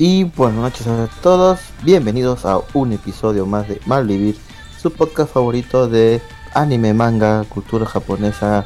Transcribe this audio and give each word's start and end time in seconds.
Y 0.00 0.22
buenas 0.22 0.60
noches 0.60 0.86
a 0.86 1.08
todos, 1.24 1.58
bienvenidos 1.82 2.44
a 2.44 2.60
un 2.72 2.92
episodio 2.92 3.46
más 3.46 3.66
de 3.66 3.80
Malvivir, 3.84 4.36
su 4.80 4.92
podcast 4.92 5.32
favorito 5.34 5.88
de 5.88 6.22
anime, 6.54 6.94
manga, 6.94 7.42
cultura 7.48 7.84
japonesa, 7.84 8.64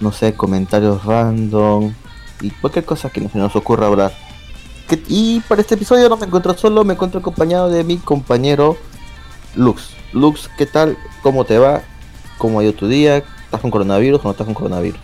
no 0.00 0.12
sé, 0.12 0.34
comentarios 0.34 1.02
random 1.06 1.94
y 2.42 2.50
cualquier 2.50 2.84
cosa 2.84 3.08
que 3.08 3.26
se 3.26 3.38
nos 3.38 3.56
ocurra 3.56 3.86
hablar. 3.86 4.12
Y 5.08 5.40
para 5.48 5.62
este 5.62 5.76
episodio 5.76 6.10
no 6.10 6.18
me 6.18 6.26
encuentro 6.26 6.52
solo, 6.52 6.84
me 6.84 6.92
encuentro 6.92 7.20
acompañado 7.20 7.70
de 7.70 7.82
mi 7.82 7.96
compañero 7.96 8.76
Lux. 9.54 9.94
Lux, 10.12 10.50
¿qué 10.58 10.66
tal? 10.66 10.98
¿Cómo 11.22 11.46
te 11.46 11.56
va? 11.56 11.80
¿Cómo 12.36 12.60
ha 12.60 12.64
ido 12.64 12.74
tu 12.74 12.86
día? 12.86 13.24
¿Estás 13.46 13.62
con 13.62 13.70
coronavirus 13.70 14.20
o 14.20 14.24
no 14.24 14.30
estás 14.32 14.44
con 14.44 14.52
coronavirus? 14.52 15.00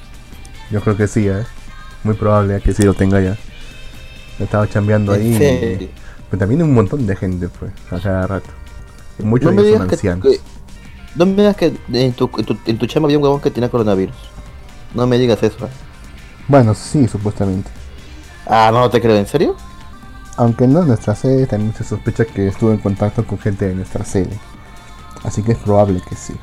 Yo 0.70 0.82
creo 0.82 0.98
que 0.98 1.08
sí, 1.08 1.28
¿eh? 1.28 1.46
Muy 2.04 2.12
probable 2.12 2.60
que 2.60 2.74
sí 2.74 2.82
lo 2.82 2.92
tenga 2.92 3.22
ya. 3.22 3.38
He 4.38 4.44
estado 4.44 4.66
chambeando 4.66 5.12
ahí. 5.12 5.32
¿En 5.32 5.38
serio? 5.38 5.88
Pero 6.30 6.38
también 6.40 6.62
un 6.62 6.72
montón 6.74 7.06
de 7.06 7.14
gente, 7.16 7.48
pues, 7.48 7.72
a 7.90 7.98
cada 8.00 8.26
rato. 8.26 8.48
Y 9.18 9.22
muchos 9.22 9.54
No 9.54 9.62
de 9.62 9.68
ellos 9.68 9.80
son 9.80 9.90
ancianos. 9.90 10.26
que- 10.26 10.40
no 11.14 11.26
me 11.26 11.32
digas 11.34 11.56
que 11.56 11.76
en 11.92 12.12
tu, 12.14 12.30
en 12.38 12.44
tu, 12.46 12.56
en 12.64 12.78
tu 12.78 12.86
chamba 12.86 13.06
había 13.06 13.18
un 13.18 13.24
huevón 13.24 13.40
que 13.40 13.50
tenía 13.50 13.68
coronavirus. 13.70 14.16
No 14.94 15.06
me 15.06 15.18
digas 15.18 15.42
eso. 15.42 15.66
¿eh? 15.66 15.70
Bueno, 16.48 16.74
sí, 16.74 17.06
supuestamente. 17.06 17.70
Ah, 18.46 18.70
no 18.72 18.88
te 18.90 19.00
creo, 19.00 19.16
¿en 19.16 19.26
serio? 19.26 19.54
Aunque 20.38 20.66
no 20.66 20.80
en 20.80 20.88
nuestra 20.88 21.14
sede, 21.14 21.46
también 21.46 21.74
se 21.74 21.84
sospecha 21.84 22.24
que 22.24 22.48
estuvo 22.48 22.72
en 22.72 22.78
contacto 22.78 23.26
con 23.26 23.38
gente 23.38 23.68
de 23.68 23.74
nuestra 23.74 24.04
sede. 24.04 24.38
Así 25.22 25.42
que 25.42 25.52
es 25.52 25.58
probable 25.58 26.00
que 26.08 26.16
sí. 26.16 26.34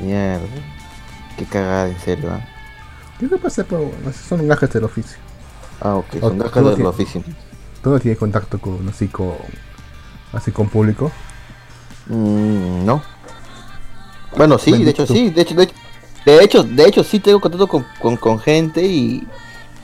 Mierda. 0.00 0.40
Qué 1.36 1.44
cagada, 1.44 1.88
en 1.88 1.98
serio. 1.98 2.30
¿ah? 2.32 2.40
¿Qué 3.18 3.26
te 3.26 3.36
pasa? 3.36 3.66
Bueno, 3.68 3.90
son 4.28 4.46
gajes 4.46 4.72
del 4.72 4.84
oficio. 4.84 5.18
Ah, 5.80 5.96
ok, 5.96 6.06
son 6.20 6.38
todo 6.38 6.76
de 6.76 6.82
la 6.82 6.88
oficina. 6.90 7.24
¿Tú 7.82 7.90
no 7.90 7.98
tienes 7.98 8.18
contacto 8.18 8.60
con 8.60 8.88
así 8.88 9.08
con 9.08 9.34
así 10.32 10.52
con 10.52 10.68
público? 10.68 11.10
Mm, 12.06 12.84
no. 12.84 13.02
Bueno, 14.36 14.58
sí, 14.58 14.82
de 14.82 14.90
hecho 14.90 15.06
sí, 15.06 15.30
de 15.30 15.42
hecho, 15.42 15.54
de 15.54 15.64
hecho, 15.64 15.74
de 16.24 16.44
hecho, 16.44 16.62
de 16.62 16.84
hecho 16.84 17.04
sí 17.04 17.20
tengo 17.20 17.40
contacto 17.40 17.66
con, 17.66 17.84
con, 18.00 18.16
con 18.16 18.38
gente 18.38 18.82
y, 18.84 19.26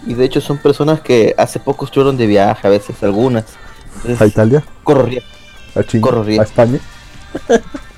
y 0.07 0.15
de 0.15 0.25
hecho 0.25 0.41
son 0.41 0.59
personas 0.59 1.01
que 1.01 1.35
hace 1.37 1.59
poco 1.61 1.85
estuvieron 1.85 2.17
de 2.17 2.27
viaje, 2.27 2.67
a 2.67 2.71
veces 2.71 3.03
algunas. 3.03 3.45
Entonces, 3.97 4.21
¿A 4.21 4.27
Italia? 4.27 4.65
corro 4.85 5.03
riesgo. 5.03 5.29
¿A 5.75 5.83
China? 5.83 6.03
Corro 6.03 6.23
riesgo. 6.23 6.43
¿A 6.43 6.45
España? 6.45 6.79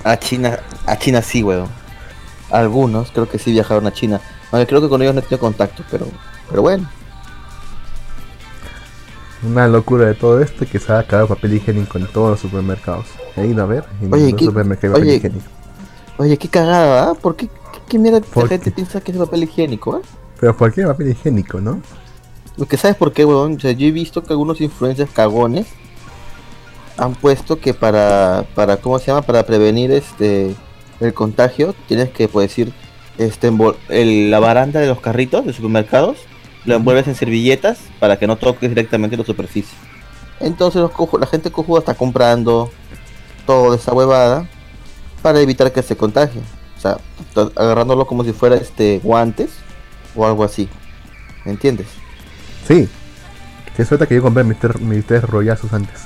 A 0.03 0.17
China, 0.17 0.59
a 0.85 0.97
China 0.97 1.21
sí, 1.21 1.43
weón. 1.43 1.69
Algunos 2.49 3.11
creo 3.11 3.29
que 3.29 3.39
sí 3.39 3.51
viajaron 3.51 3.87
a 3.87 3.93
China. 3.93 4.19
Aunque 4.51 4.67
creo 4.67 4.81
que 4.81 4.89
con 4.89 5.01
ellos 5.01 5.13
no 5.13 5.19
he 5.21 5.23
tenido 5.23 5.39
contacto, 5.39 5.83
pero, 5.89 6.07
pero 6.49 6.61
bueno. 6.63 6.89
Una 9.43 9.67
locura 9.67 10.05
de 10.05 10.13
todo 10.13 10.39
esto 10.41 10.65
que 10.71 10.77
se 10.79 10.91
ha 10.91 10.99
acabado 10.99 11.27
papel 11.29 11.55
higiénico 11.55 11.97
en 11.97 12.05
todos 12.07 12.31
los 12.31 12.39
supermercados. 12.39 13.07
He 13.35 13.47
ido 13.47 13.63
a 13.63 13.65
ver 13.65 13.83
y 14.01 14.05
en 14.05 14.13
Oye, 14.13 14.33
¿qué- 14.35 14.45
papel 14.51 15.07
higiénico. 15.15 15.45
Oye, 16.17 16.37
qué 16.37 16.47
cagada, 16.47 17.09
¿ah? 17.09 17.13
¿Por 17.15 17.35
qué, 17.35 17.47
qué, 17.47 17.79
qué 17.89 17.99
mierda 17.99 18.21
¿Por 18.21 18.43
la 18.43 18.49
gente 18.49 18.65
qué? 18.65 18.71
piensa 18.75 19.01
que 19.01 19.11
es 19.11 19.17
papel 19.17 19.43
higiénico, 19.43 19.97
eh? 19.97 20.01
Pero 20.39 20.55
¿por 20.55 20.71
qué 20.71 20.83
papel 20.85 21.09
higiénico, 21.09 21.59
no? 21.59 21.81
Porque 22.57 22.77
sabes 22.77 22.97
por 22.97 23.13
qué, 23.13 23.25
weón. 23.25 23.55
O 23.55 23.59
sea, 23.59 23.71
yo 23.71 23.87
he 23.87 23.91
visto 23.91 24.23
que 24.23 24.33
algunos 24.33 24.61
influencers 24.61 25.09
cagones 25.11 25.67
han 26.97 27.15
puesto 27.15 27.59
que 27.59 27.73
para, 27.73 28.45
para 28.53 28.77
¿cómo 28.77 28.99
se 28.99 29.07
llama? 29.07 29.23
Para 29.23 29.43
prevenir 29.45 29.91
este 29.91 30.55
el 30.99 31.13
contagio, 31.15 31.73
tienes 31.87 32.09
que, 32.09 32.27
pues 32.27 32.49
decir, 32.49 32.73
este, 33.17 33.51
el- 33.89 34.29
la 34.29 34.39
baranda 34.39 34.79
de 34.79 34.87
los 34.87 34.99
carritos 34.99 35.43
de 35.45 35.53
supermercados, 35.53 36.17
lo 36.65 36.75
envuelves 36.75 37.07
en 37.07 37.15
servilletas 37.15 37.79
para 37.99 38.17
que 38.17 38.27
no 38.27 38.35
toques 38.37 38.69
directamente 38.69 39.17
la 39.17 39.23
superficie. 39.25 39.77
Entonces 40.39 40.81
los 40.81 40.91
cojo- 40.91 41.17
la 41.19 41.27
gente 41.27 41.51
cojuda 41.51 41.79
está 41.79 41.93
comprando 41.93 42.71
toda 43.45 43.75
esa 43.75 43.93
huevada 43.93 44.47
para 45.21 45.39
evitar 45.39 45.71
que 45.71 45.83
se 45.83 45.95
contagie. 45.95 46.41
O 46.77 46.81
sea, 46.81 46.97
agarrándolo 47.55 48.07
como 48.07 48.23
si 48.23 48.33
fuera 48.33 48.55
este 48.55 48.99
guantes 49.03 49.51
o 50.15 50.25
algo 50.25 50.43
así. 50.43 50.67
¿Me 51.45 51.51
entiendes? 51.51 51.87
Sí. 52.67 52.89
Qué 53.75 53.85
suerte 53.85 54.07
que 54.07 54.15
yo 54.15 54.21
compré 54.21 54.43
mis, 54.43 54.59
tres- 54.59 54.79
mis 54.81 55.05
tres 55.05 55.23
rollazos 55.23 55.71
antes. 55.73 56.01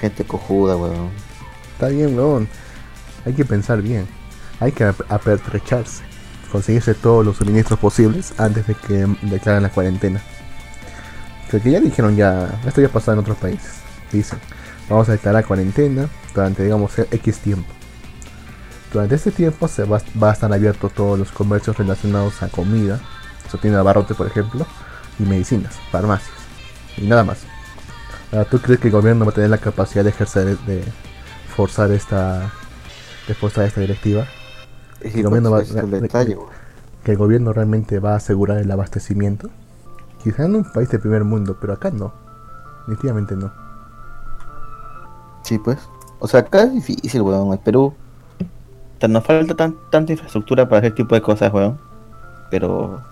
Gente 0.00 0.24
cojuda, 0.24 0.76
weón. 0.76 1.10
Está 1.72 1.88
bien, 1.88 2.16
weón. 2.16 2.48
Hay 3.26 3.32
que 3.32 3.44
pensar 3.44 3.80
bien. 3.82 4.06
Hay 4.60 4.72
que 4.72 4.84
ap- 4.84 5.10
apertrecharse. 5.10 6.02
Conseguirse 6.54 6.94
todos 6.94 7.26
los 7.26 7.38
suministros 7.38 7.80
posibles 7.80 8.32
antes 8.38 8.68
de 8.68 8.76
que 8.76 9.08
declaren 9.22 9.64
la 9.64 9.70
cuarentena. 9.70 10.22
Porque 11.50 11.72
ya 11.72 11.80
dijeron 11.80 12.14
ya, 12.14 12.60
esto 12.64 12.80
ya 12.80 12.88
pasó 12.88 13.12
en 13.12 13.18
otros 13.18 13.36
países. 13.38 13.72
Dicen, 14.12 14.38
vamos 14.88 15.08
a 15.08 15.12
declarar 15.12 15.44
cuarentena 15.44 16.08
durante, 16.32 16.62
digamos, 16.62 16.96
X 16.96 17.38
tiempo. 17.38 17.66
Durante 18.92 19.16
este 19.16 19.32
tiempo 19.32 19.66
se 19.66 19.82
va, 19.82 19.96
a 19.96 20.32
estar 20.32 20.52
abiertos 20.52 20.92
todos 20.92 21.18
los 21.18 21.32
comercios 21.32 21.76
relacionados 21.76 22.40
a 22.40 22.46
comida, 22.46 23.00
su 23.50 23.58
tienda 23.58 23.78
de 23.78 23.80
abarrotes, 23.80 24.16
por 24.16 24.28
ejemplo, 24.28 24.64
y 25.18 25.24
medicinas, 25.24 25.74
farmacias, 25.90 26.36
y 26.96 27.08
nada 27.08 27.24
más. 27.24 27.38
Ahora, 28.30 28.44
¿tú 28.44 28.60
crees 28.60 28.78
que 28.78 28.86
el 28.86 28.92
gobierno 28.92 29.24
va 29.24 29.32
a 29.32 29.34
tener 29.34 29.50
la 29.50 29.58
capacidad 29.58 30.04
de 30.04 30.10
ejercer, 30.10 30.56
de 30.58 30.84
forzar 31.56 31.90
esta, 31.90 32.52
de 33.26 33.34
forzar 33.34 33.64
esta 33.64 33.80
directiva? 33.80 34.24
Menos 35.04 35.30
pues, 35.30 35.52
va- 35.52 35.62
ese 35.62 35.78
es 35.78 35.84
el 35.84 35.90
detalle. 36.02 36.38
¿Que 37.04 37.12
el 37.12 37.18
gobierno 37.18 37.52
realmente 37.52 37.98
va 37.98 38.12
a 38.12 38.16
asegurar 38.16 38.58
el 38.58 38.70
abastecimiento? 38.70 39.50
Quizá 40.22 40.44
en 40.44 40.56
un 40.56 40.64
país 40.64 40.88
de 40.88 40.98
primer 40.98 41.24
mundo, 41.24 41.56
pero 41.60 41.74
acá 41.74 41.90
no. 41.90 42.12
Definitivamente 42.86 43.36
no. 43.36 43.52
Sí, 45.42 45.58
pues. 45.58 45.78
O 46.18 46.26
sea, 46.28 46.40
acá 46.40 46.62
es 46.62 46.72
difícil, 46.72 47.20
weón. 47.22 47.52
El 47.52 47.58
Perú. 47.58 47.92
nos 49.08 49.24
falta 49.24 49.54
tan, 49.54 49.76
tanta 49.90 50.12
infraestructura 50.12 50.66
para 50.68 50.86
ese 50.86 50.96
tipo 50.96 51.14
de 51.14 51.20
cosas, 51.20 51.52
weón. 51.52 51.78
Pero 52.50 53.02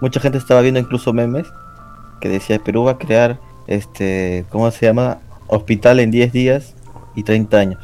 mucha 0.00 0.20
gente 0.20 0.38
estaba 0.38 0.60
viendo 0.60 0.78
incluso 0.78 1.12
memes 1.12 1.46
que 2.20 2.28
decía 2.28 2.58
Perú 2.58 2.84
va 2.84 2.92
a 2.92 2.98
crear 2.98 3.38
este, 3.66 4.46
¿cómo 4.50 4.70
se 4.70 4.86
llama? 4.86 5.18
Hospital 5.48 6.00
en 6.00 6.10
10 6.10 6.32
días 6.32 6.74
y 7.14 7.22
30 7.22 7.56
años. 7.56 7.80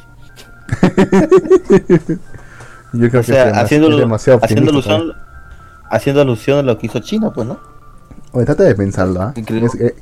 Yo 2.92 3.08
creo 3.08 3.20
O 3.20 3.24
sea, 3.24 3.44
que 3.44 3.50
es, 3.50 3.54
demas- 3.56 3.64
haciendo, 3.64 3.90
es 3.90 3.96
demasiado 3.98 4.40
haciendo 4.42 4.70
alusión 4.70 5.12
haciendo 5.90 6.20
alusión 6.22 6.58
a 6.58 6.62
lo 6.62 6.78
que 6.78 6.86
hizo 6.86 7.00
China, 7.00 7.32
pues, 7.32 7.48
¿no? 7.48 7.58
Oye, 8.32 8.46
trata 8.46 8.62
de 8.64 8.74
pensarlo, 8.76 9.20
¿ah? 9.22 9.32
Increíble. 9.34 9.66
Es, 9.66 9.74
eh, 9.80 9.94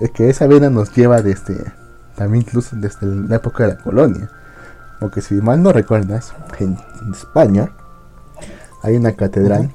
es 0.00 0.10
que 0.12 0.30
esa 0.30 0.46
vena 0.46 0.70
nos 0.70 0.94
lleva 0.94 1.20
desde, 1.20 1.72
también 2.16 2.44
incluso 2.46 2.74
desde 2.76 3.06
la 3.06 3.36
época 3.36 3.66
de 3.66 3.74
la 3.74 3.82
colonia. 3.82 4.30
Porque 4.98 5.20
si 5.20 5.34
mal 5.34 5.62
no 5.62 5.72
recuerdas, 5.72 6.32
en 6.58 6.78
España 7.12 7.70
hay 8.82 8.96
una 8.96 9.12
catedral, 9.12 9.70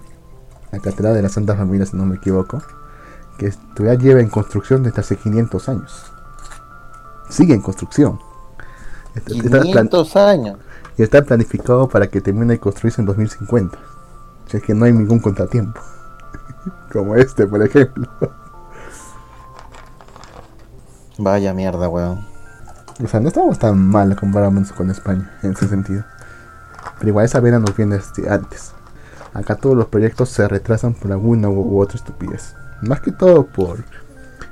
la 0.71 0.79
catedral 0.79 1.13
de 1.13 1.21
la 1.21 1.29
Santa 1.29 1.55
Familia, 1.55 1.85
si 1.85 1.95
no 1.95 2.05
me 2.07 2.15
equivoco, 2.15 2.61
que 3.37 3.53
todavía 3.75 3.99
lleva 3.99 4.19
en 4.21 4.29
construcción 4.29 4.81
desde 4.81 5.01
hace 5.01 5.15
500 5.17 5.69
años. 5.69 6.05
Sigue 7.29 7.53
en 7.53 7.61
construcción. 7.61 8.19
Está- 9.15 9.33
está 9.35 9.49
plan- 9.49 9.63
500 9.63 10.15
años. 10.15 10.57
Y 10.97 11.03
está 11.03 11.21
planificado 11.23 11.87
para 11.89 12.07
que 12.07 12.21
termine 12.21 12.53
de 12.53 12.59
construirse 12.59 13.01
en 13.01 13.07
2050. 13.07 13.77
O 13.77 14.49
sea, 14.49 14.59
que 14.59 14.73
no 14.73 14.85
hay 14.85 14.93
ningún 14.93 15.19
contratiempo. 15.19 15.79
Como 16.91 17.15
este, 17.15 17.47
por 17.47 17.61
ejemplo. 17.63 18.07
Vaya 21.17 21.53
mierda, 21.53 21.89
weón. 21.89 22.25
O 23.03 23.07
sea, 23.07 23.19
no 23.19 23.27
estamos 23.27 23.59
tan 23.59 23.77
mal 23.77 24.15
comparándonos 24.15 24.71
con 24.71 24.89
España 24.89 25.37
en 25.43 25.51
ese 25.51 25.67
sentido. 25.67 26.03
Pero 26.97 27.09
igual 27.09 27.25
esa 27.25 27.39
vena 27.39 27.59
nos 27.59 27.75
viene 27.75 27.97
desde 27.97 28.29
antes. 28.29 28.73
Acá 29.33 29.55
todos 29.55 29.75
los 29.75 29.87
proyectos 29.87 30.29
se 30.29 30.47
retrasan 30.47 30.93
por 30.93 31.11
alguna 31.11 31.49
u, 31.49 31.59
u 31.59 31.81
otra 31.81 31.97
estupidez. 31.97 32.55
Más 32.81 33.01
que 33.01 33.11
todo 33.11 33.45
por 33.45 33.83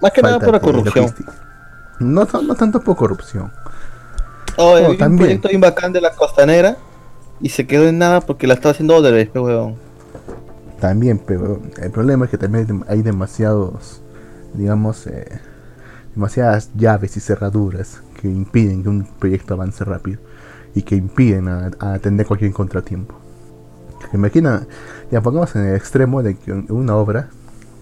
Más 0.02 0.12
que 0.12 0.22
nada 0.22 0.40
por 0.40 0.52
la 0.52 0.60
corrupción. 0.60 1.14
no 2.00 2.26
tanto 2.26 2.82
por 2.82 2.98
corrupción. 2.98 3.52
Oh, 4.58 4.76
Oh, 4.88 4.92
un 4.92 4.98
proyecto 5.18 5.48
bien 5.50 5.62
bacán 5.62 5.94
de 5.94 6.02
la 6.02 6.14
costanera 6.16 6.78
y 7.42 7.50
se 7.50 7.66
quedó 7.68 7.88
en 7.88 7.98
nada 7.98 8.22
porque 8.22 8.48
la 8.48 8.54
estaba 8.54 8.72
haciendo 8.72 8.96
Odebrecht, 8.96 9.32
pe, 9.34 9.40
weón. 9.40 9.76
También, 10.80 11.18
pero 11.26 11.60
el 11.82 11.92
problema 11.92 12.26
es 12.26 12.32
que 12.32 12.38
también 12.38 12.66
hay 12.66 12.72
dem- 12.74 12.86
hay 12.88 13.02
demasiados, 13.02 14.02
digamos, 14.54 15.08
eh, 15.08 15.28
demasiadas 16.14 16.70
llaves 16.76 17.16
y 17.18 17.20
cerraduras 17.20 18.02
que 18.22 18.28
impiden 18.28 18.84
que 18.84 18.90
un 18.90 19.04
proyecto 19.20 19.54
avance 19.56 19.84
rápido 19.86 20.20
y 20.76 20.82
que 20.84 20.96
impiden 20.96 21.48
a, 21.48 21.72
a 21.80 21.94
atender 21.94 22.26
cualquier 22.28 22.52
contratiempo. 22.52 23.16
Imagina, 24.14 24.68
ya 25.12 25.22
pongamos 25.22 25.56
en 25.56 25.66
el 25.68 25.76
extremo 25.76 26.22
de 26.22 26.36
que 26.36 26.52
un- 26.52 26.66
una 26.70 26.96
obra 26.98 27.30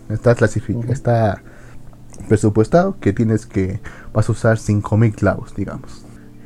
está 0.10 0.36
clasificada, 0.36 0.94
está 0.94 1.42
presupuestado 2.28 2.96
que 3.00 3.14
tienes 3.14 3.46
que 3.46 3.80
vas 4.14 4.30
a 4.30 4.32
usar 4.32 4.58
5000 4.58 5.16
clavos, 5.16 5.56
digamos. 5.56 6.06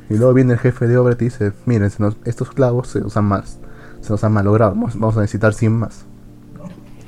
Y 0.09 0.15
luego 0.17 0.33
viene 0.33 0.53
el 0.53 0.59
jefe 0.59 0.87
de 0.87 0.97
obra 0.97 1.13
y 1.13 1.17
te 1.17 1.25
dice, 1.25 1.51
miren, 1.65 1.89
se 1.89 2.01
nos- 2.03 2.17
estos 2.25 2.49
clavos 2.51 2.87
se 2.89 2.99
usan 2.99 3.25
más, 3.25 3.57
se 4.01 4.11
nos 4.11 4.23
han 4.23 4.33
malogrado, 4.33 4.71
vamos, 4.71 4.93
vamos 4.99 5.17
a 5.17 5.21
necesitar 5.21 5.53
100 5.53 5.71
más. 5.73 6.05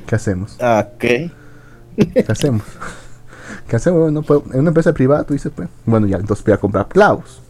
¿Qué 0.07 0.15
hacemos? 0.15 0.57
Ah, 0.61 0.87
¿qué? 0.97 1.31
¿Qué 1.97 2.25
hacemos? 2.27 2.63
¿Qué 3.67 3.75
hacemos? 3.75 4.01
Bueno, 4.01 4.21
pues, 4.23 4.41
en 4.53 4.59
una 4.61 4.69
empresa 4.69 4.93
privada 4.93 5.23
tú 5.23 5.33
dices, 5.33 5.51
pues, 5.55 5.67
bueno, 5.85 6.07
ya, 6.07 6.17
entonces 6.17 6.43
voy 6.45 6.53
a 6.53 6.57
comprar 6.57 6.87
clavos. 6.87 7.41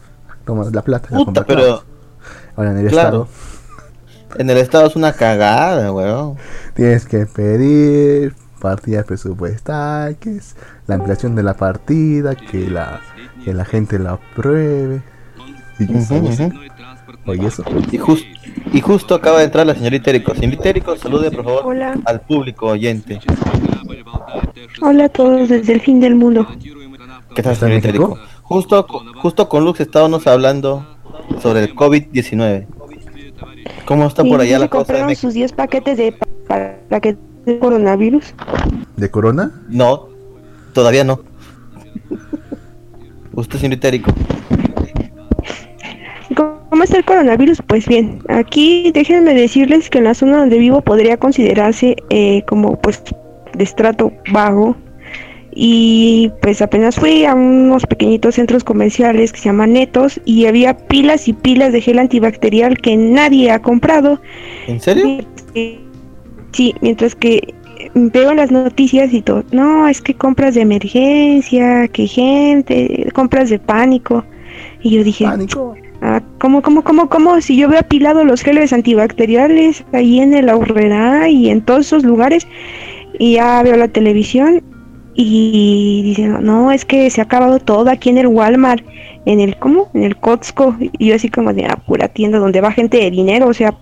Toma 0.44 0.64
la 0.72 0.82
plata. 0.82 1.08
Puta, 1.08 1.24
comprar 1.24 1.46
pero- 1.46 1.60
clavos. 1.60 1.84
Ahora 2.56 2.70
en 2.72 2.78
el 2.78 2.88
Claro. 2.88 3.28
estado 3.28 3.28
En 4.40 4.50
el 4.50 4.58
estado 4.58 4.86
es 4.88 4.96
una 4.96 5.12
cagada, 5.12 5.90
weón. 5.92 6.36
tienes 6.74 7.06
que 7.06 7.24
pedir 7.26 8.34
partidas 8.60 9.04
presupuestarias, 9.06 10.56
la 10.86 10.96
ampliación 10.96 11.34
de 11.34 11.42
la 11.44 11.54
partida, 11.54 12.34
que 12.34 12.68
la, 12.68 13.00
que 13.44 13.54
la 13.54 13.64
gente 13.64 13.98
la 13.98 14.12
apruebe. 14.12 15.02
Oye, 17.26 17.46
eso. 17.46 17.62
Y, 17.92 17.98
jus- 17.98 18.24
y 18.72 18.80
justo 18.80 19.14
acaba 19.14 19.38
de 19.38 19.44
entrar 19.44 19.66
la 19.66 19.74
señorita 19.74 20.10
Erico. 20.10 20.34
Señorita 20.34 20.68
Erico, 20.68 20.96
salude 20.96 21.30
por 21.30 21.44
favor 21.44 21.62
Hola, 21.66 21.96
al 22.04 22.20
público 22.22 22.66
oyente. 22.66 23.20
hola 24.80 25.04
a 25.04 25.08
todos 25.08 25.48
desde 25.48 25.72
el 25.74 25.80
fin 25.80 26.00
del 26.00 26.14
mundo. 26.14 26.46
¿Qué 27.34 27.42
tal, 27.42 27.52
¿Está 27.52 27.66
en 27.66 27.80
señorita? 27.80 27.88
Erico? 27.90 28.18
Justo, 28.42 28.86
justo 29.16 29.48
con 29.48 29.64
Lux 29.64 29.80
estábamos 29.80 30.26
hablando 30.26 30.84
sobre 31.40 31.60
el 31.64 31.74
COVID-19. 31.74 32.66
¿Cómo 33.84 34.06
está 34.06 34.22
por 34.24 34.40
¿Y 34.40 34.48
allá 34.48 34.58
la 34.58 34.68
cosa 34.68 34.92
de 34.92 34.98
compraron 34.98 35.16
sus 35.16 35.34
10 35.34 35.52
paquetes 35.52 35.96
de 35.98 36.12
pa- 36.46 36.74
paquetes 36.88 37.20
de 37.46 37.58
coronavirus? 37.58 38.34
¿De 38.96 39.10
corona? 39.10 39.52
No, 39.68 40.08
todavía 40.72 41.04
no. 41.04 41.20
¿Usted, 43.32 43.58
señorita 43.58 43.88
Erico? 43.88 44.10
¿Cómo 46.70 46.82
está 46.84 46.98
el 46.98 47.04
coronavirus? 47.04 47.62
Pues 47.66 47.86
bien, 47.86 48.20
aquí 48.28 48.90
déjenme 48.92 49.34
decirles 49.34 49.88
que 49.88 49.98
en 49.98 50.04
la 50.04 50.14
zona 50.14 50.38
donde 50.38 50.58
vivo 50.58 50.80
podría 50.82 51.16
considerarse 51.16 51.96
eh, 52.10 52.42
como 52.46 52.78
pues 52.80 53.02
de 53.54 53.64
estrato 53.64 54.12
bajo 54.32 54.76
y 55.54 56.30
pues 56.42 56.60
apenas 56.62 56.96
fui 56.96 57.24
a 57.24 57.34
unos 57.34 57.86
pequeñitos 57.86 58.34
centros 58.36 58.62
comerciales 58.64 59.32
que 59.32 59.38
se 59.40 59.46
llaman 59.46 59.72
Netos 59.72 60.20
y 60.24 60.46
había 60.46 60.76
pilas 60.76 61.26
y 61.26 61.32
pilas 61.32 61.72
de 61.72 61.80
gel 61.80 61.98
antibacterial 61.98 62.76
que 62.78 62.96
nadie 62.96 63.50
ha 63.50 63.60
comprado. 63.60 64.20
¿En 64.66 64.80
serio? 64.80 65.04
Mientras 65.06 65.42
que- 65.52 65.88
Sí, 66.52 66.74
mientras 66.80 67.14
que 67.14 67.54
veo 67.94 68.32
las 68.34 68.50
noticias 68.50 69.12
y 69.12 69.20
todo, 69.20 69.44
no, 69.52 69.86
es 69.86 70.00
que 70.00 70.14
compras 70.14 70.54
de 70.54 70.62
emergencia, 70.62 71.88
que 71.88 72.06
gente, 72.06 73.08
compras 73.14 73.50
de 73.50 73.58
pánico. 73.58 74.24
Y 74.82 74.90
yo 74.90 75.04
dije, 75.04 75.24
Pánico. 75.24 75.74
Ah, 76.02 76.22
¿cómo, 76.38 76.62
cómo, 76.62 76.82
cómo, 76.82 77.08
cómo? 77.08 77.40
Si 77.40 77.56
yo 77.56 77.68
veo 77.68 77.80
apilado 77.80 78.24
los 78.24 78.42
geles 78.42 78.72
antibacteriales 78.72 79.84
ahí 79.92 80.20
en 80.20 80.34
el 80.34 80.48
Aurrera 80.48 81.28
y 81.28 81.50
en 81.50 81.62
todos 81.62 81.86
esos 81.86 82.04
lugares, 82.04 82.46
y 83.18 83.34
ya 83.34 83.62
veo 83.62 83.76
la 83.76 83.88
televisión 83.88 84.62
y 85.14 86.02
dicen, 86.04 86.44
no, 86.44 86.70
es 86.70 86.84
que 86.84 87.10
se 87.10 87.20
ha 87.20 87.24
acabado 87.24 87.58
todo 87.58 87.90
aquí 87.90 88.08
en 88.10 88.18
el 88.18 88.28
Walmart, 88.28 88.84
en 89.26 89.40
el, 89.40 89.56
¿cómo? 89.56 89.90
En 89.94 90.04
el 90.04 90.16
Costco. 90.16 90.76
Y 90.78 91.08
yo 91.08 91.16
así 91.16 91.28
como 91.28 91.52
de, 91.52 91.66
ah, 91.66 91.76
pura 91.86 92.08
tienda 92.08 92.38
donde 92.38 92.60
va 92.60 92.70
gente 92.70 92.98
de 92.98 93.10
dinero, 93.10 93.48
o 93.48 93.54
sea, 93.54 93.74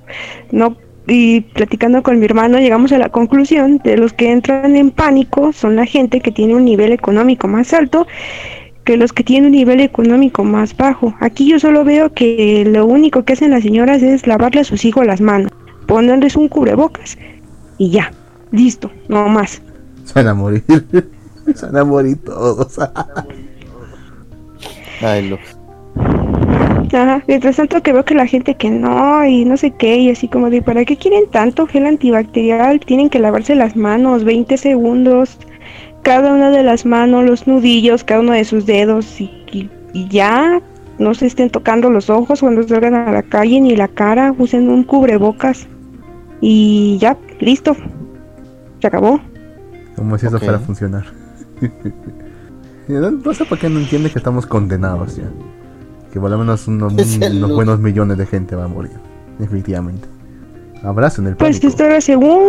no 0.51 0.77
y 1.09 1.41
platicando 1.41 2.03
con 2.03 2.19
mi 2.19 2.25
hermano 2.25 2.59
llegamos 2.59 2.93
a 2.93 2.99
la 2.99 3.11
conclusión 3.11 3.79
de 3.85 3.97
los 3.97 4.13
que 4.13 4.31
entran 4.31 4.75
en 4.77 4.91
pánico 4.91 5.53
son 5.53 5.77
la 5.77 5.87
gente 5.87 6.21
que 6.21 6.33
tiene 6.33 6.55
un 6.55 6.65
nivel 6.65 6.93
económico 6.93 7.47
más 7.47 7.73
alto 7.73 8.07
que 8.87 8.97
los 8.97 9.13
que 9.13 9.25
tienen 9.25 9.47
un 9.47 9.53
nivel 9.53 9.81
económico 9.81 10.45
más 10.45 10.77
bajo. 10.77 11.13
Aquí 11.21 11.51
yo 11.51 11.59
solo 11.59 11.85
veo 11.85 12.15
que 12.15 12.65
lo 12.67 12.87
único 12.87 13.25
que 13.25 13.33
hacen 13.35 13.51
las 13.51 13.65
señoras 13.65 14.01
es 14.01 14.29
lavarle 14.29 14.61
a 14.61 14.65
sus 14.65 14.85
hijos 14.85 15.05
las 15.05 15.21
manos, 15.21 15.51
ponerles 15.87 16.37
un 16.37 16.49
cubrebocas 16.49 17.19
y 17.79 17.91
ya, 17.91 18.13
listo, 18.53 18.93
no 19.09 19.29
más. 19.29 19.61
Se 20.05 20.15
van 20.15 20.29
a 20.29 20.35
morir. 20.35 20.65
Se 21.55 21.67
van 21.67 21.77
a 21.77 21.85
morir 21.85 22.17
todos. 22.25 22.79
Ay, 25.03 25.29
Lux. 25.29 25.59
Ajá, 26.93 27.25
mientras 27.27 27.57
tanto 27.57 27.83
que 27.83 27.93
veo 27.93 28.05
que 28.05 28.15
la 28.15 28.27
gente 28.27 28.55
que 28.55 28.71
no 28.71 29.27
y 29.27 29.45
no 29.45 29.57
sé 29.57 29.73
qué 29.73 29.97
y 29.97 30.11
así 30.11 30.29
como 30.29 30.49
de 30.49 30.63
¿para 30.63 30.85
qué 30.85 30.97
quieren 30.97 31.29
tanto 31.31 31.67
gel 31.67 31.87
antibacterial? 31.87 32.79
Tienen 32.79 33.11
que 33.11 33.19
lavarse 33.19 33.57
las 33.57 33.75
manos 33.75 34.23
20 34.23 34.57
segundos 34.57 35.37
cada 36.07 36.33
una 36.33 36.51
de 36.51 36.63
las 36.63 36.87
manos, 36.87 37.25
los 37.25 37.47
nudillos, 37.49 38.05
cada 38.05 38.21
uno 38.21 38.33
de 38.33 38.45
sus 38.45 38.65
dedos 38.65 39.21
y, 39.21 39.25
y- 39.51 39.69
y 39.93 40.09
ya 40.09 40.61
no 40.99 41.15
se 41.15 41.27
estén 41.27 41.51
tocando 41.51 41.91
los 41.91 42.09
ojos 42.11 42.41
cuando 42.41 42.63
salgan 42.63 42.95
a 42.95 43.11
la 43.11 43.23
calle 43.23 43.61
ni 43.61 43.75
la 43.75 43.89
cara, 43.89 44.33
usen 44.39 44.69
un 44.69 44.85
cubrebocas 44.85 45.67
y 46.41 46.97
ya, 47.01 47.17
listo. 47.41 47.77
Se 48.81 48.87
acabó. 48.87 49.21
Como 49.97 50.17
si 50.17 50.27
eso 50.27 50.37
Ok. 50.37 50.43
fuera 50.45 50.59
a 50.59 50.61
funcionar. 50.61 51.05
No, 52.89 53.11
no 53.11 53.35
sé 53.35 53.45
por 53.45 53.59
qué 53.59 53.69
no 53.69 53.81
entiende 53.81 54.11
que 54.13 54.19
estamos 54.21 54.47
condenados 54.47 55.17
ya. 55.17 55.25
Que 56.13 56.21
por 56.21 56.31
lo 56.31 56.39
menos 56.39 56.69
unos, 56.69 56.95
buenos 57.55 57.81
millones 57.81 58.17
de 58.17 58.27
gente 58.27 58.55
va 58.55 58.67
a 58.67 58.69
morir. 58.69 58.93
Definitivamente. 59.41 60.07
Abracen 60.85 61.27
el 61.27 61.35
Pues 61.35 61.57
pánico. 61.59 61.67
esto 61.67 61.85
era 61.85 62.01
según 62.01 62.43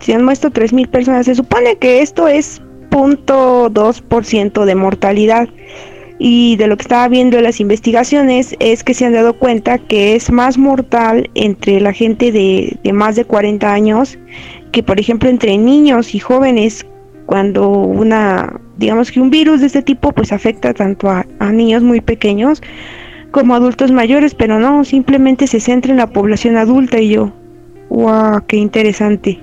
se 0.00 0.14
han 0.14 0.24
muerto 0.24 0.48
3.000 0.50 0.88
personas. 0.88 1.26
Se 1.26 1.34
supone 1.34 1.76
que 1.76 2.00
esto 2.00 2.26
es 2.28 2.62
0.2% 2.94 4.64
de 4.64 4.74
mortalidad. 4.74 5.48
Y 6.18 6.56
de 6.56 6.68
lo 6.68 6.76
que 6.76 6.82
estaba 6.82 7.08
viendo 7.08 7.36
en 7.38 7.42
las 7.42 7.58
investigaciones 7.60 8.54
es 8.60 8.84
que 8.84 8.94
se 8.94 9.04
han 9.04 9.14
dado 9.14 9.36
cuenta 9.36 9.78
que 9.78 10.14
es 10.14 10.30
más 10.30 10.56
mortal 10.56 11.28
entre 11.34 11.80
la 11.80 11.92
gente 11.92 12.30
de, 12.30 12.78
de 12.84 12.92
más 12.92 13.16
de 13.16 13.24
40 13.24 13.72
años 13.72 14.16
que 14.70 14.82
por 14.82 15.00
ejemplo 15.00 15.28
entre 15.28 15.58
niños 15.58 16.14
y 16.14 16.20
jóvenes 16.20 16.86
cuando 17.26 17.68
una 17.68 18.60
digamos 18.76 19.10
que 19.10 19.20
un 19.20 19.30
virus 19.30 19.60
de 19.60 19.66
este 19.66 19.82
tipo 19.82 20.12
pues 20.12 20.32
afecta 20.32 20.72
tanto 20.72 21.10
a, 21.10 21.26
a 21.40 21.52
niños 21.52 21.82
muy 21.82 22.00
pequeños 22.00 22.62
como 23.32 23.56
adultos 23.56 23.90
mayores 23.90 24.34
pero 24.36 24.60
no 24.60 24.84
simplemente 24.84 25.48
se 25.48 25.58
centra 25.58 25.90
en 25.90 25.98
la 25.98 26.08
población 26.08 26.56
adulta 26.56 27.00
y 27.00 27.10
yo 27.10 27.32
wow 27.88 28.40
qué 28.46 28.56
interesante 28.56 29.40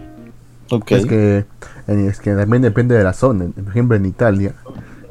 Ok. 0.72 0.92
Es 0.94 1.06
que, 1.06 1.46
es 1.88 2.20
que 2.20 2.34
también 2.36 2.62
depende 2.62 2.96
de 2.96 3.04
la 3.04 3.14
zona. 3.14 3.46
Por 3.54 3.68
ejemplo, 3.70 3.96
en 3.96 4.06
Italia, 4.06 4.54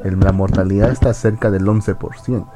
el- 0.05 0.19
la 0.21 0.33
mortalidad 0.33 0.91
está 0.91 1.13
cerca 1.15 1.51
del 1.51 1.67
11%. 1.69 2.47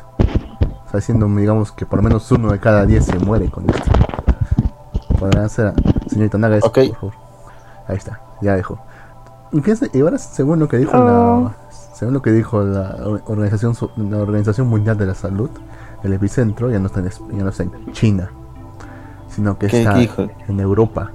Está 0.86 0.98
haciendo, 0.98 1.26
digamos, 1.28 1.72
que 1.72 1.86
por 1.86 1.98
lo 1.98 2.02
menos 2.04 2.30
uno 2.32 2.52
de 2.52 2.60
cada 2.60 2.86
10 2.86 3.04
se 3.04 3.18
muere 3.18 3.50
con 3.50 3.68
esto. 3.68 3.90
Podrán 5.18 5.44
hacer, 5.44 5.72
señorita, 6.08 6.38
no 6.38 6.46
haga 6.46 6.56
eso, 6.56 6.66
Ok. 6.66 6.78
por 6.88 6.94
favor. 6.94 7.14
Ahí 7.88 7.96
está, 7.96 8.20
ya 8.40 8.54
dejó. 8.56 8.78
Y 9.52 9.60
fíjense, 9.60 9.90
y 9.92 10.00
ahora, 10.00 10.18
según 10.18 10.58
lo 10.58 10.68
que 10.68 10.78
dijo 10.78 10.92
Oh. 10.96 11.04
la, 11.04 11.56
según 11.94 12.14
lo 12.14 12.22
que 12.22 12.32
dijo 12.32 12.62
la 12.64 12.96
organización, 13.26 13.74
Su- 13.74 13.90
la 13.96 14.18
organización 14.18 14.68
mundial 14.68 14.96
de 14.98 15.06
la 15.06 15.14
salud, 15.14 15.50
el 16.02 16.12
epicentro 16.12 16.70
ya 16.70 16.78
no 16.78 16.86
está 16.86 17.00
en, 17.00 17.08
ya 17.10 17.44
no 17.44 17.48
está 17.50 17.62
en 17.62 17.92
China, 17.92 18.30
sino 19.28 19.56
que 19.58 19.68
¿Qué 19.68 19.78
está 19.80 19.94
dijo? 19.94 20.26
en 20.48 20.60
Europa, 20.60 21.10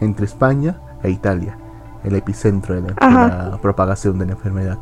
entre 0.00 0.24
España 0.24 0.76
e 1.02 1.10
Italia, 1.10 1.56
el 2.04 2.14
epicentro 2.14 2.74
de 2.74 2.80
la, 2.82 2.86
de 2.88 2.94
Ajá. 2.98 3.48
la 3.52 3.58
propagación 3.58 4.18
de 4.18 4.26
la 4.26 4.32
enfermedad. 4.32 4.78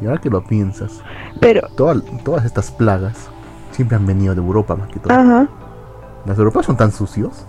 Y 0.00 0.06
ahora 0.06 0.18
que 0.20 0.30
lo 0.30 0.42
piensas, 0.42 1.02
pero 1.40 1.68
toda- 1.76 2.00
todas 2.24 2.44
estas 2.44 2.70
plagas 2.70 3.28
siempre 3.72 3.96
han 3.96 4.06
venido 4.06 4.34
de 4.34 4.40
Europa 4.40 4.74
más 4.76 4.88
que 4.88 4.98
todo. 4.98 5.12
ajá 5.12 5.46
¿Los 6.26 6.38
europeos 6.38 6.66
son 6.66 6.76
tan 6.76 6.92
sucios? 6.92 7.46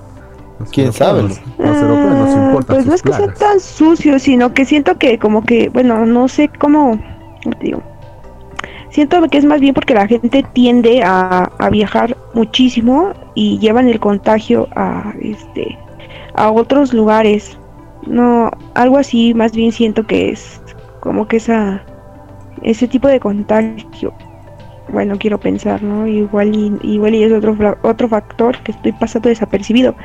Los 0.59 0.69
¿Quién 0.69 0.93
sabe? 0.93 1.23
Los 1.23 1.37
europeos 1.59 2.15
nos 2.15 2.29
Ah, 2.35 2.43
importan 2.45 2.75
Pues 2.75 2.85
no 2.85 2.93
es 2.93 3.01
que 3.01 3.09
sean 3.13 3.23
plagas. 3.23 3.39
tan 3.39 3.59
sucios, 3.59 4.21
sino 4.21 4.53
que 4.53 4.63
siento 4.65 4.97
que 4.97 5.17
como 5.19 5.43
que, 5.43 5.69
bueno, 5.69 6.05
no 6.05 6.27
sé 6.27 6.49
cómo, 6.59 6.99
¿cómo 7.43 7.55
te 7.57 7.65
digo. 7.65 7.81
Siento 8.89 9.21
que 9.29 9.37
es 9.37 9.45
más 9.45 9.59
bien 9.61 9.73
porque 9.73 9.93
la 9.93 10.05
gente 10.07 10.43
tiende 10.53 11.01
a, 11.03 11.49
a 11.57 11.69
viajar 11.69 12.17
muchísimo 12.33 13.13
y 13.35 13.57
llevan 13.59 13.87
el 13.87 13.99
contagio 13.99 14.67
a 14.75 15.13
este 15.21 15.77
a 16.35 16.49
otros 16.51 16.93
lugares. 16.93 17.57
No, 18.07 18.51
algo 18.73 18.97
así 18.97 19.33
más 19.33 19.51
bien 19.51 19.71
siento 19.71 20.05
que 20.05 20.29
es 20.31 20.61
como 21.01 21.27
que 21.27 21.37
esa 21.37 21.83
ese 22.63 22.87
tipo 22.87 23.07
de 23.07 23.19
contagio. 23.19 24.13
Bueno, 24.89 25.15
quiero 25.17 25.39
pensar, 25.39 25.81
¿no? 25.81 26.05
Igual 26.05 26.53
y, 26.53 26.73
igual 26.83 27.15
y 27.15 27.23
es 27.23 27.31
otro 27.31 27.55
otro 27.81 28.09
factor 28.09 28.57
que 28.59 28.73
estoy 28.73 28.91
pasando 28.91 29.29
desapercibido. 29.29 29.95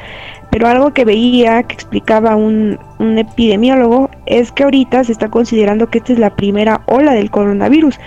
Pero 0.51 0.69
algo 0.69 0.93
que 0.93 1.05
veía 1.05 1.63
que 1.65 1.75
explicaba 1.75 2.37
un, 2.37 2.79
un 2.99 3.19
epidemiólogo 3.19 4.11
es 4.27 4.53
que 4.53 4.63
ahorita 4.63 5.03
se 5.03 5.13
está 5.13 5.29
considerando 5.29 5.89
que 5.89 5.99
esta 5.99 6.13
es 6.13 6.19
la 6.19 6.37
primera 6.37 6.83
ola 6.87 7.15
del 7.15 7.31
coronavirus, 7.31 7.99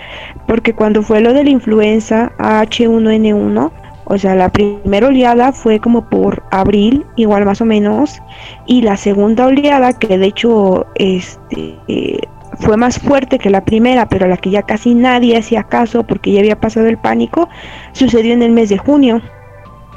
porque 0.46 0.72
cuando 0.72 1.02
fue 1.02 1.20
lo 1.20 1.34
de 1.34 1.44
la 1.44 1.50
influenza 1.50 2.32
H1N1, 2.38 3.70
o 4.10 4.18
sea, 4.18 4.34
la 4.34 4.48
primera 4.48 5.06
oleada 5.06 5.52
fue 5.52 5.78
como 5.78 6.08
por 6.10 6.42
abril, 6.50 7.06
igual 7.14 7.44
más 7.44 7.60
o 7.60 7.64
menos, 7.64 8.20
y 8.66 8.82
la 8.82 8.96
segunda 8.96 9.46
oleada, 9.46 9.92
que 9.92 10.18
de 10.18 10.26
hecho 10.26 10.84
este, 10.96 11.78
eh, 11.86 12.18
fue 12.58 12.76
más 12.76 12.98
fuerte 12.98 13.38
que 13.38 13.50
la 13.50 13.64
primera, 13.64 14.08
pero 14.08 14.24
a 14.24 14.28
la 14.28 14.36
que 14.36 14.50
ya 14.50 14.62
casi 14.62 14.94
nadie 14.94 15.38
hacía 15.38 15.62
caso 15.62 16.02
porque 16.02 16.32
ya 16.32 16.40
había 16.40 16.58
pasado 16.58 16.88
el 16.88 16.98
pánico, 16.98 17.48
sucedió 17.92 18.32
en 18.32 18.42
el 18.42 18.50
mes 18.50 18.68
de 18.70 18.78
junio. 18.78 19.22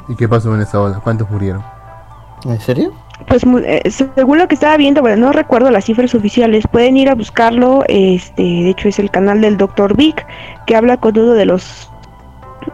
¿Y 0.08 0.14
qué 0.14 0.28
pasó 0.28 0.54
en 0.54 0.60
esa 0.60 0.80
ola? 0.80 1.00
¿Cuántos 1.02 1.28
murieron? 1.28 1.64
¿En 2.44 2.60
serio? 2.60 2.92
pues 3.26 3.42
eh, 3.44 3.82
según 3.90 4.38
lo 4.38 4.48
que 4.48 4.54
estaba 4.54 4.76
viendo, 4.76 5.00
bueno, 5.00 5.26
no 5.26 5.32
recuerdo 5.32 5.70
las 5.70 5.84
cifras 5.84 6.14
oficiales, 6.14 6.66
pueden 6.70 6.96
ir 6.96 7.08
a 7.08 7.14
buscarlo, 7.14 7.82
este, 7.88 8.42
de 8.42 8.70
hecho 8.70 8.88
es 8.88 8.98
el 8.98 9.10
canal 9.10 9.40
del 9.40 9.56
Dr. 9.56 9.96
Vic, 9.96 10.26
que 10.66 10.76
habla 10.76 10.96
con 10.98 11.18
uno 11.18 11.32
de 11.32 11.46
los 11.46 11.90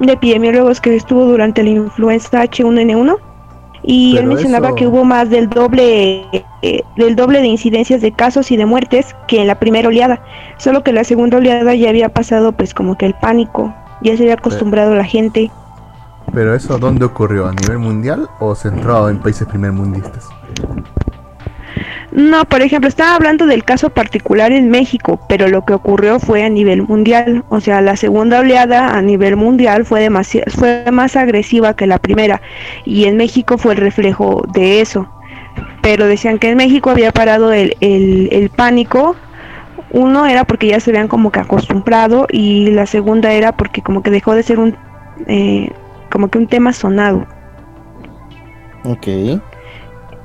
epidemiólogos 0.01 0.81
que 0.81 0.95
estuvo 0.95 1.25
durante 1.25 1.63
la 1.63 1.71
influenza 1.71 2.45
H1N1 2.45 3.17
y 3.83 4.17
él 4.19 4.27
mencionaba 4.27 4.75
que 4.75 4.87
hubo 4.87 5.05
más 5.05 5.31
del 5.31 5.49
doble 5.49 6.27
eh, 6.63 6.83
del 6.97 7.17
doble 7.17 7.41
de 7.41 7.47
incidencias 7.47 8.03
de 8.03 8.13
casos 8.13 8.51
y 8.51 8.57
de 8.57 8.67
muertes 8.67 9.17
que 9.27 9.41
en 9.41 9.47
la 9.47 9.59
primera 9.59 9.89
oleada, 9.89 10.23
solo 10.59 10.85
que 10.85 10.93
la 10.93 11.05
segunda 11.05 11.39
oleada 11.39 11.75
ya 11.75 11.89
había 11.89 12.11
pasado 12.11 12.53
pues 12.53 12.75
como 12.75 12.99
que 12.99 13.07
el 13.07 13.15
pánico, 13.15 13.75
ya 14.03 14.17
se 14.17 14.25
había 14.25 14.35
acostumbrado 14.35 14.95
la 14.95 15.05
gente. 15.05 15.51
Pero 16.33 16.55
eso 16.55 16.79
dónde 16.79 17.07
ocurrió, 17.07 17.47
a 17.47 17.53
nivel 17.53 17.79
mundial 17.79 18.29
o 18.39 18.55
centrado 18.55 19.09
en 19.09 19.19
países 19.19 19.49
primermundistas? 19.49 20.29
No, 22.13 22.45
por 22.45 22.61
ejemplo, 22.61 22.89
estaba 22.89 23.15
hablando 23.15 23.47
del 23.47 23.63
caso 23.63 23.91
particular 23.91 24.51
en 24.51 24.69
México, 24.69 25.21
pero 25.29 25.47
lo 25.47 25.65
que 25.65 25.75
ocurrió 25.75 26.19
fue 26.19 26.43
a 26.43 26.49
nivel 26.49 26.83
mundial. 26.83 27.45
O 27.51 27.61
sea, 27.61 27.81
la 27.81 27.97
segunda 27.97 28.41
oleada 28.41 28.97
a 28.97 29.03
nivel 29.03 29.37
mundial 29.37 29.85
fue, 29.85 30.09
fue 30.49 30.85
más 30.91 31.15
agresiva 31.15 31.75
que 31.75 31.87
la 31.87 31.99
primera 31.99 32.41
y 32.85 33.05
en 33.05 33.17
México 33.17 33.59
fue 33.59 33.75
el 33.75 33.79
reflejo 33.79 34.43
de 34.53 34.81
eso. 34.81 35.09
Pero 35.83 36.07
decían 36.07 36.39
que 36.39 36.51
en 36.51 36.57
México 36.57 36.91
había 36.91 37.13
parado 37.13 37.53
el, 37.53 37.77
el, 37.81 38.51
pánico. 38.51 39.15
Uno 39.93 40.27
era 40.27 40.45
porque 40.45 40.69
ya 40.69 40.81
se 40.81 40.91
habían 40.91 41.09
como 41.09 41.31
que 41.31 41.41
acostumbrado 41.41 42.27
y 42.31 42.71
la 42.71 42.87
segunda 42.87 43.33
era 43.33 43.53
porque 43.53 43.83
como 43.83 44.03
que 44.03 44.11
dejó 44.11 44.35
de 44.35 44.43
ser 44.43 44.59
un 44.59 44.77
eh, 45.27 45.71
como 46.11 46.29
que 46.29 46.39
un 46.39 46.49
tema 46.49 46.73
sonado. 46.73 47.27
Ok. 48.85 49.07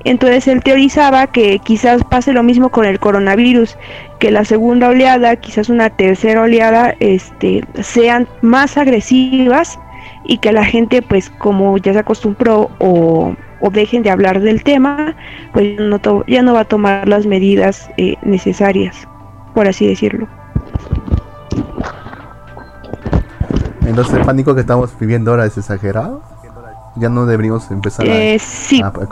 Entonces 0.05 0.47
él 0.47 0.61
teorizaba 0.61 1.25
que 1.27 1.57
quizás 1.59 2.03
pase 2.03 2.31
lo 2.31 2.43
mismo 2.43 2.69
con 2.69 2.85
el 2.85 2.99
coronavirus, 2.99 3.75
que 4.19 4.29
la 4.29 4.45
segunda 4.45 4.89
oleada, 4.89 5.35
quizás 5.35 5.67
una 5.67 5.89
tercera 5.89 6.43
oleada, 6.43 6.95
este, 6.99 7.63
sean 7.81 8.27
más 8.41 8.77
agresivas 8.77 9.79
y 10.23 10.37
que 10.37 10.51
la 10.51 10.63
gente, 10.63 11.01
pues 11.01 11.31
como 11.31 11.77
ya 11.79 11.93
se 11.93 11.99
acostumbró 11.99 12.69
o, 12.79 13.35
dejen 13.71 14.03
de 14.03 14.11
hablar 14.11 14.41
del 14.41 14.63
tema, 14.63 15.15
pues 15.51 15.79
no 15.79 15.99
ya 16.27 16.43
no 16.43 16.53
va 16.53 16.59
a 16.61 16.65
tomar 16.65 17.07
las 17.07 17.25
medidas 17.25 17.89
eh, 17.97 18.15
necesarias, 18.21 19.07
por 19.55 19.67
así 19.67 19.87
decirlo. 19.87 20.27
Entonces 23.87 24.13
el 24.13 24.21
pánico 24.23 24.53
que 24.53 24.61
estamos 24.61 24.97
viviendo 24.99 25.31
ahora 25.31 25.47
es 25.47 25.57
exagerado 25.57 26.34
ya 26.95 27.09
no 27.09 27.25
deberíamos 27.25 27.69
empezar 27.71 28.05
eh, 28.07 28.37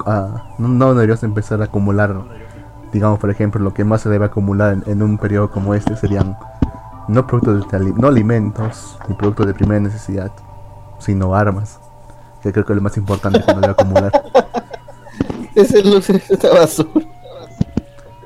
a, 0.06 0.50
no, 0.58 0.94
deberíamos 0.94 1.24
empezar 1.24 1.62
a 1.62 1.66
acumular 1.66 2.16
digamos 2.92 3.20
por 3.20 3.30
ejemplo 3.30 3.62
lo 3.62 3.74
que 3.74 3.84
más 3.84 4.02
se 4.02 4.10
debe 4.10 4.26
acumular 4.26 4.78
en, 4.86 5.02
un 5.02 5.18
periodo 5.18 5.52
como 5.52 5.74
este 5.74 5.96
serían 5.96 6.38
no 7.08 7.28
productos 7.28 7.70
de, 7.72 7.94
no 7.94 8.08
alimentos 8.08 8.98
ni 9.08 9.16
productos 9.16 9.48
de 9.48 9.54
primera 9.54 9.80
necesidad 9.80 10.32
sino 11.00 11.36
armas 11.36 11.80
que 12.42 12.52
creo 12.52 12.66
que 12.66 12.74
es 12.74 12.78
lo 12.78 12.82
más 12.82 12.98
importante 12.98 13.42
que 13.42 13.52
uno 13.52 13.62
debe 13.62 13.72
acumular. 13.72 14.12
Ese 15.56 15.82
luz 15.82 16.10
esta 16.10 16.50
basura. 16.50 16.90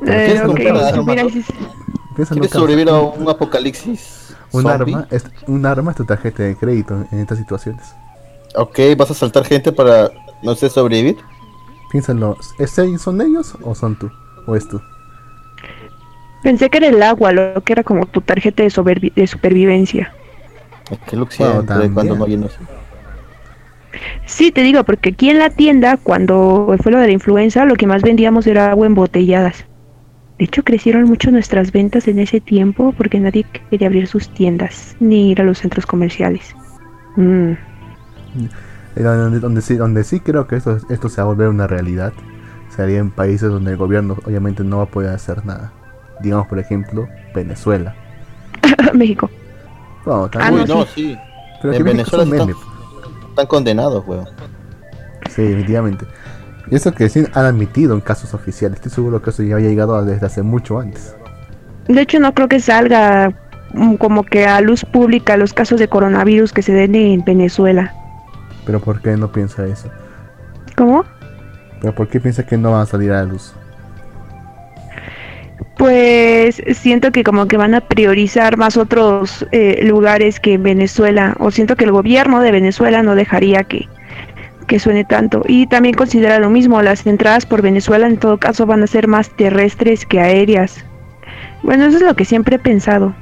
Eh, 0.07 0.41
okay. 0.47 1.43
¿Quieres 2.15 2.51
sobrevivir 2.51 2.89
a 2.89 2.99
un 2.99 3.29
apocalipsis 3.29 4.35
un 4.51 4.67
arma 4.67 5.07
es 5.11 5.25
un 5.45 5.65
arma 5.65 5.91
es 5.91 5.97
tu 5.97 6.05
tarjeta 6.05 6.43
de 6.43 6.55
crédito 6.55 7.05
en 7.11 7.19
estas 7.19 7.37
situaciones 7.37 7.93
Ok, 8.57 8.79
¿vas 8.97 9.11
a 9.11 9.13
saltar 9.13 9.45
gente 9.45 9.71
para, 9.71 10.11
no 10.41 10.55
sé, 10.55 10.67
sobrevivir? 10.69 11.17
Piénsalo, 11.91 12.37
¿son 12.97 13.21
ellos 13.21 13.55
o 13.61 13.75
son 13.75 13.95
tú? 13.95 14.09
¿O 14.47 14.55
es 14.55 14.67
tú? 14.67 14.81
Pensé 16.41 16.69
que 16.69 16.77
era 16.77 16.87
el 16.87 17.03
agua, 17.03 17.31
lo 17.31 17.61
que 17.63 17.73
era 17.73 17.83
como 17.83 18.07
tu 18.07 18.21
tarjeta 18.21 18.63
de, 18.63 18.69
supervivencia. 18.69 20.11
Es 20.89 20.99
que 20.99 21.15
lo 21.15 21.27
cuando 21.93 22.15
no 22.15 22.25
viene 22.25 22.47
Sí, 24.25 24.51
te 24.51 24.61
digo, 24.61 24.83
porque 24.83 25.09
aquí 25.09 25.29
en 25.29 25.37
la 25.37 25.51
tienda, 25.51 25.97
cuando 25.97 26.75
fue 26.81 26.91
lo 26.91 26.99
de 26.99 27.07
la 27.07 27.13
influenza, 27.13 27.63
lo 27.65 27.75
que 27.75 27.85
más 27.85 28.01
vendíamos 28.01 28.47
era 28.47 28.71
agua 28.71 28.87
embotelladas. 28.87 29.65
De 30.39 30.45
hecho, 30.45 30.63
crecieron 30.63 31.03
mucho 31.03 31.31
nuestras 31.31 31.71
ventas 31.71 32.07
en 32.07 32.19
ese 32.19 32.41
tiempo 32.41 32.91
porque 32.97 33.19
nadie 33.19 33.45
quería 33.69 33.87
abrir 33.87 34.07
sus 34.07 34.29
tiendas 34.29 34.95
ni 34.99 35.31
ir 35.31 35.41
a 35.41 35.43
los 35.43 35.59
centros 35.59 35.85
comerciales. 35.85 36.55
Mm. 37.15 37.53
Donde, 38.95 39.39
donde, 39.39 39.61
sí, 39.61 39.75
donde 39.75 40.03
sí 40.03 40.19
creo 40.19 40.47
que 40.47 40.55
esto, 40.55 40.79
esto 40.89 41.09
se 41.09 41.21
va 41.21 41.25
a 41.25 41.27
volver 41.27 41.49
una 41.49 41.67
realidad 41.67 42.13
sería 42.77 42.99
en 42.99 43.09
países 43.09 43.49
donde 43.49 43.71
el 43.71 43.77
gobierno 43.77 44.17
obviamente 44.25 44.63
no 44.63 44.77
va 44.77 44.83
a 44.83 44.87
poder 44.87 45.09
hacer 45.13 45.45
nada. 45.45 45.71
Digamos, 46.21 46.47
por 46.47 46.59
ejemplo, 46.59 47.07
Venezuela. 47.33 47.95
México. 48.93 49.29
No, 50.05 50.29
ah, 50.35 50.51
no, 50.51 50.85
sí. 50.85 51.17
Pero 51.61 51.73
en 51.73 51.83
Venezuela 51.83 52.23
están, 52.23 53.47
condenados, 53.47 54.07
weón. 54.07 54.27
Sí, 55.29 55.41
definitivamente. 55.41 56.05
Y 56.69 56.75
eso 56.75 56.93
que 56.93 57.09
sí 57.09 57.25
han 57.33 57.45
admitido 57.45 57.93
en 57.93 58.01
casos 58.01 58.33
oficiales. 58.33 58.77
Estoy 58.77 58.91
seguro 58.91 59.21
que 59.21 59.31
eso 59.31 59.43
ya 59.43 59.55
había 59.55 59.69
llegado 59.69 60.03
desde 60.05 60.25
hace 60.25 60.43
mucho 60.43 60.79
antes. 60.79 61.15
De 61.87 62.01
hecho, 62.01 62.19
no 62.19 62.33
creo 62.33 62.47
que 62.47 62.59
salga 62.59 63.33
mm, 63.73 63.95
como 63.95 64.23
que 64.23 64.45
a 64.45 64.61
luz 64.61 64.85
pública 64.85 65.35
los 65.37 65.53
casos 65.53 65.79
de 65.79 65.87
coronavirus 65.87 66.53
que 66.53 66.61
se 66.61 66.73
den 66.73 66.95
en 66.95 67.25
Venezuela. 67.25 67.93
Pero 68.67 68.81
¿por 68.81 69.01
qué 69.01 69.15
no 69.15 69.31
piensa 69.31 69.65
eso? 69.65 69.89
¿Cómo? 70.75 71.05
¿Pero 71.79 71.95
por 71.95 72.09
qué 72.09 72.19
piensa 72.19 72.45
que 72.45 72.57
no 72.57 72.73
van 72.73 72.81
a 72.81 72.85
salir 72.85 73.11
a 73.13 73.23
la 73.23 73.23
luz? 73.23 73.53
Pues 75.77 76.61
siento 76.73 77.13
que 77.13 77.23
como 77.23 77.47
que 77.47 77.55
van 77.55 77.75
a 77.75 77.81
priorizar 77.81 78.57
más 78.57 78.75
otros 78.75 79.47
eh, 79.53 79.85
lugares 79.85 80.41
que 80.41 80.57
Venezuela, 80.57 81.35
o 81.39 81.49
siento 81.49 81.77
que 81.77 81.85
el 81.85 81.93
gobierno 81.93 82.41
de 82.41 82.51
Venezuela 82.51 83.03
no 83.03 83.15
dejaría 83.15 83.63
que, 83.63 83.87
que 84.67 84.79
suene 84.79 85.05
tanto. 85.05 85.43
Y 85.47 85.67
también 85.67 85.95
considera 85.95 86.37
lo 86.37 86.49
mismo, 86.49 86.81
las 86.81 87.07
entradas 87.07 87.45
por 87.45 87.61
Venezuela 87.61 88.05
en 88.05 88.17
todo 88.17 88.37
caso 88.37 88.65
van 88.65 88.83
a 88.83 88.87
ser 88.87 89.07
más 89.07 89.29
terrestres 89.29 90.05
que 90.05 90.19
aéreas. 90.19 90.83
Bueno, 91.63 91.85
eso 91.85 91.97
es 91.97 92.03
lo 92.03 92.15
que 92.15 92.25
siempre 92.25 92.57
he 92.57 92.59
pensado 92.59 93.15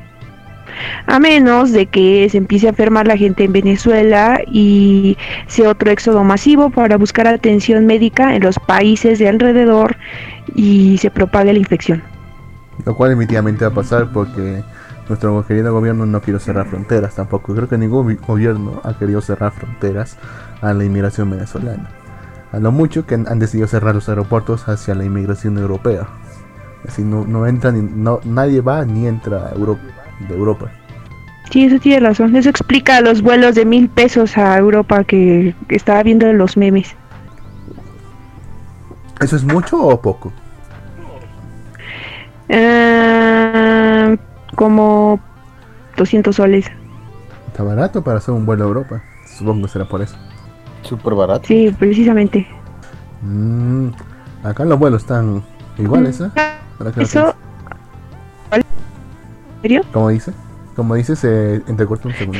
a 1.07 1.19
menos 1.19 1.71
de 1.71 1.85
que 1.87 2.27
se 2.29 2.37
empiece 2.37 2.67
a 2.67 2.69
enfermar 2.69 3.07
la 3.07 3.17
gente 3.17 3.43
en 3.43 3.53
Venezuela 3.53 4.39
y 4.47 5.17
sea 5.47 5.69
otro 5.69 5.91
éxodo 5.91 6.23
masivo 6.23 6.69
para 6.69 6.97
buscar 6.97 7.27
atención 7.27 7.85
médica 7.85 8.35
en 8.35 8.43
los 8.43 8.59
países 8.59 9.19
de 9.19 9.29
alrededor 9.29 9.97
y 10.55 10.97
se 10.97 11.11
propague 11.11 11.53
la 11.53 11.59
infección. 11.59 12.03
Lo 12.85 12.95
cual 12.95 13.11
definitivamente 13.11 13.65
va 13.65 13.71
a 13.71 13.75
pasar 13.75 14.11
porque 14.11 14.63
nuestro 15.07 15.45
querido 15.45 15.71
gobierno 15.73 16.05
no 16.05 16.21
quiere 16.21 16.39
cerrar 16.39 16.67
fronteras 16.67 17.15
tampoco. 17.15 17.53
Creo 17.53 17.69
que 17.69 17.77
ningún 17.77 18.17
gobierno 18.27 18.81
ha 18.83 18.97
querido 18.97 19.21
cerrar 19.21 19.51
fronteras 19.51 20.17
a 20.61 20.73
la 20.73 20.83
inmigración 20.83 21.29
venezolana. 21.29 21.89
A 22.51 22.59
lo 22.59 22.71
mucho 22.71 23.05
que 23.05 23.15
han 23.15 23.39
decidido 23.39 23.67
cerrar 23.67 23.95
los 23.95 24.09
aeropuertos 24.09 24.67
hacia 24.67 24.95
la 24.95 25.03
inmigración 25.03 25.57
europea. 25.57 26.07
Así 26.87 27.03
no, 27.03 27.25
no 27.25 27.47
entran, 27.47 28.03
no, 28.03 28.19
nadie 28.23 28.61
va 28.61 28.85
ni 28.85 29.07
entra 29.07 29.47
a 29.47 29.55
Europa 29.55 29.94
de 30.19 30.35
Europa. 30.35 30.71
Sí, 31.51 31.65
eso 31.65 31.79
tiene 31.79 32.07
razón. 32.07 32.35
Eso 32.35 32.49
explica 32.49 33.01
los 33.01 33.21
vuelos 33.21 33.55
de 33.55 33.65
mil 33.65 33.89
pesos 33.89 34.37
a 34.37 34.57
Europa 34.57 35.03
que, 35.03 35.55
estaba 35.69 36.03
viendo 36.03 36.27
en 36.27 36.37
los 36.37 36.57
memes. 36.57 36.95
¿Eso 39.21 39.35
es 39.35 39.43
mucho 39.43 39.81
o 39.81 40.01
poco? 40.01 40.31
Uh, 42.49 44.17
como 44.55 45.19
200 45.97 46.35
soles. 46.35 46.65
Está 47.47 47.63
barato 47.63 48.03
para 48.03 48.17
hacer 48.17 48.33
un 48.33 48.45
vuelo 48.45 48.65
a 48.65 48.67
Europa. 48.67 49.03
Supongo 49.25 49.63
que 49.63 49.71
será 49.71 49.85
por 49.85 50.01
eso. 50.01 50.17
Súper 50.81 51.13
barato. 51.13 51.47
Sí, 51.47 51.73
precisamente. 51.77 52.45
Mm, 53.21 53.89
acá 54.43 54.65
los 54.65 54.77
vuelos 54.77 55.01
están 55.03 55.43
iguales, 55.77 56.21
¿eh? 56.21 56.29
Eso, 56.97 57.33
como 59.91 60.09
dice? 60.09 60.31
Como 60.75 60.95
dice, 60.95 61.15
se 61.15 61.55
entrecorta 61.67 62.07
un 62.07 62.13
segundo. 62.15 62.39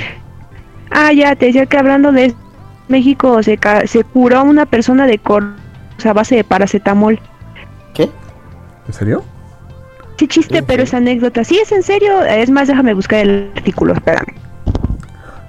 Ah, 0.91 1.11
ya, 1.13 1.35
te 1.35 1.47
decía 1.47 1.65
que 1.65 1.77
hablando 1.77 2.11
de 2.11 2.33
México 2.87 3.41
se, 3.43 3.59
se 3.85 4.03
curó 4.03 4.43
una 4.43 4.65
persona 4.65 5.07
de 5.07 5.17
cor 5.17 5.43
a 6.03 6.13
base 6.13 6.35
de 6.35 6.43
paracetamol. 6.43 7.19
¿Qué? 7.93 8.09
¿En 8.87 8.93
serio? 8.93 9.23
Sí, 10.17 10.27
chiste, 10.27 10.63
pero 10.63 10.83
es 10.83 10.93
anécdota. 10.93 11.43
Sí, 11.43 11.57
es 11.57 11.71
en 11.71 11.83
serio. 11.83 12.23
Es 12.23 12.49
más, 12.49 12.67
déjame 12.67 12.93
buscar 12.93 13.19
el 13.19 13.51
artículo, 13.55 13.93
espérame. 13.93 14.35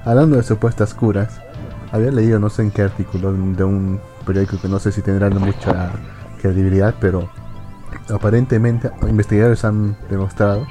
Hablando 0.04 0.36
de 0.36 0.42
supuestas 0.42 0.94
curas, 0.94 1.40
había 1.92 2.10
leído 2.10 2.38
no 2.38 2.48
sé 2.48 2.62
en 2.62 2.70
qué 2.70 2.82
artículo 2.82 3.32
de 3.32 3.64
un 3.64 4.00
periódico 4.24 4.58
que 4.60 4.68
no 4.68 4.78
sé 4.78 4.92
si 4.92 5.02
tendrá 5.02 5.30
mucha 5.30 5.92
credibilidad, 6.40 6.94
pero 7.00 7.28
aparentemente 8.12 8.90
investigadores 9.08 9.64
han 9.64 9.96
demostrado 10.10 10.66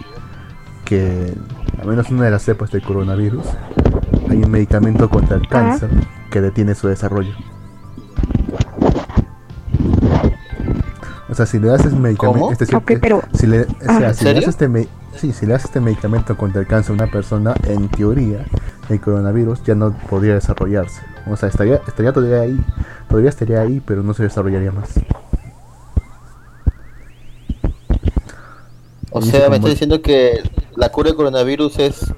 que 0.85 1.33
al 1.81 1.87
menos 1.87 2.09
una 2.09 2.23
de 2.25 2.31
las 2.31 2.43
cepas 2.43 2.71
del 2.71 2.81
coronavirus 2.83 3.45
hay 4.29 4.43
un 4.43 4.51
medicamento 4.51 5.09
contra 5.09 5.35
el 5.37 5.47
cáncer 5.47 5.89
que 6.31 6.41
detiene 6.41 6.75
su 6.75 6.87
desarrollo. 6.87 7.33
O 11.27 11.33
sea, 11.33 11.45
si 11.45 11.59
le 11.59 11.67
das 11.67 11.83
este 11.85 11.99
medicamento, 11.99 12.51
este, 12.51 12.75
Ok, 12.75 12.91
pero- 13.01 13.21
si 13.33 13.47
le, 13.47 13.61
o 13.63 13.65
Ah. 13.87 13.97
sea, 13.97 14.07
¿En 14.09 14.13
si 14.15 14.25
le 14.25 14.33
das 14.35 14.47
este 14.47 14.87
sí, 15.17 15.33
si 15.33 15.45
le 15.45 15.53
das 15.53 15.65
este 15.65 15.81
medicamento 15.81 16.37
contra 16.37 16.61
el 16.61 16.67
cáncer 16.67 16.91
a 16.91 16.93
una 17.03 17.11
persona, 17.11 17.53
en 17.63 17.89
teoría, 17.89 18.45
el 18.89 19.01
coronavirus 19.01 19.63
ya 19.63 19.75
no 19.75 19.91
podría 20.09 20.35
desarrollarse. 20.35 21.01
O 21.27 21.35
sea, 21.35 21.49
estaría, 21.49 21.81
estaría 21.87 22.13
todavía 22.13 22.41
ahí, 22.41 22.59
todavía 23.09 23.29
estaría 23.29 23.59
ahí, 23.61 23.81
pero 23.85 24.03
no 24.03 24.13
se 24.13 24.23
desarrollaría 24.23 24.71
más. 24.71 24.93
O 29.17 29.21
sea, 29.21 29.49
me 29.49 29.55
está 29.57 29.69
diciendo 29.69 30.01
que 30.01 30.41
la 30.75 30.89
cura 30.91 31.07
del 31.09 31.15
coronavirus 31.15 31.79
es 31.79 32.13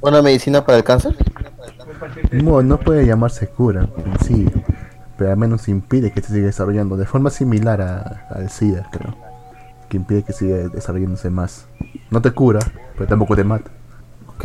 una 0.00 0.22
medicina 0.22 0.64
para 0.64 0.78
el 0.78 0.84
cáncer. 0.84 1.14
No, 2.32 2.62
no 2.62 2.78
puede 2.78 3.04
llamarse 3.06 3.48
cura 3.48 3.88
en 4.04 4.18
sí, 4.24 4.46
pero 5.16 5.30
al 5.32 5.36
menos 5.36 5.68
impide 5.68 6.10
que 6.12 6.22
se 6.22 6.32
siga 6.32 6.46
desarrollando 6.46 6.96
de 6.96 7.04
forma 7.06 7.30
similar 7.30 7.80
a- 7.82 8.26
al 8.30 8.48
SIDA, 8.50 8.88
creo. 8.90 9.14
Que 9.88 9.96
impide 9.98 10.22
que 10.22 10.32
siga 10.32 10.56
desarrollándose 10.68 11.28
más. 11.30 11.66
No 12.10 12.22
te 12.22 12.30
cura, 12.30 12.60
pero 12.94 13.06
tampoco 13.08 13.36
te 13.36 13.44
mata. 13.44 13.70
Ok. 14.28 14.44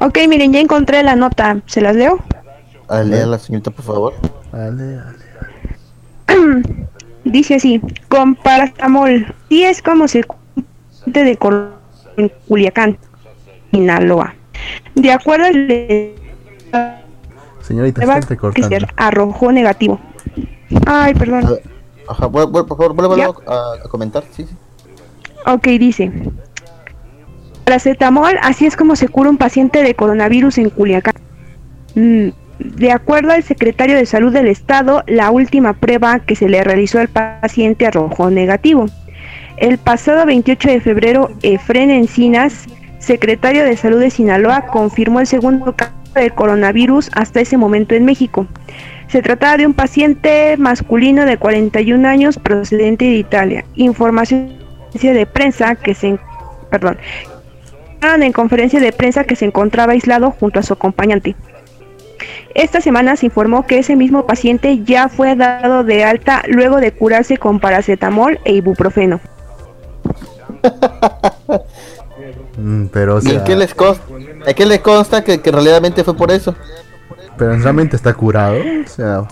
Ok, 0.00 0.18
miren, 0.28 0.52
ya 0.52 0.60
encontré 0.60 1.02
la 1.02 1.14
nota. 1.14 1.60
¿Se 1.66 1.80
las 1.80 1.94
leo? 1.94 2.18
A 2.88 3.02
leer 3.02 3.28
la 3.28 3.38
señorita, 3.38 3.70
por 3.70 3.84
favor. 3.84 4.14
Dale, 4.50 4.96
dale. 6.26 6.81
Dice 7.32 7.54
así, 7.54 7.80
con 8.08 8.34
paracetamol. 8.34 9.34
Y 9.48 9.62
es 9.62 9.80
como 9.82 10.06
se 10.06 10.22
de 11.06 11.36
cor- 11.36 11.72
en 12.16 12.30
Culiacán, 12.46 12.98
Sinaloa. 13.72 14.34
De 14.94 15.10
acuerdo 15.10 15.46
al 15.46 16.12
Señorita, 17.62 18.02
está 18.02 18.18
arrojó 18.96 19.50
negativo. 19.50 19.98
Ay, 20.86 21.12
A 21.14 21.18
perdón. 21.18 21.40
ver, 21.46 21.62
Ajá, 22.08 22.28
por 22.30 22.68
favor, 22.68 22.94
vuelve 22.94 23.16
Ya. 23.16 23.28
a, 23.46 23.72
a 23.84 23.88
comentar. 23.88 24.24
Sí, 24.32 24.44
sí. 24.44 24.54
Ok, 25.46 25.64
dice. 25.78 26.12
Paracetamol, 27.64 28.36
así 28.42 28.66
es 28.66 28.76
como 28.76 28.96
se 28.96 29.08
cura 29.08 29.30
un 29.30 29.38
paciente 29.38 29.82
de 29.82 29.94
coronavirus 29.94 30.58
en 30.58 30.70
Culiacán. 30.70 31.14
Mm, 31.94 32.28
de 32.64 32.92
acuerdo 32.92 33.32
al 33.32 33.42
secretario 33.42 33.96
de 33.96 34.06
Salud 34.06 34.32
del 34.32 34.46
Estado, 34.46 35.02
la 35.06 35.30
última 35.30 35.72
prueba 35.74 36.20
que 36.20 36.36
se 36.36 36.48
le 36.48 36.62
realizó 36.64 36.98
al 37.00 37.08
paciente 37.08 37.86
arrojó 37.86 38.30
negativo. 38.30 38.86
El 39.56 39.78
pasado 39.78 40.26
28 40.26 40.68
de 40.70 40.80
febrero, 40.80 41.30
Efren 41.42 41.90
Encinas, 41.90 42.66
secretario 42.98 43.64
de 43.64 43.76
Salud 43.76 44.00
de 44.00 44.10
Sinaloa, 44.10 44.66
confirmó 44.66 45.20
el 45.20 45.26
segundo 45.26 45.74
caso 45.74 45.92
de 46.14 46.30
coronavirus 46.30 47.10
hasta 47.14 47.40
ese 47.40 47.56
momento 47.56 47.94
en 47.94 48.04
México. 48.04 48.46
Se 49.08 49.22
trataba 49.22 49.56
de 49.56 49.66
un 49.66 49.74
paciente 49.74 50.56
masculino 50.56 51.26
de 51.26 51.36
41 51.36 52.08
años 52.08 52.38
procedente 52.38 53.04
de 53.04 53.16
Italia. 53.16 53.64
Información 53.74 54.56
de 54.94 55.26
prensa 55.26 55.74
que 55.74 55.94
se 55.94 56.08
en- 56.08 56.20
conferencia 58.32 58.80
de 58.80 58.92
prensa 58.92 59.24
que 59.24 59.36
se 59.36 59.44
encontraba 59.44 59.92
aislado 59.92 60.30
junto 60.30 60.60
a 60.60 60.62
su 60.62 60.72
acompañante. 60.72 61.36
Esta 62.54 62.80
semana 62.80 63.16
se 63.16 63.26
informó 63.26 63.66
que 63.66 63.78
ese 63.78 63.96
mismo 63.96 64.26
paciente 64.26 64.82
ya 64.84 65.08
fue 65.08 65.34
dado 65.36 65.84
de 65.84 66.04
alta 66.04 66.42
luego 66.48 66.78
de 66.78 66.92
curarse 66.92 67.36
con 67.38 67.60
paracetamol 67.60 68.38
e 68.44 68.54
ibuprofeno. 68.54 69.20
Mm, 72.56 72.86
pero, 72.92 73.16
o 73.16 73.18
¿Y 73.18 73.22
sea, 73.22 73.38
en 73.38 73.44
qué 73.44 73.56
les 73.56 73.74
consta, 73.74 74.04
qué 74.54 74.66
les 74.66 74.80
consta 74.80 75.24
que, 75.24 75.40
que 75.40 75.50
realmente 75.50 76.04
fue 76.04 76.14
por 76.16 76.30
eso? 76.30 76.54
pero 77.38 77.56
realmente 77.56 77.96
está 77.96 78.12
curado. 78.14 78.58
O 78.84 78.88
sea, 78.88 79.24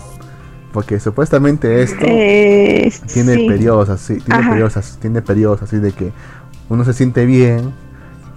porque 0.73 0.99
supuestamente 0.99 1.83
esto 1.83 2.05
Eh, 2.07 2.91
tiene 3.13 3.35
sí. 3.35 3.45
periodos 3.47 3.89
así, 3.89 4.19
tiene 4.21 4.41
Ajá. 4.41 4.49
periodos, 4.49 4.77
así- 4.77 4.97
tiene 4.99 5.21
periodos 5.21 5.61
así 5.61 5.77
de 5.77 5.91
que 5.93 6.11
uno 6.69 6.83
se 6.83 6.93
siente 6.93 7.25
bien 7.25 7.73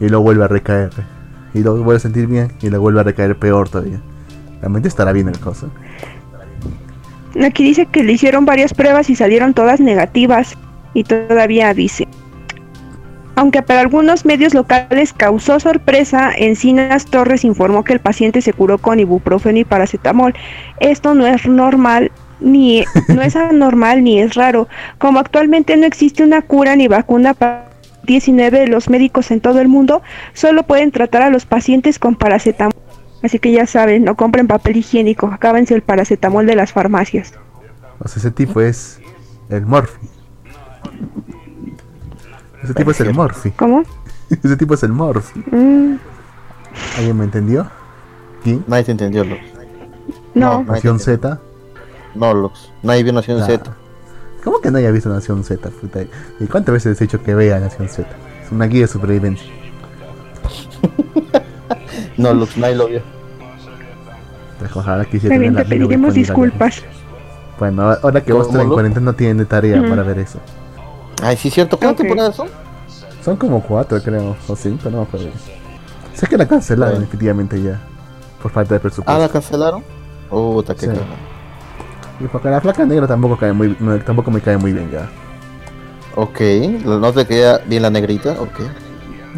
y 0.01 0.09
luego 0.09 0.25
vuelve 0.25 0.45
a 0.45 0.49
recaer. 0.49 0.91
Y 1.55 1.61
luego 1.61 1.83
vuelve 1.83 1.97
a 1.97 2.01
sentir 2.01 2.27
bien 2.27 2.53
y 2.61 2.69
luego 2.69 2.83
vuelve 2.83 3.01
a 3.01 3.05
recaer 3.05 3.39
peor 3.39 3.69
todavía. 3.69 4.01
Realmente 4.65 4.89
estará 4.89 5.13
bien 5.13 5.29
el 5.29 5.39
cosa. 5.39 5.67
Aquí 7.45 7.63
dice 7.63 7.85
que 7.85 8.03
le 8.03 8.15
hicieron 8.15 8.47
varias 8.47 8.73
pruebas 8.73 9.11
y 9.11 9.15
salieron 9.15 9.53
todas 9.53 9.79
negativas. 9.79 10.57
Y 10.95 11.05
todavía 11.05 11.75
dice. 11.75 12.09
Aunque 13.35 13.61
para 13.61 13.81
algunos 13.81 14.25
medios 14.25 14.55
locales 14.55 15.13
causó 15.13 15.61
sorpresa, 15.61 16.33
Encinas 16.35 17.05
Torres 17.05 17.45
informó 17.45 17.85
que 17.85 17.93
el 17.93 18.01
paciente 18.01 18.41
se 18.41 18.55
curó 18.55 18.79
con 18.79 19.01
ibuprofeno 19.01 19.59
y 19.59 19.65
paracetamol. 19.65 20.33
Esto 20.81 21.13
no 21.13 21.27
es 21.27 21.47
normal 21.47 22.11
ni 22.41 22.85
no 23.09 23.21
es 23.21 23.37
anormal 23.37 24.03
ni 24.03 24.19
es 24.19 24.35
raro. 24.35 24.67
Como 24.97 25.19
actualmente 25.19 25.77
no 25.77 25.85
existe 25.85 26.25
una 26.25 26.41
cura 26.41 26.75
ni 26.75 26.89
vacuna 26.89 27.35
para 27.35 27.69
19 28.05 28.67
los 28.69 28.89
médicos 28.89 29.31
en 29.31 29.41
todo 29.41 29.61
el 29.61 29.69
mundo 29.69 30.01
solo 30.33 30.63
pueden 30.63 30.91
tratar 30.91 31.21
a 31.21 31.29
los 31.29 31.45
pacientes 31.45 31.99
con 31.99 32.15
paracetamol. 32.15 32.84
Así 33.25 33.39
que 33.39 33.51
ya 33.51 33.67
saben, 33.67 34.05
no 34.05 34.15
compren 34.17 34.47
papel 34.47 34.77
higiénico, 34.77 35.27
acábense 35.29 35.75
el 35.75 35.81
paracetamol 35.83 36.45
de 36.47 36.55
las 36.57 36.73
farmacias. 36.73 37.33
O 37.99 38.07
sea, 38.07 38.21
ese 38.21 38.31
tipo 38.31 38.61
es 38.61 39.01
el 39.49 39.65
Morphy. 39.65 40.07
Ese 42.63 42.75
tipo 42.75 42.91
es 42.91 43.01
el 43.01 43.15
Morphy. 43.15 43.51
¿Cómo? 43.53 43.83
Ese 44.31 44.57
tipo 44.57 44.75
es 44.75 44.83
el 44.83 44.93
Morphy. 44.93 45.41
Mm, 45.51 45.97
¿Alguien 46.99 47.17
me 47.17 47.25
entendió? 47.25 47.67
¿Quién? 48.43 48.63
Nadie 48.67 48.85
te 48.85 48.93
entendió, 48.93 49.25
Lux. 49.25 49.41
no. 50.35 50.63
No. 50.63 50.73
Nación 50.73 50.99
Z. 51.01 51.41
No, 52.15 52.35
Lux. 52.35 52.71
Nadie 52.83 53.03
vio 53.05 53.13
Nación 53.15 53.41
Ah. 53.43 53.47
Z. 53.47 53.75
¿Cómo 54.45 54.61
que 54.61 54.71
no 54.71 54.77
haya 54.79 54.91
visto 54.91 55.09
Nación 55.09 55.45
Z? 55.45 55.71
puta? 55.71 56.01
¿Y 56.41 56.47
cuántas 56.47 56.75
veces 56.75 57.01
he 57.01 57.05
dicho 57.05 57.23
que 57.23 57.35
vea 57.35 57.59
Nación 57.59 57.89
Z? 57.89 58.07
Es 58.45 58.53
una 58.53 58.67
guía 58.67 58.83
de 58.83 58.89
supervivencia. 58.89 59.47
No, 62.17 62.33
Lux, 62.33 62.57
nadie 62.57 62.77
lo 62.77 62.87
vio. 62.87 63.03
Pues 64.59 64.77
ojalá 64.77 65.03
Está 65.03 65.19
bien, 65.29 65.53
tener 65.53 65.57
te 65.57 65.65
pediremos 65.69 66.15
disculpas. 66.15 66.83
Bueno, 67.59 67.83
ahora- 68.03 68.21
que 68.23 68.33
vos 68.33 68.47
¿Cómo, 68.47 68.59
estás 68.59 68.63
en 68.67 68.73
cuarentena 68.73 69.05
no 69.07 69.13
tienen 69.15 69.39
de 69.39 69.45
tarea 69.47 69.83
para 69.89 70.03
ver 70.03 70.19
eso. 70.19 70.39
Ay, 71.23 71.37
sí, 71.37 71.51
cierto. 71.51 71.77
¿Cuántas 71.79 72.01
Ok. 72.01 72.09
temporadas 72.09 72.37
son? 72.37 72.49
Son 73.25 73.37
como 73.37 73.63
cuatro, 73.63 74.01
creo, 74.03 74.37
o 74.49 74.57
cinco, 74.57 74.91
no 74.91 74.99
me 74.99 75.03
acuerdo. 75.05 75.29
Sé 76.15 76.27
que 76.27 76.37
la 76.37 76.47
cancelaron 76.47 77.01
definitivamente 77.01 77.61
ya. 77.63 77.81
Por 78.43 78.51
falta 78.53 78.75
de 78.75 78.81
presupuesto. 78.81 79.13
Ah, 79.13 79.19
la 79.19 79.29
cancelaron. 79.29 79.83
Puta, 80.29 80.75
qué 80.75 80.87
Sí. 80.87 80.93
Y 82.21 82.25
porque 82.29 82.49
la 82.49 82.61
flaca 82.61 82.85
negra 82.85 83.07
tampoco 83.07 83.37
cae 83.37 83.53
muy, 83.53 83.77
no, 83.81 83.99
tampoco 84.01 84.31
me 84.31 84.41
cae 84.41 84.57
muy 84.57 84.73
bien 84.73 84.91
ya. 84.91 85.09
Ok, 86.17 86.41
no 86.85 87.13
te 87.13 87.27
queda 87.27 87.59
bien 87.67 87.83
la 87.83 87.91
negrita, 87.91 88.33
ok. 88.41 88.61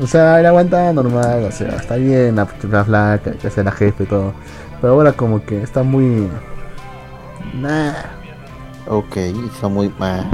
O 0.01 0.07
sea, 0.07 0.39
él 0.41 0.47
aguanta 0.47 0.93
normal, 0.93 1.45
o 1.45 1.53
sea, 1.53 1.69
está 1.77 1.97
bien 1.97 2.37
la, 2.37 2.47
la 2.71 2.85
flaca, 2.85 3.33
que 3.33 3.51
sea 3.51 3.65
la 3.65 3.73
jefe 3.73 4.05
y 4.05 4.07
todo. 4.07 4.35
Pero 4.81 4.93
ahora 4.93 5.13
como 5.13 5.43
que 5.45 5.63
está 5.63 5.83
muy... 5.83 6.29
Nah. 7.55 7.93
Ok, 8.89 9.17
está 9.17 9.69
muy 9.69 9.91
mal. 9.99 10.27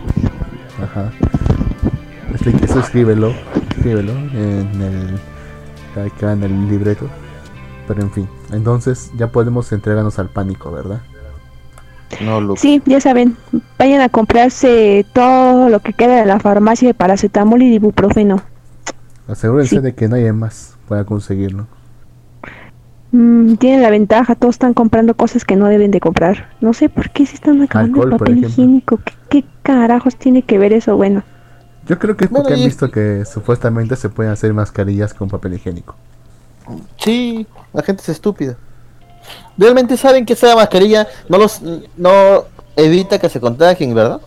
Ajá. 0.82 1.10
Este- 2.34 2.64
Eso 2.64 2.80
escríbelo, 2.80 3.32
escríbelo 3.76 4.12
en 4.12 4.80
el... 4.82 5.20
Acá 6.06 6.32
en 6.32 6.42
el 6.42 6.68
libreto. 6.68 7.06
Pero 7.86 8.00
en 8.02 8.10
fin, 8.10 8.28
entonces 8.52 9.10
ya 9.16 9.28
podemos 9.28 9.70
entregarnos 9.72 10.18
al 10.18 10.28
pánico, 10.28 10.72
¿verdad? 10.72 11.00
No, 12.20 12.40
Lux. 12.40 12.60
Sí, 12.60 12.82
ya 12.86 13.00
saben, 13.00 13.36
vayan 13.78 14.00
a 14.00 14.08
comprarse 14.08 15.04
todo 15.12 15.68
lo 15.68 15.80
que 15.80 15.92
queda 15.92 16.16
de 16.16 16.26
la 16.26 16.40
farmacia 16.40 16.88
de 16.88 16.94
paracetamol 16.94 17.62
y 17.62 17.74
ibuprofeno. 17.74 18.42
Asegúrense 19.28 19.76
Sí. 19.76 19.80
de 19.82 19.94
que 19.94 20.08
nadie 20.08 20.32
más 20.32 20.76
pueda 20.88 21.04
conseguirlo. 21.04 21.66
Mm, 23.12 23.56
tienen 23.56 23.82
la 23.82 23.90
ventaja, 23.90 24.34
todos 24.34 24.54
están 24.54 24.72
comprando 24.72 25.14
cosas 25.14 25.44
que 25.44 25.54
no 25.54 25.66
deben 25.66 25.90
de 25.90 26.00
comprar. 26.00 26.48
No 26.60 26.72
sé 26.72 26.88
por 26.88 27.10
qué 27.10 27.26
se 27.26 27.34
están 27.34 27.60
acabando 27.62 28.00
Alcohol, 28.02 28.12
el 28.14 28.18
papel 28.18 28.44
higiénico. 28.44 28.98
¿Qué, 29.04 29.12
qué 29.28 29.44
carajos 29.62 30.16
tiene 30.16 30.42
que 30.42 30.58
ver 30.58 30.72
eso? 30.72 30.96
Bueno, 30.96 31.22
Yo 31.86 31.98
creo 31.98 32.16
que 32.16 32.24
es 32.26 32.30
Bueno, 32.30 32.44
porque 32.44 32.60
han 32.60 32.64
visto 32.64 32.90
que 32.90 33.24
supuestamente 33.26 33.96
se 33.96 34.08
pueden 34.08 34.32
hacer 34.32 34.54
mascarillas 34.54 35.12
con 35.12 35.28
papel 35.28 35.54
higiénico. 35.54 35.94
Sí, 36.96 37.46
la 37.72 37.82
gente 37.82 38.02
es 38.02 38.08
estúpida. 38.08 38.56
Realmente 39.58 39.96
saben 39.96 40.24
que 40.24 40.32
esa 40.32 40.54
mascarilla 40.56 41.06
no 41.28 41.38
los 41.38 41.60
no 41.96 42.44
evita 42.76 43.18
que 43.18 43.28
se 43.28 43.40
contagien, 43.40 43.94
¿verdad? 43.94 44.20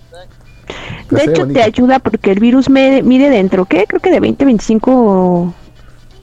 Pero 1.10 1.22
de 1.22 1.26
ve 1.28 1.32
hecho 1.32 1.42
bonito. 1.42 1.60
te 1.60 1.64
ayuda 1.66 2.00
porque 2.00 2.32
el 2.32 2.40
virus 2.40 2.70
me- 2.70 3.02
mide 3.04 3.30
dentro, 3.30 3.66
¿qué? 3.66 3.86
Creo 3.88 4.00
que 4.02 4.12
de 4.12 4.20
20 4.20 4.46
25 4.46 5.54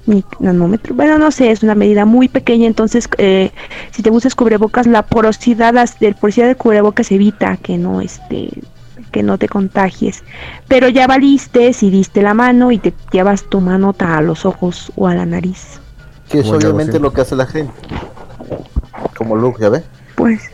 ni- 0.06 0.24
nanómetros. 0.40 0.96
Bueno, 0.96 1.18
no 1.18 1.30
sé, 1.30 1.50
es 1.50 1.62
una 1.62 1.74
medida 1.74 2.04
muy 2.04 2.28
pequeña, 2.28 2.66
entonces 2.66 3.08
eh, 3.18 3.50
si 3.92 4.02
te 4.02 4.10
usas 4.10 4.34
cubrebocas, 4.34 4.86
la 4.86 5.02
porosidad 5.02 5.74
del 6.00 6.14
porosidad 6.14 6.46
del 6.46 6.56
cubrebocas 6.56 7.10
evita 7.12 7.56
que 7.56 7.78
no 7.78 8.00
este 8.00 8.50
que 9.12 9.22
no 9.22 9.36
te 9.36 9.46
contagies. 9.46 10.24
Pero 10.68 10.88
ya 10.88 11.06
valiste 11.06 11.72
si 11.74 11.90
diste 11.90 12.22
la 12.22 12.32
mano 12.32 12.72
y 12.72 12.78
te 12.78 12.94
llevas 13.12 13.44
tu 13.44 13.60
mano 13.60 13.94
a 13.98 14.22
los 14.22 14.46
ojos 14.46 14.90
o 14.96 15.06
a 15.06 15.14
la 15.14 15.26
nariz. 15.26 15.80
Que 16.30 16.38
es 16.40 16.46
obviamente 16.48 16.98
lo 16.98 17.12
que 17.12 17.20
hace 17.20 17.36
la 17.36 17.44
gente. 17.44 17.72
Como 19.16 19.36
Luke, 19.36 19.60
¿ya 19.60 19.68
ves? 19.68 19.82
Pues 20.14 20.50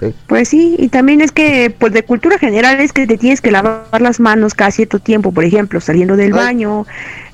Sí. 0.00 0.14
Pues 0.28 0.48
sí, 0.48 0.76
y 0.78 0.88
también 0.88 1.20
es 1.20 1.32
que, 1.32 1.74
pues 1.76 1.92
de 1.92 2.04
cultura 2.04 2.38
general 2.38 2.78
es 2.80 2.92
que 2.92 3.06
te 3.06 3.18
tienes 3.18 3.40
que 3.40 3.50
lavar 3.50 4.00
las 4.00 4.20
manos 4.20 4.54
cada 4.54 4.70
cierto 4.70 5.00
tiempo, 5.00 5.32
por 5.32 5.44
ejemplo, 5.44 5.80
saliendo 5.80 6.16
del 6.16 6.32
Ay, 6.34 6.38
baño, 6.38 6.86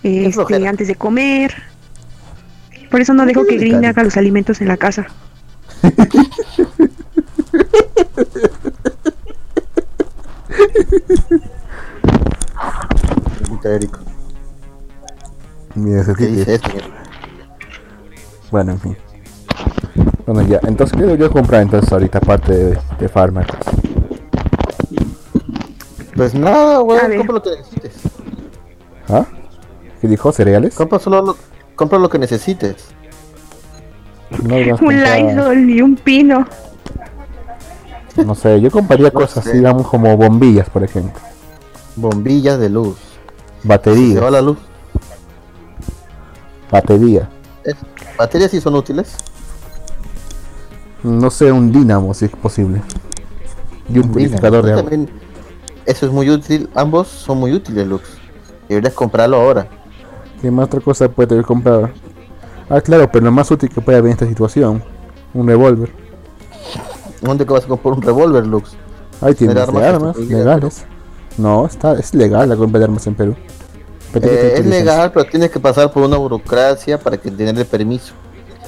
este, 0.03 0.67
antes 0.67 0.89
de 0.89 0.95
comer. 0.95 1.55
Por 2.91 3.01
eso 3.01 3.13
no 3.13 3.27
dejo 3.27 3.45
que 3.45 3.59
Green 3.59 3.85
haga 3.85 4.03
los 4.03 4.17
alimentos 4.17 4.61
en 4.61 4.69
la 4.69 4.77
casa. 4.77 5.07
Pregunta 13.39 13.69
Eric. 13.75 13.99
Mira 15.75 16.05
¿Qué 16.17 16.27
dice 16.27 16.55
esto? 16.55 16.71
señor? 16.71 16.85
Bueno, 18.51 18.73
en 18.73 18.81
fin. 18.81 18.97
Bueno, 20.27 20.43
ya. 20.49 20.61
Entonces, 20.65 20.97
¿qué 20.97 21.03
debo 21.05 21.17
yo 21.17 21.31
comprar 21.31 21.63
entonces 21.63 21.93
ahorita 21.93 22.19
aparte 22.19 22.53
de, 22.53 22.79
de 22.99 23.09
fármacos? 23.09 23.59
Pues 26.17 26.35
nada, 26.35 26.83
ver. 26.85 27.17
compra 27.19 27.35
lo 27.35 27.43
que 27.43 27.51
necesites. 27.51 27.93
¿Ah? 29.09 29.27
¿Qué 30.01 30.09
dijo? 30.09 30.33
¿Cereales? 30.33 30.75
Compra 30.75 30.99
solo 30.99 31.21
lo, 31.23 31.37
compra 31.75 31.99
lo 31.99 32.09
que 32.09 32.19
necesites. 32.19 32.87
No, 34.43 34.57
Un 34.57 34.69
comprar- 34.71 35.21
Lysol 35.23 35.71
y 35.71 35.81
un 35.83 35.97
pino. 35.97 36.47
no 38.25 38.35
sé, 38.35 38.61
yo 38.61 38.71
compraría 38.71 39.09
No 39.09 39.13
cosas 39.15 39.45
sé. 39.45 39.51
así, 39.51 39.59
digamos, 39.59 39.87
como 39.89 40.17
bombillas, 40.17 40.71
por 40.71 40.83
ejemplo. 40.85 41.21
Bombillas 41.97 42.59
de 42.59 42.71
luz. 42.71 42.97
Se 43.63 43.69
Baterías. 43.69 44.23
va 44.23 44.31
la 44.31 44.41
luz. 44.41 44.59
Batería. 46.71 47.29
Es- 47.65 47.77
¿Baterías 48.17 48.51
sí 48.51 48.61
son 48.61 48.75
útiles? 48.77 49.17
No 51.05 51.31
sé, 51.31 51.53
un 51.53 51.71
dínamo 51.71 52.15
si 52.15 52.25
es 52.25 52.31
posible. 52.31 52.81
Y 53.89 53.99
un 53.99 54.11
purificador 54.11 54.65
de 54.65 54.73
agua. 54.73 54.83
También, 54.83 55.09
eso 55.85 56.07
es 56.07 56.13
muy 56.13 56.31
útil. 56.31 56.69
Ambos 56.75 57.09
son 57.09 57.39
muy 57.39 57.53
útiles, 57.53 57.87
Lux. 57.87 58.09
Deberías 58.69 58.95
comprarlo 58.95 59.37
ahora. 59.37 59.69
¿Qué 60.41 60.51
más 60.51 60.65
otra 60.65 60.81
cosa 60.81 61.09
puede 61.09 61.35
haber 61.35 61.45
comprado? 61.45 61.91
Ah, 62.71 62.81
claro, 62.81 63.11
pero 63.13 63.27
lo 63.27 63.33
más 63.33 63.51
útil 63.51 63.69
que 63.69 63.83
puede 63.83 63.99
haber 63.99 64.09
en 64.09 64.15
esta 64.15 64.27
situación. 64.27 64.83
Un 65.35 65.47
revólver. 65.47 65.91
¿Dónde 67.21 67.45
que 67.45 67.53
vas 67.53 67.65
a 67.65 67.69
comprar 67.69 67.95
un 67.95 68.03
revólver, 68.03 68.47
Lux? 68.47 68.75
Hay 69.21 69.35
tiendas 69.35 69.69
armas 69.69 69.83
de 69.83 69.89
armas 69.89 70.17
legales. 70.17 70.87
No, 71.37 71.67
está, 71.67 71.99
es 71.99 72.15
legal 72.15 72.49
la 72.49 72.57
compra 72.57 72.79
de 72.79 72.85
armas 72.87 73.07
en 73.07 73.15
Perú. 73.15 73.37
Eh, 74.15 74.55
es 74.59 74.67
legal, 74.67 75.11
pero 75.13 75.27
tienes 75.27 75.51
que 75.51 75.61
pasar 75.61 75.93
por 75.93 76.05
una 76.05 76.17
burocracia 76.17 76.99
para 76.99 77.17
que 77.19 77.31
tener 77.31 77.59
el 77.59 77.67
permiso. 77.67 78.15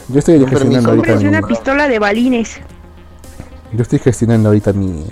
Yo 0.09 0.19
estoy 0.19 0.39
gestionando 0.39 0.61
permiso. 0.61 0.89
ahorita 0.91 1.13
Cómprese 1.13 1.23
mi, 1.25 1.29
una 1.29 1.43
pistola 1.47 1.89
de 1.89 1.99
balines. 1.99 2.61
yo 3.73 3.83
estoy 3.83 3.99
gestionando 3.99 4.49
ahorita 4.49 4.73
mi 4.73 5.07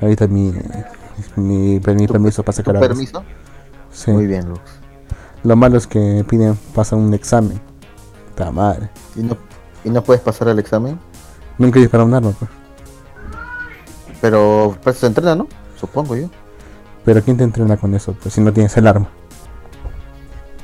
ahorita 0.00 0.26
mi 0.26 0.52
mi, 1.36 1.80
permiso 1.80 2.42
para 2.42 2.54
¿Tu 2.54 2.62
sacar 2.62 2.76
armas. 2.76 2.88
permiso? 2.88 3.24
Sí. 3.90 4.10
Muy 4.10 4.26
bien, 4.26 4.48
Lux. 4.48 4.60
Lo 5.44 5.56
malo 5.56 5.76
es 5.78 5.86
que 5.86 6.24
piden 6.28 6.56
pasar 6.74 6.98
un 6.98 7.14
examen. 7.14 7.60
Madre. 8.52 8.88
¿Y 9.16 9.22
no, 9.22 9.36
¿Y 9.84 9.90
no 9.90 10.04
puedes 10.04 10.22
pasar 10.22 10.46
el 10.48 10.60
examen? 10.60 10.96
Nunca 11.58 11.80
disparado 11.80 12.06
un 12.06 12.14
arma, 12.14 12.30
pues. 12.38 12.48
Pero 14.20 14.76
pues 14.82 14.96
se 14.96 15.06
entrena, 15.06 15.34
¿no? 15.34 15.48
Supongo 15.76 16.14
yo. 16.14 16.28
Pero 17.04 17.22
¿quién 17.22 17.36
te 17.36 17.42
entrena 17.42 17.76
con 17.76 17.94
eso? 17.94 18.14
Pues 18.20 18.34
si 18.34 18.40
no 18.40 18.52
tienes 18.52 18.76
el 18.76 18.86
arma. 18.86 19.08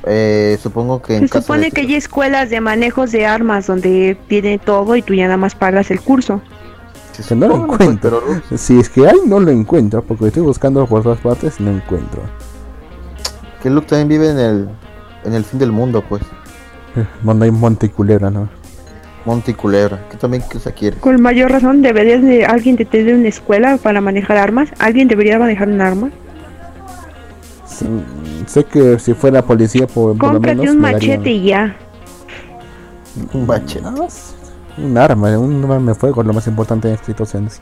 Eh, 0.07 0.57
supongo 0.61 1.01
que 1.01 1.15
en 1.15 1.23
Se 1.23 1.29
caso 1.29 1.41
supone 1.41 1.65
de 1.65 1.71
que 1.71 1.81
hay 1.81 1.95
escuelas 1.95 2.49
de 2.49 2.61
manejos 2.61 3.11
de 3.11 3.25
armas 3.25 3.65
donde 3.67 4.17
tiene 4.27 4.59
todo 4.59 4.95
y 4.95 5.01
tú 5.01 5.13
ya 5.15 5.23
nada 5.25 5.37
más 5.37 5.55
pagas 5.55 5.89
el 5.89 5.99
curso. 5.99 6.41
Se 7.11 7.23
Que 7.23 7.35
no 7.35 7.47
lo 7.47 7.65
pues, 7.65 7.81
encuentro. 7.81 8.21
Si 8.55 8.77
es 8.79 8.89
que 8.89 9.07
hay, 9.07 9.17
no 9.25 9.39
lo 9.39 9.49
encuentro. 9.51 10.03
Porque 10.03 10.27
estoy 10.27 10.43
buscando 10.43 10.85
por 10.85 11.01
todas 11.01 11.19
partes 11.19 11.59
y 11.59 11.63
no 11.63 11.71
encuentro. 11.71 12.21
que 13.63 13.69
Luke 13.69 13.87
también 13.87 14.07
vive 14.09 14.29
en 14.29 14.37
el 14.37 14.69
en 15.23 15.33
el 15.33 15.43
fin 15.43 15.59
del 15.59 15.71
mundo, 15.71 16.03
pues. 16.07 16.21
Donde 17.23 17.45
hay 17.45 17.51
monte 17.51 17.87
y 17.87 17.89
culebra, 17.89 18.29
¿no? 18.29 18.47
Monte 19.25 19.51
y 19.51 19.53
Culebra. 19.55 20.07
que 20.11 20.17
también 20.17 20.43
qué 20.49 20.59
se 20.59 20.71
quiere? 20.71 20.97
Con 20.97 21.19
mayor 21.19 21.51
razón 21.51 21.81
deberías 21.81 22.21
de 22.21 22.45
alguien 22.45 22.75
de 22.75 22.85
tener 22.85 23.15
una 23.15 23.27
escuela 23.27 23.77
para 23.77 23.99
manejar 23.99 24.37
armas. 24.37 24.69
¿Alguien 24.77 25.07
debería 25.07 25.39
manejar 25.39 25.67
un 25.67 25.81
arma? 25.81 26.11
Sí, 27.77 27.85
Sé 28.45 28.63
que 28.63 28.99
si 28.99 29.13
fuera 29.13 29.41
policía, 29.41 29.87
por, 29.87 30.17
por 30.17 30.33
lo 30.33 30.39
menos. 30.39 30.67
un 30.69 30.79
me 30.79 30.93
machete 30.93 31.31
y 31.31 31.45
ya. 31.45 31.75
Un 33.33 33.49
es 34.05 34.35
un 34.77 34.97
arma, 34.97 35.37
un 35.37 35.63
arma 35.71 35.91
de 35.91 35.95
fuego 35.95 36.21
lo 36.23 36.33
más 36.33 36.47
importante 36.47 36.87
en 36.87 36.93
estas 36.95 37.07
situaciones. 37.07 37.61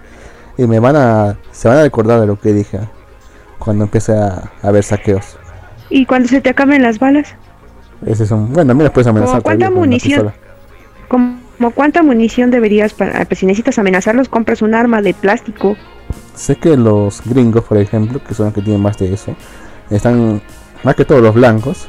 Y 0.57 0.65
me 0.67 0.79
van 0.79 0.95
a. 0.95 1.37
Se 1.51 1.67
van 1.67 1.77
a 1.77 1.83
recordar 1.83 2.19
de 2.21 2.27
lo 2.27 2.39
que 2.39 2.53
dije 2.53 2.79
cuando 3.59 3.85
empiece 3.85 4.13
a, 4.13 4.51
a 4.61 4.67
haber 4.67 4.83
saqueos. 4.83 5.37
¿Y 5.89 6.05
cuando 6.05 6.27
se 6.27 6.41
te 6.41 6.49
acaben 6.49 6.81
las 6.81 6.99
balas? 6.99 7.35
Ese 8.05 8.23
es 8.23 8.31
un. 8.31 8.51
Bueno, 8.53 8.75
mira, 8.75 8.91
puedes 8.91 9.07
amenazar. 9.07 9.35
¿Como 9.35 9.43
cuánta 9.43 9.69
munición? 9.69 10.31
¿Como 11.07 11.71
cuánta 11.75 12.03
munición 12.03 12.51
deberías 12.51 12.93
para... 12.93 13.23
Pues 13.25 13.39
si 13.39 13.45
necesitas 13.45 13.77
amenazarlos, 13.79 14.27
compras 14.27 14.61
un 14.61 14.73
arma 14.73 15.01
de 15.01 15.13
plástico. 15.13 15.77
Sé 16.35 16.55
que 16.55 16.75
los 16.75 17.21
gringos, 17.23 17.63
por 17.63 17.77
ejemplo, 17.77 18.21
que 18.23 18.33
son 18.33 18.47
los 18.47 18.55
que 18.55 18.61
tienen 18.61 18.81
más 18.81 18.97
de 18.97 19.13
eso, 19.13 19.35
están. 19.89 20.41
Más 20.83 20.95
que 20.95 21.05
todos 21.05 21.21
los 21.21 21.33
blancos, 21.33 21.87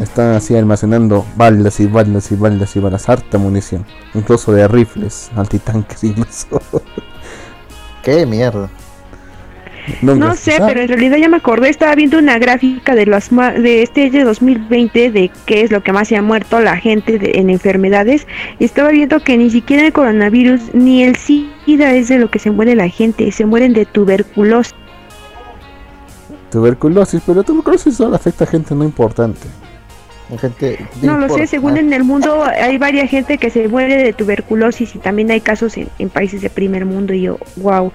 están 0.00 0.34
así 0.34 0.56
almacenando 0.56 1.26
balas 1.36 1.80
y 1.80 1.86
balas 1.86 2.30
y 2.30 2.36
balas 2.36 2.76
y 2.76 2.78
balas, 2.80 3.08
harta 3.08 3.36
munición. 3.38 3.84
Incluso 4.14 4.52
de 4.52 4.68
rifles, 4.68 5.30
antitanques, 5.36 6.04
incluso. 6.04 6.62
¿Qué 8.02 8.24
mierda? 8.26 8.68
No 10.00 10.36
sé, 10.36 10.58
pero 10.64 10.80
en 10.80 10.88
realidad 10.88 11.16
ya 11.16 11.28
me 11.28 11.38
acordé, 11.38 11.68
estaba 11.68 11.96
viendo 11.96 12.16
una 12.16 12.38
gráfica 12.38 12.94
de 12.94 13.04
ma- 13.32 13.50
de 13.50 13.82
este 13.82 14.10
de 14.10 14.22
2020 14.22 15.10
de 15.10 15.30
qué 15.44 15.62
es 15.62 15.72
lo 15.72 15.82
que 15.82 15.92
más 15.92 16.06
se 16.06 16.16
ha 16.16 16.22
muerto 16.22 16.60
la 16.60 16.76
gente 16.76 17.18
de- 17.18 17.32
en 17.40 17.50
enfermedades. 17.50 18.28
Y 18.60 18.64
estaba 18.64 18.90
viendo 18.90 19.18
que 19.18 19.36
ni 19.36 19.50
siquiera 19.50 19.84
el 19.84 19.92
coronavirus 19.92 20.72
ni 20.72 21.02
el 21.02 21.16
SIDA 21.16 21.94
es 21.94 22.06
de 22.08 22.18
lo 22.18 22.30
que 22.30 22.38
se 22.38 22.52
muere 22.52 22.76
la 22.76 22.88
gente, 22.88 23.32
se 23.32 23.44
mueren 23.44 23.72
de 23.72 23.84
tuberculosis. 23.84 24.72
Tuberculosis, 26.52 27.22
pero 27.24 27.42
tuberculosis 27.42 27.96
solo 27.96 28.14
afecta 28.14 28.44
a 28.44 28.46
gente 28.46 28.74
no 28.74 28.84
importante. 28.84 29.48
Gente 30.38 30.86
No 31.02 31.18
lo 31.18 31.28
sé, 31.28 31.46
según 31.46 31.76
en 31.76 31.92
el 31.92 32.04
mundo 32.04 32.44
hay 32.44 32.78
varias 32.78 33.10
gente 33.10 33.38
que 33.38 33.50
se 33.50 33.68
muere 33.68 34.02
de 34.02 34.12
tuberculosis 34.12 34.94
y 34.94 34.98
también 34.98 35.30
hay 35.30 35.40
casos 35.40 35.76
en, 35.76 35.88
en 35.98 36.08
países 36.08 36.40
de 36.40 36.48
primer 36.48 36.84
mundo 36.84 37.12
y 37.12 37.22
yo, 37.22 37.38
wow. 37.56 37.92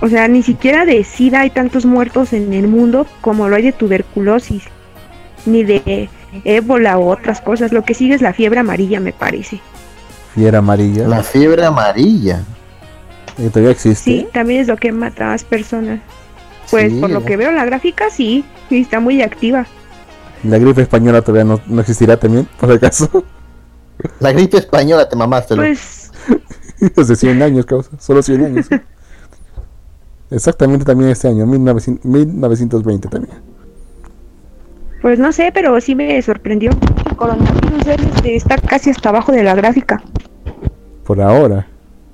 O 0.00 0.08
sea, 0.08 0.26
ni 0.26 0.42
siquiera 0.42 0.84
de 0.84 1.04
SIDA 1.04 1.40
hay 1.40 1.50
tantos 1.50 1.84
muertos 1.84 2.32
en 2.32 2.52
el 2.52 2.66
mundo 2.66 3.06
como 3.20 3.48
lo 3.48 3.54
hay 3.54 3.62
de 3.62 3.72
tuberculosis, 3.72 4.64
ni 5.46 5.62
de 5.62 6.08
ébola 6.44 6.98
o 6.98 7.08
otras 7.08 7.40
cosas. 7.40 7.72
Lo 7.72 7.84
que 7.84 7.94
sigue 7.94 8.14
es 8.14 8.22
la 8.22 8.32
fiebre 8.32 8.58
amarilla, 8.60 8.98
me 8.98 9.12
parece. 9.12 9.60
Fiebre 10.34 10.56
amarilla. 10.56 11.06
La 11.06 11.22
fiebre 11.22 11.64
amarilla. 11.64 12.42
Y 13.38 13.48
todavía 13.48 13.70
existe. 13.70 14.04
Sí, 14.04 14.28
también 14.32 14.62
es 14.62 14.68
lo 14.68 14.76
que 14.76 14.90
mata 14.90 15.26
a 15.26 15.28
más 15.28 15.44
personas. 15.44 16.00
Pues 16.72 16.90
Sí, 16.90 17.00
por 17.00 17.10
lo 17.10 17.22
que 17.22 17.36
veo 17.36 17.50
en 17.50 17.56
la 17.56 17.66
gráfica, 17.66 18.08
sí, 18.08 18.46
sí, 18.70 18.80
está 18.80 18.98
muy 18.98 19.20
activa. 19.20 19.66
La 20.42 20.56
gripe 20.58 20.80
española 20.80 21.20
todavía 21.20 21.44
no, 21.44 21.60
no 21.66 21.82
existirá 21.82 22.16
también, 22.16 22.48
por 22.58 22.72
acaso. 22.72 23.24
La 24.20 24.32
gripe 24.32 24.56
española 24.56 25.06
te 25.06 25.14
mamaste. 25.14 25.54
Pues 25.54 26.10
Hace 26.96 27.14
100 27.14 27.42
años, 27.42 27.66
causa. 27.66 27.90
Solo 28.00 28.22
100 28.22 28.44
años. 28.46 28.66
¿sí? 28.66 28.76
Exactamente 30.30 30.86
también 30.86 31.10
este 31.10 31.28
año, 31.28 31.46
1900 31.46 32.04
1920 32.06 33.08
también. 33.10 33.36
Pues 35.02 35.18
no 35.18 35.30
sé, 35.30 35.50
pero 35.52 35.78
sí 35.78 35.94
me 35.94 36.22
sorprendió. 36.22 36.70
El 37.04 37.16
coronavirus 37.16 37.86
este, 37.86 38.36
está 38.36 38.56
casi 38.56 38.88
hasta 38.88 39.10
abajo 39.10 39.30
de 39.30 39.42
la 39.42 39.54
gráfica. 39.54 40.02
Por 41.04 41.20
ahora. 41.20 41.66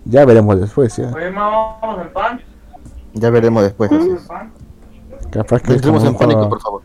Ya 0.05 0.25
veremos 0.25 0.61
después, 0.61 0.97
ya. 0.97 1.13
Oye, 1.15 1.31
mamá, 1.31 1.79
vamos 1.81 2.01
al 2.01 2.11
pan. 2.11 2.41
Ya 3.15 3.31
veremos 3.31 3.63
después. 3.63 3.91
Capaz 5.31 5.61
que 5.61 5.69
No 5.69 5.75
entremos 5.75 6.05
en 6.05 6.15
pánico, 6.15 6.49
por 6.49 6.61
favor. 6.61 6.83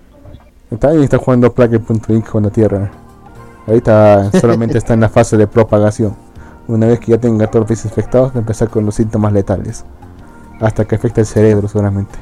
También 0.80 1.04
está 1.04 1.18
jugando 1.18 1.54
Plague.inc 1.54 2.28
con 2.28 2.44
la 2.44 2.50
Tierra. 2.50 2.92
Ahorita 3.68 4.32
solamente 4.42 4.78
está 4.78 4.94
en 4.94 5.02
la 5.02 5.10
fase 5.10 5.38
de 5.38 5.48
propagación. 5.48 6.16
Una 6.68 6.88
vez 6.88 7.00
que 7.00 7.12
ya 7.12 7.18
tenga 7.18 7.48
todos 7.48 7.62
los 7.62 7.68
países 7.68 7.86
infectados, 7.86 8.32
va 8.32 8.36
a 8.36 8.40
empezar 8.40 8.70
con 8.70 8.86
los 8.86 8.96
síntomas 8.96 9.34
letales. 9.34 9.86
Hasta 10.60 10.86
que 10.86 10.96
afecte 10.96 11.22
el 11.22 11.28
cerebro 11.28 11.68
seguramente. 11.68 12.18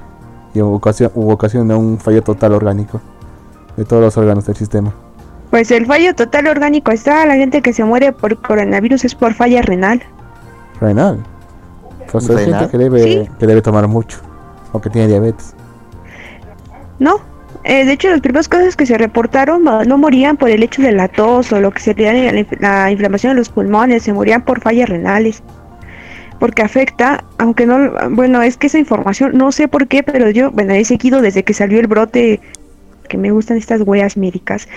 Y 0.54 0.62
ocasiona, 0.62 1.14
ocasiona 1.16 1.78
un 1.78 1.98
fallo 1.98 2.22
total 2.24 2.54
orgánico. 2.54 3.00
De 3.78 3.86
todos 3.86 4.02
los 4.02 4.18
órganos 4.18 4.46
del 4.46 4.56
sistema. 4.56 4.94
Pues 5.50 5.72
el 5.72 5.86
fallo 5.86 6.16
total 6.16 6.48
orgánico 6.48 6.92
está, 6.92 7.26
la 7.26 7.36
gente 7.36 7.62
que 7.62 7.74
se 7.74 7.84
muere 7.84 8.12
por 8.12 8.42
coronavirus 8.42 9.06
es 9.06 9.16
por 9.16 9.34
falla 9.34 9.62
renal. 9.62 10.02
Renal. 10.80 11.24
Pues 12.12 12.28
gente 12.28 12.68
que 12.70 12.78
debe, 12.78 13.04
Sí. 13.04 13.30
que 13.40 13.48
debe 13.48 13.62
tomar 13.62 13.88
mucho. 13.88 14.20
O 14.74 14.80
que 14.82 14.90
tiene 14.90 15.08
diabetes. 15.08 15.54
No, 17.00 17.16
eh, 17.64 17.86
de 17.86 17.94
hecho 17.94 18.10
las 18.10 18.22
primeras 18.22 18.48
cosas 18.48 18.76
que 18.76 18.86
se 18.86 18.98
reportaron 18.98 19.64
no 19.64 19.84
no 19.84 19.98
morían 19.98 20.38
por 20.38 20.50
el 20.50 20.64
hecho 20.64 20.82
de 20.82 20.92
la 20.92 21.08
tos 21.08 21.52
o 21.52 21.60
lo 21.60 21.72
que 21.72 21.80
se 21.80 21.94
le 21.94 22.04
da 22.06 22.14
la, 22.14 22.32
inf- 22.42 22.60
la 22.60 22.92
inflamación 22.92 23.34
de 23.34 23.40
los 23.40 23.50
pulmones, 23.50 24.04
se 24.04 24.14
morían 24.14 24.44
por 24.44 24.62
fallas 24.62 24.90
renales. 24.90 25.42
porque 26.40 26.64
afecta, 26.64 27.24
aunque 27.38 27.68
no, 27.68 27.78
bueno, 28.10 28.42
es 28.42 28.58
que 28.58 28.66
esa 28.66 28.80
información, 28.80 29.38
no 29.38 29.52
sé 29.52 29.68
por 29.68 29.88
qué, 29.88 30.02
pero 30.02 30.32
yo, 30.32 30.50
bueno, 30.50 30.74
he 30.74 30.84
seguido 30.86 31.22
desde 31.22 31.44
que 31.44 31.54
salió 31.54 31.80
el 31.80 31.86
brote, 31.86 32.40
que 33.10 33.18
me 33.20 33.30
gustan 33.30 33.58
estas 33.58 33.82
huellas 33.82 34.18
médicas, 34.18 34.68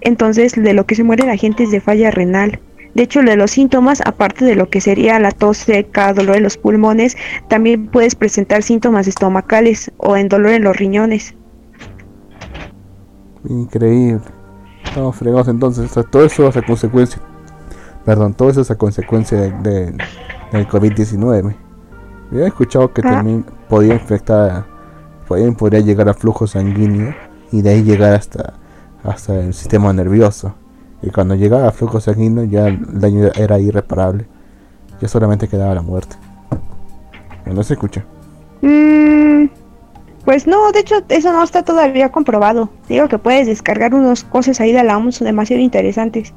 entonces 0.00 0.54
de 0.60 0.72
lo 0.74 0.84
que 0.84 0.96
se 0.96 1.04
muere 1.04 1.24
la 1.24 1.36
gente 1.36 1.62
es 1.62 1.70
de 1.70 1.80
falla 1.80 2.10
renal. 2.10 2.58
De 2.94 3.04
hecho, 3.04 3.22
de 3.22 3.36
los 3.36 3.50
síntomas, 3.52 4.02
aparte 4.04 4.44
de 4.44 4.54
lo 4.54 4.68
que 4.68 4.80
sería 4.80 5.18
la 5.18 5.30
tos 5.30 5.58
seca, 5.58 6.12
dolor 6.12 6.36
en 6.36 6.42
los 6.42 6.58
pulmones, 6.58 7.16
también 7.48 7.86
puedes 7.86 8.14
presentar 8.14 8.62
síntomas 8.62 9.08
estomacales 9.08 9.90
o 9.96 10.16
en 10.16 10.28
dolor 10.28 10.52
en 10.52 10.64
los 10.64 10.76
riñones. 10.76 11.34
Increíble. 13.48 14.20
Estamos 14.84 15.16
fregados 15.16 15.48
entonces. 15.48 15.90
todo 16.10 16.24
eso 16.24 16.48
es 16.48 16.56
a 16.56 16.62
consecuencia. 16.62 17.20
Perdón, 18.04 18.34
todo 18.34 18.50
eso 18.50 18.60
es 18.60 18.70
a 18.70 18.76
consecuencia 18.76 19.38
de, 19.38 19.92
del 20.52 20.68
COVID-19. 20.68 21.56
Yo 22.30 22.40
he 22.40 22.46
escuchado 22.46 22.92
que 22.92 23.00
ah. 23.04 23.10
también 23.10 23.44
podía 23.68 23.94
infectar, 23.94 24.66
podía, 25.26 25.50
podría 25.52 25.80
llegar 25.80 26.08
a 26.08 26.14
flujo 26.14 26.46
sanguíneo 26.46 27.14
y 27.52 27.62
de 27.62 27.70
ahí 27.70 27.82
llegar 27.82 28.12
hasta, 28.14 28.54
hasta 29.02 29.40
el 29.40 29.54
sistema 29.54 29.92
nervioso. 29.92 30.54
Y 31.02 31.10
cuando 31.10 31.34
llegaba 31.34 31.68
a 31.68 31.72
flujo 31.72 32.00
sanguíneo 32.00 32.44
ya 32.44 32.68
el 32.68 33.00
daño 33.00 33.30
era 33.34 33.58
irreparable. 33.58 34.26
Ya 35.00 35.08
solamente 35.08 35.48
quedaba 35.48 35.74
la 35.74 35.82
muerte. 35.82 36.16
No 37.46 37.62
se 37.62 37.74
escucha. 37.74 38.04
Mm, 38.60 39.46
pues 40.24 40.46
no, 40.46 40.70
de 40.70 40.80
hecho 40.80 41.02
eso 41.08 41.32
no 41.32 41.42
está 41.42 41.64
todavía 41.64 42.10
comprobado. 42.10 42.70
Digo 42.88 43.08
que 43.08 43.18
puedes 43.18 43.48
descargar 43.48 43.94
unas 43.94 44.22
cosas 44.22 44.60
ahí 44.60 44.72
de 44.72 44.84
la 44.84 44.96
OMS 44.96 45.20
demasiado 45.20 45.60
interesantes. 45.60 46.32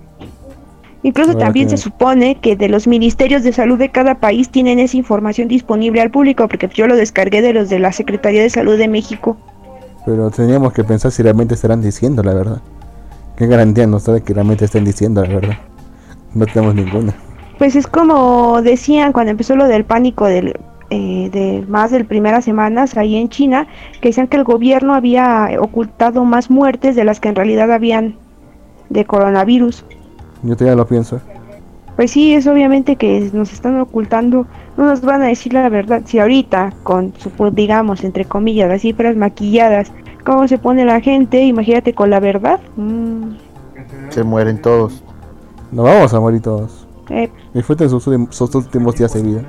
Incluso 1.04 1.38
también 1.38 1.70
se 1.70 1.78
supone 1.78 2.40
que 2.40 2.56
de 2.56 2.68
los 2.68 2.88
ministerios 2.88 3.44
de 3.44 3.54
salud 3.54 3.78
de 3.78 3.92
cada 3.92 4.16
país 4.16 4.50
tienen 4.50 4.80
esa 4.80 4.98
información 4.98 5.48
disponible 5.48 6.02
al 6.02 6.10
público, 6.10 6.48
porque 6.48 6.68
yo 6.74 6.88
lo 6.88 6.96
descargué 6.96 7.44
de 7.44 7.54
los 7.54 7.70
de 7.70 7.78
la 7.78 7.92
Secretaría 7.92 8.42
de 8.42 8.50
Salud 8.50 8.76
de 8.76 8.88
México. 8.88 9.38
Pero 10.04 10.32
teníamos 10.32 10.74
que 10.74 10.84
pensar 10.84 11.12
si 11.12 11.22
realmente 11.22 11.54
estarán 11.54 11.80
diciendo 11.80 12.24
la 12.24 12.34
verdad. 12.34 12.62
¿Qué 13.38 13.48
garantía 13.48 13.86
nos 13.86 14.06
da 14.06 14.14
de 14.14 14.22
que 14.22 14.34
realmente 14.34 14.66
estén 14.66 14.86
diciendo 14.86 15.22
la 15.22 15.34
verdad? 15.34 15.58
No 16.34 16.46
tenemos 16.46 16.76
ninguna. 16.76 17.14
Pues 17.58 17.76
es 17.76 17.88
como 17.88 18.62
decían 18.62 19.12
cuando 19.14 19.32
empezó 19.32 19.56
lo 19.56 19.68
del 19.68 19.86
pánico 19.86 20.26
del, 20.26 20.60
eh, 20.90 21.30
de 21.32 21.66
más 21.68 21.92
de 21.92 22.04
primeras 22.06 22.46
semanas 22.46 22.96
ahí 22.98 23.16
en 23.16 23.30
China, 23.30 23.68
que 24.02 24.10
decían 24.10 24.28
que 24.28 24.38
el 24.38 24.44
gobierno 24.44 24.94
había 24.94 25.50
ocultado 25.60 26.24
más 26.26 26.50
muertes 26.50 26.96
de 26.96 27.04
las 27.04 27.20
que 27.20 27.30
en 27.30 27.36
realidad 27.36 27.72
habían 27.72 28.16
de 28.90 29.06
coronavirus. 29.06 29.86
Yo 30.44 30.56
todavía 30.56 30.76
lo 30.76 30.88
pienso. 30.88 31.20
Pues 31.96 32.12
sí, 32.12 32.34
es 32.34 32.46
obviamente 32.46 32.98
que 32.98 33.30
nos 33.34 33.54
están 33.54 33.80
ocultando, 33.80 34.46
no 34.76 34.86
nos 34.86 35.02
van 35.02 35.22
a 35.22 35.28
decir 35.28 35.54
la 35.54 35.70
verdad. 35.70 36.02
Si 36.06 36.20
ahorita, 36.20 36.74
con 36.84 37.14
su, 37.18 37.32
digamos, 37.52 38.04
entre 38.04 38.26
comillas, 38.26 38.70
las 38.70 38.82
cifras 38.82 39.16
maquilladas, 39.16 39.92
cómo 40.26 40.48
se 40.48 40.58
pone 40.58 40.84
la 40.84 41.00
gente, 41.00 41.42
imagínate 41.42 41.94
con 41.94 42.10
la 42.10 42.20
verdad. 42.20 42.60
Mm. 42.76 43.36
Se 44.10 44.24
mueren 44.24 44.62
todos. 44.62 45.02
No 45.72 45.84
vamos 45.84 46.14
a 46.14 46.20
morir 46.20 46.42
todos. 46.42 46.86
Eh. 47.10 47.32
Disfruten 47.54 47.90
sus, 47.90 48.04
sus, 48.04 48.56
últimos 48.56 48.96
días 48.96 49.14
de 49.14 49.22
vida. 49.22 49.42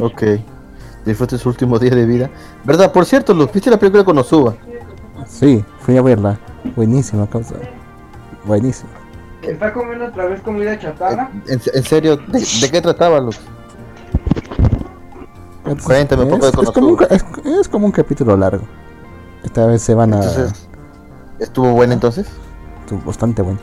Ok. 0.00 0.22
Disfruten 1.04 1.38
sus 1.38 1.46
últimos 1.46 1.80
días 1.80 1.94
de 1.94 2.06
vida. 2.06 2.30
¿Verdad? 2.64 2.92
Por 2.92 3.04
cierto, 3.04 3.34
¿lo 3.34 3.46
viste 3.46 3.70
la 3.70 3.78
película 3.78 4.04
con 4.04 4.16
Osuba? 4.18 4.54
Sí, 5.26 5.64
fui 5.80 5.96
a 5.96 6.02
verla. 6.02 6.38
Buenísima 6.76 7.26
causa. 7.26 7.56
Buenísima. 8.44 8.90
¿Está 9.42 9.72
comiendo 9.72 10.06
otra 10.06 10.26
vez 10.26 10.40
comida 10.40 10.78
chatarra? 10.78 11.30
¿En, 11.46 11.82
serio? 11.82 12.16
¿De, 12.16 12.70
qué 12.70 12.80
trataba, 12.80 13.20
Luz? 13.20 13.38
Cuéntame 15.76 16.24
un 16.24 16.30
poco 16.30 16.50
de 16.50 16.62
es 16.62 16.70
como 16.70 16.88
un, 16.88 17.06
es, 17.60 17.68
como 17.68 17.86
un 17.86 17.92
capítulo 17.92 18.36
largo. 18.36 18.64
Esta 19.44 19.66
vez 19.66 19.82
se 19.82 19.94
van 19.94 20.14
a. 20.14 20.20
¿Estuvo 21.38 21.72
bueno 21.72 21.92
entonces? 21.92 22.26
Estuvo 22.80 23.00
bastante 23.04 23.42
bueno. 23.42 23.58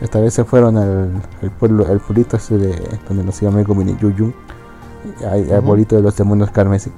Esta 0.00 0.20
vez 0.20 0.32
se 0.32 0.44
fueron 0.44 0.78
al, 0.78 1.22
pueblo, 1.58 1.86
al 1.86 2.00
pueblito 2.00 2.36
ese 2.36 2.56
de 2.56 2.98
donde 3.06 3.22
nos 3.24 3.40
iba 3.42 3.50
Mego 3.50 3.74
Mini 3.74 3.96
Yuyu. 3.98 4.32
Al 5.30 5.58
uh 5.58 5.62
pueblito 5.62 5.96
de 5.96 6.02
los 6.02 6.16
demonios 6.16 6.50
carmesí. 6.50 6.90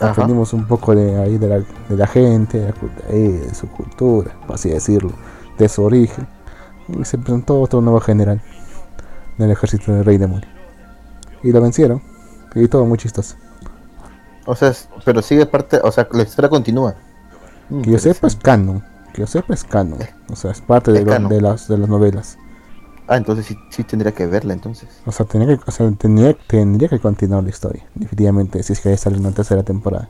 Aprendimos 0.00 0.52
un 0.52 0.66
poco 0.66 0.94
de 0.94 1.16
ahí 1.16 1.38
de 1.38 1.48
la, 1.48 1.58
de 1.58 1.96
la 1.96 2.06
gente, 2.06 2.72
de, 3.08 3.54
su 3.54 3.68
cultura, 3.68 4.32
por 4.46 4.56
así 4.56 4.68
decirlo, 4.68 5.12
de 5.58 5.68
su 5.68 5.82
origen. 5.82 6.26
Y 6.88 7.04
se 7.04 7.18
presentó 7.18 7.60
otro 7.60 7.80
nuevo 7.80 8.00
general 8.00 8.40
del 9.36 9.50
ejército 9.50 9.92
del 9.92 10.04
rey 10.04 10.18
demonio. 10.18 10.48
Y 11.42 11.52
lo 11.52 11.60
vencieron. 11.60 12.02
Y 12.54 12.66
todo 12.68 12.84
muy 12.84 12.98
chistoso. 12.98 13.36
O 14.48 14.56
sea, 14.56 14.72
pero 15.04 15.20
sigue 15.20 15.44
parte, 15.44 15.78
o 15.84 15.92
sea, 15.92 16.08
la 16.10 16.22
historia 16.22 16.48
continúa. 16.48 16.94
Que 17.82 17.90
yo 17.90 17.98
sepa 17.98 18.28
es 18.28 18.34
canon. 18.34 18.82
Que 19.12 19.20
yo 19.20 19.26
sepa 19.26 19.52
es 19.52 19.62
canon. 19.62 19.98
O 20.32 20.36
sea, 20.36 20.52
es 20.52 20.62
parte 20.62 20.90
de, 20.90 21.04
de, 21.04 21.40
las, 21.42 21.68
de 21.68 21.76
las 21.76 21.86
novelas. 21.86 22.38
Ah, 23.06 23.18
entonces 23.18 23.44
sí, 23.44 23.58
sí 23.68 23.84
tendría 23.84 24.12
que 24.12 24.26
verla 24.26 24.54
entonces. 24.54 24.88
O 25.04 25.12
sea, 25.12 25.26
tendría 25.26 25.58
que, 25.58 25.64
o 25.66 25.70
sea, 25.70 25.90
tendría, 25.90 26.34
tendría 26.46 26.88
que 26.88 26.98
continuar 26.98 27.44
la 27.44 27.50
historia. 27.50 27.84
Definitivamente, 27.94 28.62
si 28.62 28.72
es 28.72 28.80
que 28.80 28.96
sale 28.96 29.18
una 29.18 29.32
tercera 29.32 29.62
temporada. 29.64 30.08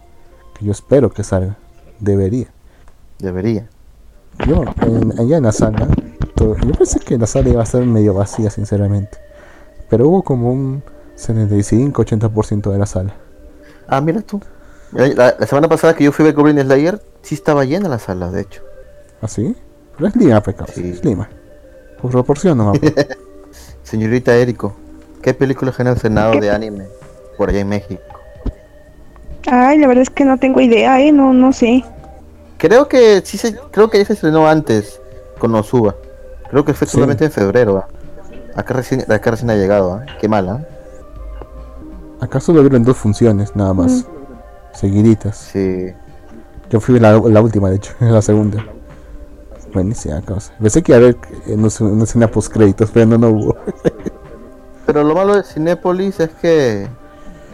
Que 0.57 0.67
yo 0.67 0.71
espero 0.71 1.11
que 1.11 1.25
salga. 1.25 1.57
Debería. 1.99 2.47
Debería. 3.19 3.69
Yo, 4.47 4.63
en, 4.83 5.19
allá 5.19 5.39
en 5.39 5.43
la 5.43 5.53
sala, 5.53 5.89
yo 6.37 6.73
pensé 6.79 7.01
que 7.01 7.19
la 7.19 7.27
sala 7.27 7.49
iba 7.49 7.63
a 7.63 7.65
estar 7.65 7.85
medio 7.85 8.15
vacía, 8.15 8.51
sinceramente. 8.51 9.19
Pero 9.91 10.07
hubo 10.07 10.23
como 10.23 10.53
un 10.53 10.85
75-80% 11.17 12.71
de 12.71 12.79
la 12.79 12.87
sala. 12.87 13.17
Ah, 13.89 14.01
mira 14.01 14.21
tú. 14.21 14.41
La, 14.93 15.35
semana 15.47 15.69
pasada 15.69 15.95
que 15.95 16.05
yo 16.05 16.13
fui 16.13 16.23
a 16.23 16.27
ver 16.27 16.35
Goblin 16.35 16.61
Slayer, 16.61 17.01
sí 17.23 17.35
estaba 17.35 17.65
llena 17.65 17.89
la 17.89 17.99
sala, 17.99 18.31
de 18.31 18.43
hecho. 18.43 18.63
¿Ah, 19.21 19.29
sí? 19.29 19.57
Pero 19.97 20.09
es 20.09 20.17
Lima, 20.17 20.43
pecado. 20.43 20.71
Sí. 20.75 20.91
Es 20.91 21.05
Lima. 21.05 21.29
Por 22.01 22.11
proporción 22.11 22.59
nomás. 22.59 22.79
Señorita 23.83 24.37
Érico, 24.37 24.77
¿qué 25.23 25.35
película 25.35 25.73
genera 25.73 25.95
el 25.95 26.01
Senado 26.01 26.39
de 26.39 26.51
anime 26.51 26.87
por 27.37 27.49
allá 27.49 27.61
en 27.61 27.69
México? 27.69 28.03
Ay, 29.47 29.79
la 29.79 29.87
verdad 29.87 30.03
es 30.03 30.11
que 30.11 30.25
no 30.25 30.39
tengo 30.39 30.61
idea, 30.61 31.01
eh, 31.01 31.11
no, 31.11 31.33
no 31.33 31.53
sé. 31.53 31.83
Creo 32.59 32.89
que 32.89 33.23
sí 33.25 33.39
se, 33.39 33.57
creo 33.71 33.89
que 33.89 33.99
ya 33.99 34.05
se 34.05 34.13
estrenó 34.13 34.47
antes 34.47 35.01
con 35.39 35.55
Osuba. 35.55 35.97
Creo 36.51 36.65
que 36.65 36.75
fue 36.75 36.87
solamente 36.87 37.25
en 37.25 37.31
febrero. 37.31 37.87
Acá 38.55 38.75
recién, 38.75 39.11
acá 39.11 39.31
recién 39.31 39.51
ha 39.51 39.55
llegado, 39.55 40.03
¿eh? 40.03 40.07
qué 40.21 40.29
mala. 40.29 40.67
Acá 42.21 42.41
solo 42.41 42.61
vieron 42.63 42.83
dos 42.83 42.97
funciones, 42.97 43.55
nada 43.55 43.75
más. 43.75 44.05
Mm. 44.05 44.75
Seguiditas. 44.75 45.37
Sí. 45.37 45.93
Yo 46.71 46.81
fui 46.81 46.99
la, 46.99 47.13
la 47.19 47.41
última, 47.41 47.71
de 47.71 47.77
hecho, 47.77 47.93
la 48.01 48.23
segunda. 48.23 48.65
Buenísima 49.73 50.21
cosa. 50.23 50.53
Pensé 50.61 50.83
que 50.83 50.93
iba 50.93 50.97
a 50.97 51.01
haber 51.01 51.17
una 51.49 52.05
escena 52.05 52.29
post 52.29 52.53
créditos, 52.53 52.91
pero 52.91 53.07
no, 53.07 53.19
no 53.19 53.29
hubo. 53.31 53.57
pero 54.87 55.05
lo 55.05 55.15
malo 55.15 55.35
de 55.35 55.43
Cinépolis 55.43 56.21
es 56.21 56.31
que 56.41 56.89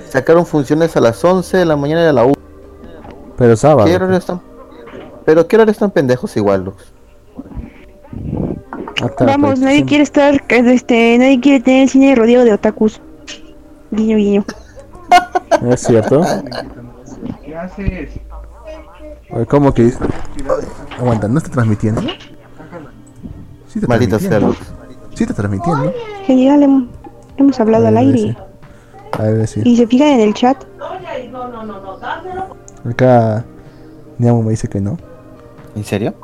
sacaron 0.09 0.46
funciones 0.46 0.96
a 0.96 1.00
las 1.00 1.24
11 1.24 1.57
de 1.57 1.64
la 1.64 1.77
mañana 1.77 2.05
y 2.05 2.07
a 2.07 2.12
la 2.12 2.24
1. 2.24 2.35
Pero 3.37 3.57
sábado. 3.57 3.87
¿Qué 3.87 4.16
están? 4.16 4.40
Pero 5.24 5.48
qué 5.48 5.57
hora 5.57 5.70
están 5.70 5.90
pendejos 5.90 6.37
igual, 6.37 6.64
Lux. 6.64 6.92
Vamos, 9.18 9.59
nadie 9.59 9.85
quiere 9.85 10.05
estar, 10.05 10.42
este, 10.48 11.18
nadie 11.18 11.40
quiere 11.40 11.61
tener 11.61 11.83
el 11.83 11.88
cine 11.88 12.14
rodeado 12.14 12.44
de 12.44 12.53
otakus. 12.53 13.00
Guiño, 13.94 14.16
guiño. 14.16 14.44
¿Es 15.70 15.80
cierto? 15.80 16.22
¿Qué 17.44 17.57
haces? 17.57 18.20
¿Cómo 19.48 19.72
que 19.72 19.92
Aguanta, 20.98 21.28
¿no 21.28 21.38
está 21.38 21.50
transmitiendo? 21.50 22.00
Sí 22.00 23.78
está 23.78 23.88
Maldita 23.88 24.18
sea, 24.18 24.40
Sí 25.14 25.24
está 25.24 25.35
transmitiendo. 25.35 25.92
Genial, 26.26 26.62
hemos, 26.62 26.85
hemos 27.37 27.61
hablado 27.61 27.87
al 27.87 27.96
aire. 27.96 28.37
A 29.12 29.22
ver, 29.22 29.46
sí. 29.46 29.62
Y 29.64 29.76
se 29.76 29.87
fijan 29.87 30.09
en 30.09 30.20
el 30.20 30.35
chat. 30.35 30.64
Acá 32.85 33.44
Niamo 34.18 34.42
me 34.42 34.50
dice 34.50 34.68
que 34.68 34.80
no. 34.80 34.98
¿En 35.74 35.85
serio? 35.85 36.14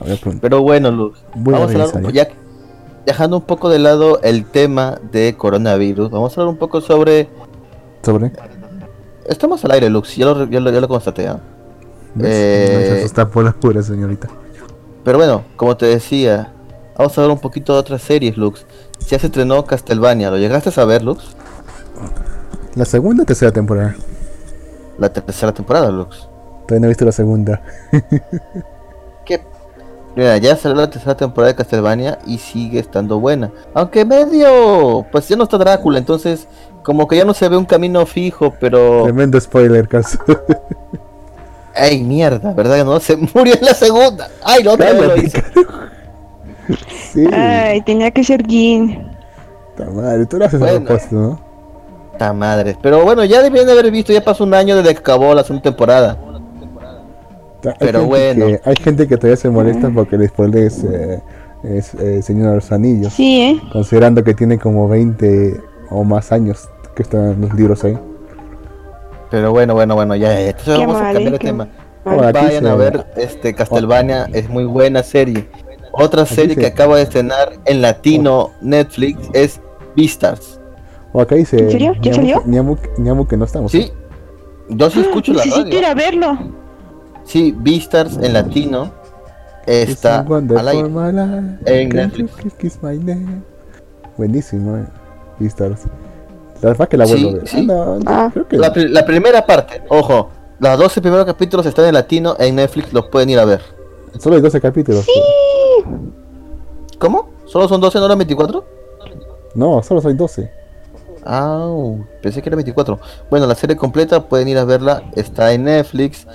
A 0.00 0.04
ver, 0.04 0.20
Pero 0.40 0.62
bueno, 0.62 0.90
Luz. 0.90 1.24
vamos 1.34 1.74
a 1.74 1.82
hablar, 1.82 2.12
ya 2.12 2.28
dejando 3.08 3.38
un 3.38 3.42
poco 3.42 3.70
de 3.70 3.78
lado 3.78 4.20
el 4.22 4.44
tema 4.44 5.00
de 5.10 5.34
coronavirus, 5.34 6.10
vamos 6.10 6.36
a 6.36 6.42
hablar 6.42 6.52
un 6.52 6.58
poco 6.58 6.82
sobre. 6.82 7.26
¿Sobre? 8.02 8.32
Estamos 9.24 9.64
al 9.64 9.70
aire, 9.70 9.88
Lux, 9.88 10.14
ya 10.14 10.26
lo, 10.26 10.44
ya 10.44 10.60
lo, 10.60 10.70
ya 10.70 10.78
lo 10.78 10.88
constaté. 10.88 11.24
¿eh? 11.24 11.32
Eh, 12.20 13.00
está 13.02 13.26
por 13.30 13.44
las 13.44 13.54
puras, 13.54 13.86
señorita. 13.86 14.28
Pero 15.04 15.16
bueno, 15.16 15.42
como 15.56 15.74
te 15.74 15.86
decía, 15.86 16.52
vamos 16.98 17.16
a 17.16 17.22
ver 17.22 17.30
un 17.30 17.38
poquito 17.38 17.72
de 17.72 17.78
otras 17.78 18.02
series, 18.02 18.36
Lux. 18.36 18.66
Ya 19.08 19.18
se 19.18 19.28
estrenó 19.28 19.64
Castlevania, 19.64 20.30
¿lo 20.30 20.36
llegaste 20.36 20.78
a 20.78 20.84
ver, 20.84 21.02
Lux? 21.02 21.34
¿La 22.74 22.84
segunda 22.84 23.22
o 23.22 23.26
tercera 23.26 23.52
temporada? 23.52 23.96
La 24.98 25.10
tercera 25.10 25.52
temporada, 25.54 25.90
Lux. 25.90 26.28
Todavía 26.66 26.80
no 26.80 26.86
he 26.86 26.88
visto 26.88 27.06
la 27.06 27.12
segunda. 27.12 27.62
¿Qué? 29.24 29.42
Mira, 30.16 30.36
ya 30.38 30.56
salió 30.56 30.76
la 30.76 30.90
tercera 30.90 31.16
temporada 31.16 31.52
de 31.52 31.56
Castlevania 31.56 32.18
y 32.26 32.38
sigue 32.38 32.80
estando 32.80 33.20
buena. 33.20 33.50
Aunque 33.74 34.04
medio, 34.04 35.06
pues 35.12 35.28
ya 35.28 35.36
no 35.36 35.44
está 35.44 35.58
Drácula, 35.58 35.98
entonces 35.98 36.48
como 36.82 37.06
que 37.06 37.16
ya 37.16 37.24
no 37.24 37.34
se 37.34 37.48
ve 37.48 37.56
un 37.56 37.66
camino 37.66 38.04
fijo, 38.06 38.54
pero... 38.58 39.04
Tremendo 39.04 39.40
spoiler, 39.40 39.86
caso. 39.86 40.18
Ay, 41.74 42.02
mierda, 42.02 42.52
¿verdad? 42.54 42.84
No, 42.84 42.98
se 42.98 43.16
murió 43.16 43.54
en 43.54 43.64
la 43.64 43.74
segunda. 43.74 44.28
Ay, 44.42 44.62
no, 44.64 44.76
lo 44.76 45.16
hice. 45.16 45.42
Sí, 47.12 47.24
Ay, 47.32 47.80
tenía 47.80 48.10
que 48.10 48.22
ser 48.22 48.46
Jin. 48.46 49.08
puta 49.74 49.88
madre, 49.90 50.26
tú 50.26 50.36
lo 50.36 50.44
haces 50.44 50.60
a 50.60 50.64
Bueno. 50.64 50.84
propósito, 50.84 51.16
¿no? 51.16 51.40
Puta 52.12 52.32
madre. 52.34 52.76
Pero 52.82 53.04
bueno, 53.04 53.24
ya 53.24 53.40
debían 53.40 53.64
de 53.64 53.72
haber 53.72 53.90
visto, 53.90 54.12
ya 54.12 54.22
pasó 54.22 54.44
un 54.44 54.52
año 54.52 54.76
desde 54.76 54.92
que 54.92 54.98
acabó 55.00 55.32
la 55.34 55.44
segunda 55.44 55.62
temporada. 55.62 56.18
Pero 57.78 58.04
bueno. 58.04 58.46
que- 58.46 58.60
hay 58.64 58.76
gente 58.76 59.06
que 59.08 59.16
todavía 59.16 59.36
se 59.36 59.50
molesta 59.50 59.90
porque 59.90 60.16
el 60.16 60.28
spoiler 60.28 60.64
es, 60.64 60.84
eh, 60.84 61.20
es 61.64 61.94
eh, 61.94 62.22
Señor 62.22 62.50
de 62.50 62.54
los 62.56 62.70
Anillos, 62.72 63.12
Sí, 63.12 63.40
¿eh? 63.42 63.60
considerando 63.72 64.22
que 64.22 64.34
tiene 64.34 64.58
como 64.58 64.88
20 64.88 65.60
o 65.90 66.04
más 66.04 66.30
años 66.32 66.68
que 66.94 67.02
están 67.02 67.40
los 67.40 67.52
libros 67.54 67.82
ahí. 67.84 67.98
Pero 69.30 69.50
bueno, 69.50 69.74
bueno, 69.74 69.94
bueno, 69.94 70.14
ya, 70.16 70.32
ya. 70.34 70.40
Entonces 70.48 70.74
Qué 70.78 70.86
vamos 70.86 70.96
a 70.96 71.02
mal, 71.04 71.12
cambiar 71.14 71.32
de 71.32 71.36
¿eh? 71.36 71.40
Tema. 71.40 71.68
Aquí 72.04 72.32
Vayan 72.32 72.66
a 72.66 72.74
ver 72.74 73.06
este 73.16 73.54
Castlevania, 73.54 74.28
es 74.32 74.48
muy 74.48 74.64
buena 74.64 75.02
serie. 75.02 75.46
Otra 75.92 76.24
serie 76.24 76.54
se- 76.54 76.60
que 76.60 76.66
acaba 76.68 76.96
de 76.96 77.02
estrenar 77.02 77.52
en 77.66 77.82
latino 77.82 78.50
Netflix 78.62 79.28
es 79.34 79.60
Vistas. 79.96 80.60
O 81.12 81.20
acá 81.20 81.34
dice. 81.34 81.58
¿En 81.58 81.70
serio? 81.70 81.94
¿Ya 82.00 82.14
salió? 82.14 82.42
Ñamu, 82.46 82.76
Ñamu 82.98 83.26
que 83.26 83.36
no 83.36 83.44
estamos. 83.44 83.72
Sí, 83.72 83.90
yo 84.68 84.88
sí 84.90 85.00
escucho 85.00 85.32
la 85.32 85.44
Necesito 85.44 85.68
ir 85.68 85.74
radio. 85.82 85.88
a 85.88 85.94
verlo. 85.94 86.38
Sí, 87.28 87.54
Vistas 87.56 88.16
en 88.22 88.32
latino 88.32 88.90
está 89.66 90.20
al 90.20 90.68
aire. 90.68 90.88
en 91.66 91.88
Netflix. 91.90 92.78
Buenísimo, 94.16 94.76
eh. 94.78 94.84
Beastars. 95.38 95.82
La 96.62 96.70
verdad 96.70 96.88
que 96.88 96.96
la 96.96 97.04
vuelvo 97.06 97.28
Sí, 97.28 97.34
a 97.34 97.38
ver. 97.38 97.48
sí. 97.48 97.56
Ah, 97.58 97.62
no, 97.62 97.98
Ah. 98.06 98.30
creo 98.32 98.48
que 98.48 98.56
La, 98.56 98.72
pri- 98.72 98.88
la 98.88 99.04
primera 99.06 99.46
parte, 99.46 99.82
ojo, 99.88 100.30
los 100.58 100.78
12 100.78 101.00
primeros 101.00 101.24
capítulos 101.26 101.64
están 101.66 101.84
en 101.84 101.94
latino 101.94 102.34
en 102.38 102.56
Netflix, 102.56 102.92
los 102.92 103.06
pueden 103.08 103.30
ir 103.30 103.38
a 103.38 103.44
ver. 103.44 103.60
solo 104.18 104.34
hay 104.36 104.42
12 104.42 104.60
capítulos. 104.60 105.06
¿Cómo? 106.98 107.28
¿Solo 107.44 107.68
son 107.68 107.80
12, 107.80 107.98
no 107.98 108.06
eran 108.06 108.18
24? 108.18 108.64
No, 109.54 109.82
solo 109.82 110.00
soy 110.00 110.14
12. 110.14 110.50
Ah, 111.24 111.70
pensé 112.22 112.40
que 112.42 112.48
era 112.48 112.56
24. 112.56 112.98
Bueno, 113.30 113.46
la 113.46 113.54
serie 113.54 113.76
completa 113.76 114.28
pueden 114.28 114.48
ir 114.48 114.58
a 114.58 114.64
verla, 114.64 115.02
está 115.14 115.52
en 115.52 115.64
Netflix. 115.64 116.26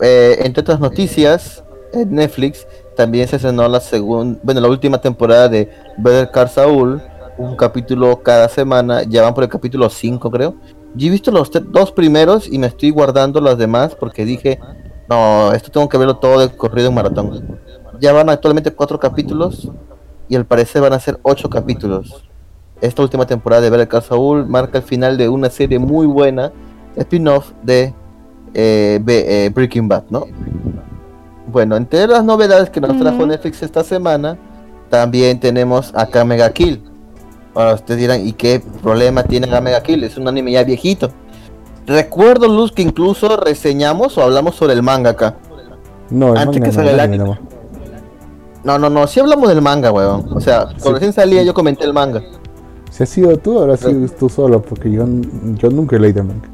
Eh, 0.00 0.38
entre 0.40 0.62
otras 0.62 0.80
noticias, 0.80 1.62
en 1.92 2.14
Netflix 2.14 2.66
también 2.96 3.28
se 3.28 3.36
estrenó 3.36 3.68
la 3.68 3.80
segunda, 3.80 4.38
bueno, 4.42 4.60
la 4.60 4.68
última 4.68 5.00
temporada 5.00 5.48
de 5.48 5.70
Better 5.98 6.30
Call 6.30 6.48
Saul, 6.48 7.02
un 7.38 7.56
capítulo 7.56 8.22
cada 8.22 8.48
semana, 8.48 9.02
ya 9.02 9.22
van 9.22 9.34
por 9.34 9.44
el 9.44 9.50
capítulo 9.50 9.88
5 9.88 10.30
creo. 10.30 10.54
Yo 10.94 11.06
he 11.06 11.10
visto 11.10 11.30
los 11.30 11.50
dos 11.70 11.92
primeros 11.92 12.48
y 12.50 12.58
me 12.58 12.66
estoy 12.66 12.90
guardando 12.90 13.40
los 13.40 13.56
demás 13.56 13.94
porque 13.94 14.24
dije, 14.24 14.58
no, 15.08 15.52
esto 15.52 15.70
tengo 15.70 15.88
que 15.88 15.98
verlo 15.98 16.16
todo 16.16 16.40
de 16.40 16.54
corrido 16.54 16.88
en 16.88 16.94
maratón. 16.94 17.58
Ya 18.00 18.12
van 18.12 18.28
actualmente 18.28 18.72
cuatro 18.72 18.98
capítulos 18.98 19.70
y 20.28 20.36
al 20.36 20.46
parecer 20.46 20.82
van 20.82 20.92
a 20.92 21.00
ser 21.00 21.18
ocho 21.22 21.48
capítulos. 21.48 22.24
Esta 22.80 23.02
última 23.02 23.26
temporada 23.26 23.62
de 23.62 23.70
Better 23.70 23.88
Call 23.88 24.02
Saul 24.02 24.46
marca 24.46 24.78
el 24.78 24.84
final 24.84 25.16
de 25.16 25.28
una 25.28 25.50
serie 25.50 25.78
muy 25.78 26.06
buena, 26.06 26.52
spin-off 26.96 27.52
de 27.62 27.94
eh, 28.54 28.98
Be- 29.02 29.46
eh, 29.46 29.50
Breaking 29.50 29.88
Bad, 29.88 30.04
¿no? 30.10 30.26
Bueno, 31.46 31.76
entre 31.76 32.06
las 32.06 32.24
novedades 32.24 32.70
que 32.70 32.80
nos 32.80 32.98
trajo. 32.98 33.26
Netflix 33.26 33.62
esta 33.62 33.82
semana, 33.82 34.38
también 34.88 35.40
tenemos 35.40 35.92
a 35.94 36.06
Kamega 36.06 36.50
Kill. 36.52 36.82
Ahora 37.54 37.74
ustedes 37.74 38.00
dirán, 38.00 38.24
¿y 38.26 38.32
qué 38.32 38.62
problema 38.82 39.24
tiene 39.24 39.48
Kamega 39.48 39.82
Kill? 39.82 40.04
Es 40.04 40.16
un 40.16 40.28
anime 40.28 40.52
ya 40.52 40.62
viejito. 40.62 41.10
Recuerdo, 41.86 42.46
Luz, 42.46 42.70
que 42.72 42.82
incluso 42.82 43.36
reseñamos 43.36 44.16
o 44.16 44.22
hablamos 44.22 44.54
sobre 44.54 44.74
el 44.74 44.82
manga 44.82 45.10
acá. 45.10 45.36
No, 46.10 46.32
el 46.34 46.38
Antes 46.38 46.46
manga 46.46 46.60
que 46.60 46.66
no, 46.68 46.72
salga 46.72 46.90
el 46.92 47.00
anime. 47.00 47.38
No, 48.62 48.78
no, 48.78 48.90
no, 48.90 49.06
sí 49.06 49.18
hablamos 49.18 49.48
del 49.48 49.62
manga, 49.62 49.90
weón. 49.90 50.26
O 50.32 50.40
sea, 50.40 50.66
cuando 50.80 50.92
recién 50.92 51.12
salía 51.12 51.42
yo 51.42 51.52
comenté 51.54 51.84
el 51.84 51.92
manga. 51.92 52.22
Si 52.90 53.02
has 53.02 53.08
sido 53.08 53.36
tú, 53.38 53.58
ahora 53.58 53.76
sí 53.76 53.86
tú 54.18 54.28
solo, 54.28 54.60
porque 54.62 54.90
yo, 54.90 55.04
yo 55.56 55.70
nunca 55.70 55.96
he 55.96 55.98
leído 55.98 56.20
el 56.20 56.28
manga. 56.28 56.48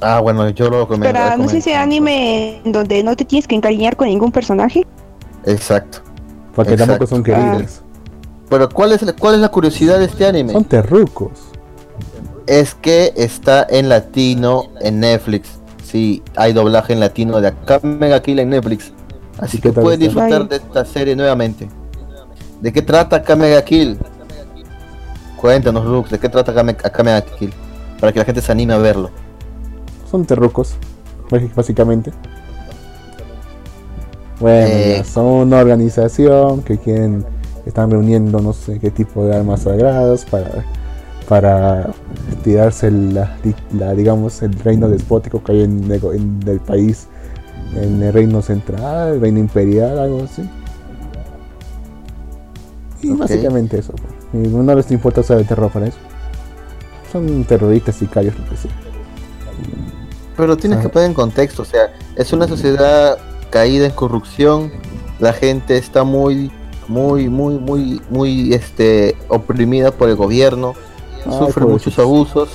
Ah, 0.00 0.20
bueno, 0.20 0.48
yo 0.50 0.70
lo 0.70 0.86
comenté. 0.86 1.12
Pero 1.18 1.36
no 1.36 1.48
sé 1.48 1.58
ese 1.58 1.74
anime 1.74 2.60
en 2.64 2.72
donde 2.72 3.02
no 3.02 3.16
te 3.16 3.24
tienes 3.24 3.46
que 3.48 3.54
encariñar 3.56 3.96
con 3.96 4.08
ningún 4.08 4.30
personaje. 4.30 4.86
Exacto. 5.44 5.98
Porque 6.54 6.76
tampoco 6.76 7.04
Exacto. 7.04 7.14
son 7.16 7.22
queridos. 7.24 7.82
Pero 8.48 8.68
¿cuál 8.68 8.92
es, 8.92 9.02
la- 9.02 9.12
¿cuál 9.12 9.34
es 9.34 9.40
la 9.40 9.48
curiosidad 9.48 9.98
de 9.98 10.06
este 10.06 10.26
anime? 10.26 10.52
Son 10.52 10.64
terrucos. 10.64 11.32
Es 12.46 12.74
que 12.74 13.12
está 13.16 13.66
en 13.68 13.88
latino 13.88 14.64
en 14.80 15.00
Netflix. 15.00 15.50
Sí, 15.84 16.22
hay 16.36 16.52
doblaje 16.52 16.92
en 16.92 17.00
latino 17.00 17.40
de 17.40 17.48
acá 17.48 17.80
Mega 17.82 18.22
Kill 18.22 18.38
en 18.38 18.50
Netflix. 18.50 18.92
Así 19.38 19.58
¿Y 19.58 19.60
qué 19.60 19.70
que 19.72 19.80
pueden 19.80 20.00
está? 20.02 20.22
disfrutar 20.24 20.48
de 20.48 20.56
esta 20.56 20.84
serie 20.84 21.14
nuevamente. 21.16 21.68
¿De 22.60 22.72
qué 22.72 22.82
trata 22.82 23.22
Kamega 23.22 23.62
Kill? 23.64 23.98
Cuéntanos, 25.36 25.84
Lux, 25.84 26.10
¿de 26.10 26.18
qué 26.18 26.28
trata 26.28 26.52
Kame- 26.54 26.74
Kamega 26.76 27.20
Kill? 27.22 27.52
Para 28.00 28.12
que 28.12 28.18
la 28.18 28.24
gente 28.24 28.40
se 28.40 28.50
anime 28.50 28.74
a 28.74 28.78
verlo. 28.78 29.10
Son 30.10 30.24
terrucos, 30.24 30.74
básicamente. 31.54 32.12
Bueno, 34.40 34.66
Eh. 34.70 34.94
ya, 34.98 35.04
son 35.04 35.26
una 35.26 35.58
organización 35.58 36.62
que 36.62 36.78
quieren, 36.78 37.24
están 37.66 37.90
reuniendo 37.90 38.40
no 38.40 38.52
sé 38.52 38.78
qué 38.78 38.90
tipo 38.90 39.24
de 39.24 39.34
armas 39.36 39.62
sagradas 39.62 40.24
para, 40.24 40.64
para 41.28 41.90
tirarse 42.44 42.90
la, 42.90 43.36
la, 43.76 43.94
digamos, 43.94 44.40
el 44.42 44.52
reino 44.60 44.88
despótico 44.88 45.42
que 45.42 45.52
hay 45.52 45.62
en, 45.64 45.90
el- 45.90 46.02
en 46.14 46.40
el 46.46 46.60
país, 46.60 47.08
en 47.74 48.02
el 48.02 48.12
reino 48.12 48.40
central, 48.40 49.14
el 49.14 49.20
reino 49.20 49.40
imperial, 49.40 49.98
algo 49.98 50.22
así. 50.22 50.48
Y 53.02 53.10
básicamente 53.10 53.78
eso. 53.78 53.92
pues. 53.92 54.44
Y 54.44 54.48
no 54.48 54.74
les 54.74 54.90
importa 54.90 55.20
usar 55.20 55.38
el 55.38 55.46
terror 55.46 55.70
para 55.70 55.86
eso. 55.88 55.98
Son 57.12 57.44
terroristas, 57.44 57.96
sicarios, 57.96 58.38
lo 58.38 58.44
que 58.48 58.56
sea. 58.56 58.70
Pero 60.38 60.56
tienes 60.56 60.78
que 60.78 60.88
poner 60.88 61.08
en 61.08 61.14
contexto, 61.14 61.62
o 61.62 61.64
sea, 61.66 61.92
es 62.16 62.32
una 62.32 62.46
sociedad 62.48 63.18
caída 63.50 63.84
en 63.86 63.92
corrupción, 63.92 64.72
la 65.18 65.32
gente 65.34 65.76
está 65.76 66.04
muy, 66.04 66.50
muy, 66.86 67.28
muy, 67.28 67.56
muy, 67.58 68.00
muy, 68.08 68.54
este, 68.54 69.16
oprimida 69.28 69.90
por 69.90 70.08
el 70.08 70.16
gobierno, 70.16 70.74
Ay, 71.26 71.38
sufre 71.38 71.64
muchos 71.66 71.98
abusos, 71.98 72.48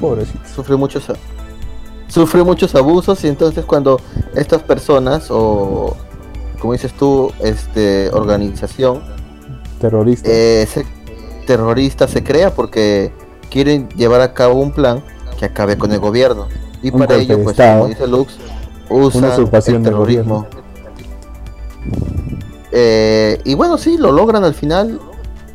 Pobrecitos. 0.00 0.50
sufre 0.54 0.76
muchos, 0.76 1.04
sufre 2.08 2.42
muchos 2.44 2.74
abusos 2.74 3.24
y 3.24 3.28
entonces 3.28 3.64
cuando 3.64 4.00
estas 4.34 4.62
personas 4.62 5.28
o, 5.30 5.96
como 6.60 6.74
dices 6.74 6.92
tú, 6.92 7.32
este, 7.42 8.10
organización, 8.12 9.02
Terroristas. 9.80 10.30
eh, 10.30 10.68
se- 10.70 10.86
terrorista 11.46 12.06
se 12.06 12.22
crea 12.22 12.54
porque 12.54 13.12
quieren 13.50 13.88
llevar 13.90 14.20
a 14.20 14.34
cabo 14.34 14.60
un 14.60 14.72
plan 14.72 15.02
que 15.38 15.46
acabe 15.46 15.76
con 15.78 15.90
el 15.92 15.98
gobierno. 16.00 16.48
Y 16.84 16.90
Un 16.92 16.98
para 17.00 17.14
ello, 17.16 17.36
pues, 17.42 17.58
Estado. 17.58 17.80
como 17.80 17.88
dice 17.88 18.06
Lux, 18.06 18.36
usa 18.90 19.18
Una 19.20 19.28
usurpación 19.30 19.76
el 19.78 19.82
terrorismo. 19.82 20.46
Eh, 22.72 23.40
y 23.44 23.54
bueno, 23.54 23.78
sí, 23.78 23.96
lo 23.98 24.12
logran 24.12 24.44
al 24.44 24.54
final. 24.54 25.00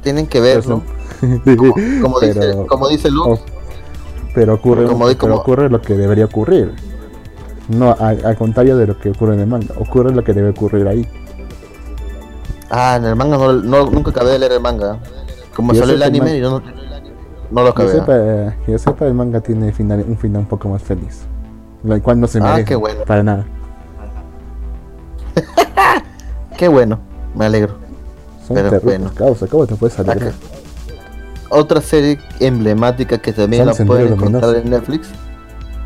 Tienen 0.02 0.28
que 0.28 0.40
verlo. 0.40 0.82
Como, 1.46 1.74
como 2.02 2.20
dice, 2.22 2.56
como 2.70 2.88
dice 2.88 3.12
Lux, 3.12 3.28
oh, 3.28 3.40
pero 4.34 4.54
ocurre, 4.54 4.86
Como 4.86 5.06
pero 5.06 5.18
como- 5.18 5.36
ocurre 5.36 5.70
lo 5.70 5.82
que 5.82 5.96
debería 5.96 6.24
ocurrir. 6.24 6.74
No, 7.68 7.94
al, 8.00 8.38
contrario 8.38 8.78
de 8.78 8.88
lo 8.88 8.98
que 8.98 9.10
ocurre 9.10 9.34
en 9.34 9.42
el 9.42 9.48
manga. 9.48 9.74
Ocurre 9.78 10.16
lo 10.16 10.24
que 10.24 10.32
debe 10.34 10.52
ocurrir 10.52 10.88
ahí. 10.88 11.06
ah, 12.70 12.96
en 12.98 13.04
el 13.06 13.18
manga 13.18 13.38
no, 13.38 13.52
no- 13.52 13.90
nunca 13.92 14.12
acabé 14.12 14.32
de 14.32 14.40
leer 14.40 14.54
el 14.54 14.60
manga. 14.62 14.98
Como 15.54 15.74
salió 15.76 15.94
el 15.96 16.04
anime, 16.04 16.32
man- 16.32 16.40
yo 16.40 16.50
no, 16.52 16.62
no 17.52 17.64
lo 17.64 17.70
acabé. 17.70 17.92
sepa, 17.92 18.14
eh, 18.16 18.56
que 18.66 18.72
yo 18.74 18.78
sepa, 18.78 19.06
el 19.06 19.14
manga 19.14 19.42
tiene 19.42 19.72
final, 19.72 20.04
un 20.08 20.18
final 20.18 20.42
un 20.42 20.48
poco 20.48 20.70
más 20.70 20.82
feliz. 20.84 21.22
Lo 21.84 22.02
cual 22.02 22.20
no 22.20 22.28
se 22.28 22.40
Ah, 22.40 22.44
merece. 22.44 22.66
qué 22.66 22.76
bueno. 22.76 23.04
Para 23.06 23.24
nada. 23.24 23.46
Qué 26.58 26.68
bueno, 26.68 27.00
me 27.36 27.46
alegro. 27.46 27.76
Son 28.46 28.56
Pero 28.56 28.80
bueno. 28.82 29.12
causa, 29.16 29.48
¿Cómo 29.48 29.66
te 29.66 29.76
puedes 29.76 29.98
alegrar? 30.00 30.30
Acá. 30.30 30.38
Otra 31.52 31.82
serie 31.82 32.20
emblemática 32.40 33.18
que 33.18 33.32
también 33.34 33.66
la 33.66 33.74
pueden 33.74 34.14
encontrar 34.14 34.44
Luminoso. 34.44 34.56
en 34.58 34.70
Netflix 34.70 35.08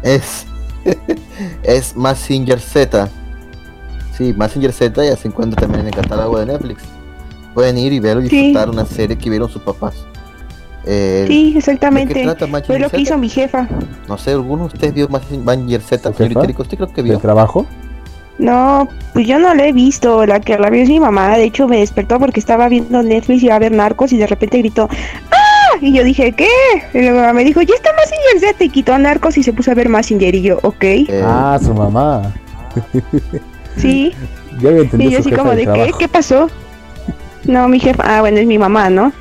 es 0.01 0.45
es 1.63 1.95
Massinger 1.95 2.59
Z. 2.59 3.07
Sí, 4.17 4.33
Massinger 4.35 4.73
Z 4.73 5.05
ya 5.05 5.15
se 5.15 5.27
encuentra 5.27 5.61
también 5.61 5.81
en 5.81 5.87
el 5.87 5.95
catálogo 5.95 6.39
de 6.39 6.47
Netflix. 6.47 6.83
Pueden 7.53 7.77
ir 7.77 7.93
y 7.93 7.99
verlo 7.99 8.23
y 8.23 8.29
Sí. 8.29 8.35
disfrutar 8.47 8.69
una 8.69 8.85
serie 8.85 9.17
que 9.17 9.29
vieron 9.29 9.47
sus 9.49 9.61
papás. 9.61 9.93
Eh, 10.85 11.25
Sí, 11.27 11.45
¿De 11.45 11.51
qué 11.53 11.57
exactamente. 11.59 12.23
trata 12.23 12.47
Fue 12.65 12.79
lo 12.79 12.89
que 12.89 13.01
hizo 13.01 13.17
mi 13.17 13.29
jefa. 13.29 13.67
No 14.07 14.17
sé, 14.17 14.31
¿alguno 14.31 14.63
de 14.67 14.73
ustedes 14.73 14.93
vio 14.93 15.07
Massinger 15.09 15.81
Z? 15.81 16.09
¿usted 16.09 16.77
creo 16.77 16.87
que 16.93 17.01
¿De 17.01 17.09
vio? 17.09 17.19
trabajo? 17.19 17.65
No, 18.37 18.87
pues 19.13 19.27
yo 19.27 19.37
no 19.39 19.53
la 19.53 19.67
he 19.67 19.71
visto, 19.71 20.25
la 20.25 20.39
que 20.39 20.57
la 20.57 20.69
vio 20.69 20.81
es 20.81 20.89
mi 20.89 20.99
mamá, 20.99 21.37
de 21.37 21.43
hecho 21.43 21.67
me 21.67 21.77
despertó 21.77 22.19
porque 22.19 22.39
estaba 22.39 22.67
viendo 22.67 23.03
Netflix 23.03 23.43
y 23.43 23.45
iba 23.45 23.55
a 23.55 23.59
ver 23.59 23.71
Narcos 23.71 24.11
y 24.11 24.17
de 24.17 24.25
repente 24.25 24.57
gritó 24.57 24.89
¡Ah! 25.31 25.77
Y 25.81 25.93
yo 25.93 26.03
dije, 26.03 26.31
¿qué? 26.31 26.47
Y 26.93 26.99
luego 27.01 27.31
me 27.33 27.43
dijo, 27.43 27.61
ya 27.61 27.75
está 27.75 27.91
Massinger 27.93 28.39
Z 28.53 28.63
y 28.63 28.69
quitó 28.69 28.93
a 28.93 28.97
Narcos 28.97 29.37
y 29.37 29.43
se 29.43 29.53
puso 29.53 29.71
a 29.71 29.75
ver 29.75 29.87
Massinger 29.89 30.33
y 30.35 30.41
yo, 30.41 30.59
ok. 30.63 30.83
Eh, 30.83 31.23
Ah, 31.23 31.59
su 31.61 31.73
mamá. 31.73 32.33
Sí, 33.77 34.13
Ya 34.61 34.69
había 34.69 34.81
entendido 34.83 35.09
y 35.09 35.13
yo 35.13 35.19
así 35.19 35.31
como 35.31 35.51
de 35.51 35.65
de, 35.65 35.73
¿qué? 35.73 35.91
¿Qué 35.97 36.07
pasó? 36.07 36.47
No, 37.45 37.67
mi 37.67 37.79
jefa, 37.79 38.03
ah, 38.05 38.21
bueno, 38.21 38.37
es 38.37 38.45
mi 38.45 38.57
mamá, 38.57 38.89
¿no? 38.89 39.11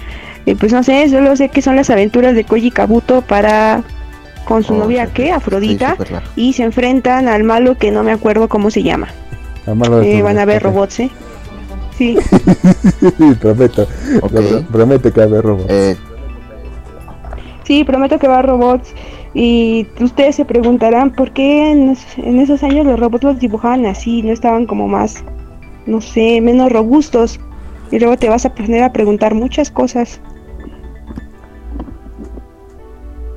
Y 0.44 0.54
pues 0.56 0.72
no 0.72 0.82
sé, 0.82 1.08
solo 1.08 1.36
sé 1.36 1.48
que 1.48 1.62
son 1.62 1.76
las 1.76 1.88
aventuras 1.90 2.34
de 2.34 2.44
Koji 2.44 2.70
Kabuto 2.70 3.22
para 3.22 3.82
con 4.44 4.64
su 4.64 4.74
Oh, 4.74 4.78
novia, 4.78 5.06
sí, 5.06 5.12
¿qué? 5.14 5.22
sí, 5.26 5.30
Afrodita. 5.30 5.96
y 6.34 6.52
se 6.52 6.64
enfrentan 6.64 7.28
al 7.28 7.44
malo 7.44 7.78
que 7.78 7.90
no 7.92 8.02
me 8.02 8.10
acuerdo 8.12 8.48
cómo 8.48 8.70
se 8.70 8.82
llama. 8.82 9.08
Además, 9.66 9.88
lo 9.88 9.98
de 10.00 10.18
Eh, 10.18 10.22
van 10.22 10.38
a 10.38 10.44
ver 10.44 10.62
robots, 10.62 10.98
¿eh? 11.00 11.10
Sí. 11.96 12.16
prometo. 13.40 13.86
Ok. 14.22 14.32
Lo- 14.32 14.62
Prometo 14.62 15.12
que 15.12 15.20
va 15.20 15.24
a 15.24 15.28
haber 15.28 15.42
robots. 15.44 15.70
Eh, 15.70 15.96
Sí, 17.64 17.84
prometo 17.84 18.18
que 18.18 18.26
va 18.26 18.40
a 18.40 18.42
robots. 18.42 18.92
Y 19.34 19.86
ustedes 20.00 20.34
se 20.36 20.44
preguntarán 20.44 21.10
por 21.12 21.30
qué 21.30 21.70
en 21.70 21.96
esos 22.40 22.62
años 22.64 22.84
los 22.84 22.98
robots 22.98 23.22
los 23.24 23.38
dibujaban 23.38 23.86
así, 23.86 24.22
no 24.22 24.32
estaban 24.32 24.66
como 24.66 24.88
más, 24.88 25.22
no 25.86 26.00
sé, 26.00 26.40
menos 26.42 26.70
robustos. 26.72 27.38
Y 27.92 27.98
luego 28.00 28.16
te 28.16 28.28
vas 28.28 28.44
a 28.44 28.54
poner 28.54 28.82
a 28.82 28.92
preguntar 28.92 29.34
muchas 29.34 29.70
cosas. 29.70 30.20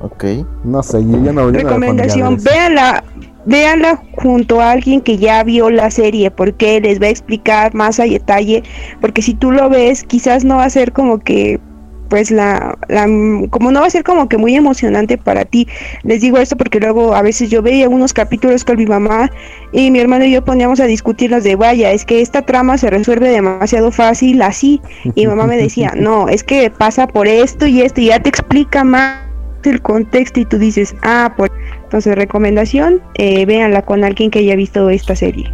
Ok. 0.00 0.24
no 0.64 0.82
sé, 0.82 1.02
yo 1.02 1.22
ya 1.22 1.32
no 1.32 1.50
yo 1.50 1.58
Recomendación, 1.58 2.38
véanla, 2.42 3.04
véanla 3.44 4.02
junto 4.16 4.60
a 4.60 4.72
alguien 4.72 5.00
que 5.00 5.18
ya 5.18 5.42
vio 5.44 5.70
la 5.70 5.90
serie, 5.90 6.30
porque 6.30 6.80
les 6.80 7.00
va 7.00 7.06
a 7.06 7.10
explicar 7.10 7.74
más 7.74 8.00
a 8.00 8.04
detalle. 8.04 8.62
Porque 9.00 9.22
si 9.22 9.34
tú 9.34 9.52
lo 9.52 9.68
ves, 9.68 10.04
quizás 10.04 10.44
no 10.44 10.56
va 10.56 10.64
a 10.64 10.70
ser 10.70 10.92
como 10.92 11.18
que 11.18 11.60
pues 12.08 12.30
la, 12.30 12.78
la 12.88 13.06
como 13.50 13.70
no 13.70 13.80
va 13.80 13.86
a 13.86 13.90
ser 13.90 14.04
como 14.04 14.28
que 14.28 14.38
muy 14.38 14.54
emocionante 14.54 15.18
para 15.18 15.44
ti. 15.44 15.66
Les 16.02 16.20
digo 16.20 16.38
esto 16.38 16.56
porque 16.56 16.80
luego 16.80 17.14
a 17.14 17.22
veces 17.22 17.50
yo 17.50 17.62
veía 17.62 17.88
unos 17.88 18.12
capítulos 18.12 18.64
con 18.64 18.76
mi 18.76 18.86
mamá 18.86 19.30
y 19.72 19.90
mi 19.90 19.98
hermano 19.98 20.24
y 20.24 20.32
yo 20.32 20.44
poníamos 20.44 20.80
a 20.80 20.86
discutirnos 20.86 21.44
de 21.44 21.56
vaya, 21.56 21.92
es 21.92 22.04
que 22.04 22.20
esta 22.20 22.42
trama 22.42 22.78
se 22.78 22.90
resuelve 22.90 23.28
demasiado 23.28 23.90
fácil 23.90 24.42
así. 24.42 24.80
Y 25.14 25.22
mi 25.22 25.26
mamá 25.28 25.46
me 25.46 25.56
decía, 25.56 25.92
no, 25.96 26.28
es 26.28 26.44
que 26.44 26.70
pasa 26.70 27.06
por 27.06 27.26
esto 27.26 27.66
y 27.66 27.82
esto 27.82 28.00
y 28.00 28.06
ya 28.06 28.20
te 28.20 28.28
explica 28.28 28.84
más 28.84 29.25
el 29.64 29.82
contexto 29.82 30.40
y 30.40 30.44
tú 30.44 30.58
dices, 30.58 30.94
ah, 31.02 31.34
pues 31.36 31.50
entonces 31.82 32.14
recomendación, 32.14 33.00
eh, 33.14 33.44
véanla 33.46 33.82
con 33.82 34.04
alguien 34.04 34.30
que 34.30 34.40
haya 34.40 34.56
visto 34.56 34.88
esta 34.90 35.16
serie. 35.16 35.52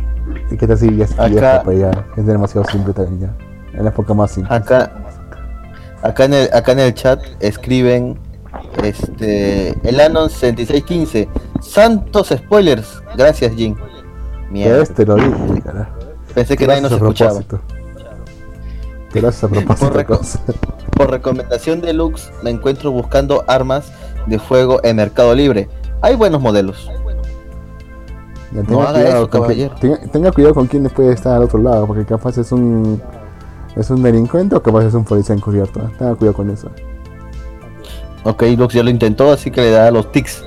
¿Y 0.50 0.56
qué 0.56 0.66
tal 0.66 0.78
si 0.78 0.94
ya 0.96 1.04
es 1.04 1.18
Acá- 1.18 1.62
pues 1.64 2.26
demasiado 2.26 2.66
simple 2.68 2.92
también 2.92 3.20
ya. 3.20 3.76
Es 3.78 3.82
la 3.82 3.88
época 3.90 4.12
más 4.14 4.30
simple. 4.32 4.54
Acá, 4.54 4.92
acá 6.02 6.24
en 6.24 6.34
el, 6.34 6.48
acá 6.52 6.72
en 6.72 6.78
el 6.80 6.94
chat 6.94 7.20
escriben 7.40 8.18
este 8.82 9.70
el 9.88 10.00
Anon 10.00 10.28
6615. 10.30 11.28
Santos 11.60 12.28
spoilers. 12.28 13.02
Gracias, 13.16 13.54
Jin. 13.54 13.76
Mierda. 14.50 14.82
Este 14.82 15.06
lo 15.06 15.16
dije. 15.16 15.30
Pensé 16.34 16.56
que 16.56 16.66
nadie 16.66 16.82
nos 16.82 16.98
Gracias 16.98 17.38
a 17.38 17.81
escuchaba. 19.18 19.20
propósito. 19.20 19.20
Gracias 19.20 19.44
a 19.44 19.48
propósito. 19.48 19.88
Por 19.88 19.96
reco- 19.96 20.18
cosa. 20.18 20.40
Por 20.96 21.10
recomendación 21.10 21.80
de 21.80 21.92
Lux, 21.94 22.30
me 22.42 22.50
encuentro 22.50 22.90
buscando 22.92 23.44
armas 23.48 23.92
de 24.26 24.38
fuego 24.38 24.80
en 24.84 24.96
Mercado 24.96 25.34
Libre. 25.34 25.68
Hay 26.02 26.16
buenos 26.16 26.40
modelos. 26.40 26.88
Ya, 28.52 28.62
tenga, 28.62 28.82
haga 28.82 28.92
cuidado 28.92 29.16
eso, 29.22 29.30
caballero. 29.30 29.74
tenga, 29.80 29.98
tenga 30.12 30.32
cuidado 30.32 30.54
con 30.54 30.66
quién 30.66 30.84
puede 30.90 31.14
estar 31.14 31.34
al 31.34 31.44
otro 31.44 31.58
lado, 31.58 31.86
porque 31.86 32.04
capaz 32.04 32.36
es 32.36 32.52
un 32.52 33.00
es 33.74 33.88
un 33.88 34.02
delincuente 34.02 34.54
o 34.54 34.62
capaz 34.62 34.84
es 34.84 34.94
un 34.94 35.04
policía 35.04 35.34
encubierto. 35.34 35.80
Tenga 35.98 36.14
cuidado 36.14 36.34
con 36.36 36.50
eso. 36.50 36.68
Ok, 38.24 38.42
Lux 38.56 38.74
ya 38.74 38.82
lo 38.82 38.90
intentó, 38.90 39.32
así 39.32 39.50
que 39.50 39.62
le 39.62 39.70
da 39.70 39.90
los 39.90 40.12
tics. 40.12 40.44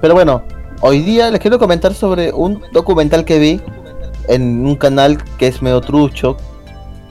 Pero 0.00 0.14
bueno, 0.14 0.42
hoy 0.82 1.00
día 1.00 1.30
les 1.30 1.40
quiero 1.40 1.58
comentar 1.58 1.94
sobre 1.94 2.32
un 2.32 2.62
documental 2.72 3.24
que 3.24 3.38
vi 3.38 3.60
en 4.28 4.66
un 4.66 4.76
canal 4.76 5.18
que 5.38 5.46
es 5.48 5.62
medio 5.62 5.80
trucho. 5.80 6.36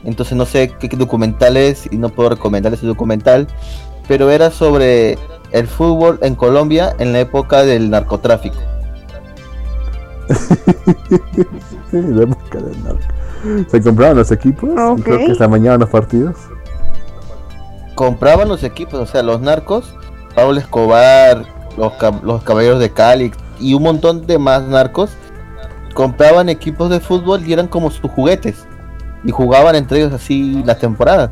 Entonces 0.08 0.36
no 0.38 0.46
sé 0.46 0.70
qué 0.80 0.88
documental 0.96 1.58
es 1.58 1.88
y 1.92 1.98
no 1.98 2.10
puedo 2.10 2.30
recomendar 2.30 2.74
ese 2.74 2.88
documental. 2.88 3.48
Pero 4.08 4.32
era 4.32 4.50
sobre 4.52 5.18
el 5.52 5.68
fútbol 5.68 6.18
en 6.22 6.34
Colombia 6.36 6.96
en 6.98 7.12
la 7.14 7.20
época 7.20 7.64
del 7.64 7.90
narcotráfico. 7.90 8.56
La 11.92 12.24
época 12.24 12.60
del 12.60 12.84
narco. 12.84 13.00
Se 13.70 13.82
compraban 13.82 14.18
los 14.18 14.32
equipos 14.32 14.70
y 14.98 15.02
creo 15.02 15.18
Ok. 15.20 15.26
que 15.28 15.36
se 15.36 15.44
amañaban 15.44 15.80
los 15.80 15.90
partidos. 15.90 16.36
Compraban 17.96 18.48
los 18.48 18.64
equipos, 18.64 19.00
o 19.00 19.06
sea, 19.06 19.24
los 19.24 19.42
narcos, 19.42 19.94
Pablo 20.36 20.60
Escobar, 20.60 21.46
los, 21.78 21.94
cab- 21.94 22.22
los 22.24 22.44
caballeros 22.44 22.80
de 22.80 22.92
Cali 22.92 23.32
y 23.60 23.74
un 23.74 23.84
montón 23.84 24.26
de 24.28 24.38
más 24.38 24.64
narcos 24.64 25.12
compraban 25.94 26.48
equipos 26.50 26.90
de 26.90 27.00
fútbol 27.00 27.46
y 27.48 27.54
eran 27.54 27.68
como 27.68 27.90
sus 27.90 28.10
juguetes. 28.12 28.66
Y 29.24 29.32
jugaban 29.32 29.76
entre 29.76 30.00
ellos 30.00 30.14
así 30.14 30.62
las 30.66 30.80
temporadas. 30.80 31.32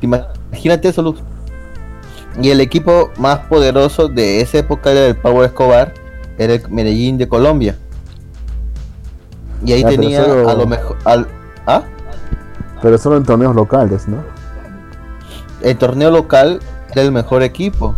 Imagínate 0.00 0.88
eso, 0.88 1.02
Luz. 1.02 1.18
Y 2.40 2.50
el 2.50 2.60
equipo 2.60 3.10
más 3.18 3.38
poderoso 3.40 4.08
de 4.08 4.40
esa 4.42 4.58
época 4.58 4.90
era 4.90 5.06
el 5.06 5.16
Pablo 5.16 5.44
Escobar, 5.44 5.94
era 6.38 6.52
el 6.54 6.68
Medellín 6.70 7.16
de 7.18 7.26
Colombia. 7.28 7.76
Y 9.64 9.72
ahí 9.72 9.82
Ah, 9.84 9.88
tenía 9.88 10.22
solo- 10.24 10.48
a 10.48 10.54
lo 10.54 10.66
mejor... 10.66 10.96
Al, 11.04 11.26
¿Ah? 11.66 11.82
Pero 12.82 12.98
solo 12.98 13.16
en 13.16 13.24
torneos 13.24 13.54
locales, 13.56 14.06
¿no? 14.06 14.18
el 15.62 15.76
torneo 15.78 16.10
local 16.10 16.60
era 16.92 17.02
el 17.02 17.10
mejor 17.10 17.42
equipo. 17.42 17.96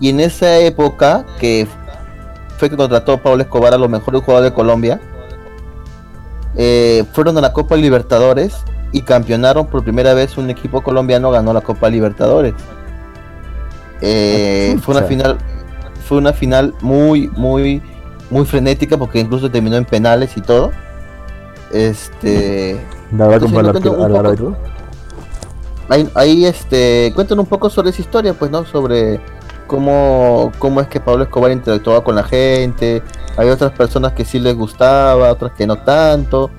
Y 0.00 0.08
en 0.08 0.18
esa 0.20 0.56
época 0.58 1.24
que 1.38 1.68
fue 2.56 2.68
que 2.70 2.76
contrató 2.76 3.18
Pablo 3.18 3.42
Escobar 3.42 3.74
a 3.74 3.78
los 3.78 3.88
mejores 3.90 4.22
jugadores 4.22 4.50
de 4.50 4.54
Colombia, 4.54 5.00
eh, 6.56 7.04
fueron 7.12 7.36
a 7.38 7.40
la 7.40 7.52
Copa 7.52 7.76
Libertadores 7.76 8.56
y 8.92 9.02
campeonaron 9.02 9.66
por 9.66 9.84
primera 9.84 10.14
vez 10.14 10.38
un 10.38 10.48
equipo 10.50 10.82
colombiano 10.82 11.30
ganó 11.30 11.52
la 11.52 11.60
Copa 11.60 11.90
Libertadores. 11.90 12.54
Eh, 14.00 14.78
fue 14.82 14.96
una 14.96 15.06
final, 15.06 15.38
fue 16.06 16.18
una 16.18 16.32
final 16.32 16.74
muy, 16.80 17.28
muy, 17.28 17.82
muy 18.30 18.44
frenética 18.44 18.96
porque 18.96 19.20
incluso 19.20 19.50
terminó 19.50 19.76
en 19.76 19.84
penales 19.84 20.36
y 20.36 20.40
todo. 20.40 20.70
Este, 21.72 22.80
ahí 26.14 26.44
este 26.44 27.12
cuentan 27.14 27.38
un 27.38 27.46
poco 27.46 27.70
sobre 27.70 27.90
esa 27.90 28.00
historia 28.00 28.34
pues 28.34 28.50
no 28.50 28.64
sobre 28.64 29.20
cómo 29.66 30.52
cómo 30.58 30.80
es 30.80 30.88
que 30.88 31.00
Pablo 31.00 31.24
Escobar 31.24 31.50
interactuaba 31.50 32.02
con 32.02 32.14
la 32.14 32.24
gente 32.24 33.02
hay 33.36 33.48
otras 33.48 33.72
personas 33.72 34.12
que 34.12 34.24
sí 34.24 34.38
les 34.38 34.54
gustaba 34.54 35.30
otras 35.30 35.52
que 35.52 35.66
no 35.66 35.76
tanto 35.76 36.50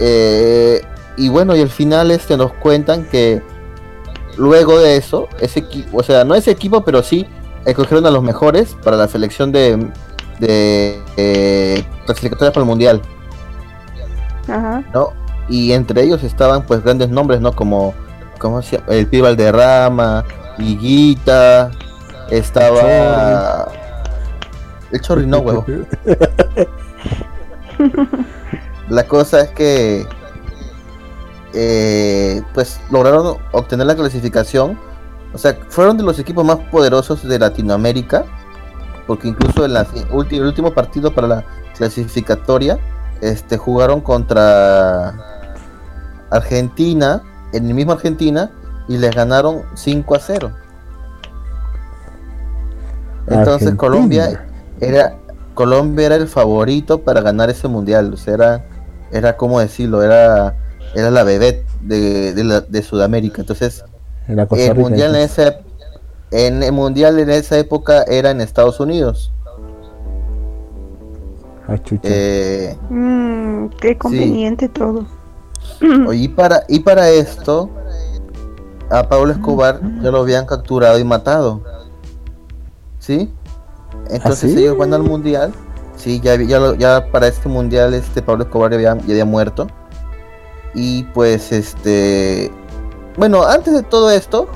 Eh, 0.00 0.82
y 1.16 1.28
bueno 1.28 1.54
y 1.54 1.60
al 1.60 1.70
final 1.70 2.10
este 2.10 2.36
nos 2.36 2.52
cuentan 2.54 3.04
que 3.04 3.40
luego 4.36 4.80
de 4.80 4.96
eso 4.96 5.28
ese 5.38 5.60
equipo 5.60 5.98
o 5.98 6.02
sea 6.02 6.24
no 6.24 6.34
ese 6.34 6.50
equipo 6.50 6.82
pero 6.84 7.02
sí 7.04 7.26
escogieron 7.64 8.04
a 8.06 8.10
los 8.10 8.22
mejores 8.22 8.74
para 8.82 8.96
la 8.96 9.06
selección 9.06 9.52
de 9.52 9.88
de 10.40 11.00
eh, 11.16 11.84
clasificatoria 12.06 12.52
para 12.52 12.62
el 12.64 12.68
mundial 12.68 13.00
Ajá. 14.48 14.82
¿no? 14.92 15.12
Y 15.48 15.72
entre 15.72 16.02
ellos 16.02 16.22
estaban 16.22 16.62
pues 16.66 16.82
grandes 16.82 17.10
nombres, 17.10 17.40
¿no? 17.40 17.52
Como, 17.52 17.94
¿cómo 18.38 18.62
se 18.62 18.78
llama? 18.78 18.92
El 18.94 19.06
Pibe 19.06 19.22
Valderrama, 19.22 20.24
Higuita, 20.58 21.70
estaba... 22.30 23.68
El 24.90 25.00
Chorri 25.00 25.26
no, 25.26 25.38
huevo. 25.38 25.64
La 28.88 29.04
cosa 29.04 29.40
es 29.40 29.50
que 29.50 30.06
eh, 31.52 32.42
pues 32.52 32.80
lograron 32.90 33.38
obtener 33.52 33.86
la 33.86 33.96
clasificación. 33.96 34.78
O 35.32 35.38
sea, 35.38 35.56
fueron 35.68 35.96
de 35.96 36.02
los 36.04 36.18
equipos 36.18 36.44
más 36.44 36.58
poderosos 36.70 37.26
de 37.26 37.38
Latinoamérica. 37.38 38.24
Porque 39.06 39.28
incluso 39.28 39.64
en 39.64 39.74
la 39.74 39.86
ulti- 39.86 40.36
el 40.36 40.44
último 40.44 40.72
partido 40.72 41.14
para 41.14 41.26
la 41.28 41.44
clasificatoria 41.76 42.78
este, 43.20 43.56
jugaron 43.58 44.00
contra 44.00 45.14
Argentina, 46.30 47.22
en 47.52 47.66
el 47.66 47.74
mismo 47.74 47.92
Argentina, 47.92 48.50
y 48.88 48.96
les 48.96 49.14
ganaron 49.14 49.62
5 49.74 50.14
a 50.14 50.18
0. 50.20 50.52
Entonces 53.26 53.74
Argentina. 53.74 53.76
Colombia 53.76 54.46
era 54.80 55.16
Colombia 55.54 56.06
era 56.06 56.16
el 56.16 56.28
favorito 56.28 57.02
para 57.02 57.20
ganar 57.20 57.48
ese 57.50 57.68
mundial, 57.68 58.12
o 58.14 58.16
sea, 58.16 58.34
era 58.34 58.64
era 59.10 59.36
como 59.36 59.60
decirlo, 59.60 60.02
era 60.02 60.56
era 60.94 61.10
la 61.10 61.22
bebé 61.24 61.64
de, 61.82 62.32
de, 62.34 62.44
la- 62.44 62.60
de 62.60 62.82
Sudamérica. 62.82 63.42
Entonces, 63.42 63.84
el 64.28 64.74
mundial 64.76 65.14
en 65.14 65.22
esa 65.22 65.60
en 66.30 66.62
el 66.62 66.72
mundial 66.72 67.18
en 67.18 67.30
esa 67.30 67.58
época 67.58 68.02
era 68.04 68.30
en 68.30 68.40
Estados 68.40 68.80
Unidos. 68.80 69.32
Ah, 71.66 71.78
chucha. 71.78 72.08
Eh, 72.08 72.76
Mm, 72.90 73.68
qué 73.80 73.96
conveniente 73.96 74.68
todo. 74.68 75.06
y 76.12 76.28
para 76.28 76.64
y 76.68 76.80
para 76.80 77.10
esto 77.10 77.70
a 78.90 79.08
Pablo 79.08 79.32
Escobar 79.32 79.80
ya 80.02 80.10
lo 80.10 80.18
habían 80.20 80.46
capturado 80.46 80.98
y 80.98 81.04
matado. 81.04 81.62
¿Sí? 83.04 83.30
Entonces 84.08 84.52
¿Ah, 84.52 84.54
sí? 84.54 84.58
ellos 84.62 84.78
van 84.78 84.94
al 84.94 85.02
mundial. 85.02 85.52
Sí, 85.96 86.20
ya, 86.20 86.36
ya, 86.36 86.74
ya 86.76 87.06
para 87.12 87.28
este 87.28 87.48
mundial 87.48 87.92
este 87.92 88.22
Pablo 88.22 88.44
Escobar 88.44 88.70
ya 88.70 88.76
había, 88.76 88.96
ya 89.04 89.12
había 89.12 89.24
muerto. 89.26 89.66
Y 90.74 91.04
pues 91.14 91.52
este 91.52 92.50
bueno, 93.18 93.44
antes 93.44 93.74
de 93.74 93.82
todo 93.82 94.10
esto, 94.10 94.48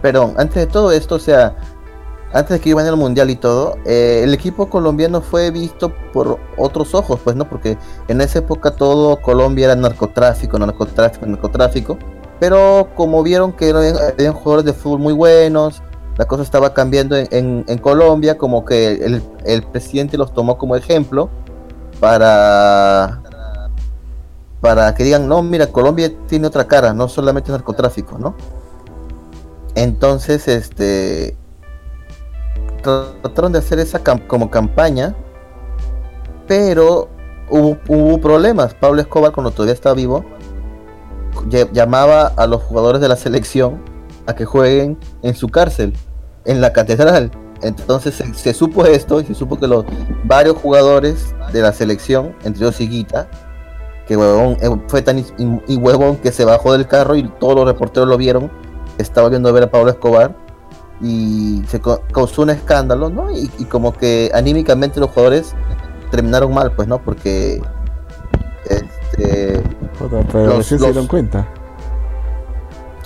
perdón, 0.00 0.34
antes 0.38 0.56
de 0.56 0.66
todo 0.66 0.90
esto, 0.92 1.16
o 1.16 1.18
sea, 1.18 1.54
antes 2.32 2.56
de 2.56 2.60
que 2.60 2.70
iban 2.70 2.86
al 2.86 2.96
mundial 2.96 3.28
y 3.28 3.36
todo, 3.36 3.76
eh, 3.84 4.22
el 4.24 4.32
equipo 4.32 4.70
colombiano 4.70 5.20
fue 5.20 5.50
visto 5.50 5.92
por 6.12 6.40
otros 6.56 6.94
ojos, 6.94 7.20
pues 7.22 7.36
no, 7.36 7.48
porque 7.48 7.76
en 8.08 8.20
esa 8.20 8.40
época 8.40 8.72
todo 8.72 9.20
Colombia 9.20 9.66
era 9.66 9.76
narcotráfico, 9.76 10.58
narcotráfico, 10.58 11.26
narcotráfico. 11.26 11.98
Pero 12.40 12.88
como 12.96 13.22
vieron 13.22 13.52
que 13.52 13.68
eran, 13.68 13.94
habían 13.96 14.32
jugadores 14.32 14.64
de 14.64 14.72
fútbol 14.72 14.98
muy 15.00 15.12
buenos, 15.12 15.82
la 16.16 16.24
cosa 16.26 16.42
estaba 16.42 16.72
cambiando 16.74 17.16
en, 17.16 17.64
en- 17.66 17.78
Colombia, 17.78 18.38
como 18.38 18.64
que 18.64 18.94
el, 18.94 19.22
el 19.44 19.62
presidente 19.64 20.16
los 20.16 20.32
tomó 20.32 20.56
como 20.58 20.74
ejemplo 20.76 21.28
para 22.00 23.20
para 24.60 24.94
que 24.94 25.04
digan, 25.04 25.28
no, 25.28 25.42
mira, 25.42 25.66
Colombia 25.68 26.10
tiene 26.26 26.46
otra 26.46 26.66
cara, 26.66 26.92
no 26.92 27.08
solamente 27.08 27.52
narcotráfico, 27.52 28.18
¿no? 28.18 28.34
Entonces, 29.74 30.48
este 30.48 31.36
trataron 32.82 33.52
de 33.52 33.58
hacer 33.58 33.78
esa 33.78 34.00
como 34.26 34.50
campaña, 34.50 35.14
pero 36.46 37.08
hubo, 37.50 38.20
problemas. 38.20 38.74
Pablo 38.74 39.00
Escobar, 39.02 39.32
cuando 39.32 39.50
todavía 39.50 39.74
estaba 39.74 39.94
vivo, 39.94 40.24
ll- 41.48 41.70
llamaba 41.72 42.32
a 42.36 42.46
los 42.46 42.62
jugadores 42.62 43.00
de 43.00 43.08
la 43.08 43.16
selección 43.16 43.80
a 44.26 44.34
que 44.34 44.44
jueguen 44.44 44.98
en 45.22 45.34
su 45.34 45.48
cárcel, 45.48 45.92
en 46.44 46.60
la 46.60 46.72
catedral. 46.72 47.30
Entonces 47.62 48.14
se, 48.14 48.34
se 48.34 48.52
supo 48.52 48.84
esto 48.84 49.20
y 49.20 49.24
se 49.24 49.34
supo 49.34 49.58
que 49.58 49.66
los 49.66 49.84
varios 50.24 50.56
jugadores 50.56 51.34
de 51.52 51.62
la 51.62 51.72
selección, 51.72 52.34
entre 52.44 52.62
ellos 52.64 52.80
Higuita, 52.80 53.28
que 54.06 54.16
huevón, 54.16 54.56
eh, 54.60 54.68
fue 54.88 55.02
tan 55.02 55.18
y, 55.18 55.24
y 55.66 55.76
huevón 55.76 56.16
que 56.18 56.30
se 56.32 56.44
bajó 56.44 56.72
del 56.74 56.86
carro 56.86 57.16
y 57.16 57.26
todos 57.40 57.54
los 57.56 57.64
reporteros 57.66 58.08
lo 58.08 58.16
vieron, 58.16 58.50
estaba 58.98 59.28
viendo 59.28 59.48
a 59.48 59.52
ver 59.52 59.64
a 59.64 59.70
Pablo 59.70 59.90
Escobar 59.90 60.36
y 61.00 61.62
se 61.68 61.80
causó 62.12 62.42
un 62.42 62.50
escándalo, 62.50 63.10
¿no? 63.10 63.30
Y, 63.30 63.50
y 63.58 63.64
como 63.64 63.92
que 63.92 64.30
anímicamente 64.34 65.00
los 65.00 65.10
jugadores 65.10 65.54
terminaron 66.10 66.54
mal, 66.54 66.72
pues, 66.72 66.86
¿no? 66.88 66.98
Porque 67.02 67.60
este 68.68 69.62
pero 70.32 70.46
los- 70.58 70.66
se 70.66 70.76
dieron 70.78 71.06
cuenta. 71.06 71.46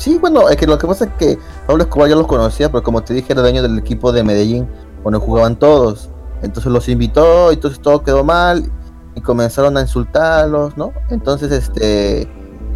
Sí, 0.00 0.16
bueno, 0.16 0.48
es 0.48 0.56
que 0.56 0.66
lo 0.66 0.78
que 0.78 0.86
pasa 0.86 1.04
es 1.04 1.10
que 1.18 1.38
Pablo 1.66 1.82
Escobar 1.82 2.08
ya 2.08 2.16
los 2.16 2.26
conocía, 2.26 2.70
pero 2.70 2.82
como 2.82 3.02
te 3.04 3.12
dije, 3.12 3.34
era 3.34 3.42
dueño 3.42 3.60
del 3.60 3.78
equipo 3.78 4.12
de 4.12 4.24
Medellín, 4.24 4.66
donde 5.04 5.18
jugaban 5.18 5.58
todos. 5.58 6.08
Entonces 6.40 6.72
los 6.72 6.88
invitó, 6.88 7.52
y 7.52 7.56
entonces 7.56 7.82
todo 7.82 8.02
quedó 8.02 8.24
mal, 8.24 8.72
y 9.14 9.20
comenzaron 9.20 9.76
a 9.76 9.82
insultarlos, 9.82 10.74
¿no? 10.78 10.94
Entonces, 11.10 11.52
este, 11.52 12.26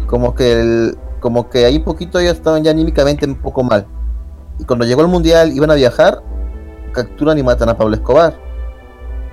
como 0.05 0.35
que 0.35 0.51
el, 0.51 0.99
como 1.19 1.49
que 1.49 1.65
ahí 1.65 1.79
poquito 1.79 2.19
ellos 2.19 2.33
estaban 2.33 2.63
ya 2.63 2.69
anímicamente 2.69 3.25
un 3.25 3.41
poco 3.41 3.63
mal. 3.63 3.87
Y 4.59 4.65
cuando 4.65 4.85
llegó 4.85 5.01
el 5.01 5.07
mundial, 5.07 5.51
iban 5.51 5.71
a 5.71 5.73
viajar, 5.73 6.21
capturan 6.91 7.39
y 7.39 7.41
matan 7.41 7.69
a 7.69 7.75
Pablo 7.75 7.95
Escobar. 7.95 8.39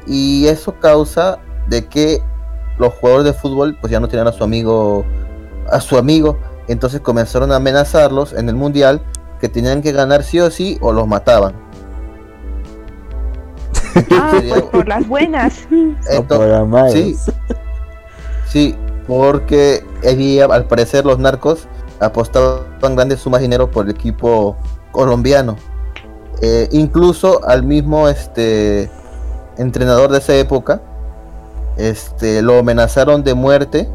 Y 0.07 0.47
eso 0.47 0.75
causa 0.81 1.41
de 1.69 1.87
que 1.89 2.23
los 2.79 2.95
jugadores 2.95 3.27
de 3.27 3.33
fútbol, 3.35 3.77
pues 3.79 3.91
ya 3.91 4.01
no 4.01 4.09
tenían 4.09 4.29
a 4.29 4.33
su 4.33 4.43
amigo, 4.43 5.05
a 5.71 5.79
su 5.79 5.99
amigo, 5.99 6.39
entonces 6.69 7.01
comenzaron 7.01 7.53
a 7.53 7.57
amenazarlos 7.57 8.33
en 8.33 8.49
el 8.49 8.55
mundial 8.55 9.03
que 9.41 9.49
tenían 9.49 9.83
que 9.83 9.93
ganar 9.93 10.23
sí 10.23 10.41
o 10.41 10.51
sí 10.51 10.79
o 10.81 10.93
los 10.93 11.07
mataban. 11.07 11.55
Ah, 14.11 14.41
pues 14.49 14.63
por 14.63 14.89
las 14.89 15.07
buenas. 15.07 15.67
No 15.71 15.97
Entonces, 16.09 17.19
sí, 17.25 17.33
sí, 18.47 18.77
porque 19.07 19.85
había, 20.09 20.47
al 20.47 20.65
parecer 20.67 21.05
los 21.05 21.19
narcos 21.19 21.67
apostaban 22.01 22.97
grandes 22.97 23.21
sumas 23.21 23.41
de 23.41 23.45
dinero 23.45 23.71
por 23.71 23.87
el 23.87 23.93
equipo 23.93 24.57
colombiano. 24.93 25.57
Eh, 26.41 26.69
incluso 26.73 27.45
al 27.47 27.63
mismo 27.63 28.09
este 28.09 28.91
entrenador 29.59 30.11
de 30.11 30.19
esa 30.19 30.35
época, 30.35 30.81
este 31.77 32.43
lo 32.43 32.59
amenazaron 32.59 33.23
de 33.23 33.35
muerte 33.35 33.89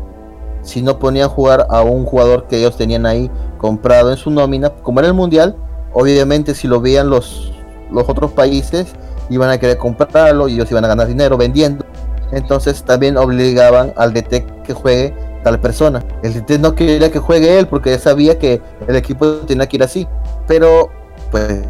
si 0.67 0.81
no 0.81 0.99
ponían 0.99 1.29
jugar 1.29 1.65
a 1.69 1.81
un 1.81 2.05
jugador 2.05 2.45
que 2.47 2.57
ellos 2.57 2.75
tenían 2.75 3.05
ahí 3.05 3.31
comprado 3.57 4.11
en 4.11 4.17
su 4.17 4.29
nómina. 4.29 4.69
Como 4.69 4.99
era 4.99 5.07
el 5.07 5.13
mundial, 5.13 5.55
obviamente 5.93 6.53
si 6.53 6.67
lo 6.67 6.81
veían 6.81 7.09
los, 7.09 7.53
los 7.89 8.07
otros 8.09 8.33
países 8.33 8.87
iban 9.29 9.49
a 9.49 9.57
querer 9.57 9.77
comprarlo 9.77 10.49
y 10.49 10.55
ellos 10.55 10.69
iban 10.69 10.83
a 10.83 10.89
ganar 10.89 11.07
dinero 11.07 11.37
vendiendo. 11.37 11.85
Entonces 12.33 12.83
también 12.83 13.15
obligaban 13.15 13.93
al 13.95 14.13
DT 14.13 14.63
que 14.65 14.73
juegue 14.73 15.15
tal 15.41 15.61
persona. 15.61 16.03
El 16.21 16.33
DT 16.33 16.59
no 16.59 16.75
quería 16.75 17.09
que 17.09 17.19
juegue 17.19 17.57
él 17.57 17.67
porque 17.67 17.97
sabía 17.97 18.37
que 18.37 18.61
el 18.89 18.95
equipo 18.97 19.25
tenía 19.47 19.67
que 19.67 19.77
ir 19.77 19.83
así. 19.83 20.05
Pero, 20.47 20.89
pues, 21.31 21.61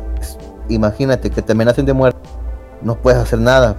imagínate 0.70 1.30
que 1.30 1.44
te 1.44 1.52
amenacen 1.52 1.86
de 1.86 1.94
muerte, 1.94 2.20
no 2.82 2.96
puedes 2.96 3.20
hacer 3.20 3.38
nada. 3.38 3.78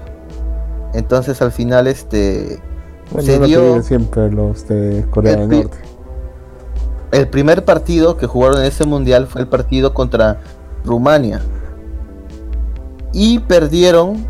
Entonces 0.95 1.43
al 1.43 1.51
final, 1.51 1.89
este, 1.89 2.61
Bueno, 3.11 3.27
se 3.27 3.39
dio- 3.41 3.83
siempre 3.83 4.31
los 4.31 4.67
de 4.69 5.05
Corea 5.11 5.35
El 5.35 5.49
del 5.49 5.63
Norte. 5.63 5.79
el 7.13 7.29
primer 7.29 7.65
partido 7.65 8.17
que 8.17 8.27
jugaron 8.27 8.59
en 8.61 8.67
ese 8.67 8.85
mundial 8.85 9.27
fue 9.27 9.41
el 9.43 9.49
partido 9.49 9.95
contra 9.95 10.41
Rumania. 10.85 11.41
Y 13.13 13.39
perdieron 13.41 14.27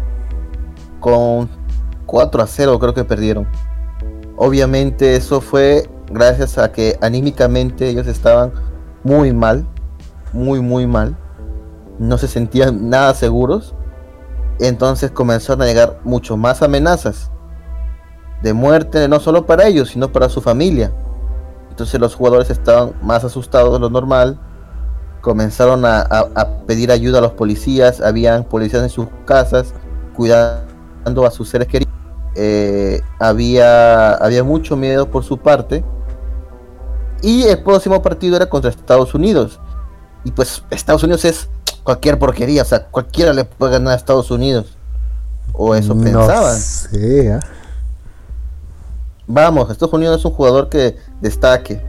con 1.01 1.49
4 2.07 2.43
a 2.43 2.47
0, 2.47 2.79
creo 2.79 2.95
que 2.95 3.05
perdieron. 3.05 3.47
Obviamente 4.37 5.17
eso 5.17 5.41
fue 5.41 5.89
gracias 6.11 6.59
a 6.59 6.71
que 6.73 6.97
anímicamente 7.01 7.89
ellos 7.89 8.07
estaban 8.07 8.53
muy 9.03 9.33
mal, 9.33 9.67
muy 10.33 10.61
muy 10.61 10.87
mal. 10.87 11.17
No 11.99 12.17
se 12.19 12.29
sentían 12.29 12.89
nada 12.89 13.13
seguros. 13.15 13.75
Entonces 14.61 15.11
comenzaron 15.11 15.63
a 15.63 15.67
llegar 15.67 15.99
mucho 16.05 16.37
más 16.37 16.63
amenazas 16.63 17.31
de 18.43 18.53
muerte, 18.53 19.09
no 19.09 19.21
solo 19.21 19.47
para 19.47 19.67
ellos, 19.67 19.91
sino 19.91 20.13
para 20.13 20.29
su 20.29 20.41
familia. 20.41 20.93
Entonces 21.71 22.01
los 22.01 22.15
jugadores 22.15 22.51
estaban 22.51 22.93
más 23.03 23.25
asustados 23.25 23.73
de 23.75 23.79
lo 23.81 23.91
normal. 23.91 24.39
Comenzaron 25.21 25.85
a, 25.85 26.01
a- 26.01 26.29
a 26.35 26.49
pedir 26.67 26.91
ayuda 26.93 27.19
a 27.19 27.21
los 27.21 27.33
policías. 27.33 28.01
Habían 28.01 28.45
policías 28.45 28.83
en 28.83 28.89
sus 28.91 29.07
casas 29.27 29.75
cuidando 30.17 31.27
a 31.27 31.31
sus 31.31 31.49
seres 31.49 31.69
queridos. 31.69 31.93
Eh, 32.35 33.01
había, 33.19 34.15
había 34.15 34.45
mucho 34.45 34.77
miedo 34.77 35.11
por 35.11 35.25
su 35.25 35.39
parte. 35.39 35.85
Y 37.23 37.43
el 37.45 37.63
próximo 37.63 38.01
partido 38.01 38.37
era 38.37 38.47
contra 38.49 38.71
Estados 38.71 39.15
Unidos. 39.15 39.61
Y 40.25 40.31
pues 40.31 40.63
Estados 40.71 41.03
Unidos 41.03 41.25
es 41.25 41.49
cualquier 41.83 42.19
porquería. 42.19 42.63
O 42.63 42.65
sea, 42.65 42.87
cualquiera 42.87 43.33
le 43.33 43.45
puede 43.45 43.73
ganar 43.73 43.95
a 43.95 43.97
Estados 43.97 44.31
Unidos. 44.31 44.77
O 45.53 45.75
eso 45.75 45.95
no 45.95 46.03
pensaban. 46.05 46.57
sé, 46.57 47.33
¿ah? 47.33 47.41
Vamos, 49.31 49.71
Estados 49.71 49.93
Unidos 49.93 50.21
es 50.21 50.25
un 50.25 50.33
jugador 50.33 50.71
que 50.71 50.97
destaque. 51.21 51.81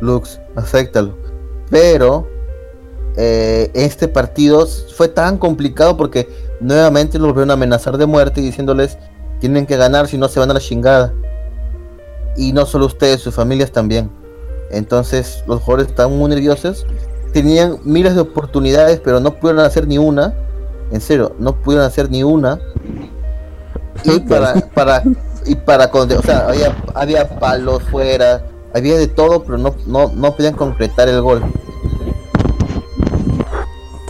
Lux, 0.00 0.40
acéptalo. 0.54 1.16
Pero 1.68 2.28
eh, 3.16 3.70
este 3.74 4.06
partido 4.06 4.64
fue 4.96 5.08
tan 5.08 5.36
complicado 5.38 5.96
porque 5.96 6.28
nuevamente 6.60 7.18
los 7.18 7.28
volvieron 7.28 7.50
a 7.50 7.54
amenazar 7.54 7.98
de 7.98 8.06
muerte 8.06 8.40
y 8.40 8.44
diciéndoles 8.44 8.96
tienen 9.40 9.66
que 9.66 9.76
ganar 9.76 10.06
si 10.06 10.16
no 10.16 10.28
se 10.28 10.38
van 10.38 10.52
a 10.52 10.54
la 10.54 10.60
chingada. 10.60 11.12
Y 12.36 12.52
no 12.52 12.64
solo 12.64 12.86
ustedes, 12.86 13.20
sus 13.20 13.34
familias 13.34 13.72
también. 13.72 14.08
Entonces 14.70 15.42
los 15.48 15.60
jugadores 15.62 15.88
estaban 15.88 16.16
muy 16.16 16.30
nerviosos. 16.30 16.86
Tenían 17.32 17.78
miles 17.82 18.14
de 18.14 18.20
oportunidades, 18.20 19.00
pero 19.02 19.18
no 19.18 19.34
pudieron 19.34 19.64
hacer 19.64 19.88
ni 19.88 19.98
una. 19.98 20.32
En 20.92 21.00
serio, 21.00 21.34
no 21.40 21.60
pudieron 21.60 21.86
hacer 21.86 22.08
ni 22.08 22.22
una. 22.22 22.60
Y 24.04 24.20
para, 24.20 24.54
para, 24.74 25.02
y 25.46 25.54
para 25.54 25.90
con- 25.90 26.10
o 26.10 26.22
sea, 26.22 26.46
había, 26.48 26.74
había 26.94 27.28
palos 27.38 27.82
fuera, 27.84 28.42
había 28.74 28.96
de 28.96 29.06
todo, 29.08 29.42
pero 29.44 29.58
no, 29.58 29.74
no, 29.86 30.10
no 30.14 30.34
podían 30.34 30.54
concretar 30.54 31.08
el 31.08 31.20
gol. 31.20 31.42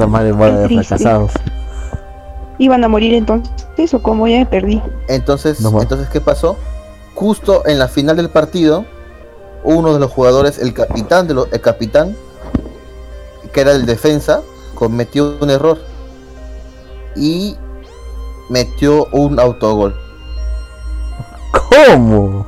Mal 0.09 0.26
en 0.26 0.37
bola 0.37 0.57
de 0.61 0.68
fracasados. 0.68 1.32
¿Iban 2.59 2.85
a 2.85 2.89
morir 2.89 3.14
entonces 3.14 3.95
o 3.95 4.03
como 4.03 4.28
ya 4.28 4.39
me 4.39 4.47
perdí? 4.47 4.82
Entonces, 5.09 5.61
No, 5.61 5.80
entonces 5.80 6.09
¿qué 6.09 6.20
pasó? 6.20 6.57
Justo 7.14 7.62
en 7.66 7.78
la 7.78 7.89
final 7.89 8.16
del 8.16 8.28
partido, 8.28 8.85
uno 9.62 9.95
de 9.95 10.01
los 10.01 10.11
jugadores, 10.12 10.59
el 10.59 10.74
capitán 10.74 11.26
de 11.26 11.35
lo- 11.35 11.47
el 11.51 11.61
capitán, 11.61 12.16
que 13.53 13.61
era 13.62 13.72
el 13.72 13.87
defensa, 13.87 14.43
cometió 14.74 15.37
un 15.41 15.49
error 15.51 15.78
y 17.16 17.57
metió 18.51 19.07
un 19.12 19.39
autogol. 19.41 19.95
¿Cómo? 21.70 22.46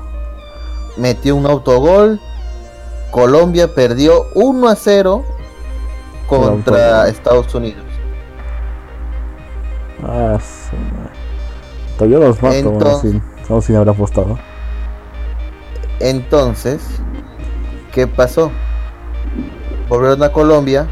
Metió 0.96 1.36
un 1.36 1.46
autogol. 1.46 2.20
Colombia 3.10 3.74
perdió 3.74 4.26
1 4.34 4.68
a 4.68 4.76
0 4.76 5.24
contra. 6.26 7.08
Estados 7.08 7.54
Unidos. 7.54 7.84
Ah, 10.02 10.38
su 10.40 10.76
madre. 10.76 11.10
Todavía 11.96 12.18
los 12.18 12.42
mato, 12.42 12.56
aún 12.56 12.74
Entonces- 12.74 13.22
sin 13.66 13.76
haber 13.76 13.88
apostado. 13.88 14.38
Entonces, 16.00 16.82
¿qué 17.92 18.06
pasó? 18.06 18.50
Volvieron 19.88 20.22
a 20.22 20.30
Colombia 20.30 20.86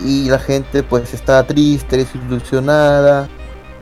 y 0.00 0.28
la 0.28 0.38
gente 0.38 0.82
pues 0.82 1.14
estaba 1.14 1.44
triste, 1.44 1.96
desilusionada. 1.98 3.28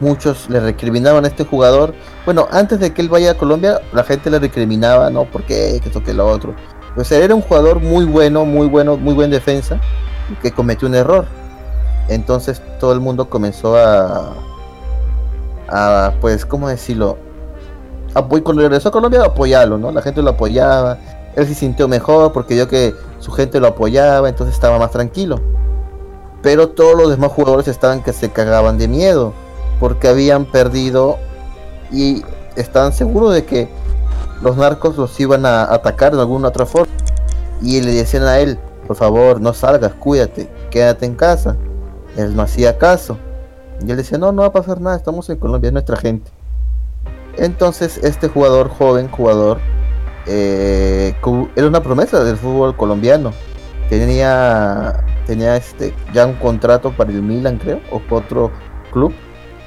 Muchos 0.00 0.50
le 0.50 0.60
recriminaban 0.60 1.24
a 1.24 1.28
este 1.28 1.44
jugador. 1.44 1.94
Bueno, 2.24 2.48
antes 2.50 2.80
de 2.80 2.92
que 2.92 3.02
él 3.02 3.08
vaya 3.08 3.32
a 3.32 3.34
Colombia, 3.34 3.80
la 3.92 4.02
gente 4.04 4.30
le 4.30 4.38
recriminaba, 4.38 5.10
¿no? 5.10 5.24
¿Por 5.24 5.44
qué? 5.44 5.78
Que 5.80 5.88
esto, 5.88 6.02
que 6.02 6.12
lo 6.14 6.26
otro. 6.26 6.54
Pues 6.94 7.10
él 7.12 7.22
era 7.22 7.34
un 7.34 7.42
jugador 7.42 7.80
muy 7.80 8.04
bueno, 8.04 8.44
muy 8.44 8.66
bueno, 8.66 8.96
muy 8.96 9.14
buen 9.14 9.30
defensa, 9.30 9.80
que 10.42 10.52
cometió 10.52 10.88
un 10.88 10.94
error. 10.94 11.26
Entonces 12.08 12.60
todo 12.78 12.92
el 12.92 13.00
mundo 13.00 13.28
comenzó 13.30 13.76
a, 13.76 14.32
a 15.68 16.14
pues, 16.20 16.44
¿cómo 16.44 16.68
decirlo? 16.68 17.18
cuando 18.44 18.62
regresó 18.62 18.90
a 18.90 18.92
Colombia 18.92 19.24
apoyarlo, 19.24 19.76
¿no? 19.76 19.90
La 19.90 20.00
gente 20.00 20.22
lo 20.22 20.30
apoyaba, 20.30 20.98
él 21.34 21.46
se 21.46 21.54
sintió 21.54 21.88
mejor 21.88 22.32
porque 22.32 22.54
vio 22.54 22.68
que 22.68 22.94
su 23.18 23.32
gente 23.32 23.58
lo 23.58 23.66
apoyaba, 23.66 24.28
entonces 24.28 24.54
estaba 24.54 24.78
más 24.78 24.92
tranquilo. 24.92 25.40
Pero 26.42 26.68
todos 26.68 26.96
los 26.96 27.10
demás 27.10 27.32
jugadores 27.32 27.66
estaban 27.66 28.02
que 28.02 28.12
se 28.12 28.30
cagaban 28.30 28.78
de 28.78 28.86
miedo 28.86 29.32
porque 29.84 30.08
habían 30.08 30.46
perdido 30.46 31.18
y 31.92 32.22
estaban 32.56 32.94
seguros 32.94 33.34
de 33.34 33.44
que 33.44 33.68
los 34.40 34.56
narcos 34.56 34.96
los 34.96 35.20
iban 35.20 35.44
a 35.44 35.64
atacar 35.64 36.14
de 36.14 36.22
alguna 36.22 36.48
otra 36.48 36.64
forma. 36.64 36.94
Y 37.60 37.82
le 37.82 37.92
decían 37.92 38.22
a 38.22 38.38
él, 38.38 38.58
por 38.86 38.96
favor, 38.96 39.42
no 39.42 39.52
salgas, 39.52 39.92
cuídate, 39.92 40.48
quédate 40.70 41.04
en 41.04 41.14
casa. 41.14 41.58
Él 42.16 42.34
no 42.34 42.40
hacía 42.40 42.78
caso. 42.78 43.18
Y 43.86 43.90
él 43.90 43.98
decía, 43.98 44.16
no, 44.16 44.32
no 44.32 44.40
va 44.40 44.48
a 44.48 44.52
pasar 44.52 44.80
nada, 44.80 44.96
estamos 44.96 45.28
en 45.28 45.36
Colombia, 45.36 45.68
es 45.68 45.74
nuestra 45.74 45.98
gente. 45.98 46.30
Entonces 47.36 48.00
este 48.02 48.28
jugador, 48.28 48.70
joven 48.70 49.10
jugador, 49.10 49.58
eh, 50.26 51.14
era 51.56 51.66
una 51.66 51.82
promesa 51.82 52.24
del 52.24 52.38
fútbol 52.38 52.74
colombiano. 52.74 53.32
Tenía, 53.90 55.04
tenía 55.26 55.58
este, 55.58 55.92
ya 56.14 56.24
un 56.24 56.36
contrato 56.36 56.90
para 56.96 57.10
el 57.10 57.20
Milan, 57.20 57.58
creo, 57.58 57.80
o 57.90 57.98
para 57.98 58.22
otro 58.22 58.50
club. 58.90 59.12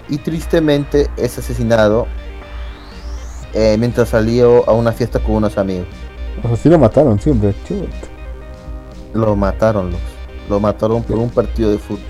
Y 0.10 0.18
tristemente 0.20 1.10
es 1.18 1.38
asesinado 1.38 2.08
eh, 3.54 3.76
mientras 3.80 4.10
salió 4.10 4.68
a 4.70 4.74
una 4.74 4.92
fiesta 4.92 5.20
con 5.20 5.36
unos 5.36 5.58
amigos. 5.58 5.88
O 6.44 6.48
sea, 6.48 6.58
sí 6.58 6.70
lo 6.70 6.78
mataron 6.80 7.20
siempre, 7.20 7.54
chut. 7.68 7.90
Lo 9.14 9.36
mataron, 9.36 9.92
los, 9.92 10.00
lo 10.50 10.60
mataron 10.60 11.02
por 11.04 11.18
un 11.18 11.30
partido 11.30 11.72
de 11.72 11.78
fútbol. 11.80 12.04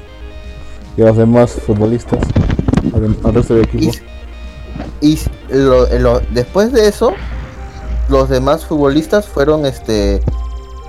Y 0.97 1.01
los 1.01 1.15
demás 1.15 1.51
futbolistas, 1.51 2.19
al, 2.93 3.33
resto 3.33 3.53
del 3.55 3.63
equipo. 3.63 3.93
Y, 4.99 5.13
y 5.13 5.19
lo- 5.49 5.87
lo- 5.99 6.19
después 6.31 6.71
de 6.73 6.87
eso, 6.87 7.13
los 8.09 8.29
demás 8.29 8.65
futbolistas 8.65 9.27
fueron 9.27 9.65
este 9.65 10.21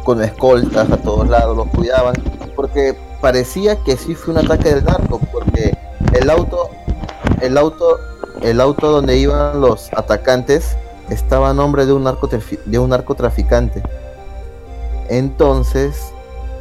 con 0.04 0.22
escoltas 0.22 0.90
a 0.90 0.96
todos 0.96 1.28
lados, 1.28 1.54
los 1.56 1.66
cuidaban, 1.68 2.14
porque 2.56 2.96
parecía 3.20 3.76
que 3.84 3.96
sí 3.98 4.14
fue 4.14 4.32
un 4.32 4.38
ataque 4.46 4.74
del 4.74 4.84
narco, 4.84 5.20
porque 5.30 5.76
el 6.14 6.30
auto, 6.30 6.70
el 7.40 7.58
auto, 7.58 7.98
el 8.42 8.60
auto 8.60 8.90
donde 8.90 9.16
iban 9.16 9.60
los 9.60 9.92
atacantes 9.92 10.76
estaba 11.10 11.50
a 11.50 11.54
nombre 11.54 11.86
de 11.86 11.92
un 11.92 12.04
de 12.64 12.78
un 12.78 12.90
narcotraficante. 12.90 13.82
Entonces 15.08 16.12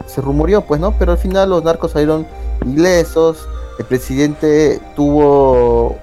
se 0.05 0.21
rumoreó, 0.21 0.61
pues 0.61 0.79
no, 0.79 0.97
pero 0.97 1.11
al 1.11 1.17
final 1.17 1.49
los 1.49 1.63
narcos 1.63 1.91
salieron 1.91 2.25
ilesos, 2.65 3.47
el 3.77 3.85
presidente 3.85 4.81
tuvo 4.95 5.97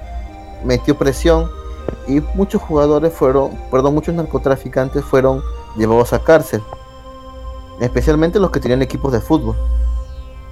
metió 0.64 0.96
presión 0.96 1.50
y 2.06 2.20
muchos 2.34 2.62
jugadores 2.62 3.12
fueron, 3.12 3.50
perdón, 3.70 3.94
muchos 3.94 4.14
narcotraficantes 4.14 5.04
fueron 5.04 5.42
llevados 5.76 6.12
a 6.12 6.18
cárcel, 6.18 6.62
especialmente 7.80 8.38
los 8.38 8.50
que 8.50 8.60
tenían 8.60 8.82
equipos 8.82 9.12
de 9.12 9.20
fútbol. 9.20 9.56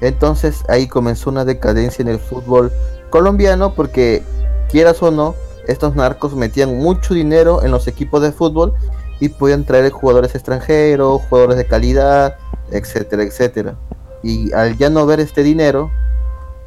Entonces 0.01 0.64
ahí 0.68 0.89
comenzó 0.89 1.31
una 1.31 1.45
decadencia 1.45 2.03
en 2.03 2.09
el 2.09 2.18
fútbol 2.18 2.73
colombiano 3.12 3.74
porque 3.74 4.24
quieras 4.68 5.00
o 5.02 5.12
no, 5.12 5.36
estos 5.68 5.94
narcos 5.94 6.34
metían 6.34 6.76
mucho 6.78 7.14
dinero 7.14 7.62
en 7.62 7.70
los 7.70 7.86
equipos 7.86 8.20
de 8.22 8.32
fútbol 8.32 8.74
y 9.20 9.28
podían 9.28 9.64
traer 9.64 9.90
jugadores 9.92 10.34
extranjeros, 10.34 11.22
jugadores 11.28 11.56
de 11.56 11.66
calidad, 11.66 12.34
etcétera, 12.72 13.22
etcétera. 13.22 13.76
Y 14.24 14.52
al 14.52 14.76
ya 14.76 14.90
no 14.90 15.06
ver 15.06 15.20
este 15.20 15.44
dinero, 15.44 15.90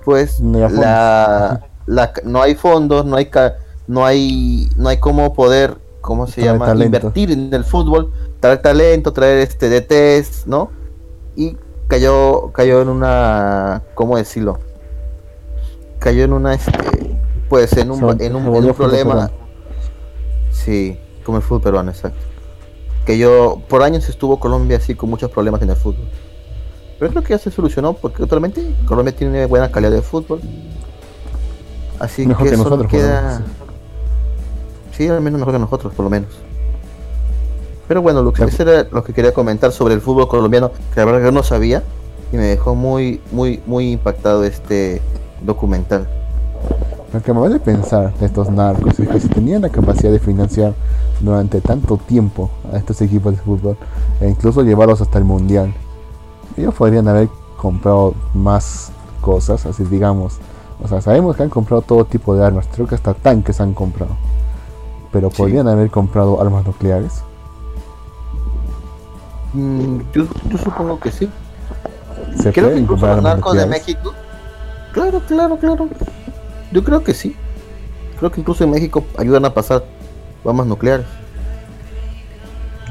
pues 0.05 0.39
No 0.39 0.63
había 0.65 0.79
la, 0.79 1.61
la- 1.85 2.13
no 2.23 2.41
hay 2.41 2.55
fondos, 2.55 3.05
no 3.05 3.17
hay 3.17 3.29
no 3.87 4.05
hay 4.05 4.69
no 4.77 4.87
hay 4.89 4.97
cómo 4.99 5.33
poder, 5.33 5.77
¿cómo 6.01 6.27
se 6.27 6.41
Traer 6.41 6.53
llama? 6.53 6.65
talento. 6.67 6.85
Invertir 6.97 7.31
en 7.31 7.53
el 7.53 7.63
fútbol, 7.65 8.11
traer 8.39 8.61
talento, 8.61 9.11
traer 9.11 9.39
este 9.39 9.67
DTs, 9.69 10.47
¿no? 10.47 10.69
Y 11.35 11.57
cayó 11.87 12.51
cayó 12.53 12.81
en 12.81 12.89
una 12.89 13.81
¿cómo 13.95 14.15
decirlo? 14.17 14.59
Cayó 15.99 16.23
en 16.23 16.33
una 16.33 16.53
este 16.53 16.71
pues 17.49 17.73
en 17.77 17.91
un, 17.91 18.21
en 18.21 18.35
un, 18.35 18.55
en 18.55 18.65
un 18.65 18.73
problema. 18.73 19.31
Sí, 20.51 20.97
como 21.23 21.37
el 21.37 21.43
fútbol 21.43 21.61
peruano, 21.61 21.91
exacto. 21.91 22.19
Que 23.05 23.17
yo, 23.17 23.61
por 23.69 23.83
años 23.83 24.09
estuvo 24.09 24.39
Colombia 24.39 24.77
así 24.77 24.95
con 24.95 25.09
muchos 25.09 25.29
problemas 25.29 25.61
en 25.61 25.69
el 25.69 25.75
fútbol. 25.75 26.07
Pero 26.97 27.11
creo 27.11 27.23
que 27.23 27.29
ya 27.29 27.37
se 27.37 27.51
solucionó 27.51 27.93
porque 27.93 28.23
actualmente 28.23 28.73
Colombia 28.87 29.15
tiene 29.15 29.45
buena 29.45 29.71
calidad 29.71 29.91
de 29.91 30.01
fútbol. 30.01 30.39
Así 31.99 32.25
Mejor 32.25 32.45
que, 32.45 32.51
que 32.51 32.57
nosotros, 32.57 32.91
queda. 32.91 33.41
Sí, 34.91 35.07
al 35.07 35.21
menos 35.21 35.39
mejor 35.39 35.53
que 35.53 35.59
nosotros, 35.59 35.93
por 35.93 36.05
lo 36.05 36.09
menos. 36.09 36.29
Pero 37.87 38.01
bueno, 38.01 38.23
Lux, 38.23 38.39
eso 38.39 38.63
era 38.63 38.87
lo 38.91 39.03
que 39.03 39.13
quería 39.13 39.33
comentar 39.33 39.71
sobre 39.71 39.93
el 39.93 40.01
fútbol 40.01 40.27
colombiano, 40.27 40.71
que 40.93 40.99
la 40.99 41.05
verdad 41.05 41.19
que 41.19 41.25
yo 41.25 41.31
no 41.31 41.43
sabía 41.43 41.83
y 42.31 42.37
me 42.37 42.43
dejó 42.43 42.73
muy, 42.73 43.21
muy, 43.31 43.61
muy 43.67 43.91
impactado 43.91 44.43
este 44.43 45.01
documental. 45.45 46.07
Lo 47.13 47.21
que 47.21 47.33
me 47.33 47.39
vale 47.39 47.59
pensar 47.59 48.13
de 48.15 48.25
estos 48.25 48.49
narcos 48.49 48.99
es 48.99 49.07
que 49.07 49.19
si 49.19 49.29
tenían 49.29 49.61
la 49.61 49.69
capacidad 49.69 50.11
de 50.11 50.19
financiar 50.19 50.73
durante 51.21 51.61
tanto 51.61 51.97
tiempo 51.97 52.49
a 52.73 52.77
estos 52.77 53.01
equipos 53.01 53.35
de 53.35 53.41
fútbol 53.41 53.77
e 54.19 54.27
incluso 54.27 54.63
llevarlos 54.63 54.99
hasta 55.01 55.17
el 55.17 55.23
mundial, 55.23 55.73
ellos 56.57 56.73
podrían 56.73 57.07
haber 57.07 57.29
comprado 57.57 58.13
más 58.33 58.91
cosas, 59.21 59.65
así 59.65 59.83
digamos. 59.85 60.39
O 60.83 60.87
sea, 60.89 61.01
sabemos 61.01 61.37
que 61.37 61.43
han 61.43 61.49
comprado 61.49 61.81
todo 61.81 62.03
tipo 62.05 62.35
de 62.35 62.43
armas, 62.45 62.67
creo 62.73 62.85
que 62.85 62.95
hasta 62.95 63.13
tanques 63.13 63.61
han 63.61 63.73
comprado. 63.73 64.11
Pero 65.13 65.29
Sí. 65.29 65.37
podrían 65.37 65.67
haber 65.69 65.89
comprado 65.89 66.41
armas 66.41 66.65
nucleares. 66.65 67.23
Mm, 69.53 69.99
yo, 70.13 70.25
yo 70.49 70.57
supongo 70.57 70.99
que 70.99 71.11
sí. 71.11 71.29
Se 72.35 72.51
Creo 72.51 72.53
que 72.53 72.61
pueden 72.71 72.85
comprar 72.85 73.15
los 73.15 73.23
narcos 73.23 73.55
de. 73.55 73.65
México. 73.67 74.13
Claro, 74.95 75.21
claro, 75.27 75.57
claro. 75.57 75.89
Yo 76.71 76.83
creo 76.83 77.03
que 77.03 77.13
sí. 77.13 77.35
Creo 78.17 78.31
que 78.31 78.39
incluso 78.39 78.63
en 78.63 78.71
México 78.71 79.05
ayudan 79.17 79.43
a 79.45 79.53
pasar 79.53 79.83
bombas 80.43 80.65
nucleares. 80.65 81.05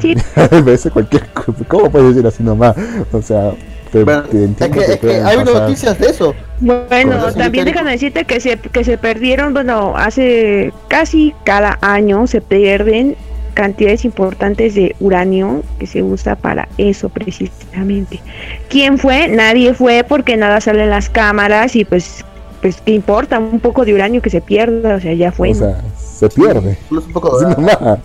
Sí, 0.00 0.14
veces 0.64 0.92
cualquier 0.92 1.26
cosa. 1.30 1.52
¿Cómo 1.66 1.90
puedes 1.90 2.09
decir 2.14 2.26
así 2.26 2.42
nomás? 2.42 2.76
O 3.11 3.22
sea, 3.22 3.52
te, 3.90 4.05
Bueno, 4.05 4.22
te 4.24 4.44
es 4.44 4.50
que, 4.57 4.68
que 4.70 4.80
es 4.92 4.98
que 5.00 5.14
hay 5.22 5.36
pasar- 5.38 5.55
noticias 5.62 5.98
de 5.98 6.07
eso. 6.09 6.34
Bueno, 6.61 7.32
también 7.32 7.64
déjame 7.64 7.92
decirte 7.92 8.24
que 8.26 8.38
se, 8.38 8.59
que 8.59 8.84
se 8.84 8.98
perdieron, 8.98 9.55
bueno, 9.55 9.94
hace 9.96 10.72
casi 10.88 11.34
cada 11.44 11.78
año 11.80 12.26
se 12.26 12.40
pierden 12.42 13.16
cantidades 13.55 14.05
importantes 14.05 14.74
de 14.74 14.94
uranio 15.00 15.62
que 15.78 15.86
se 15.86 16.02
usa 16.02 16.34
para 16.36 16.68
eso 16.76 17.09
precisamente. 17.09 18.20
¿Quién 18.68 18.98
fue? 18.98 19.28
Nadie 19.28 19.72
fue 19.74 20.05
porque 20.07 20.36
nada 20.36 20.61
sale 20.61 20.82
en 20.84 20.90
las 20.90 21.09
cámaras 21.09 21.74
y 21.76 21.84
pues, 21.84 22.24
pues 22.61 22.80
qué 22.84 22.92
importa, 22.92 23.38
un 23.38 23.61
poco 23.61 23.84
de 23.84 23.94
uranio 23.94 24.20
que 24.20 24.30
se 24.30 24.40
pierda, 24.40 24.96
o 24.96 25.00
sea, 25.00 25.14
ya 25.14 25.32
fue. 25.32 25.52
O 25.52 25.55
sea, 25.55 25.80
se 25.96 26.28
pierde. 26.28 26.72
Es 26.72 26.90
un 26.90 27.12
poco 27.12 27.40
nomás. 27.57 27.98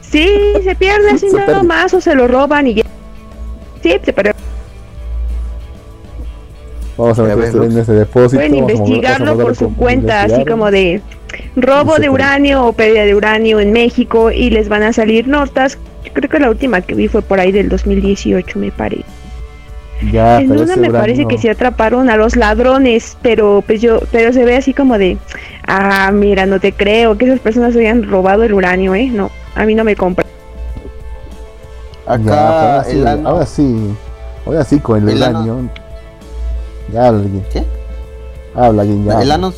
Sí, 0.00 0.26
se 0.64 0.74
pierde 0.74 1.10
así 1.14 1.26
nada 1.26 1.46
pierde. 1.46 1.62
más 1.64 1.92
o 1.94 2.00
se 2.00 2.14
lo 2.14 2.26
roban 2.26 2.66
y 2.66 2.74
ya. 2.74 2.84
Sí, 3.82 3.94
se 4.02 4.12
perdió. 4.12 4.32
Vamos 6.96 7.16
a 7.18 7.22
meter 7.22 7.62
en 7.62 7.78
ese 7.78 7.92
depósito. 7.92 8.36
Pueden 8.42 8.52
vamos 8.52 8.70
a 8.70 8.74
mover- 8.74 8.78
investigarlo 8.88 9.26
vamos 9.26 9.40
a 9.40 9.44
por 9.44 9.54
su 9.56 9.76
cuenta, 9.76 10.22
así 10.22 10.44
como 10.44 10.70
de 10.70 11.00
robo 11.56 11.96
de 11.98 12.08
uranio 12.08 12.64
o 12.64 12.72
pérdida 12.72 13.04
de 13.04 13.14
uranio 13.14 13.60
en 13.60 13.72
México 13.72 14.30
y 14.30 14.50
les 14.50 14.68
van 14.68 14.82
a 14.82 14.92
salir 14.92 15.28
notas. 15.28 15.78
Yo 16.04 16.12
creo 16.12 16.30
que 16.30 16.38
la 16.38 16.48
última 16.50 16.80
que 16.80 16.94
vi 16.94 17.08
fue 17.08 17.22
por 17.22 17.38
ahí 17.40 17.52
del 17.52 17.68
2018, 17.68 18.58
me 18.58 18.70
parece. 18.72 19.04
Ya, 20.12 20.40
en 20.40 20.48
pero 20.48 20.62
una 20.62 20.76
me 20.76 20.90
parece 20.90 21.22
uranio- 21.22 21.28
que 21.28 21.38
se 21.38 21.50
atraparon 21.50 22.08
a 22.08 22.16
los 22.16 22.36
ladrones, 22.36 23.16
pero 23.20 23.64
pues 23.66 23.80
yo, 23.82 23.98
pero 24.12 24.32
se 24.32 24.44
ve 24.44 24.56
así 24.56 24.72
como 24.72 24.96
de, 24.96 25.18
Ah, 25.70 26.10
mira, 26.12 26.46
no 26.46 26.60
te 26.60 26.72
creo 26.72 27.18
que 27.18 27.26
esas 27.26 27.40
personas 27.40 27.76
hayan 27.76 28.04
robado 28.08 28.42
el 28.44 28.54
uranio, 28.54 28.94
¿eh? 28.94 29.06
No, 29.12 29.30
a 29.54 29.64
mí 29.66 29.74
no 29.74 29.84
me 29.84 29.96
compra. 29.96 30.24
Acá 32.06 32.22
Ya, 32.24 32.48
ahora, 32.78 32.84
sí, 32.84 33.06
ano- 33.06 33.28
ahora 33.28 33.46
sí, 33.46 33.94
ahora 34.46 34.64
sí 34.64 34.80
con 34.80 35.02
el, 35.02 35.08
El 35.16 35.22
ano- 35.22 35.42
uranio. 35.44 35.70
Ya. 36.92 37.12
¿Qué? 37.52 37.64
Habla 38.54 38.82
alguien 38.82 39.04
ya. 39.04 39.20
El 39.20 39.30
ano, 39.30 39.52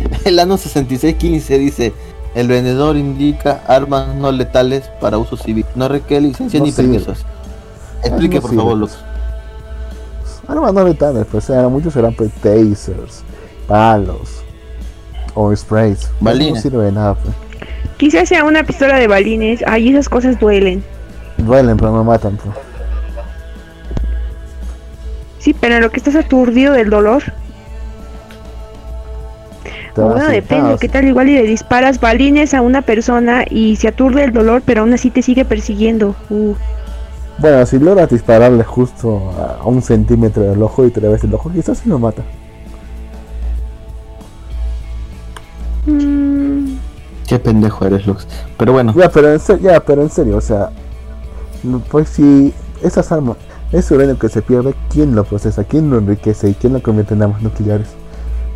el 0.24 0.38
ano 0.38 0.56
6615 0.56 1.58
dice, 1.58 1.92
el 2.34 2.48
vendedor 2.48 2.96
indica 2.96 3.62
armas 3.66 4.14
no 4.14 4.30
letales 4.32 4.90
para 5.00 5.18
uso 5.18 5.36
civil. 5.36 5.64
No 5.74 5.88
requiere 5.88 6.22
licencia 6.26 6.60
No 6.60 6.66
ni 6.66 6.72
permisos. 6.72 7.24
Explique, 8.04 8.36
no 8.36 8.40
por 8.42 8.50
sirve. 8.50 8.62
favor, 8.62 8.78
Lux. 8.78 8.98
Armas 10.46 10.72
no 10.72 10.84
letales, 10.84 11.26
pues 11.30 11.50
muchos 11.70 11.92
serán 11.92 12.14
pues, 12.14 12.30
tasers, 12.34 13.22
palos 13.66 14.42
o 15.34 15.54
sprays. 15.54 16.08
No 16.20 16.26
Balines. 16.26 16.62
sirve 16.62 16.84
de 16.86 16.92
nada, 16.92 17.14
pues. 17.14 17.34
Quizás 17.98 18.28
sea 18.28 18.44
una 18.44 18.64
pistola 18.64 18.96
de 18.96 19.08
balines. 19.08 19.62
Ay, 19.66 19.90
esas 19.90 20.08
cosas 20.08 20.38
duelen. 20.38 20.82
Duelen, 21.36 21.76
pero 21.76 21.90
no 21.92 22.04
matan, 22.04 22.36
pues. 22.36 22.56
Sí, 25.38 25.54
pero 25.54 25.76
en 25.76 25.82
lo 25.82 25.90
que 25.90 25.98
estás 25.98 26.14
aturdido 26.16 26.72
del 26.72 26.90
dolor. 26.90 27.22
Te 29.98 30.04
O 30.04 30.06
vas 30.06 30.14
bueno, 30.14 30.30
depende. 30.30 30.76
¿Qué 30.78 30.88
tal 30.88 31.08
igual 31.08 31.28
y 31.28 31.34
le 31.34 31.42
disparas 31.42 31.98
balines 31.98 32.54
a 32.54 32.62
una 32.62 32.82
persona 32.82 33.44
y 33.50 33.74
se 33.74 33.88
aturde 33.88 34.22
el 34.22 34.32
dolor, 34.32 34.62
pero 34.64 34.82
aún 34.82 34.92
así 34.92 35.10
te 35.10 35.22
sigue 35.22 35.44
persiguiendo? 35.44 36.14
Uh. 36.30 36.54
Bueno, 37.38 37.66
si 37.66 37.80
logras 37.80 38.08
dispararle 38.08 38.62
justo 38.62 39.32
a, 39.60 39.66
un 39.66 39.82
centímetro 39.82 40.44
del 40.44 40.62
ojo 40.62 40.86
y 40.86 40.92
te 40.92 41.00
le 41.00 41.08
ves 41.08 41.24
el 41.24 41.34
ojo, 41.34 41.50
quizás 41.50 41.78
sí 41.78 41.88
lo 41.88 41.98
mata. 41.98 42.22
Mm, 45.86 46.76
Qué 47.26 47.40
pendejo 47.40 47.84
eres, 47.84 48.06
Lux. 48.06 48.28
Pero 48.56 48.72
bueno, 48.72 48.94
Ya, 48.96 49.08
pero 49.08 49.32
en 49.32 49.40
serio, 49.40 49.68
ya, 49.72 49.80
pero 49.80 50.02
en 50.02 50.10
serio, 50.10 50.36
o 50.36 50.40
sea, 50.40 50.70
pues 51.90 52.08
si 52.08 52.54
esas 52.84 53.10
armas, 53.10 53.36
ese 53.72 53.96
uranio 53.96 54.16
que 54.16 54.28
se 54.28 54.42
pierde, 54.42 54.76
¿quién 54.90 55.16
lo 55.16 55.24
procesa? 55.24 55.64
¿Quién 55.64 55.90
lo 55.90 55.98
enriquece? 55.98 56.50
¿Y 56.50 56.54
quién 56.54 56.72
lo 56.72 56.82
convierte 56.82 57.14
en 57.14 57.22
armas 57.22 57.42
nucleares? 57.42 57.97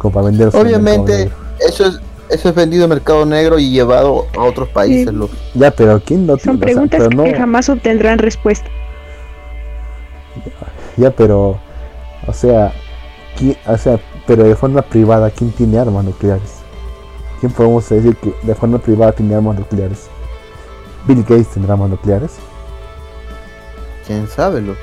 Como 0.02 0.12
para 0.14 0.26
mercado 0.30 0.62
obviamente 0.62 1.30
eso 1.66 1.86
es 1.86 2.00
eso 2.28 2.48
es 2.48 2.54
vendido 2.54 2.84
en 2.84 2.90
mercado 2.90 3.26
negro 3.26 3.58
y 3.58 3.70
llevado 3.70 4.26
a 4.36 4.42
otros 4.42 4.68
países, 4.70 5.08
Sí. 5.10 5.30
Ya, 5.54 5.70
pero 5.70 6.00
¿quién 6.04 6.26
lo 6.26 6.38
son 6.38 6.58
tiene? 6.58 6.72
O 6.80 6.88
sea, 6.88 6.88
preguntas 6.88 7.14
no, 7.14 7.24
que 7.24 7.34
jamás 7.34 7.68
obtendrán 7.68 8.18
respuesta. 8.18 8.68
ya, 10.96 11.10
pero, 11.10 11.58
o 12.26 12.32
sea, 12.32 12.72
¿quién- 13.36 13.56
o 13.66 13.76
sea, 13.76 13.98
pero 14.26 14.44
de 14.44 14.54
forma 14.56 14.82
privada, 14.82 15.30
¿quién 15.30 15.50
tiene 15.52 15.78
armas 15.78 16.04
nucleares? 16.04 16.54
¿Quién 17.40 17.52
podemos 17.52 17.88
decir 17.88 18.16
que 18.16 18.32
de 18.42 18.54
forma 18.54 18.78
privada 18.78 19.12
tiene 19.12 19.34
armas 19.34 19.58
nucleares? 19.58 20.06
¿Bill 21.06 21.22
Gates 21.22 21.48
tendrá 21.48 21.74
armas 21.74 21.90
nucleares? 21.90 22.32
¿Quién 24.06 24.26
sabe, 24.28 24.60
Lux? 24.62 24.78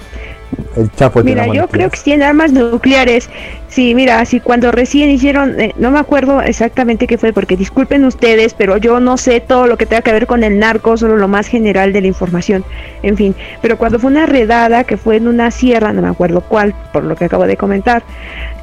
El 0.76 0.92
Chapo 0.92 1.24
Mira, 1.24 1.46
yo 1.48 1.68
creo 1.68 1.90
que 1.90 2.00
tienen 2.00 2.28
armas 2.28 2.52
nucleares. 2.52 3.30
Sí, 3.68 3.94
mira, 3.94 4.26
si 4.26 4.40
cuando 4.40 4.72
recién 4.72 5.10
hicieron, 5.12 5.60
eh, 5.60 5.74
no 5.78 5.92
me 5.92 6.00
acuerdo 6.00 6.42
exactamente 6.42 7.06
qué 7.06 7.18
fue, 7.20 7.34
porque 7.34 7.56
disculpen 7.56 8.04
ustedes, 8.04 8.56
pero 8.56 8.78
yo 8.78 9.00
no 9.00 9.18
sé 9.18 9.42
todo 9.42 9.68
lo 9.68 9.78
que 9.78 9.86
tenga 9.86 10.02
que 10.02 10.12
ver 10.12 10.26
con 10.26 10.44
el 10.44 10.58
narco, 10.58 10.98
solo 10.98 11.18
lo 11.18 11.28
más 11.28 11.48
general 11.48 11.94
de 11.94 12.02
la 12.02 12.08
información. 12.08 12.64
En 13.04 13.16
fin, 13.16 13.36
pero 13.62 13.78
cuando 13.78 14.00
fue 14.00 14.10
una 14.10 14.26
redada 14.26 14.86
que 14.86 14.98
fue 14.98 15.18
en 15.18 15.28
una 15.28 15.52
sierra, 15.52 15.94
no 15.94 16.02
me 16.02 16.08
acuerdo 16.08 16.42
cuál, 16.42 16.74
por 16.92 17.04
lo 17.04 17.16
que 17.16 17.26
acabo 17.26 17.46
de 17.46 17.58
comentar, 17.58 18.02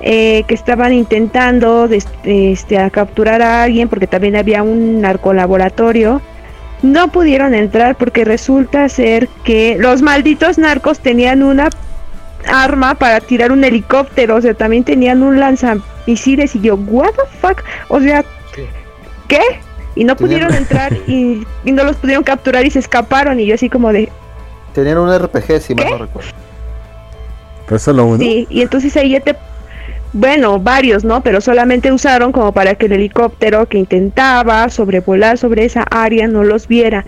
eh, 0.01 0.43
que 0.49 0.55
estaban 0.55 0.93
intentando 0.93 1.87
des- 1.87 2.09
este, 2.25 2.79
a 2.79 2.91
capturar 2.91 3.43
a 3.43 3.63
alguien, 3.63 3.89
porque 3.89 4.07
también 4.09 4.35
había 4.37 4.63
un 4.65 5.01
narcolaboratorio. 5.01 6.21
No 6.93 7.09
pudieron 7.09 7.55
entrar 7.55 7.97
porque 7.97 8.25
resulta 8.25 8.89
ser 8.89 9.29
que 9.45 9.77
los 9.79 10.03
malditos 10.03 10.59
narcos 10.59 11.01
tenían 11.01 11.43
una 11.43 11.69
arma 12.49 12.95
para 12.95 13.21
tirar 13.21 13.51
un 13.51 13.65
helicóptero, 13.65 14.37
o 14.37 14.41
sea, 14.41 14.55
también 14.55 14.85
tenían 14.85 15.23
un 15.23 15.41
lanzamisiles 15.41 16.55
y 16.55 16.61
yo, 16.61 16.77
what 16.77 17.11
the 17.11 17.39
fuck, 17.41 17.63
o 17.89 18.01
sea, 18.01 18.25
¿qué? 19.27 19.41
Y 19.97 20.05
no 20.05 20.15
Tenían- 20.15 20.17
pudieron 20.17 20.55
entrar 20.55 20.93
y, 21.09 21.45
y 21.65 21.73
no 21.73 21.83
los 21.85 21.97
pudieron 21.97 22.23
capturar 22.23 22.65
y 22.65 22.71
se 22.71 22.79
escaparon 22.79 23.41
y 23.41 23.47
yo 23.47 23.55
así 23.55 23.69
como 23.69 23.93
de, 23.93 24.11
Tenían 24.75 24.99
un 24.99 25.11
RPG, 25.19 25.61
si 25.61 25.75
mal 25.75 25.87
no 25.91 25.99
recuerdo. 25.99 26.31
Pero 27.67 27.79
solo 27.79 28.05
uno. 28.05 28.19
sí, 28.19 28.47
y 28.51 28.61
entonces 28.63 28.95
ahí 28.97 29.11
ya 29.11 29.21
te, 29.21 29.35
bueno, 30.17 30.59
varios, 30.59 31.05
¿no? 31.05 31.23
Pero 31.23 31.41
solamente 31.41 31.93
usaron 31.93 32.33
como 32.33 32.53
para 32.53 32.75
que 32.75 32.87
el 32.87 32.93
helicóptero 32.93 33.69
que 33.69 33.79
intentaba 33.79 34.69
sobrevolar 34.71 35.37
sobre 35.37 35.65
esa 35.65 35.83
área 35.83 36.27
no 36.27 36.43
los 36.43 36.67
viera. 36.69 37.05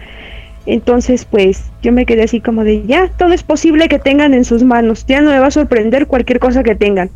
Entonces, 0.67 1.25
pues 1.25 1.65
yo 1.83 1.93
me 1.93 2.05
quedé 2.05 2.25
así 2.25 2.43
como 2.43 2.65
de, 2.65 2.85
ya, 2.87 3.11
todo 3.17 3.33
es 3.33 3.43
posible 3.43 3.89
que 3.89 3.99
tengan 3.99 4.35
en 4.35 4.45
sus 4.45 4.63
manos, 4.63 5.07
ya 5.07 5.23
no 5.23 5.31
me 5.31 5.39
va 5.39 5.47
a 5.47 5.51
sorprender 5.51 6.07
cualquier 6.07 6.39
cosa 6.39 6.63
que 6.63 6.75
tengan. 6.75 7.11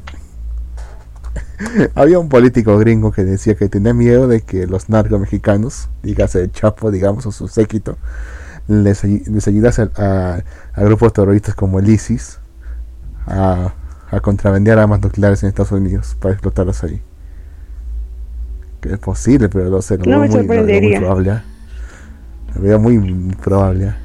Había 1.95 2.19
un 2.19 2.31
político 2.31 2.79
gringo 2.79 3.13
que 3.13 3.25
decía 3.25 3.55
que 3.55 3.69
tenía 3.69 3.93
miedo 3.93 4.27
de 4.29 4.41
que 4.41 4.67
los 4.67 4.89
narcos 4.89 5.21
mexicanos, 5.21 5.91
dígase 6.03 6.41
el 6.41 6.53
Chapo, 6.53 6.91
digamos, 6.91 7.27
o 7.27 7.33
su 7.33 7.47
séquito, 7.49 7.99
les, 8.67 9.05
les 9.05 9.79
a, 9.99 10.43
a 10.75 10.83
grupos 10.83 11.13
terroristas 11.13 11.55
como 11.55 11.79
el 11.79 11.91
ISIS 11.91 12.39
a, 13.27 13.75
a 14.13 14.21
contrabandear 14.21 14.79
armas 14.79 15.01
nucleares 15.03 15.43
en 15.43 15.49
Estados 15.49 15.73
Unidos 15.73 16.17
para 16.21 16.33
explotarlas 16.35 16.85
ahí. 16.85 17.01
Que 18.81 18.93
es 18.93 18.99
posible, 18.99 19.49
pero 19.49 19.71
no 19.71 19.81
sé, 19.83 19.97
lo 19.99 20.05
No 20.05 20.21
veo 20.21 20.21
me 20.21 20.29
muy, 20.81 20.97
probable. 20.99 21.31
¿ah? 21.31 21.45
Lo 22.55 22.61
veo 22.63 22.79
muy 22.79 23.35
probable. 23.43 23.89
¿ah? 23.89 23.97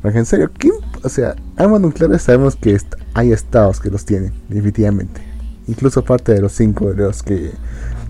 Porque 0.00 0.18
en 0.18 0.26
serio, 0.26 0.50
¿quién, 0.56 0.74
o 1.02 1.08
sea, 1.08 1.34
armas 1.56 1.80
nucleares 1.80 2.22
sabemos 2.22 2.54
que 2.54 2.72
est- 2.74 2.94
hay 3.14 3.32
estados 3.32 3.80
que 3.80 3.90
los 3.90 4.04
tienen, 4.04 4.32
definitivamente. 4.48 5.20
Incluso 5.66 6.04
parte 6.04 6.32
de 6.32 6.40
los 6.40 6.52
cinco 6.52 6.92
de 6.94 7.02
los 7.04 7.22
que 7.22 7.50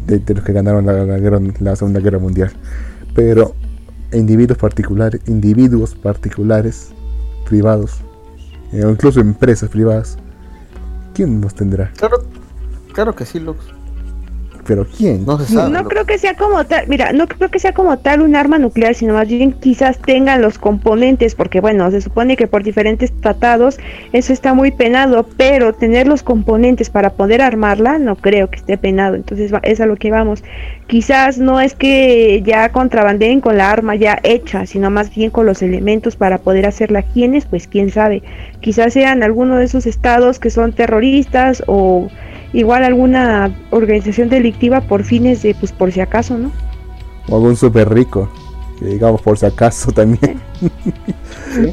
de, 0.06 0.18
de 0.20 0.34
los 0.34 0.44
que 0.44 0.52
ganaron 0.52 0.84
la, 0.86 0.92
la 1.04 1.18
guerra- 1.18 1.40
la 1.60 1.74
Segunda 1.76 2.00
Guerra 2.00 2.18
Mundial. 2.18 2.50
Pero 3.14 3.54
individuos 4.12 4.58
particulares, 4.58 5.20
individuos 5.26 5.94
particulares, 5.94 6.90
privados, 7.48 8.00
eh, 8.72 8.84
o 8.84 8.90
incluso 8.90 9.20
empresas 9.20 9.70
privadas, 9.70 10.18
¿quién 11.18 11.40
los 11.40 11.52
tendrá? 11.52 11.90
Claro, 11.96 12.18
claro 12.92 13.12
que 13.12 13.26
sí, 13.26 13.40
Lux. 13.40 13.58
Pero 14.68 14.86
¿quién? 14.96 15.24
No 15.26 15.38
se 15.40 15.52
sabe. 15.52 15.72
No 15.72 15.84
creo 15.88 16.04
que 16.04 16.18
sea 16.18 16.34
como 16.34 16.62
tal, 16.64 16.86
mira, 16.86 17.12
no 17.12 17.26
creo 17.26 17.50
que 17.50 17.58
sea 17.58 17.72
como 17.72 17.98
tal 17.98 18.20
un 18.22 18.36
arma 18.36 18.58
nuclear, 18.58 18.94
sino 18.94 19.14
más 19.14 19.26
bien 19.26 19.52
quizás 19.52 19.98
tengan 19.98 20.42
los 20.42 20.58
componentes, 20.58 21.34
porque 21.34 21.60
bueno, 21.60 21.90
se 21.90 22.00
supone 22.02 22.36
que 22.36 22.46
por 22.46 22.62
diferentes 22.62 23.10
tratados 23.20 23.78
eso 24.12 24.32
está 24.32 24.52
muy 24.54 24.70
penado, 24.70 25.26
pero 25.36 25.72
tener 25.72 26.06
los 26.06 26.22
componentes 26.22 26.90
para 26.90 27.10
poder 27.10 27.40
armarla 27.42 27.98
no 27.98 28.14
creo 28.14 28.50
que 28.50 28.56
esté 28.56 28.76
penado, 28.78 29.14
entonces 29.16 29.52
va- 29.52 29.60
es 29.64 29.80
a 29.80 29.86
lo 29.86 29.96
que 29.96 30.10
vamos. 30.10 30.44
Quizás 30.86 31.38
no 31.38 31.60
es 31.60 31.74
que 31.74 32.42
ya 32.44 32.70
contrabandeen 32.70 33.40
con 33.40 33.56
la 33.56 33.70
arma 33.70 33.94
ya 33.94 34.18
hecha, 34.22 34.66
sino 34.66 34.90
más 34.90 35.14
bien 35.14 35.30
con 35.30 35.46
los 35.46 35.62
elementos 35.62 36.16
para 36.16 36.38
poder 36.38 36.66
hacerla. 36.66 37.02
¿Quiénes? 37.02 37.46
Pues 37.46 37.66
quién 37.66 37.90
sabe. 37.90 38.22
Quizás 38.60 38.92
sean 38.92 39.22
alguno 39.22 39.56
de 39.56 39.64
esos 39.64 39.86
estados 39.86 40.38
que 40.38 40.50
son 40.50 40.72
terroristas 40.72 41.62
o 41.66 42.08
igual 42.52 42.84
alguna 42.84 43.50
organización 43.70 44.28
delictiva 44.28 44.80
por 44.80 45.04
fines 45.04 45.42
de, 45.42 45.54
pues 45.54 45.72
por 45.72 45.92
si 45.92 46.00
acaso, 46.00 46.38
¿no? 46.38 46.50
O 47.28 47.36
algún 47.36 47.56
súper 47.56 47.92
rico, 47.92 48.28
que 48.78 48.86
digamos 48.86 49.20
por 49.22 49.38
si 49.38 49.46
acaso 49.46 49.92
también. 49.92 50.40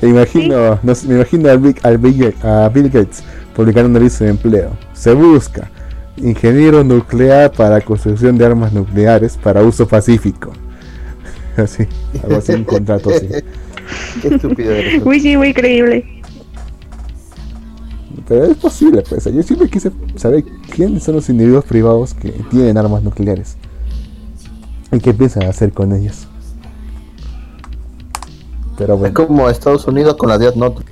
me 0.01 0.09
imagino, 0.09 0.79
no 0.83 0.93
me 1.07 1.15
imagino 1.15 1.49
a 1.49 1.55
Bill, 1.55 1.75
al 1.83 1.97
Bill 1.97 2.17
Gates- 2.17 2.43
a 2.45 2.69
Bill 2.69 2.89
Gates 2.89 3.23
publicando 3.55 3.89
un 3.89 3.95
aviso 3.97 4.23
de 4.23 4.31
empleo. 4.31 4.71
Se 4.93 5.13
busca 5.13 5.69
ingeniero 6.17 6.83
nuclear 6.83 7.51
para 7.51 7.81
construcción 7.81 8.37
de 8.37 8.45
armas 8.45 8.71
nucleares 8.73 9.37
para 9.37 9.61
uso 9.63 9.87
pacífico. 9.87 10.51
Así, 11.57 11.87
algo 12.21 12.35
así, 12.37 12.51
un 12.51 12.65
contrato 12.65 13.09
así. 13.11 13.29
Qué 14.21 14.27
estúpido 14.27 14.73
eres. 14.73 15.01
Uy, 15.05 15.21
sí, 15.21 15.37
muy 15.37 15.53
creíble. 15.53 16.03
Pero 18.27 18.45
es 18.45 18.57
posible, 18.57 19.03
pues. 19.07 19.25
Yo 19.25 19.43
siempre 19.43 19.69
quise 19.69 19.91
saber 20.15 20.43
quiénes 20.73 21.03
son 21.03 21.15
los 21.15 21.29
individuos 21.29 21.63
privados 21.65 22.13
que 22.13 22.31
tienen 22.49 22.77
armas 22.77 23.03
nucleares. 23.03 23.55
Y 24.91 24.99
qué 24.99 25.13
piensan 25.13 25.43
hacer 25.43 25.71
con 25.73 25.93
ellas. 25.93 26.27
Pero 28.77 28.93
Es 28.95 28.99
bueno. 28.99 29.13
como 29.13 29.49
Estados 29.49 29.87
Unidos 29.87 30.15
con 30.17 30.29
la 30.29 30.37
Death 30.37 30.55
Note. 30.55 30.83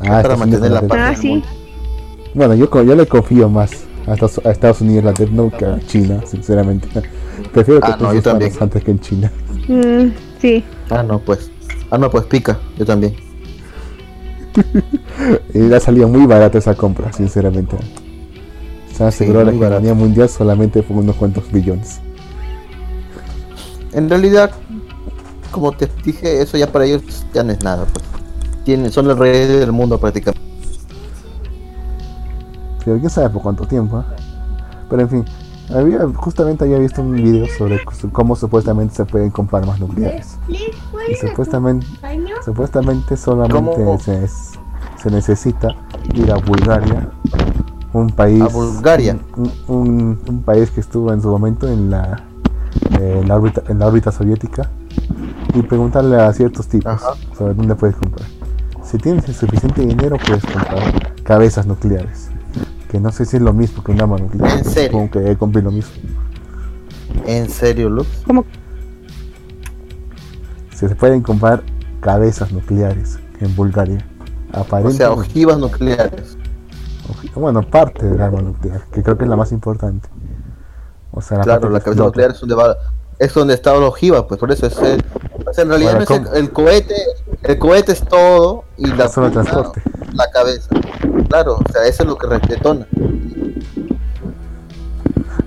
Ah, 0.00 0.20
para 0.22 0.36
mantener 0.36 0.70
la 0.70 0.82
paz. 0.82 0.98
Ah, 1.00 1.08
del 1.08 1.16
sí. 1.16 1.42
Bueno, 2.34 2.54
yo, 2.54 2.68
co- 2.68 2.82
yo 2.82 2.94
le 2.94 3.06
confío 3.06 3.48
más 3.48 3.70
a 4.06 4.12
Estados, 4.14 4.40
a 4.44 4.50
Estados 4.50 4.80
Unidos 4.82 5.04
la 5.04 5.12
Death 5.12 5.30
Note 5.30 5.56
que 5.56 5.64
a 5.64 5.80
China, 5.86 6.20
sinceramente. 6.26 6.88
Prefiero 7.52 7.80
que 7.80 7.92
Ah, 7.92 7.96
no, 8.00 8.12
yo 8.14 8.22
también. 8.22 8.52
antes 8.60 8.84
que 8.84 8.90
en 8.90 9.00
China. 9.00 9.32
Mm, 9.68 10.10
sí. 10.40 10.62
Ah, 10.90 11.02
no, 11.02 11.18
pues. 11.18 11.50
Ah, 11.90 11.98
no, 11.98 12.10
pues 12.10 12.24
pica. 12.26 12.58
Yo 12.78 12.84
también. 12.84 13.16
Y 15.54 15.72
ha 15.72 15.80
salido 15.80 16.08
muy 16.08 16.26
barata 16.26 16.58
esa 16.58 16.74
compra, 16.74 17.12
sinceramente. 17.12 17.76
Se 18.94 19.04
aseguró 19.04 19.44
la 19.44 19.52
economía 19.52 19.94
mundial 19.94 20.28
solamente 20.28 20.82
por 20.82 20.96
unos 20.98 21.16
cuantos 21.16 21.50
billones. 21.50 22.00
En 23.92 24.08
realidad, 24.08 24.50
como 25.50 25.72
te 25.72 25.88
dije, 26.04 26.42
eso 26.42 26.56
ya 26.56 26.70
para 26.70 26.84
ellos 26.84 27.02
ya 27.32 27.42
no 27.42 27.52
es 27.52 27.62
nada. 27.62 27.86
Pues. 27.86 28.04
Tienen, 28.64 28.92
son 28.92 29.08
los 29.08 29.18
reyes 29.18 29.48
del 29.60 29.72
mundo 29.72 29.98
prácticamente. 29.98 30.40
Pero 32.84 32.98
quién 32.98 33.10
sabe 33.10 33.30
por 33.30 33.42
cuánto 33.42 33.66
tiempo. 33.66 34.00
¿eh? 34.00 34.04
Pero 34.88 35.02
en 35.02 35.08
fin, 35.08 35.24
había, 35.74 36.06
justamente 36.14 36.64
había 36.64 36.78
visto 36.78 37.02
un 37.02 37.14
video 37.14 37.46
sobre 37.58 37.80
cómo 38.12 38.36
supuestamente 38.36 38.94
se 38.94 39.04
pueden 39.04 39.30
comprar 39.30 39.66
más 39.66 39.80
nucleares. 39.80 40.38
Y 40.48 41.14
supuestamente, 41.16 41.86
supuestamente 42.44 43.16
solamente 43.16 43.98
se, 43.98 44.28
se, 44.28 45.10
necesita 45.10 45.76
ir 46.14 46.30
a 46.32 46.36
Bulgaria, 46.36 47.10
un 47.92 48.08
país, 48.08 48.42
a 48.42 48.48
Bulgaria, 48.48 49.18
un, 49.66 50.18
un, 50.26 50.42
país 50.42 50.70
que 50.70 50.80
estuvo 50.80 51.12
en 51.12 51.22
su 51.22 51.28
momento 51.28 51.68
en 51.68 51.90
la, 51.90 52.24
en 52.98 53.28
la, 53.28 53.36
órbita, 53.36 53.62
en 53.68 53.78
la 53.78 53.86
órbita 53.86 54.12
soviética, 54.12 54.70
y 55.54 55.62
preguntarle 55.62 56.16
a 56.16 56.32
ciertos 56.32 56.66
tipos 56.68 57.00
sobre 57.36 57.54
dónde 57.54 57.74
puedes 57.74 57.96
comprar. 57.96 58.28
Si 58.82 58.98
tienes 58.98 59.28
el 59.28 59.34
suficiente 59.34 59.84
dinero, 59.84 60.16
puedes 60.24 60.44
comprar 60.44 61.22
cabezas 61.24 61.66
nucleares 61.66 62.30
que 62.90 63.00
no 63.00 63.10
sé 63.12 63.24
si 63.24 63.36
es 63.36 63.42
lo 63.42 63.52
mismo 63.52 63.82
que 63.82 63.92
un 63.92 64.00
arma 64.00 64.18
nuclear. 64.18 64.58
¿En 64.58 64.64
serio? 64.64 64.90
Supongo 64.90 65.10
que 65.10 65.36
compré 65.36 65.62
lo 65.62 65.70
mismo. 65.70 65.92
¿En 67.26 67.48
serio, 67.50 67.88
Lux? 67.88 68.08
¿Cómo? 68.26 68.44
Se 70.74 70.88
pueden 70.94 71.22
comprar 71.22 71.62
cabezas 72.00 72.52
nucleares 72.52 73.18
en 73.40 73.54
Bulgaria. 73.56 74.04
O 74.52 74.90
sea, 74.90 75.10
ojivas 75.10 75.58
nucleares. 75.58 76.36
Bueno, 77.34 77.62
parte 77.62 78.06
del 78.06 78.20
arma 78.20 78.40
nuclear, 78.40 78.82
que 78.92 79.02
creo 79.02 79.16
que 79.18 79.24
es 79.24 79.30
la 79.30 79.36
más 79.36 79.52
importante. 79.52 80.08
O 81.12 81.20
sea, 81.20 81.38
la 81.38 81.44
claro, 81.44 81.70
la 81.70 81.80
cabeza 81.80 82.04
nuclear 82.04 82.30
es 82.30 82.40
donde, 82.40 82.54
va, 82.54 82.76
es 83.18 83.32
donde 83.32 83.54
está 83.54 83.72
la 83.74 83.86
ojiva, 83.86 84.26
pues 84.26 84.38
por 84.38 84.50
eso 84.50 84.66
es 84.66 84.76
el, 84.78 85.04
en 85.56 85.68
realidad 85.68 85.94
no 85.94 86.02
es 86.02 86.32
el, 86.34 86.52
cohete, 86.52 86.94
el 87.42 87.58
cohete 87.58 87.92
es 87.92 88.02
todo 88.02 88.64
y 88.76 88.86
la, 88.86 89.08
transporte. 89.08 89.82
la 90.12 90.30
cabeza. 90.30 90.68
Claro, 91.28 91.56
o 91.56 91.72
sea, 91.72 91.86
eso 91.86 92.02
es 92.02 92.08
lo 92.08 92.16
que 92.16 92.28
detona. 92.48 92.86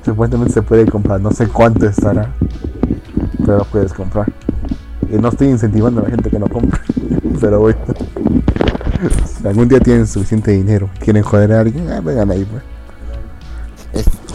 Supuestamente 0.04 0.54
se 0.54 0.62
puede 0.62 0.86
comprar, 0.86 1.22
no 1.22 1.32
sé 1.32 1.48
cuánto 1.48 1.86
estará, 1.86 2.34
pero 3.46 3.60
lo 3.60 3.66
puedes 3.66 3.94
comprar. 3.94 4.32
Y 5.12 5.18
no 5.18 5.30
estoy 5.30 5.48
incentivando 5.48 6.02
a 6.02 6.04
la 6.06 6.10
gente 6.10 6.30
que 6.30 6.40
no 6.40 6.48
compre, 6.48 6.80
pero 7.42 7.60
bueno. 7.60 7.80
Si 9.26 9.48
algún 9.48 9.68
día 9.68 9.80
tienen 9.80 10.06
suficiente 10.06 10.52
dinero, 10.52 10.90
quieren 11.00 11.24
joder 11.24 11.54
a 11.54 11.62
alguien, 11.62 11.90
ah, 11.92 12.02
vengan 12.02 12.32
ahí, 12.32 12.46
pues. 12.46 12.64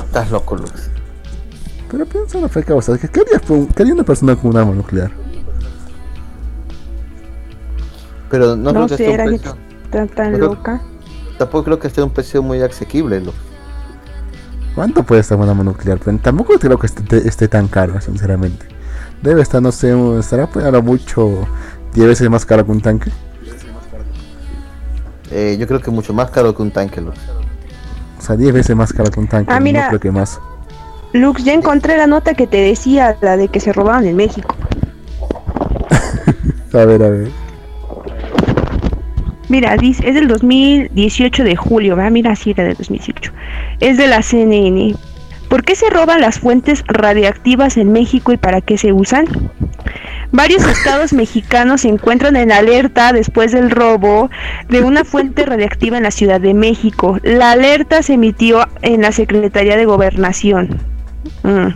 Estás 0.04 0.30
loco, 0.30 0.56
Lux. 0.56 0.90
Pero 1.90 2.06
piensa 2.06 2.38
en 2.38 2.42
la 2.44 2.48
feca, 2.48 2.74
o 2.74 2.82
sea, 2.82 2.96
¿qué 2.96 3.06
haría, 3.06 3.40
¿qué 3.74 3.82
haría 3.82 3.94
una 3.94 4.04
persona 4.04 4.34
con 4.36 4.50
un 4.50 4.56
arma 4.56 4.72
nuclear? 4.72 5.10
Pero 8.30 8.56
no, 8.56 8.72
no 8.72 8.86
creo 8.86 8.98
que 8.98 10.06
tan 10.14 10.38
loca. 10.38 10.82
Tampoco 11.38 11.64
creo 11.64 11.78
que 11.78 11.88
esté 11.88 12.02
un 12.02 12.10
precio 12.10 12.42
muy 12.42 12.60
asequible. 12.62 13.20
¿no? 13.20 13.32
¿Cuánto 14.74 15.04
puede 15.04 15.20
estar 15.20 15.38
una 15.38 15.50
arma 15.50 15.64
nuclear? 15.64 15.98
tampoco 15.98 16.58
creo 16.58 16.78
que 16.78 16.86
esté, 16.86 17.48
tan 17.48 17.68
caro, 17.68 18.00
sinceramente. 18.00 18.66
Debe 19.22 19.42
estar, 19.42 19.62
no 19.62 19.72
sé, 19.72 19.94
estará 20.18 20.46
pues 20.48 20.64
ahora 20.64 20.80
mucho 20.80 21.46
10 21.94 22.08
veces 22.08 22.28
más 22.28 22.44
caro 22.44 22.64
que 22.64 22.72
un 22.72 22.80
tanque. 22.80 23.10
Eh, 25.30 25.56
yo 25.58 25.66
creo 25.66 25.80
que 25.80 25.90
mucho 25.90 26.12
más 26.12 26.30
caro 26.30 26.54
que 26.54 26.62
un 26.62 26.70
tanque, 26.70 27.00
Lux. 27.00 27.18
O 28.18 28.22
sea, 28.22 28.36
10 28.36 28.52
veces 28.52 28.76
más 28.76 28.92
caro 28.92 29.10
que 29.10 29.20
un 29.20 29.28
tanque. 29.28 29.52
Ah, 29.52 29.60
mira. 29.60 29.84
No 29.84 29.88
creo 29.88 30.00
que 30.00 30.10
más. 30.10 30.40
Lux, 31.12 31.44
ya 31.44 31.52
encontré 31.52 31.96
la 31.96 32.06
nota 32.06 32.34
que 32.34 32.46
te 32.46 32.56
decía, 32.58 33.16
la 33.20 33.36
de 33.36 33.48
que 33.48 33.60
se 33.60 33.72
robaban 33.72 34.04
en 34.06 34.16
México. 34.16 34.54
a 36.72 36.84
ver, 36.84 37.02
a 37.02 37.08
ver. 37.08 37.43
Mira, 39.48 39.74
es 39.74 40.00
del 40.00 40.28
2018 40.28 41.44
de 41.44 41.56
julio, 41.56 41.96
¿verdad? 41.96 42.10
Mira, 42.10 42.34
sí, 42.36 42.50
era 42.50 42.64
del 42.64 42.76
2018. 42.76 43.32
Es 43.80 43.96
de 43.98 44.06
la 44.06 44.22
CNN. 44.22 44.94
¿Por 45.48 45.62
qué 45.62 45.76
se 45.76 45.90
roban 45.90 46.20
las 46.20 46.38
fuentes 46.38 46.82
radiactivas 46.86 47.76
en 47.76 47.92
México 47.92 48.32
y 48.32 48.36
para 48.36 48.60
qué 48.60 48.78
se 48.78 48.92
usan? 48.92 49.26
Varios 50.32 50.66
estados 50.66 51.12
mexicanos 51.12 51.82
se 51.82 51.88
encuentran 51.88 52.36
en 52.36 52.50
alerta 52.50 53.12
después 53.12 53.52
del 53.52 53.70
robo 53.70 54.30
de 54.68 54.82
una 54.82 55.04
fuente 55.04 55.44
radiactiva 55.44 55.98
en 55.98 56.04
la 56.04 56.10
Ciudad 56.10 56.40
de 56.40 56.54
México. 56.54 57.18
La 57.22 57.52
alerta 57.52 58.02
se 58.02 58.14
emitió 58.14 58.66
en 58.82 59.02
la 59.02 59.12
Secretaría 59.12 59.76
de 59.76 59.84
Gobernación. 59.84 60.80
Mm. 61.42 61.68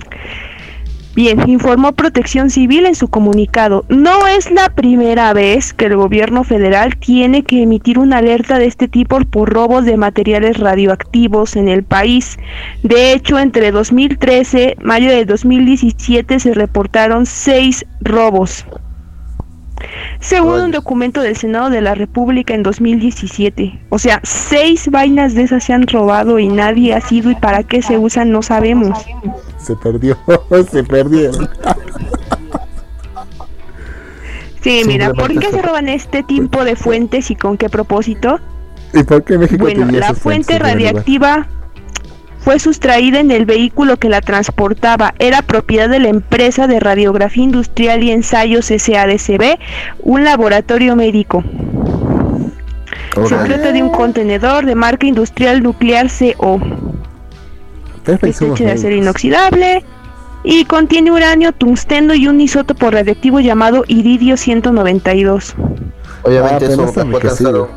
Bien, 1.18 1.48
informó 1.48 1.94
Protección 1.94 2.48
Civil 2.48 2.86
en 2.86 2.94
su 2.94 3.08
comunicado. 3.08 3.84
No 3.88 4.28
es 4.28 4.52
la 4.52 4.68
primera 4.68 5.32
vez 5.32 5.74
que 5.74 5.86
el 5.86 5.96
gobierno 5.96 6.44
federal 6.44 6.96
tiene 6.96 7.42
que 7.42 7.62
emitir 7.62 7.98
una 7.98 8.18
alerta 8.18 8.60
de 8.60 8.66
este 8.66 8.86
tipo 8.86 9.18
por 9.24 9.52
robos 9.52 9.84
de 9.84 9.96
materiales 9.96 10.58
radioactivos 10.58 11.56
en 11.56 11.66
el 11.66 11.82
país. 11.82 12.38
De 12.84 13.12
hecho, 13.12 13.36
entre 13.40 13.72
2013 13.72 14.76
y 14.80 14.84
mayo 14.84 15.10
de 15.10 15.24
2017 15.24 16.38
se 16.38 16.54
reportaron 16.54 17.26
seis 17.26 17.84
robos. 18.00 18.64
Según 20.20 20.60
un 20.60 20.70
documento 20.70 21.20
del 21.20 21.36
Senado 21.36 21.70
de 21.70 21.80
la 21.80 21.94
República 21.94 22.54
en 22.54 22.62
2017. 22.62 23.78
O 23.88 23.98
sea, 23.98 24.20
seis 24.24 24.88
vainas 24.90 25.34
de 25.34 25.42
esas 25.42 25.64
se 25.64 25.72
han 25.72 25.86
robado 25.86 26.38
y 26.38 26.48
nadie 26.48 26.94
ha 26.94 27.00
sido 27.00 27.30
y 27.30 27.34
para 27.34 27.62
qué 27.62 27.82
se 27.82 27.98
usan 27.98 28.32
no 28.32 28.42
sabemos. 28.42 28.98
Se 29.58 29.76
perdió, 29.76 30.18
se 30.70 30.84
perdieron. 30.84 31.48
Sí, 34.60 34.82
mira, 34.86 35.12
¿por 35.12 35.38
qué 35.38 35.50
se 35.50 35.62
roban 35.62 35.88
este 35.88 36.22
tipo 36.22 36.64
de 36.64 36.74
fuentes 36.74 37.30
y 37.30 37.36
con 37.36 37.56
qué 37.56 37.68
propósito? 37.68 38.40
¿Y 38.92 39.02
por 39.04 39.22
qué 39.22 39.38
México 39.38 39.64
Bueno, 39.64 39.86
la 39.90 40.14
fuente 40.14 40.58
radiactiva 40.58 41.46
fue 42.40 42.58
sustraída 42.58 43.20
en 43.20 43.30
el 43.30 43.46
vehículo 43.46 43.96
que 43.96 44.08
la 44.08 44.20
transportaba. 44.20 45.14
Era 45.18 45.42
propiedad 45.42 45.88
de 45.88 45.98
la 45.98 46.08
empresa 46.08 46.66
de 46.66 46.80
radiografía 46.80 47.44
industrial 47.44 48.02
y 48.02 48.10
ensayos 48.10 48.66
SADCB, 48.66 49.58
un 50.00 50.24
laboratorio 50.24 50.96
médico. 50.96 51.44
Se 53.26 53.34
trata 53.34 53.72
de 53.72 53.82
un 53.82 53.90
contenedor 53.90 54.64
de 54.64 54.74
marca 54.74 55.06
industrial 55.06 55.62
nuclear 55.62 56.08
CO. 56.08 56.60
Es 58.06 58.40
hecho 58.40 58.64
de 58.64 58.70
acero 58.70 58.94
inoxidable 58.94 59.84
y 60.44 60.64
contiene 60.64 61.10
uranio, 61.10 61.52
tungsteno 61.52 62.14
y 62.14 62.28
un 62.28 62.40
isótopo 62.40 62.90
radiactivo 62.90 63.40
llamado 63.40 63.84
iridio 63.88 64.36
192. 64.36 65.54
Obviamente 66.22 66.66
ah, 66.66 66.68
eso, 66.68 67.68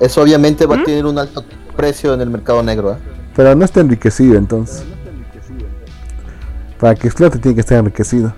eso 0.00 0.22
obviamente 0.22 0.66
va 0.66 0.76
a 0.76 0.78
¿Mm? 0.78 0.84
tener 0.84 1.06
un 1.06 1.18
alto 1.18 1.44
precio 1.76 2.14
en 2.14 2.20
el 2.20 2.30
mercado 2.30 2.62
negro. 2.62 2.92
¿eh? 2.92 3.17
Pero 3.38 3.54
no 3.54 3.64
está 3.64 3.82
enriquecido 3.82 4.36
entonces. 4.36 4.84
Para 6.80 6.96
que 6.96 7.06
explote 7.06 7.38
tiene 7.38 7.54
que 7.54 7.60
estar 7.60 7.78
enriquecido. 7.78 8.34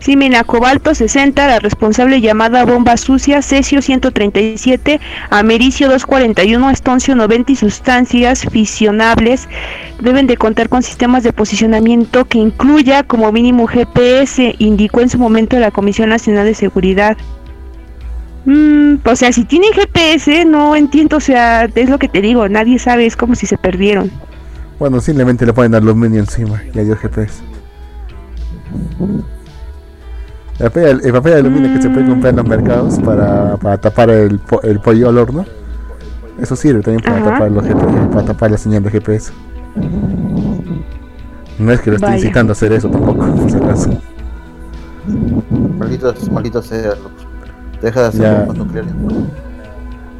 Sí, 0.00 0.16
mira, 0.16 0.42
cobalto 0.42 0.96
60, 0.96 1.46
la 1.46 1.60
responsable 1.60 2.20
llamada 2.20 2.64
bomba 2.64 2.96
sucia, 2.96 3.40
cesio 3.40 3.82
137, 3.82 5.00
americio 5.30 5.88
241, 5.88 6.70
estoncio 6.70 7.14
90 7.14 7.52
y 7.52 7.56
sustancias 7.56 8.46
fisionables 8.50 9.48
deben 10.00 10.26
de 10.26 10.36
contar 10.36 10.68
con 10.68 10.82
sistemas 10.82 11.22
de 11.22 11.32
posicionamiento 11.32 12.24
que 12.24 12.38
incluya 12.38 13.04
como 13.04 13.30
mínimo 13.30 13.68
GPS, 13.68 14.56
indicó 14.58 15.02
en 15.02 15.08
su 15.08 15.18
momento 15.18 15.56
la 15.60 15.70
Comisión 15.70 16.08
Nacional 16.08 16.46
de 16.46 16.54
Seguridad. 16.54 17.16
Mm, 18.44 18.96
o 19.04 19.16
sea, 19.16 19.32
si 19.32 19.44
tienen 19.44 19.72
GPS, 19.72 20.44
no 20.44 20.76
entiendo, 20.76 21.16
o 21.16 21.20
sea, 21.20 21.64
es 21.64 21.88
lo 21.88 21.98
que 21.98 22.08
te 22.08 22.20
digo, 22.20 22.48
nadie 22.48 22.78
sabe, 22.78 23.06
es 23.06 23.16
como 23.16 23.34
si 23.34 23.46
se 23.46 23.56
perdieron. 23.56 24.10
Bueno, 24.78 25.00
simplemente 25.00 25.46
le 25.46 25.52
ponen 25.52 25.74
aluminio 25.74 26.20
encima 26.20 26.60
y 26.74 26.78
adiós 26.78 26.98
GPS. 26.98 27.42
El 30.58 30.70
papel, 31.12 31.32
de 31.32 31.38
aluminio 31.38 31.74
que 31.74 31.82
se 31.82 31.90
puede 31.90 32.06
comprar 32.06 32.30
en 32.30 32.36
los 32.36 32.46
mercados 32.46 32.98
para, 33.00 33.56
para 33.56 33.78
tapar 33.78 34.10
el, 34.10 34.40
el 34.62 34.80
pollo 34.80 35.08
al 35.08 35.18
horno, 35.18 35.44
eso 36.38 36.54
sirve 36.54 36.82
también 36.82 37.02
para 37.02 37.24
tapar 37.24 37.50
los 37.50 37.64
GPS, 37.64 38.08
para 38.12 38.24
tapar 38.24 38.50
la 38.50 38.58
señal 38.58 38.82
de 38.82 38.90
GPS. 38.90 39.32
No 41.58 41.72
es 41.72 41.80
que 41.80 41.90
lo 41.90 41.96
esté 41.96 42.14
incitando 42.14 42.50
a 42.50 42.54
hacer 42.54 42.72
eso 42.72 42.88
tampoco, 42.88 43.24
por 43.24 43.50
si 43.50 43.56
acaso. 43.56 43.90
Malditos, 45.78 46.30
malditos 46.30 46.66
sea, 46.66 46.94
Deja 47.82 48.02
de 48.02 48.08
hacer 48.08 48.26
armas 48.26 48.56
nucleares. 48.56 48.92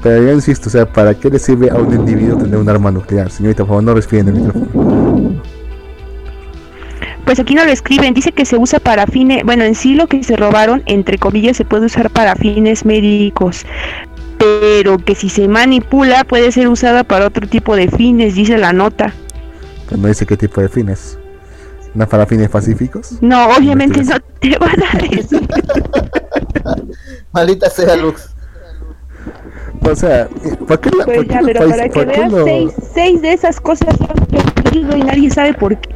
Pero 0.03 0.23
yo 0.23 0.33
insisto, 0.35 0.69
o 0.69 0.73
sea, 0.73 0.85
¿para 0.85 1.15
qué 1.15 1.31
le 1.31 1.39
sirve 1.39 1.71
a 1.71 1.77
un 1.77 1.95
individuo 1.95 2.37
tener 2.37 2.59
un 2.59 2.69
arma 2.69 2.91
nuclear? 2.91 3.31
Señorita, 3.31 3.63
por 3.63 3.69
favor, 3.69 3.85
no 3.85 3.95
respiren 3.95 4.29
el 4.29 4.35
micrófono. 4.35 5.41
Pues 7.25 7.41
aquí 7.41 7.55
no 7.55 7.65
lo 7.65 7.71
escriben, 7.71 8.13
dice 8.13 8.33
que 8.33 8.45
se 8.45 8.59
usa 8.59 8.81
para 8.81 9.07
fines, 9.07 9.45
bueno, 9.45 9.65
en 9.65 9.75
sí 9.75 9.95
lo 9.95 10.07
que 10.07 10.23
se 10.23 10.37
robaron, 10.37 10.83
entre 10.85 11.17
comillas, 11.17 11.57
se 11.57 11.65
puede 11.65 11.87
usar 11.87 12.11
para 12.11 12.35
fines 12.35 12.85
médicos. 12.85 13.65
pero 14.37 14.99
que 14.99 15.15
si 15.15 15.31
se 15.31 15.49
manipula 15.49 16.25
puede 16.25 16.53
ser 16.53 16.69
usada 16.69 17.03
para 17.03 17.27
otro 17.27 17.49
tipo 17.49 17.75
de 17.75 17.89
fines, 17.89 18.35
dice 18.35 18.59
la 18.59 18.75
nota. 18.75 19.15
Pues 19.89 19.99
no 19.99 20.09
dice 20.09 20.27
qué 20.27 20.37
tipo 20.37 20.61
de 20.61 20.69
fines. 20.69 21.19
¿No 21.95 22.07
para 22.07 22.27
fines 22.27 22.51
pacíficos? 22.51 23.23
No, 23.23 23.47
obviamente 23.57 24.03
no 24.05 24.17
te 24.41 24.59
van 24.59 24.83
a 24.83 24.99
decir. 24.99 25.49
Maldita 27.33 27.71
sea 27.71 27.97
Lux. 27.97 28.35
O 29.83 29.95
sea, 29.97 30.29
¿por 30.67 30.81
qué 30.81 30.91
la 30.97 31.05
Pues 31.05 31.29
ya, 31.29 31.41
los 31.41 31.53
pero 31.53 31.69
para 31.69 31.89
que 31.89 32.05
veas, 32.05 32.33
lo- 32.33 32.45
seis, 32.45 32.73
seis 32.95 33.23
de 33.23 33.33
esas 33.33 33.61
cosas 33.61 33.95
son 33.97 34.99
y 34.99 35.03
nadie 35.03 35.31
sabe 35.31 35.55
por 35.55 35.77
qué. 35.77 35.95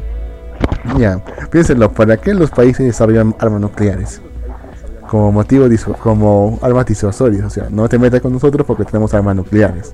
Ya, 0.97 1.21
piénsenlo, 1.51 1.91
¿para 1.91 2.17
qué 2.17 2.33
los 2.33 2.51
países 2.51 2.85
desarrollan 2.85 3.35
armas 3.39 3.61
nucleares? 3.61 4.21
Como 5.09 5.31
motivo, 5.31 5.65
como 6.01 6.59
armas 6.61 6.85
disuasorias, 6.85 7.45
o 7.45 7.49
sea, 7.49 7.67
no 7.69 7.89
te 7.89 7.97
metas 7.97 8.21
con 8.21 8.31
nosotros 8.31 8.65
porque 8.65 8.85
tenemos 8.85 9.13
armas 9.13 9.35
nucleares. 9.35 9.93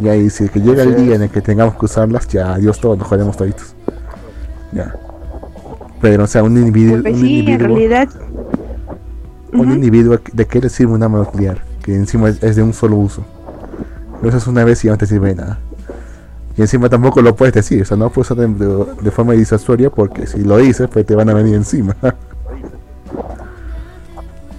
Y 0.00 0.08
ahí, 0.08 0.30
si 0.30 0.48
que 0.48 0.60
llega 0.60 0.82
el 0.82 0.96
día 0.96 1.16
en 1.16 1.22
el 1.22 1.30
que 1.30 1.40
tengamos 1.42 1.74
que 1.76 1.84
usarlas, 1.84 2.26
ya, 2.28 2.54
adiós 2.54 2.80
todos, 2.80 2.96
nos 2.96 3.06
jodemos 3.06 3.36
toditos. 3.36 3.74
Ya. 4.72 4.94
Pero, 6.00 6.24
o 6.24 6.26
sea, 6.26 6.42
un 6.42 6.56
individuo, 6.56 7.02
Pues 7.02 7.14
un 7.14 7.20
sí, 7.20 7.40
en 7.40 7.46
un 9.52 9.72
individuo, 9.72 10.18
¿de 10.32 10.46
qué 10.46 10.60
le 10.60 10.68
sirve 10.68 10.92
un 10.92 11.02
arma 11.02 11.18
nuclear? 11.18 11.62
Que 11.82 11.94
encima 11.94 12.28
es, 12.28 12.42
es 12.42 12.56
de 12.56 12.62
un 12.62 12.72
solo 12.72 12.96
uso. 12.96 13.24
Lo 14.22 14.28
usas 14.28 14.46
una 14.46 14.64
vez 14.64 14.82
y 14.84 14.86
ya 14.86 14.92
no 14.92 14.98
te 14.98 15.06
sirve 15.06 15.28
de 15.30 15.34
nada. 15.36 15.58
Y 16.56 16.60
encima 16.62 16.88
tampoco 16.88 17.22
lo 17.22 17.34
puedes 17.36 17.54
decir, 17.54 17.80
o 17.82 17.84
sea, 17.84 17.96
no 17.96 18.10
puedes 18.10 18.30
usar 18.30 18.46
de, 18.48 18.66
de- 18.66 18.84
de 19.02 19.10
forma 19.10 19.32
disuasoria 19.32 19.88
porque 19.90 20.26
si 20.26 20.42
lo 20.44 20.58
dices, 20.58 20.88
pues 20.92 21.06
te 21.06 21.14
van 21.14 21.30
a 21.30 21.34
venir 21.34 21.54
encima. 21.54 21.96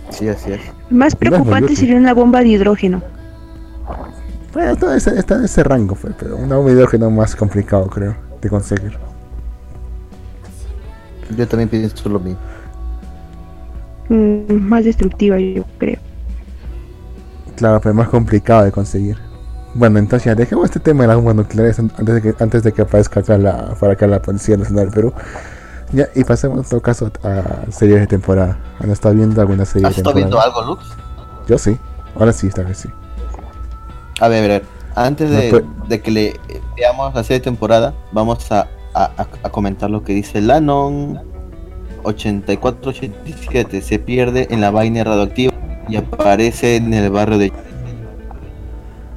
Sí, 0.10 0.28
así 0.28 0.52
es. 0.52 0.60
Más 0.90 1.16
preocupante 1.16 1.76
sería 1.76 1.96
una 1.96 2.14
bomba 2.14 2.42
de 2.42 2.50
hidrógeno. 2.50 3.02
bueno, 4.54 4.76
todo 4.76 4.94
ese- 4.94 5.18
está 5.18 5.36
en 5.36 5.46
ese 5.46 5.64
rango, 5.64 5.96
pues, 5.96 6.14
pero 6.20 6.36
una 6.36 6.58
bomba 6.58 6.72
de 6.72 6.78
hidrógeno 6.78 7.10
más 7.10 7.36
complicado, 7.36 7.88
creo, 7.88 8.16
de 8.42 8.50
conseguir. 8.50 8.98
Yo 11.38 11.48
también 11.48 11.70
pienso 11.70 12.10
lo 12.10 12.20
mismo. 12.20 12.40
Mm, 14.12 14.54
más 14.68 14.84
destructiva, 14.84 15.40
yo 15.40 15.64
creo. 15.78 15.98
Claro, 17.56 17.80
pero 17.82 17.94
más 17.96 18.10
complicado 18.10 18.64
de 18.64 18.72
conseguir. 18.72 19.18
Bueno, 19.74 20.00
entonces 20.00 20.26
ya 20.26 20.36
dejemos 20.36 20.66
este 20.66 20.80
tema 20.82 21.04
de 21.04 21.08
las 21.08 21.18
bombas 21.18 21.36
nucleares 21.36 21.80
an- 21.80 21.92
antes 21.98 22.16
de 22.16 22.22
que, 22.22 22.44
antes 22.44 22.64
de 22.64 22.74
que 22.74 22.82
aparezca 22.82 23.22
acá 23.22 23.38
la, 23.38 23.74
para 23.80 23.94
acá 23.94 24.08
la 24.08 24.22
Policía 24.22 24.58
Nacional 24.58 24.86
del 24.86 24.94
Perú. 24.94 25.14
Ya, 25.94 26.08
y 26.16 26.24
pasemos 26.24 26.58
en 26.64 26.70
todo 26.70 26.82
caso 26.82 27.12
a 27.24 27.72
series 27.72 28.02
de 28.02 28.08
temporada. 28.08 28.58
¿Han 28.80 28.90
estado 28.92 29.16
viendo 29.16 29.40
alguna 29.40 29.64
serie 29.66 29.88
¿Has 29.88 29.96
de 29.96 30.02
estado 30.02 30.16
temporada? 30.16 30.50
viendo 30.50 30.60
algo, 30.62 30.76
Lux? 30.76 30.86
Yo 31.48 31.58
sí. 31.58 31.78
Ahora 32.18 32.34
sí, 32.34 32.48
esta 32.48 32.64
vez 32.64 32.78
sí. 32.80 32.90
A 34.20 34.28
ver, 34.28 34.44
a 34.44 34.48
ver. 34.48 34.64
Antes 34.96 35.30
No 35.32 35.38
de, 35.38 35.50
puede- 35.50 35.66
de 35.88 36.02
que 36.02 36.12
le 36.12 36.40
veamos 36.76 37.14
la 37.14 37.24
serie 37.24 37.40
de 37.40 37.44
temporada, 37.46 37.94
vamos 38.12 38.52
a, 38.52 38.68
a- 38.94 39.12
a- 39.18 39.28
a 39.44 39.50
comentar 39.50 39.90
lo 39.90 40.04
que 40.04 40.14
dice 40.14 40.42
Lanon 40.42 41.20
8487. 42.04 43.82
Se 43.82 44.00
pierde 44.00 44.48
en 44.50 44.62
la 44.62 44.72
vaina 44.72 45.04
radioactiva 45.04 45.54
y 45.88 45.96
aparece 45.96 46.78
en 46.78 46.94
el 46.94 47.10
barrio 47.10 47.38
de. 47.38 47.52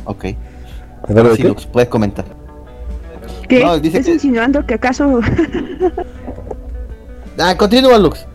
Ok. 0.04 0.24
Lux, 1.38 1.66
puedes 1.66 1.88
comentar. 1.88 2.24
¿Qué? 3.48 3.64
No, 3.64 3.78
dice 3.78 3.98
¿Estás 3.98 4.06
que- 4.06 4.12
insinuando 4.14 4.66
que 4.66 4.74
acaso 4.74 5.20
Ah, 7.38 7.54
continúa, 7.56 7.98
Lux. 7.98 8.26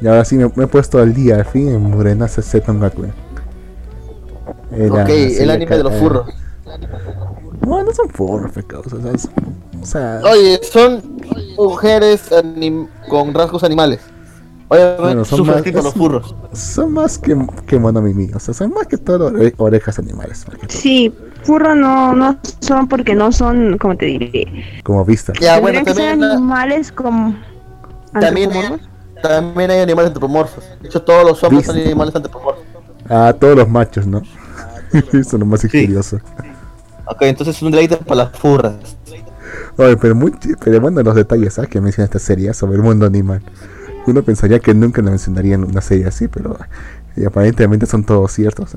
Y 0.00 0.06
ahora 0.08 0.24
sí 0.24 0.36
me, 0.36 0.50
me 0.56 0.64
he 0.64 0.66
puesto 0.66 0.98
al 0.98 1.14
día 1.14 1.36
al 1.36 1.44
fin 1.44 1.68
en 1.68 1.80
Murenase 1.82 2.42
Z 2.42 2.72
Gakuen. 2.72 3.12
Ok, 4.90 5.08
el 5.08 5.50
anime 5.50 5.76
de 5.76 5.82
los 5.84 5.92
eh, 5.92 5.98
furros. 5.98 6.26
No, 7.66 7.84
no 7.84 7.92
son 7.92 8.08
furros, 8.08 8.50
pecados. 8.52 8.86
O 9.82 9.86
sea, 9.86 10.20
Oye, 10.30 10.60
son 10.62 11.02
mujeres 11.56 12.30
anim- 12.32 12.88
con 13.08 13.34
rasgos 13.34 13.64
animales. 13.64 14.00
Oye, 14.68 14.96
Bueno, 14.98 15.24
son 15.24 15.46
más- 15.46 15.62
tipo 15.62 15.82
los 15.82 15.92
furros. 15.92 16.34
son 16.52 16.92
más 16.92 17.18
que, 17.18 17.36
que 17.66 17.78
monomimi. 17.78 18.30
O 18.32 18.38
sea, 18.38 18.54
son 18.54 18.72
más 18.72 18.86
que 18.86 18.96
todo 18.96 19.30
ore- 19.30 19.52
orejas 19.58 19.98
animales. 19.98 20.44
todo. 20.44 20.56
Sí, 20.68 21.12
furro 21.42 21.74
no, 21.74 22.14
no 22.14 22.38
son 22.60 22.88
porque 22.88 23.14
no 23.14 23.32
son, 23.32 23.76
como 23.76 23.96
te 23.96 24.06
diré, 24.06 24.80
Como 24.82 25.04
vistas. 25.04 25.36
Ya, 25.40 25.60
bueno, 25.60 25.82
tendrían 25.82 25.84
que 25.84 25.94
ser 25.94 26.10
también, 26.10 26.28
la- 26.28 26.34
animales 26.36 26.92
como 26.92 27.36
también, 28.12 28.50
hay, 28.52 28.56
antropomorfos. 28.58 28.88
también 29.22 29.70
hay 29.72 29.80
animales 29.80 30.06
antropomorfos. 30.08 30.64
De 30.80 30.88
hecho, 30.88 31.02
todos 31.02 31.24
los 31.24 31.42
hombres 31.44 31.66
son 31.66 31.76
animales 31.76 32.14
antropomorfos. 32.14 32.64
Ah, 33.10 33.34
todos 33.38 33.56
los 33.56 33.68
machos, 33.68 34.06
¿no? 34.06 34.22
Eso 34.92 35.18
es 35.18 35.32
lo 35.34 35.44
más 35.44 35.60
Sí. 35.60 35.68
curioso. 35.68 36.18
Ok, 37.06 37.22
entonces 37.22 37.56
es 37.56 37.62
un 37.62 37.72
deleite 37.72 37.96
para 37.98 38.24
las 38.24 38.38
furras. 38.38 38.74
Oye, 39.76 39.96
pero, 39.96 40.14
muy, 40.14 40.32
pero 40.62 40.80
bueno 40.80 41.02
los 41.02 41.14
detalles 41.14 41.54
¿sabes? 41.54 41.70
que 41.70 41.80
menciona 41.80 42.04
esta 42.04 42.18
serie 42.18 42.52
sobre 42.54 42.76
el 42.76 42.82
mundo 42.82 43.06
animal. 43.06 43.42
Uno 44.06 44.22
pensaría 44.22 44.58
que 44.58 44.74
nunca 44.74 45.00
la 45.02 45.10
mencionarían 45.10 45.62
en 45.62 45.70
una 45.70 45.80
serie 45.80 46.06
así, 46.06 46.28
pero 46.28 46.56
y 47.16 47.24
aparentemente 47.24 47.86
son 47.86 48.04
todos 48.04 48.32
ciertos. 48.32 48.76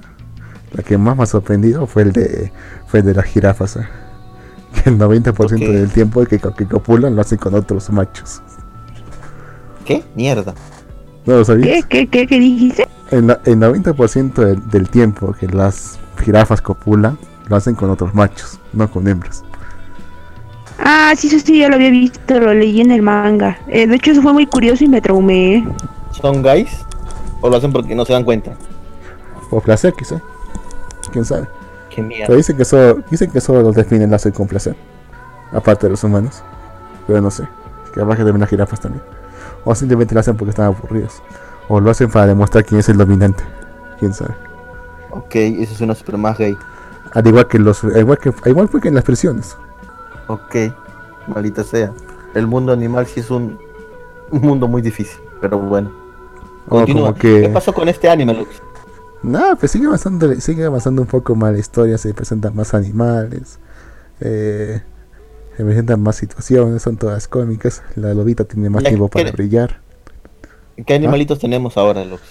La 0.74 0.84
que 0.84 0.98
más 0.98 1.16
me 1.18 1.24
ha 1.24 1.26
sorprendido 1.26 1.88
fue 1.88 2.04
el 2.04 2.12
de 2.12 2.52
fue 2.88 3.00
el 3.00 3.06
de 3.08 3.14
las 3.14 3.26
jirafas. 3.26 3.78
¿eh? 3.78 3.88
Que 4.84 4.90
el 4.90 4.98
90% 5.00 5.32
Ok. 5.44 5.48
del 5.60 5.90
tiempo 5.92 6.26
que, 6.26 6.38
que 6.40 6.66
copulan 6.66 7.16
lo 7.16 7.22
hacen 7.22 7.38
con 7.38 7.54
otros 7.56 7.90
machos. 7.92 8.42
¿Qué? 9.86 10.04
Mierda. 10.16 10.54
¿No 11.26 11.34
lo 11.38 11.40
¿Qué, 11.40 11.46
sabías? 11.46 11.86
qué, 11.86 12.08
qué, 12.08 12.28
qué 12.28 12.40
dijiste? 12.40 12.88
El, 13.12 13.30
el 13.46 13.58
90% 13.60 14.34
del, 14.34 14.68
del 14.70 14.90
tiempo 14.90 15.34
que 15.34 15.48
las 15.48 15.98
jirafas 16.24 16.62
copulan 16.62 17.18
lo 17.48 17.56
hacen 17.56 17.76
con 17.76 17.90
otros 17.90 18.14
machos, 18.14 18.60
no 18.74 18.90
con 18.90 19.08
hembras. 19.08 19.44
Ah, 20.78 21.14
sí, 21.16 21.28
eso 21.28 21.40
sí, 21.40 21.60
ya 21.60 21.70
lo 21.70 21.76
había 21.76 21.90
visto, 21.90 22.40
lo 22.40 22.54
leí 22.54 22.82
en 22.82 22.92
el 22.92 23.02
manga. 23.02 23.58
Eh, 23.68 23.88
de 23.88 23.96
hecho, 23.96 24.12
eso 24.12 24.22
fue 24.22 24.34
muy 24.34 24.46
curioso 24.46 24.84
y 24.84 24.88
me 24.88 25.02
traumé. 25.02 25.56
¿eh? 25.56 25.68
¿Son 26.12 26.42
gays? 26.42 26.86
¿O 27.42 27.50
lo 27.50 27.58
hacen 27.58 27.72
porque 27.72 27.96
no 27.96 28.06
se 28.06 28.14
dan 28.14 28.24
cuenta? 28.24 28.52
Por 29.50 29.64
placer, 29.64 29.94
quizá. 29.94 30.22
¿Quién 31.12 31.26
sabe? 31.26 31.48
Qué 31.90 32.02
mierda. 32.02 32.28
Pero 32.28 32.38
dicen 32.38 32.58
que 32.58 32.66
solo, 32.66 33.04
dicen 33.10 33.32
que 33.32 33.40
solo 33.40 33.62
los 33.62 33.76
delfines 33.76 34.10
lo 34.10 34.16
hacen 34.16 34.32
con 34.32 34.48
placer. 34.48 34.76
Aparte 35.54 35.86
de 35.86 35.92
los 35.92 36.04
humanos. 36.04 36.44
Pero 37.08 37.22
no 37.22 37.32
sé. 37.32 37.48
Que 37.94 38.02
capaz 38.02 38.18
que 38.18 38.24
también 38.24 38.42
las 38.42 38.50
jirafas 38.50 38.80
también. 38.80 39.04
O 39.64 39.74
simplemente 39.76 40.14
lo 40.14 40.20
hacen 40.20 40.36
porque 40.36 40.50
están 40.50 40.66
aburridos. 40.66 41.22
O 41.68 41.80
lo 41.80 41.90
hacen 41.90 42.10
para 42.10 42.28
demostrar 42.28 42.66
quién 42.66 42.80
es 42.80 42.90
el 42.90 42.98
dominante. 42.98 43.44
Quién 44.00 44.14
sabe. 44.14 44.34
Ok, 45.12 45.36
eso 45.36 45.76
suena 45.76 45.96
super 45.96 46.18
más 46.18 46.38
gay. 46.38 46.58
Al 47.14 47.26
igual 47.26 47.48
que 47.48 47.60
los. 47.60 47.84
al 47.84 47.98
Igual 47.98 48.18
que, 48.18 48.30
al 48.30 48.50
igual 48.50 48.70
que 48.70 48.88
en 48.90 48.96
las 48.96 49.04
prisiones. 49.04 49.58
Ok, 50.28 50.56
maldita 51.28 51.64
sea. 51.64 51.92
El 52.34 52.48
mundo 52.48 52.72
animal 52.74 53.06
sí 53.08 53.20
es 53.22 53.30
un, 53.32 53.58
un 54.32 54.42
mundo 54.42 54.68
muy 54.68 54.82
difícil, 54.82 55.20
pero 55.42 55.60
bueno. 55.60 55.92
O 56.68 56.78
Continúa. 56.78 57.08
como 57.10 57.16
que. 57.20 57.42
¿Qué 57.42 57.50
pasó 57.50 57.74
con 57.74 57.88
este 57.90 58.10
anime, 58.10 58.34
Lux? 58.34 58.50
No, 59.24 59.56
pues 59.58 59.72
sigue 59.72 59.88
avanzando, 59.88 60.34
sigue 60.40 60.66
avanzando 60.66 61.02
un 61.02 61.08
poco 61.08 61.36
más 61.36 61.54
la 61.54 61.60
historia, 61.60 61.98
se 61.98 62.14
presentan 62.14 62.56
más 62.56 62.74
animales, 62.74 63.60
eh, 64.20 64.82
se 65.58 65.64
presentan 65.64 66.02
más 66.02 66.16
situaciones, 66.18 66.82
son 66.84 66.98
todas 66.98 67.28
cómicas, 67.28 67.82
la 67.96 68.14
lobita 68.14 68.44
tiene 68.44 68.70
más 68.70 68.84
tiempo 68.84 69.08
para 69.08 69.26
¿qué- 69.26 69.32
brillar. 69.32 69.82
¿Qué 70.86 70.94
animalitos 70.94 71.40
tenemos 71.40 71.78
ahora, 71.78 72.04
Lux? 72.06 72.22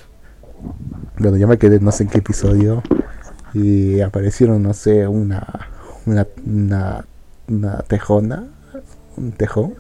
Bueno, 1.19 1.37
ya 1.37 1.47
me 1.47 1.59
quedé 1.59 1.81
no 1.81 1.91
sé 1.93 2.05
en 2.05 2.11
qué 2.11 2.19
episodio 2.19 2.83
y 3.55 4.01
aparecieron, 4.01 4.63
no 4.63 4.75
sé, 4.75 5.09
una, 5.09 5.69
una, 6.07 6.27
una, 6.47 7.05
una 7.49 7.79
tejona, 7.79 8.49
un 9.17 9.33
tejón, 9.33 9.75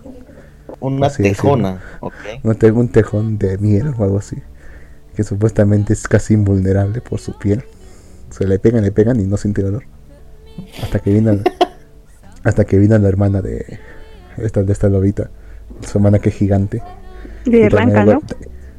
Una 0.80 1.08
tejona, 1.10 1.80
ok. 2.00 2.12
un, 2.42 2.54
te- 2.56 2.72
un 2.72 2.88
tejón 2.88 3.38
de 3.38 3.58
miel 3.58 3.94
o 3.98 4.04
algo 4.04 4.18
así, 4.18 4.36
que 5.14 5.24
supuestamente 5.24 5.92
es 5.92 6.06
casi 6.08 6.34
invulnerable 6.34 7.00
por 7.00 7.20
su 7.20 7.38
piel. 7.38 7.64
Se 8.30 8.46
le 8.46 8.58
pegan, 8.58 8.82
le 8.82 8.92
pegan 8.92 9.20
y 9.20 9.24
no 9.24 9.36
siente 9.36 9.62
dolor. 9.62 9.84
Hasta 10.82 10.98
que 10.98 11.12
vino, 11.12 11.32
hasta 12.44 12.64
que 12.64 12.78
vino 12.78 12.98
la 12.98 13.08
hermana 13.08 13.42
de 13.42 13.78
esta, 14.36 14.62
de 14.62 14.72
esta 14.72 14.88
lobita, 14.88 15.30
su 15.86 15.98
hermana 15.98 16.18
que 16.18 16.30
es 16.30 16.34
gigante. 16.34 16.82
De 17.44 17.66
y 17.66 17.68
también 17.68 17.96
Ranca, 17.96 18.04
le 18.04 18.12
¿no? 18.14 18.20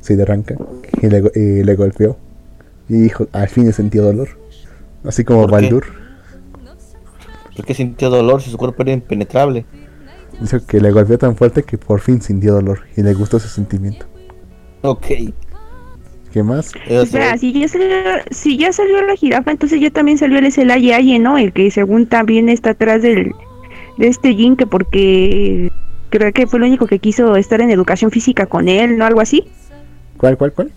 Sí, 0.02 0.16
de. 0.16 0.58
Y 1.02 1.08
le, 1.08 1.22
go- 1.22 1.32
y 1.34 1.64
le 1.64 1.76
golpeó. 1.76 2.18
Y 2.90 2.94
dijo, 3.00 3.28
al 3.32 3.48
fin 3.50 3.68
he 3.68 3.74
sentido 3.74 4.06
dolor. 4.06 4.30
Así 5.04 5.24
como 5.24 5.42
¿Por 5.42 5.50
qué? 5.52 5.56
Baldur. 7.56 7.66
¿Por 7.66 7.66
qué 7.66 7.74
sintió 7.74 8.10
dolor 8.10 8.41
si 8.41 8.51
su 8.51 8.58
cuerpo 8.58 8.84
era 8.84 8.91
impenetrable? 8.91 9.66
Dice 10.39 10.60
que 10.68 10.80
le 10.82 10.91
golpeó 10.91 11.18
tan 11.18 11.36
fuerte 11.36 11.64
que 11.64 11.78
por 11.78 12.01
fin 12.01 12.22
sintió 12.22 12.53
dolor. 12.53 12.82
Y 12.95 13.03
le 13.03 13.14
gustó 13.14 13.38
ese 13.38 13.47
sentimiento. 13.47 14.06
Ok. 14.82 15.08
¿Qué 16.32 16.43
más? 16.43 16.74
Espera, 16.88 17.34
es. 17.34 17.41
si 17.41 17.53
ya, 17.53 17.68
salió, 17.68 17.88
si 18.30 18.58
ya 18.58 18.74
salió 18.74 19.01
la 19.06 19.16
jirafa, 19.16 19.51
entonces 19.51 19.80
ya 19.80 19.89
también 19.89 20.18
salió 20.18 20.38
el 20.39 20.51
Selaye 20.51 20.93
Aye, 20.93 21.18
¿no? 21.18 21.38
El 21.38 21.53
que 21.53 21.72
según 21.72 22.08
también 22.08 22.49
está 22.49 22.72
atrás 22.72 23.01
del, 23.01 23.32
de 23.97 24.08
este 24.08 24.36
Jin, 24.36 24.58
que 24.58 24.68
porque 24.68 25.72
creo 26.10 26.34
que 26.34 26.45
fue 26.45 26.60
el 26.60 26.66
único 26.66 26.88
que 26.88 26.99
quiso 26.99 27.38
estar 27.38 27.62
en 27.62 27.72
educación 27.72 28.12
física 28.12 28.47
con 28.47 28.68
él, 28.68 28.97
¿no? 28.97 29.06
Algo 29.06 29.22
así. 29.22 29.47
¿Cuál, 30.18 30.38
cuál, 30.38 30.51
cuál? 30.51 30.72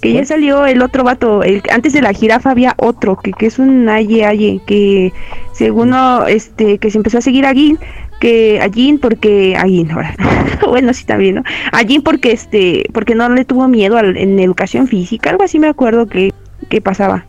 Que 0.00 0.12
ya 0.12 0.24
salió 0.24 0.66
el 0.66 0.82
otro 0.82 1.04
vato, 1.04 1.42
el, 1.42 1.62
antes 1.72 1.92
de 1.94 2.02
la 2.02 2.12
jirafa 2.12 2.50
había 2.50 2.74
otro, 2.76 3.16
que, 3.16 3.32
que 3.32 3.46
es 3.46 3.58
un 3.58 3.88
aye 3.88 4.24
aye, 4.26 4.60
que 4.66 5.12
según 5.52 5.90
no, 5.90 6.26
este, 6.26 6.78
que 6.78 6.90
se 6.90 6.98
empezó 6.98 7.18
a 7.18 7.22
seguir 7.22 7.46
a 7.46 7.52
Gin, 7.54 7.78
que 8.20 8.60
a 8.60 8.68
Jin 8.68 8.98
porque, 8.98 9.56
a 9.56 9.62
Jin 9.64 9.90
ahora, 9.90 10.14
bueno 10.68 10.92
sí 10.92 11.04
también, 11.06 11.36
¿no? 11.36 11.42
A 11.72 11.78
Jin 11.80 12.02
porque 12.02 12.32
este, 12.32 12.84
porque 12.92 13.14
no 13.14 13.28
le 13.30 13.44
tuvo 13.46 13.68
miedo 13.68 13.96
al- 13.96 14.16
en 14.18 14.38
educación 14.38 14.86
física, 14.86 15.30
algo 15.30 15.44
así 15.44 15.58
me 15.58 15.66
acuerdo 15.68 16.06
que, 16.06 16.34
que 16.68 16.80
pasaba. 16.82 17.24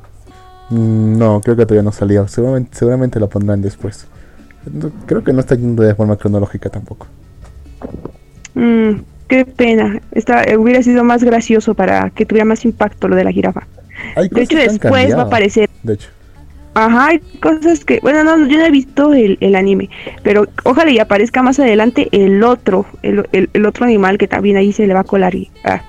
Mm, 0.70 1.18
No, 1.18 1.39
creo 1.41 1.55
que 1.55 1.65
todavía 1.65 1.84
no 1.84 1.93
salió. 1.93 2.28
Seguramente, 2.28 2.72
seguramente 2.78 3.20
lo 3.20 3.30
pondrán 3.30 3.61
después. 3.61 4.07
Creo 5.05 5.24
que 5.24 5.32
no 5.32 5.39
está 5.39 5.55
yendo 5.55 5.82
de 5.84 5.95
forma 5.95 6.18
cronológica 6.18 6.70
tampoco. 6.70 7.07
Mm, 8.55 8.91
qué 9.28 9.45
pena, 9.45 10.01
Está, 10.11 10.43
eh, 10.43 10.57
hubiera 10.57 10.82
sido 10.84 11.03
más 11.03 11.23
gracioso 11.23 11.73
para 11.73 12.09
que 12.11 12.25
tuviera 12.25 12.45
más 12.45 12.65
impacto 12.65 13.07
lo 13.07 13.15
de 13.15 13.23
la 13.23 13.32
jirafa. 13.32 13.67
Hay 14.15 14.30
De 14.30 14.43
hecho 14.43 14.57
después 14.57 15.15
va 15.15 15.21
a 15.21 15.25
aparecer 15.25 15.69
De 15.84 15.93
hecho, 15.93 16.09
Ajá, 16.73 17.07
hay 17.07 17.19
cosas 17.41 17.84
que, 17.84 17.99
bueno, 18.01 18.23
no, 18.23 18.38
yo 18.47 18.55
no 18.55 18.63
he 18.65 18.69
visto 18.69 19.11
el, 19.13 19.39
el 19.41 19.55
anime, 19.55 19.89
pero 20.21 20.45
ojalá 20.63 20.91
y 20.91 20.99
aparezca 20.99 21.41
más 21.41 21.59
adelante 21.59 22.07
el 22.11 22.43
otro, 22.43 22.86
el, 23.01 23.28
el, 23.32 23.49
el 23.53 23.65
otro 23.65 23.86
animal 23.86 24.19
que 24.19 24.28
también 24.28 24.57
ahí 24.57 24.71
se 24.71 24.86
le 24.86 24.93
va 24.93 24.99
a 24.99 25.03
colar 25.03 25.34
y, 25.34 25.49
ah, 25.63 25.82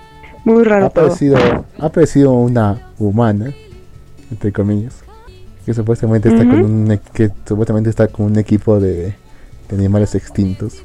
muy 0.44 0.62
ha 0.62 0.64
raro 0.64 0.88
todo. 0.88 1.04
aparecido, 1.04 1.36
ha 1.78 1.84
aparecido 1.86 2.32
una 2.32 2.80
humana, 2.98 3.52
entre 4.30 4.50
comillas, 4.50 5.04
que 5.66 5.74
supuestamente 5.74 6.30
está 6.30 6.46
con 6.46 6.62
un 6.64 7.00
que 7.12 7.30
supuestamente 7.46 7.90
está 7.90 8.08
con 8.08 8.24
un 8.24 8.38
equipo 8.38 8.80
de, 8.80 9.14
de 9.68 9.76
animales 9.76 10.14
extintos 10.14 10.82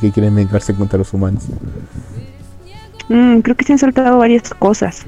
que 0.00 0.10
quieren 0.12 0.34
vengarse 0.34 0.74
contra 0.74 0.98
los 0.98 1.12
humanos. 1.12 1.44
Mm, 3.08 3.40
creo 3.40 3.56
que 3.56 3.64
se 3.64 3.72
han 3.72 3.78
saltado 3.78 4.18
varias 4.18 4.50
cosas. 4.54 5.02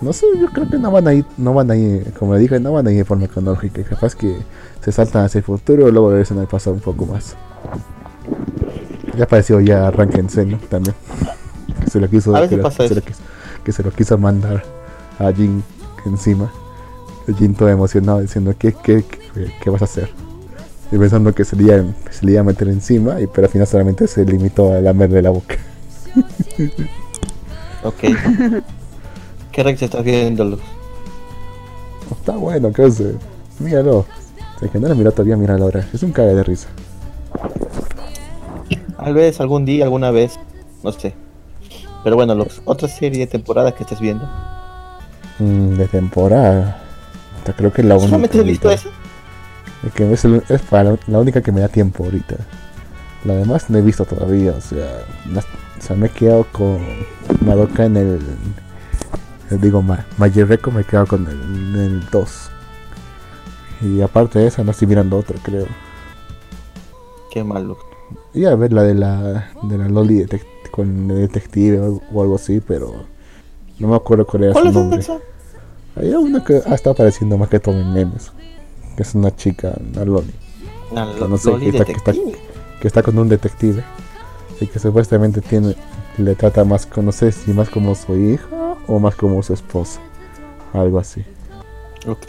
No 0.00 0.12
sé, 0.12 0.26
yo 0.38 0.48
creo 0.48 0.68
que 0.68 0.76
no 0.78 0.90
van 0.90 1.08
a 1.08 1.14
ir, 1.14 1.24
no 1.38 1.54
van 1.54 1.70
a 1.70 1.76
ir, 1.76 2.12
como 2.18 2.34
le 2.34 2.40
dije, 2.40 2.60
no 2.60 2.72
van 2.72 2.86
a 2.86 2.90
ir 2.92 2.98
de 2.98 3.04
forma 3.04 3.26
cronológica. 3.26 3.82
Capaz 3.84 4.14
que 4.14 4.36
se 4.82 4.92
saltan 4.92 5.24
hacia 5.24 5.38
el 5.38 5.44
futuro 5.44 5.88
y 5.88 5.92
luego 5.92 6.10
regresan 6.10 6.38
al 6.38 6.46
pasado 6.46 6.74
un 6.76 6.82
poco 6.82 7.06
más. 7.06 7.36
Ya 9.16 9.24
apareció 9.24 9.60
ya 9.60 9.90
Ranken 9.90 10.28
Seno 10.28 10.58
también. 10.68 10.94
Que 11.84 11.90
se 11.90 12.00
lo 12.00 12.08
quiso, 12.10 12.32
que, 12.48 12.56
lo- 12.56 12.68
que 12.68 12.70
se 12.70 12.82
lo 12.94 13.00
eso. 13.00 13.02
quiso, 13.06 13.20
que 13.64 13.72
se 13.72 13.82
lo 13.82 13.90
quiso 13.92 14.18
mandar 14.18 14.62
a 15.18 15.32
Jin 15.32 15.62
encima. 16.04 16.50
Jin 17.38 17.54
todo 17.54 17.70
emocionado 17.70 18.20
diciendo 18.20 18.54
¿qué, 18.58 18.72
qué, 18.74 19.02
qué, 19.34 19.50
qué 19.62 19.70
vas 19.70 19.80
a 19.80 19.86
hacer? 19.86 20.10
Y 20.92 20.98
pensando 20.98 21.34
que 21.34 21.44
se 21.44 21.56
le, 21.56 21.64
iba, 21.64 21.84
se 22.10 22.24
le 22.26 22.32
iba 22.32 22.40
a 22.42 22.44
meter 22.44 22.68
encima, 22.68 23.20
y, 23.20 23.26
pero 23.26 23.46
al 23.46 23.52
final 23.52 23.66
solamente 23.66 24.06
se 24.06 24.24
limitó 24.24 24.72
a 24.72 24.80
lamerle 24.80 25.22
la 25.22 25.30
boca. 25.30 25.56
Ok. 27.84 28.00
¿Qué 29.52 29.62
Rex 29.62 29.82
estás 29.82 30.02
viendo, 30.02 30.42
Luz? 30.42 30.60
Está 32.10 32.32
bueno, 32.32 32.72
¿qué 32.72 32.84
hace? 32.84 33.14
Míralo. 33.58 34.06
Si 34.58 34.64
es 34.64 34.70
que 34.70 34.80
no 34.80 34.88
lo 34.88 34.94
miró 34.94 35.12
todavía, 35.12 35.36
míralo 35.36 35.64
ahora. 35.64 35.86
Es 35.92 36.02
un 36.02 36.10
caga 36.10 36.32
de 36.32 36.42
risa. 36.42 36.68
Tal 38.96 39.12
vez 39.12 39.38
algún 39.40 39.66
día, 39.66 39.84
alguna 39.84 40.10
vez, 40.10 40.38
no 40.82 40.92
sé. 40.92 41.14
Pero 42.02 42.16
bueno, 42.16 42.34
Lux, 42.34 42.62
otra 42.64 42.88
serie 42.88 43.18
de 43.18 43.26
temporada 43.26 43.72
que 43.72 43.82
estés 43.82 44.00
viendo. 44.00 44.26
Mm, 45.38 45.76
de 45.76 45.86
temporada. 45.88 46.82
Hasta 47.36 47.52
creo 47.52 47.70
que 47.70 47.82
es 47.82 47.86
la 47.86 47.96
única. 47.96 48.08
¿Solamente 48.08 48.38
has 48.38 48.44
visto 48.44 48.68
ahorita. 48.70 48.90
Que 49.90 50.12
es, 50.12 50.24
el- 50.24 50.42
es 50.48 50.62
para 50.62 50.96
la, 51.06 51.18
única 51.18 51.40
que 51.42 51.52
me 51.52 51.60
da 51.60 51.68
tiempo 51.68 52.04
ahorita. 52.04 52.36
La 53.24 53.34
demás 53.34 53.70
no 53.70 53.78
he 53.78 53.82
visto 53.82 54.04
todavía. 54.04 54.52
O 54.52 54.60
sea, 54.60 55.02
no- 55.26 55.40
o 55.40 55.82
sea 55.82 55.96
me 55.96 56.06
he 56.06 56.10
quedado 56.10 56.46
con 56.52 56.78
Madoka 57.44 57.84
en 57.84 57.96
el. 57.96 58.20
Digo, 59.60 59.82
Ma, 59.82 60.04
Majireko 60.18 60.70
me 60.70 60.80
he 60.80 60.84
quedado 60.84 61.06
con 61.06 61.26
el, 61.26 61.40
en 61.40 61.76
el 61.76 62.10
2. 62.10 62.50
Y 63.82 64.00
aparte 64.00 64.38
de 64.38 64.46
esa, 64.46 64.64
no 64.64 64.70
estoy 64.70 64.88
mirando 64.88 65.18
otra, 65.18 65.36
creo. 65.42 65.66
Qué 67.30 67.44
mal, 67.44 67.64
Lux. 67.66 67.80
Iba 68.32 68.50
a 68.52 68.56
ver 68.56 68.72
la 68.72 68.82
de 68.82 68.94
la, 68.94 69.50
de 69.62 69.78
la 69.78 69.88
Loli 69.88 70.24
detec- 70.24 70.46
con 70.70 71.10
el 71.10 71.18
detective 71.20 71.78
o, 71.80 72.00
o 72.12 72.22
algo 72.22 72.36
así, 72.36 72.60
pero 72.60 73.04
no 73.78 73.88
me 73.88 73.96
acuerdo 73.96 74.26
cuál 74.26 74.44
era 74.44 74.52
¿Cuál 74.52 74.64
su 74.64 74.68
es 74.70 74.74
nombre. 74.74 75.00
esa? 75.00 75.18
Hay 75.96 76.12
una 76.14 76.42
que 76.42 76.54
ha 76.66 76.74
estado 76.74 76.92
apareciendo 76.94 77.36
más 77.38 77.48
que 77.48 77.60
todo 77.60 77.78
en 77.78 77.92
memes. 77.92 78.32
Que 78.96 79.02
es 79.02 79.14
una 79.14 79.34
chica, 79.34 79.74
una 79.92 80.04
Loli, 80.04 80.32
Ah, 80.96 81.12
Que 81.18 81.26
no 81.28 81.36
sé, 81.36 81.50
Loli 81.50 81.70
que 81.70 81.78
está- 81.78 81.84
que 81.84 81.92
está- 81.92 82.12
Detective. 82.12 82.38
que 82.80 82.86
está 82.88 83.02
con 83.02 83.18
un 83.18 83.28
detective. 83.28 83.82
Y 84.60 84.66
que 84.68 84.78
supuestamente 84.78 85.40
tiene, 85.40 85.74
le 86.18 86.34
trata 86.36 86.64
más, 86.64 86.88
no 86.96 87.10
sé 87.12 87.32
si 87.32 87.52
más 87.52 87.68
como 87.68 87.94
su 87.96 88.16
hija 88.16 88.46
o 88.86 88.98
más 89.00 89.16
como 89.16 89.42
su 89.42 89.52
esposa. 89.52 90.00
Algo 90.72 90.98
así. 90.98 91.24
Ok. 92.06 92.28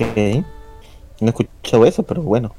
No 1.22 1.28
he 1.28 1.30
escuchado 1.30 1.86
eso, 1.86 2.04
pero 2.04 2.22
bueno. 2.24 2.54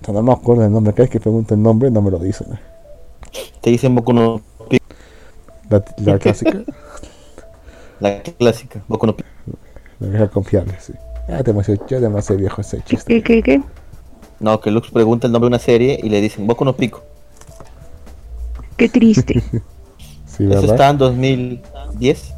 O 0.00 0.04
sea, 0.04 0.14
no 0.14 0.22
me 0.22 0.32
acuerdo 0.32 0.64
el 0.64 0.72
nombre. 0.72 0.92
Cada 0.92 1.04
vez 1.04 1.10
que 1.10 1.20
pregunto 1.20 1.54
el 1.54 1.62
nombre 1.62 1.90
no 1.90 2.00
me 2.02 2.10
lo 2.10 2.18
dicen. 2.18 2.46
Te 3.60 3.70
dicen 3.70 3.94
Boku 3.94 4.12
no 4.12 4.40
La, 5.70 5.82
la 5.98 6.18
clásica, 6.18 6.62
la 8.00 8.22
clásica. 8.22 8.82
Boku 8.88 9.06
no 9.06 9.16
la 10.00 10.08
vieja 10.08 10.28
confiable, 10.28 10.74
sí. 10.80 10.92
Ya 11.32 11.42
demasiado, 11.42 11.86
ya 11.86 11.98
demasiado 12.00 12.38
viejo 12.38 12.60
ese 12.60 12.82
chiste. 12.82 13.22
¿Qué, 13.22 13.22
qué, 13.22 13.42
qué? 13.42 13.62
No, 14.38 14.60
que 14.60 14.70
Lux 14.70 14.90
pregunta 14.90 15.26
el 15.26 15.32
nombre 15.32 15.46
de 15.46 15.52
una 15.56 15.58
serie 15.58 15.98
y 16.02 16.08
le 16.10 16.20
dicen 16.20 16.46
Boku 16.46 16.64
no 16.64 16.76
Pico. 16.76 17.02
Qué 18.76 18.88
triste. 18.88 19.42
Sí, 20.26 20.50
Eso 20.50 20.64
está 20.64 20.88
en 20.88 20.96
2010. 20.96 22.32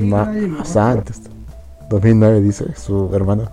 Ma- 0.00 0.24
más 0.24 0.76
antes. 0.76 1.20
2009 1.88 2.40
dice 2.40 2.74
su 2.74 3.14
hermano. 3.14 3.48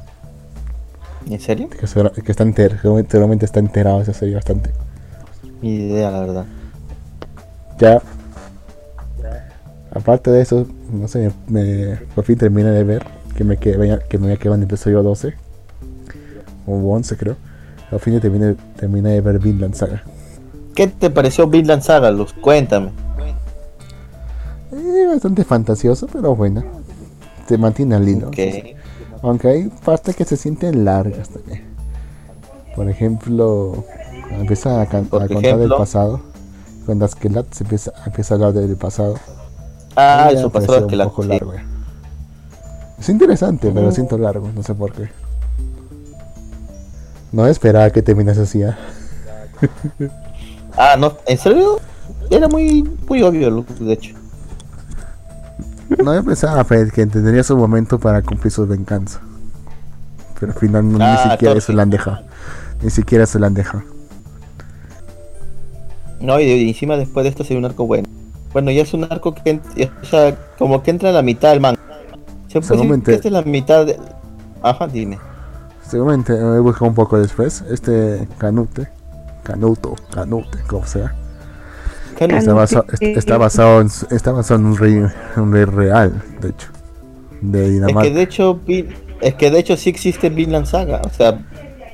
¿En 1.30 1.40
serio? 1.40 1.70
Que, 1.70 1.86
está 1.86 2.42
enter, 2.42 2.80
seguramente 2.82 3.12
seguramente 3.12 3.46
está 3.46 3.60
enterado 3.60 3.98
de 3.98 4.04
esa 4.04 4.14
serie 4.14 4.34
bastante. 4.34 4.72
Ni 5.62 5.76
idea, 5.76 6.10
la 6.10 6.20
verdad. 6.22 6.46
Ya. 7.78 8.02
Aparte 9.92 10.32
de 10.32 10.42
eso, 10.42 10.66
no 10.92 11.08
sé, 11.08 11.32
me, 11.48 11.98
por 12.16 12.24
fin 12.24 12.40
terminé 12.40 12.72
de 12.72 12.84
ver 12.84 13.06
que 13.38 13.44
me 13.44 13.58
quedé, 13.58 14.00
que 14.10 14.18
me 14.18 14.36
quedado 14.38 14.56
en 14.56 14.64
episodio 14.64 15.04
12 15.04 15.36
o 16.66 16.74
11 16.96 17.16
creo. 17.18 17.36
Al 17.92 18.00
fin 18.00 18.20
terminé, 18.20 18.56
terminé 18.78 19.12
de 19.12 19.22
ver 19.22 19.40
Vinland 19.40 19.76
Saga. 19.76 20.04
¿Qué 20.76 20.88
te 20.88 21.10
pareció 21.10 21.48
Vinland 21.48 21.84
Saga, 21.84 22.12
Luz? 22.12 22.34
Cuéntame. 22.34 22.90
Eh, 24.74 25.06
bastante 25.08 25.44
fantasioso, 25.46 26.08
pero 26.12 26.36
bueno. 26.36 26.64
Te 27.48 27.58
mantiene 27.58 27.96
al 27.96 28.10
hilo. 28.10 28.28
Ok. 28.28 28.40
Aunque 29.22 29.48
hay 29.48 29.68
partes 29.86 30.16
que 30.16 30.26
se 30.26 30.36
sienten 30.36 30.84
largas 30.84 31.30
también. 31.30 31.64
Por 32.76 32.90
ejemplo, 32.90 33.86
empieza 34.32 34.82
a, 34.82 34.86
can- 34.88 35.06
Por 35.06 35.24
a 35.24 35.28
contar 35.28 35.44
del 35.44 35.54
ejemplo. 35.56 35.78
pasado. 35.78 36.22
Cuando 36.86 37.06
Askelat 37.06 37.52
se 37.54 37.64
empieza, 37.64 37.94
empieza 38.06 38.34
a 38.34 38.36
hablar 38.38 38.54
del 38.54 38.76
pasado. 38.76 39.16
Ah, 39.96 40.30
eso 40.34 40.50
pasó 40.52 40.86
un 40.86 40.98
poco 40.98 41.24
largo. 41.24 41.54
Es 43.00 43.10
interesante, 43.10 43.72
pero 43.74 43.92
siento 43.92 44.18
largo, 44.18 44.50
no 44.56 44.64
sé 44.64 44.74
por 44.74 44.92
qué. 44.92 45.10
No 47.32 47.46
esperaba 47.46 47.90
que 47.92 48.02
terminase 48.02 48.42
así. 48.42 48.64
¿ah? 48.64 48.78
Ah, 50.80 50.96
no, 50.96 51.18
¿en 51.26 51.40
serio? 51.40 51.80
Era 52.30 52.48
muy, 52.48 52.84
muy 53.08 53.24
obvio, 53.24 53.66
de 53.80 53.94
hecho. 53.94 54.14
No 56.04 56.14
yo 56.14 56.24
pensaba 56.24 56.64
Fred, 56.64 56.92
que 56.92 57.08
tendría 57.08 57.44
su 57.44 57.58
momento 57.58 57.98
para 57.98 58.22
cumplir 58.22 58.52
su 58.52 58.68
venganza. 58.68 59.20
Pero 60.40 60.52
al 60.52 60.60
final 60.60 60.92
no- 60.92 61.00
Ah, 61.02 61.20
ni 61.26 61.32
siquiera 61.32 61.60
sí. 61.60 61.74
la 61.74 61.82
han 61.82 61.90
dejado. 61.90 62.20
Ni 62.84 62.92
siquiera 62.92 63.26
se 63.26 63.40
la 63.40 63.48
han 63.48 63.56
dejado. 63.56 63.84
No, 66.20 66.40
y, 66.40 66.70
encima 66.70 66.96
después 66.96 67.24
de 67.24 67.30
esto 67.30 67.44
sería 67.44 67.58
un 67.58 67.66
arco 67.66 67.88
bueno. 67.88 68.08
Bueno, 68.54 68.70
ya 68.70 68.84
es 68.84 68.94
un 68.94 69.04
arco 69.06 69.34
que, 69.34 69.60
o 70.02 70.06
sea, 70.06 70.36
como 70.60 70.84
que 70.84 70.92
entra 70.92 71.10
a 71.10 71.14
la 71.14 71.24
mitad 71.24 71.50
del 71.50 71.60
manga. 71.62 71.80
Se 72.48 72.54
puede 72.54 72.62
decir 72.62 72.64
Seguramente- 72.78 73.12
que 73.12 73.16
esta 73.16 73.28
es 73.28 73.32
la 73.34 73.42
mitad 73.44 73.86
de... 73.86 74.00
Ajá, 74.64 74.88
dime. 74.88 75.20
Seguramente 75.88 76.34
he 76.34 76.60
buscado 76.60 76.88
un 76.88 76.96
poco 76.96 77.18
después. 77.20 77.64
Este 77.70 78.28
Canute, 78.38 78.88
Canuto, 79.44 79.96
Canute, 80.12 80.58
como 80.68 80.86
sea. 80.86 81.16
Está, 82.20 82.54
basado, 82.54 82.86
est- 82.92 83.04
está 83.04 83.38
basado 83.38 83.80
en, 83.82 83.90
su- 83.90 84.08
está 84.10 84.32
basado 84.32 84.60
en 84.60 84.66
un 84.66 84.76
rey, 84.78 85.06
un 85.38 85.54
rey 85.54 85.66
real, 85.66 86.22
de 86.42 86.50
hecho. 86.50 86.68
De 87.42 87.66
Es 87.68 87.72
Dinamarca. 87.74 88.02
que 88.10 88.16
de 88.16 88.22
hecho, 88.24 88.60
es 89.22 89.36
que 89.36 89.52
de 89.52 89.60
hecho 89.60 89.78
sí 89.78 89.90
existe 89.92 90.30
Vinland 90.32 90.66
Saga. 90.66 91.02
O 91.06 91.10
sea, 91.10 91.40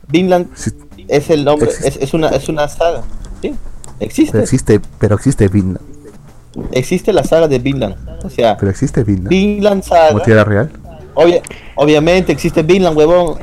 Vinland 0.07 0.47
Sí, 0.55 0.71
es 1.09 1.29
el 1.29 1.43
nombre, 1.43 1.69
es, 1.69 1.97
es 1.97 2.13
una, 2.13 2.29
es 2.29 2.47
una 2.47 2.67
saga. 2.69 3.01
Sí, 3.41 3.53
existe. 3.99 4.31
pero 4.31 4.43
existe, 4.45 4.81
pero 4.97 5.15
existe 5.15 5.47
Vinland. 5.49 5.81
Existe 6.71 7.11
la 7.13 7.23
saga 7.23 7.47
de 7.47 7.59
Vinland. 7.59 7.95
O 8.23 8.29
sea, 8.29 8.57
Pero 8.57 8.69
existe 8.71 9.03
Vinland. 9.03 9.29
Vinland 9.29 9.83
Como 9.87 9.95
Saga. 9.95 10.23
tierra 10.23 10.43
real. 10.43 10.69
obvia- 11.15 11.41
obviamente 11.75 12.31
existe 12.31 12.63
Vinland, 12.63 12.97
huevón. 12.97 13.37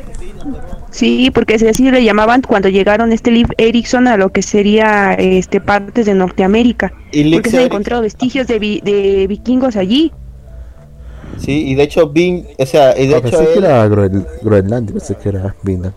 Sí, 0.90 1.30
porque 1.32 1.54
así 1.54 1.68
así 1.68 1.88
le 1.90 2.02
llamaban 2.02 2.42
cuando 2.42 2.68
llegaron 2.68 3.12
este 3.12 3.30
Liv 3.30 3.46
Erickson 3.58 4.08
a 4.08 4.16
lo 4.16 4.30
que 4.32 4.42
sería 4.42 5.14
este 5.14 5.60
partes 5.60 6.06
de 6.06 6.14
Norteamérica. 6.14 6.92
Y 7.12 7.32
Porque 7.32 7.50
se 7.50 7.58
han 7.58 7.64
encontrado 7.64 8.02
vestigios 8.02 8.46
de, 8.48 8.58
vi- 8.58 8.80
de 8.80 9.26
vikingos 9.28 9.76
allí. 9.76 10.10
Sí, 11.38 11.68
y 11.68 11.74
de 11.76 11.84
hecho 11.84 12.08
Vin, 12.08 12.44
o 12.58 12.66
sea, 12.66 12.98
y 13.00 13.06
de 13.06 13.14
Ah, 13.14 13.18
hecho 13.18 13.30
pensé 13.38 13.44
que 13.52 13.58
él, 13.58 13.64
era 13.64 13.86
Groen- 13.88 14.26
Groenlandia, 14.42 14.92
pensé 14.92 15.14
que 15.14 15.28
era 15.28 15.54
Vinland. 15.62 15.94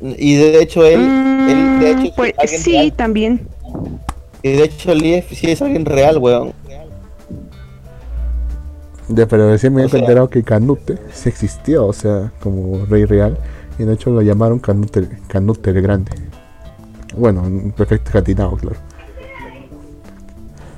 y 0.00 0.34
de 0.36 0.62
hecho 0.62 0.84
él, 0.84 1.00
él 1.00 1.80
de 1.80 1.90
hecho 1.90 2.00
Mm, 2.02 2.06
es 2.06 2.12
pues 2.14 2.34
sí, 2.50 2.72
real. 2.72 2.92
también. 2.92 3.40
Y 4.42 4.52
de 4.52 4.64
hecho 4.64 4.94
Lief 4.94 5.30
sí 5.32 5.50
es 5.50 5.62
alguien 5.62 5.84
real, 5.84 6.18
weón. 6.18 6.52
Ya, 9.08 9.26
pero 9.26 9.50
recién 9.50 9.74
me 9.74 9.82
he 9.82 9.84
enterado 9.84 10.30
que 10.30 10.42
Canute 10.42 10.96
sí 11.12 11.28
existió, 11.28 11.86
o 11.86 11.92
sea, 11.92 12.32
como 12.40 12.86
rey 12.86 13.04
real. 13.04 13.36
Y 13.78 13.84
de 13.84 13.94
hecho 13.94 14.10
lo 14.10 14.22
llamaron 14.22 14.58
Canute, 14.58 15.08
Canute 15.28 15.70
el 15.70 15.82
Grande. 15.82 16.12
Bueno, 17.16 17.44
en 17.46 17.72
perfecto 17.72 18.10
catinado, 18.12 18.56
claro. 18.56 18.76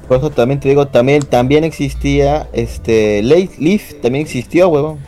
Por 0.09 0.19
eso 0.19 0.31
también 0.31 0.61
te 0.61 0.69
digo, 0.69 0.89
también, 0.89 1.23
también 1.23 1.65
existía, 1.65 2.49
este, 2.53 3.23
Leaf 3.23 3.95
también 4.03 4.25
existió, 4.25 4.69
weón. 4.69 4.99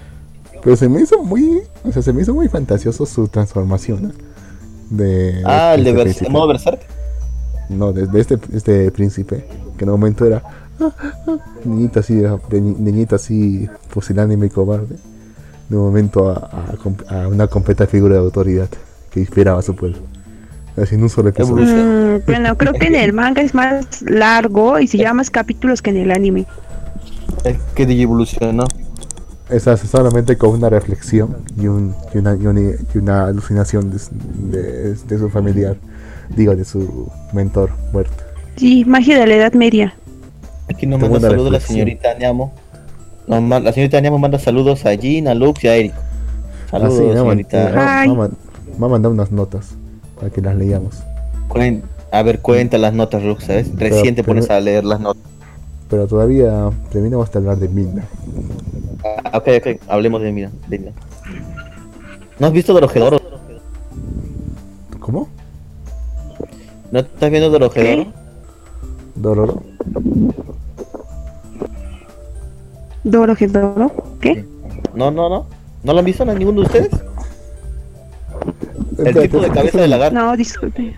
Pero 0.62 0.76
se 0.76 0.88
me 0.88 1.00
hizo 1.02 1.22
muy, 1.22 1.62
o 1.84 1.92
sea, 1.92 2.02
se 2.02 2.12
me 2.12 2.22
hizo 2.22 2.32
muy 2.34 2.48
fantasioso 2.48 3.06
su 3.06 3.28
transformación. 3.28 4.10
¿eh? 4.10 4.22
De, 4.90 5.42
Ah, 5.44 5.74
el 5.74 5.84
de 5.84 5.90
este 5.90 6.00
Bers- 6.00 6.04
príncipe. 6.04 6.30
modo 6.30 6.46
Berserk. 6.48 6.80
No, 7.68 7.92
de, 7.92 8.06
de 8.06 8.20
este, 8.20 8.38
este 8.52 8.90
príncipe, 8.90 9.44
que 9.76 9.84
en 9.84 9.90
un 9.90 9.98
momento 10.00 10.24
era 10.24 10.42
ah, 10.80 10.90
ah, 11.26 11.36
niñita 11.64 12.00
así, 12.00 12.14
de, 12.14 12.36
de 12.50 12.60
ni- 12.60 12.74
niñita 12.78 13.16
así, 13.16 13.68
pusilánime 13.92 14.46
y 14.46 14.50
cobarde. 14.50 14.96
De 15.68 15.76
un 15.76 15.82
momento 15.84 16.30
a, 16.30 16.34
a 16.72 16.76
com- 16.80 16.96
a 17.08 17.26
una 17.26 17.48
completa 17.48 17.86
figura 17.88 18.14
de 18.14 18.20
autoridad 18.20 18.68
que 19.10 19.18
inspiraba 19.20 19.58
a 19.58 19.62
su 19.62 19.74
pueblo. 19.74 19.98
Así 20.80 20.94
en 20.94 21.02
un 21.02 21.08
solo 21.08 21.30
episodio. 21.30 21.64
Mm, 21.64 22.20
bueno, 22.26 22.56
creo 22.56 22.72
que 22.74 22.86
en 22.86 22.94
el 22.94 23.12
manga 23.12 23.42
es 23.42 23.54
más 23.54 24.02
largo 24.02 24.78
y 24.78 24.86
se 24.86 24.98
lleva 24.98 25.14
más 25.14 25.30
capítulos 25.30 25.82
que 25.82 25.90
en 25.90 25.96
el 25.96 26.10
anime. 26.12 26.46
El 27.44 27.56
que 27.74 27.82
evolucionó. 28.00 28.64
Esa 29.48 29.76
solamente 29.76 30.36
con 30.36 30.50
una 30.50 30.68
reflexión 30.68 31.36
y, 31.56 31.66
un, 31.68 31.94
y, 32.12 32.18
una, 32.18 32.34
y, 32.34 32.46
una, 32.46 32.60
y 32.60 32.98
una 32.98 33.26
alucinación 33.26 33.90
de, 33.90 33.98
su- 33.98 34.10
de- 34.50 34.94
de 34.94 35.18
su 35.18 35.30
familiar, 35.30 35.76
digo, 36.30 36.54
de 36.56 36.64
su 36.64 37.10
mentor 37.32 37.70
muerto. 37.92 38.24
Sí, 38.56 38.84
magia 38.84 39.18
de 39.18 39.26
la 39.26 39.34
Edad 39.36 39.52
Media. 39.52 39.94
Aquí 40.68 40.86
nos 40.86 41.00
manda 41.00 41.20
saludos 41.20 41.52
la 41.52 41.60
señorita. 41.60 42.14
Nos 43.28 43.42
ma- 43.42 43.60
la 43.60 43.72
señorita 43.72 44.00
Niamo 44.00 44.18
manda 44.18 44.38
saludos 44.38 44.86
a 44.86 44.94
Jean, 44.94 45.28
a 45.28 45.34
Lux 45.34 45.62
y 45.64 45.68
a 45.68 45.76
Eric. 45.76 45.94
Saludos, 46.70 46.98
ha 47.00 47.02
man- 47.02 47.16
señorita. 47.38 47.70
me 47.72 47.80
ha- 47.80 48.00
Ay. 48.00 48.08
me 48.08 48.14
ha 48.14 48.16
man- 48.18 48.36
me 48.78 48.86
ha 48.86 48.88
mandado 48.88 49.14
unas 49.14 49.30
notas 49.32 49.74
para 50.16 50.30
que 50.30 50.40
las 50.40 50.56
leíamos. 50.56 51.02
Cuen- 51.48 51.82
a 52.12 52.22
ver, 52.22 52.40
cuenta 52.40 52.78
las 52.78 52.94
notas, 52.94 53.22
Lux, 53.22 53.44
¿sabes? 53.44 53.70
Recién 53.76 54.14
te 54.14 54.24
pones 54.24 54.48
a 54.50 54.58
leer 54.60 54.84
las 54.84 55.00
notas. 55.00 55.22
Pero 55.90 56.06
todavía 56.06 56.70
terminamos 56.90 57.24
hasta 57.26 57.38
hablar 57.38 57.58
de 57.58 57.68
Midna. 57.68 58.04
Ah, 59.24 59.38
ok, 59.38 59.48
ok, 59.60 59.80
hablemos 59.88 60.20
de 60.22 60.32
de 60.32 60.78
mira. 60.78 60.92
¿No 62.38 62.46
has 62.48 62.52
visto 62.52 62.72
Dorojedoro? 62.72 63.20
¿Cómo? 65.00 65.28
¿No 66.96 67.00
estás 67.00 67.30
viendo 67.30 67.50
Dorojedoro? 67.50 68.06
Dororo. 69.16 69.62
Doro, 73.04 73.36
que 73.36 73.48
Doro. 73.48 73.92
¿Qué? 74.18 74.46
No, 74.94 75.10
no, 75.10 75.28
no. 75.28 75.46
¿No 75.82 75.92
lo 75.92 75.98
han 75.98 76.04
visto 76.06 76.24
ninguno 76.24 76.62
de 76.62 76.66
ustedes? 76.66 76.90
El 78.96 79.14
tipo 79.14 79.40
de 79.40 79.50
cabeza 79.50 79.78
de 79.78 79.88
lagarto. 79.88 80.18
No, 80.18 80.34
disculpe. 80.38 80.96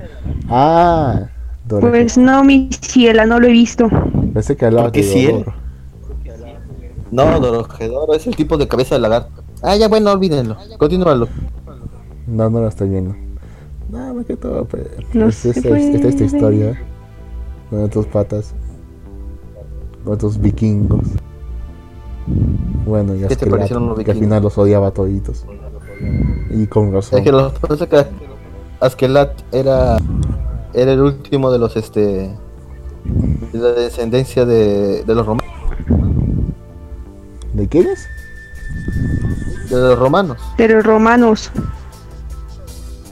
Ah, 0.49 1.31
Dororo. 1.67 1.91
Pues 1.91 2.17
no, 2.17 2.45
mi 2.45 2.71
ciela, 2.81 3.27
no 3.27 3.41
lo 3.41 3.49
he 3.49 3.51
visto. 3.51 3.89
Pensé 4.33 4.57
que 4.57 4.67
hablabas 4.67 4.93
¿Por 4.93 5.01
qué 5.01 5.05
de? 5.05 5.33
Dororo. 5.33 5.55
No, 7.11 7.41
Dorojedoro 7.41 8.15
es 8.15 8.25
el 8.29 8.37
tipo 8.37 8.57
de 8.57 8.69
cabeza 8.69 8.95
de 8.95 9.01
lagarto. 9.01 9.43
Ah, 9.63 9.75
ya 9.75 9.89
bueno, 9.89 10.13
olvídenlo. 10.13 10.57
Continúalo. 10.79 11.27
No, 12.29 12.49
no 12.49 12.61
lo 12.61 12.69
estoy 12.69 12.89
viendo. 12.89 13.17
No, 14.19 14.25
más 14.25 14.27
que 14.27 14.37
todo, 14.37 14.65
pues, 14.65 14.85
No 15.13 15.29
es, 15.29 15.37
se 15.37 15.51
esta, 15.51 16.25
historia 16.25 16.81
con 17.71 17.85
otros 17.85 18.07
patas, 18.07 18.53
con 20.03 20.15
otros 20.15 20.41
vikingos. 20.41 21.07
Bueno, 22.85 23.15
y 23.15 23.21
¿Qué 23.21 23.29
te 23.29 23.35
Askeladd, 23.35 23.51
parecieron 23.51 23.89
los 23.89 23.99
que 23.99 24.11
al 24.11 24.19
final 24.19 24.43
los 24.43 24.59
odiaba 24.59 24.89
a 24.89 24.91
toditos. 24.91 25.45
Y 26.51 26.67
con 26.67 26.93
razón. 26.93 27.19
Es 27.19 27.25
que 27.25 27.33
los 27.33 27.53
que 27.89 28.07
Askelat 28.81 29.33
era 29.53 29.99
era 30.75 30.93
el 30.93 31.01
último 31.01 31.51
de 31.51 31.59
los 31.59 31.77
este 31.77 32.01
de 33.53 33.59
la 33.59 33.69
descendencia 33.71 34.45
de, 34.45 35.05
de 35.05 35.15
los 35.15 35.27
romanos, 35.27 35.55
¿De 37.53 37.69
quiénes? 37.69 38.07
de 39.71 39.77
los 39.77 39.99
romanos. 39.99 40.39
De 40.57 40.69
los 40.69 40.85
romanos. 40.85 41.51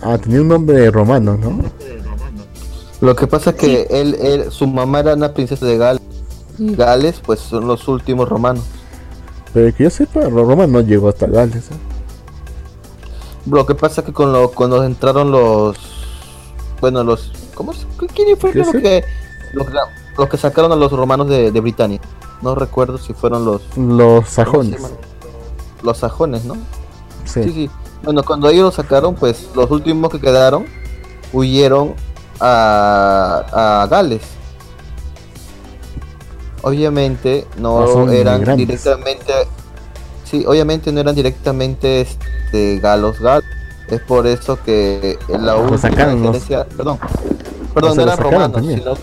Ah, 0.02 0.18
tenía 0.18 0.40
un 0.43 0.48
nombre 0.48 0.90
romano, 0.90 1.36
¿no? 1.36 1.60
Lo 3.01 3.14
que 3.16 3.27
pasa 3.27 3.51
es 3.51 3.56
que 3.56 3.86
él, 3.90 4.14
él 4.20 4.51
su 4.51 4.66
mamá 4.66 5.01
era 5.01 5.14
una 5.14 5.32
princesa 5.32 5.66
de 5.66 5.77
Gales. 5.78 6.02
Y 6.59 6.74
Gales 6.74 7.20
pues 7.24 7.40
son 7.40 7.66
los 7.66 7.86
últimos 7.89 8.28
romanos. 8.28 8.64
Pero 9.52 9.74
que 9.74 9.85
yo 9.85 9.90
sepa, 9.90 10.20
Ro- 10.23 10.44
Roma 10.44 10.66
no 10.66 10.81
llegó 10.81 11.09
hasta 11.09 11.27
Gales. 11.27 11.66
¿eh? 11.70 11.74
Lo 13.51 13.64
que 13.66 13.74
pasa 13.74 14.01
es 14.01 14.06
que 14.06 14.12
con 14.12 14.32
lo, 14.32 14.51
cuando 14.51 14.82
entraron 14.85 15.31
los 15.31 15.77
bueno 16.81 17.05
los 17.05 17.32
¿cómo 17.55 17.73
se- 17.73 17.86
quién 18.14 18.36
fue 18.36 18.52
¿Qué 18.52 18.59
los 18.59 18.68
sé? 18.68 18.82
que 18.82 19.05
los, 19.52 19.66
los 20.18 20.28
que 20.28 20.36
sacaron 20.36 20.73
a 20.73 20.77
los 20.77 20.90
romanos 20.93 21.28
de, 21.28 21.51
de 21.52 21.60
Britania? 21.60 22.01
No 22.43 22.55
recuerdo 22.55 22.98
si 22.98 23.12
fueron 23.14 23.44
los 23.44 23.62
Los 23.77 23.97
¿cómo 24.06 24.24
se 24.27 24.31
sajones. 24.35 24.81
los 25.82 25.98
sajones, 25.98 26.44
¿no? 26.44 26.55
Sí. 27.24 27.43
Sí, 27.44 27.52
sí. 27.52 27.70
Bueno, 28.02 28.23
cuando 28.23 28.48
ellos 28.48 28.62
lo 28.64 28.70
sacaron, 28.70 29.14
pues 29.14 29.48
los 29.55 29.70
últimos 29.70 30.10
que 30.10 30.20
quedaron 30.20 30.66
huyeron 31.32 31.94
a, 32.40 33.82
a 33.82 33.86
Gales. 33.89 34.23
Obviamente 36.62 37.47
no 37.59 38.10
eran 38.10 38.56
directamente, 38.56 39.32
sí, 40.24 40.44
obviamente 40.47 40.90
no 40.90 41.01
eran 41.01 41.14
directamente 41.14 42.01
este, 42.01 42.78
galos 42.81 43.20
galos. 43.20 43.44
Es 43.89 44.01
por 44.01 44.27
eso 44.27 44.59
que 44.64 45.16
la 45.28 45.39
Lo 45.55 45.60
última 45.60 45.78
sacaron, 45.78 46.23
descendencia- 46.32 46.64
perdón, 46.77 46.98
perdón, 47.73 47.90
O 47.93 47.94
sea, 47.94 48.05
no 48.05 48.06
lo 48.06 48.12
eran 48.12 48.18
romanos, 48.18 48.52
también. 48.52 48.78
sino, 48.81 48.94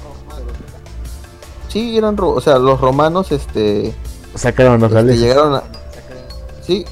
sí, 1.69 1.97
eran, 1.97 2.17
o 2.19 2.41
sea, 2.41 2.59
los 2.59 2.81
romanos, 2.81 3.31
este, 3.31 3.93
Sacaron 4.35 4.81
los 4.81 4.89
este, 4.89 4.95
galeses. 4.95 5.21
llegaron 5.21 5.55
a... 5.55 5.63
Sí. 6.65 6.83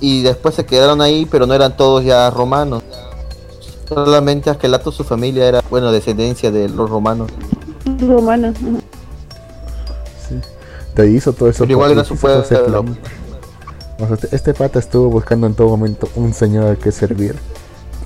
Y 0.00 0.22
después 0.22 0.54
se 0.54 0.66
quedaron 0.66 1.00
ahí, 1.00 1.26
pero 1.30 1.46
no 1.46 1.54
eran 1.54 1.76
todos 1.76 2.04
ya 2.04 2.28
romanos. 2.30 2.82
Solamente 3.88 4.50
Aquelato, 4.50 4.90
su 4.92 5.04
familia 5.04 5.46
era, 5.46 5.62
bueno, 5.70 5.92
descendencia 5.92 6.50
de 6.50 6.68
los 6.68 6.90
romanos. 6.90 7.30
Romanos. 8.00 8.56
Sí. 10.28 10.34
Te 10.94 11.08
hizo 11.10 11.32
todo 11.32 11.48
eso. 11.48 11.60
Pero 11.64 11.72
igual 11.72 11.92
era 11.92 12.04
su 12.04 12.16
pueblo. 12.16 12.40
O 12.42 12.44
sea, 12.44 14.14
este- 14.14 14.34
este 14.36 14.54
pata 14.54 14.78
estuvo 14.78 15.08
buscando 15.08 15.46
en 15.46 15.54
todo 15.54 15.68
momento 15.68 16.08
un 16.16 16.34
señor 16.34 16.64
al 16.66 16.78
que 16.78 16.92
servir 16.92 17.36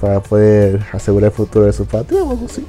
para 0.00 0.20
poder 0.20 0.84
asegurar 0.92 1.30
el 1.30 1.36
futuro 1.36 1.64
de 1.66 1.72
su 1.72 1.84
patria 1.86 2.22
o 2.22 2.30
algo 2.30 2.46
así. 2.46 2.64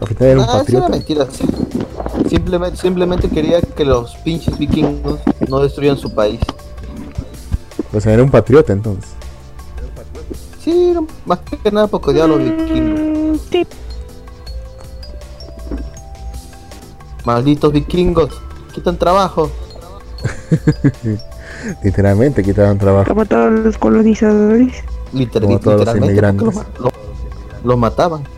Al 0.00 0.08
final 0.08 0.24
era 0.28 0.38
un 0.40 0.40
Ah, 0.40 0.46
eso 0.46 0.52
era 0.52 0.58
patriota. 0.58 0.88
mentira. 0.90 1.26
sí. 1.30 1.44
Simplemente, 2.28 2.76
simplemente 2.76 3.28
quería 3.28 3.60
que 3.60 3.84
los 3.84 4.14
pinches 4.16 4.58
vikingos 4.58 5.20
no 5.48 5.60
destruyan 5.60 5.96
su 5.96 6.12
país. 6.12 6.40
O 7.92 8.00
sea, 8.00 8.12
era 8.14 8.22
un 8.22 8.30
patriota 8.30 8.72
entonces. 8.72 9.10
Sí, 10.62 10.90
era 10.90 11.00
más 11.26 11.40
que 11.62 11.70
nada 11.70 11.86
porque 11.88 12.10
odiaba 12.10 12.34
a 12.34 12.36
los 12.38 12.44
vikingos. 12.44 13.00
Mm, 13.00 13.34
sí. 13.50 13.66
Malditos 17.24 17.72
vikingos, 17.72 18.30
quitan 18.74 18.96
trabajo. 18.96 19.50
Literalmente 21.82 22.42
quitaron 22.42 22.78
trabajo. 22.78 23.08
Como 23.08 23.24
todos 23.26 23.50
los 23.52 23.78
colonizadores. 23.78 24.74
Liter- 25.12 25.42
Como 25.42 25.60
todos 25.60 25.84
los 25.86 25.94
literalmente, 25.94 26.22
los, 26.22 26.44
inmigrantes. 26.44 26.80
los- 26.80 26.92
los 27.64 27.78
mataban. 27.78 28.22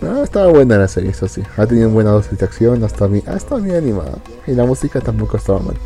No, 0.00 0.22
estaba 0.24 0.46
buena 0.50 0.78
la 0.78 0.88
serie, 0.88 1.10
eso 1.10 1.28
sí. 1.28 1.42
Ha 1.58 1.66
tenido 1.66 1.90
buena 1.90 2.10
dosis 2.10 2.38
de 2.38 2.44
acción, 2.46 2.82
hasta 2.84 3.06
bien, 3.06 3.22
ha 3.28 3.34
estado 3.36 3.60
bien 3.60 3.76
animada. 3.76 4.14
Y 4.46 4.52
la 4.52 4.64
música 4.64 5.00
tampoco 5.00 5.36
estaba 5.36 5.58
mal. 5.58 5.76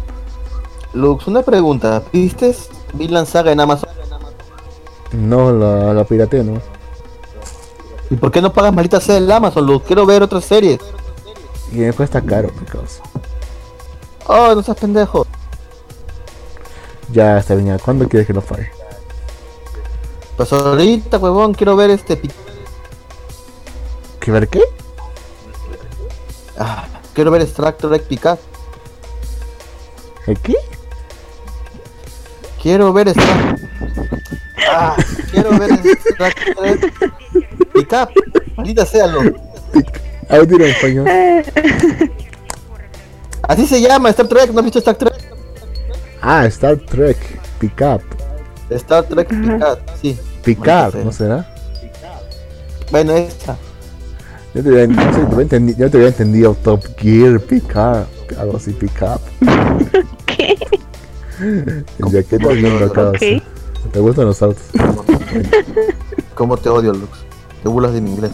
Lux, 0.96 1.26
una 1.26 1.42
pregunta. 1.42 2.02
¿Viste 2.12 2.56
Vinland 2.94 3.26
Saga 3.26 3.52
en 3.52 3.60
Amazon? 3.60 3.90
No, 5.12 5.52
la, 5.52 5.92
la 5.92 6.04
pirateé, 6.04 6.42
¿no? 6.42 6.60
¿Y 8.10 8.16
por 8.16 8.30
qué 8.30 8.40
no 8.40 8.52
pagas 8.52 8.72
maldita 8.72 9.00
sea 9.00 9.18
el 9.18 9.30
Amazon, 9.30 9.66
Lux? 9.66 9.86
Quiero 9.86 10.06
ver 10.06 10.22
otras 10.22 10.44
series. 10.44 10.80
Y 11.70 11.76
me 11.76 11.92
cuesta 11.92 12.22
caro, 12.22 12.50
mi 12.58 12.66
causa. 12.66 13.02
Oh, 14.26 14.54
no 14.54 14.62
seas 14.62 14.78
pendejo. 14.78 15.26
Ya 17.12 17.38
está 17.38 17.54
bien, 17.54 17.68
ya. 17.68 17.78
¿cuándo 17.78 18.08
quieres 18.08 18.26
que 18.26 18.32
lo 18.32 18.40
pague? 18.40 18.70
Pues 20.36 20.52
ahorita, 20.52 21.18
huevón, 21.18 21.54
quiero 21.54 21.76
ver 21.76 21.90
este... 21.90 22.20
¿Qué 24.18 24.30
ver 24.30 24.48
qué? 24.48 24.62
Ah, 26.58 26.86
quiero 27.12 27.30
ver 27.30 27.42
Extractor 27.42 27.90
Trek 27.90 28.08
Picard. 28.08 28.38
¿El 30.26 30.38
qué? 30.40 30.56
Quiero 32.62 32.92
ver 32.92 33.08
Star. 33.08 33.56
Ah, 34.68 34.96
quiero 35.30 35.50
ver 35.58 35.70
Star 35.72 36.34
Trek. 36.56 36.92
Pick 37.74 37.92
up. 37.92 38.08
Maldita 38.56 38.84
sea 38.86 39.06
lo. 39.06 39.20
A 40.28 40.38
ver, 40.38 40.46
dilo 40.46 40.64
en 40.64 40.70
español. 40.70 41.06
Así 43.42 43.66
se 43.66 43.80
llama 43.80 44.10
Star 44.10 44.26
Trek. 44.28 44.50
¿No 44.52 44.58
has 44.60 44.64
visto 44.64 44.78
Star 44.80 44.96
Trek? 44.96 45.14
Ah, 46.20 46.46
Star 46.46 46.76
Trek. 46.78 47.16
Pick 47.58 47.80
up. 47.80 48.02
Star 48.70 49.04
Trek 49.04 49.28
Pick 49.28 49.62
up. 49.62 49.78
Sí. 50.02 50.18
Picar, 50.44 50.92
sea. 50.92 51.04
¿no 51.04 51.12
será? 51.12 51.52
Bueno, 52.90 53.12
esa. 53.14 53.56
Yo 54.54 54.62
te 54.62 54.68
había, 54.70 54.86
no 54.86 55.02
sé, 55.12 55.20
te 55.20 55.34
había 55.34 55.46
entendi- 55.46 55.76
yo 55.76 55.90
te 55.90 55.96
había 55.98 56.08
entendido 56.08 56.54
Top 56.54 56.82
Gear, 56.98 57.38
Picar, 57.40 58.06
algo 58.38 58.56
así, 58.56 58.72
Pick 58.72 59.02
up. 59.02 59.20
¿Qué? 60.26 60.56
Ya 61.38 62.22
que 62.22 62.36
estás 62.36 62.54
viendo 62.54 62.84
acá. 62.84 63.08
Ok. 63.10 63.16
sí. 63.18 63.42
¿Te 63.92 64.00
gustan 64.00 64.26
los 64.26 64.42
autos? 64.42 64.62
¿Cómo 66.34 66.56
te 66.56 66.68
odio, 66.68 66.92
Lux? 66.92 67.24
Te 67.62 67.68
burlas 67.68 67.92
de 67.92 68.00
mi 68.00 68.10
inglés. 68.10 68.32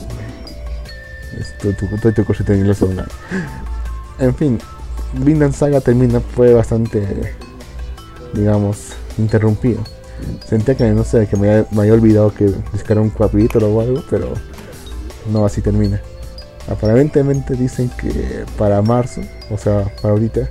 Esto, 1.39 1.69
tu, 1.75 2.13
tu 2.13 2.25
cosita 2.25 2.53
en 2.53 2.61
inglés 2.61 2.83
online. 2.83 3.09
En 4.19 4.35
fin, 4.35 4.59
Vinland 5.15 5.55
Saga 5.55 5.81
termina, 5.81 6.21
fue 6.21 6.55
bastante, 6.55 7.35
digamos, 8.33 8.93
interrumpido. 9.19 9.83
Sentía 10.47 10.77
que, 10.77 10.85
no 10.91 11.05
sé, 11.05 11.27
que 11.27 11.37
me 11.37 11.51
había, 11.51 11.67
me 11.71 11.81
había 11.83 11.95
olvidado 11.95 12.33
que 12.33 12.53
descargar 12.73 13.03
un 13.03 13.11
capítulo 13.11 13.69
o 13.75 13.81
algo, 13.81 14.03
pero 14.09 14.33
no 15.31 15.45
así 15.45 15.61
termina. 15.61 16.01
Aparentemente 16.69 17.55
dicen 17.55 17.91
que 18.01 18.45
para 18.57 18.81
marzo, 18.83 19.21
o 19.51 19.59
sea, 19.59 19.85
para 20.01 20.15
ahorita, 20.15 20.49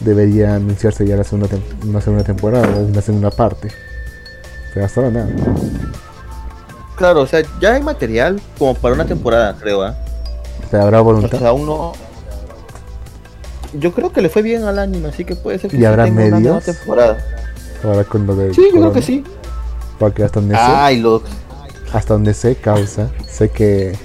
debería 0.00 0.54
anunciarse 0.56 1.06
ya 1.06 1.16
la 1.16 1.24
segunda 1.24 1.48
tem- 1.48 1.62
una 1.88 2.00
segunda 2.00 2.24
temporada 2.24 2.68
o 2.76 2.80
una 2.86 3.00
segunda 3.02 3.30
parte. 3.30 3.68
Pero 4.74 4.86
hasta 4.86 5.00
ahora 5.00 5.12
nada. 5.12 5.28
Claro, 6.96 7.20
o 7.22 7.26
sea, 7.26 7.42
ya 7.60 7.74
hay 7.74 7.82
material 7.82 8.40
como 8.58 8.74
para 8.74 8.94
una 8.94 9.04
temporada, 9.06 9.54
creo, 9.60 9.82
¿ah? 9.82 9.94
¿Te 10.70 10.76
habrá 10.78 11.00
O 11.00 11.04
voluntad? 11.04 11.38
sea, 11.38 11.48
aún 11.48 11.66
no. 11.66 11.92
Yo 13.74 13.92
creo 13.92 14.12
que 14.12 14.22
le 14.22 14.28
fue 14.28 14.42
bien 14.42 14.64
al 14.64 14.78
anime, 14.78 15.08
así 15.08 15.24
que 15.24 15.36
puede 15.36 15.58
ser 15.58 15.70
que 15.70 15.76
¿Y 15.76 15.80
sí 15.80 15.84
habrá 15.86 16.04
tenga 16.04 16.24
una 16.26 16.40
nueva 16.40 16.60
temporada. 16.60 17.18
Ahora 17.84 18.04
con 18.04 18.26
lo 18.26 18.34
de 18.34 18.54
Sí, 18.54 18.62
yo 18.72 18.80
creo 18.80 18.92
que 18.92 19.02
sí. 19.02 19.24
Porque 19.98 20.22
hasta 20.24 20.40
donde 20.40 20.54
sé, 20.54 20.60
Ay, 20.62 21.00
Lux. 21.00 21.28
hasta 21.92 22.14
donde 22.14 22.32
sé 22.34 22.56
causa, 22.56 23.10
sé 23.28 23.50
que 23.50 23.96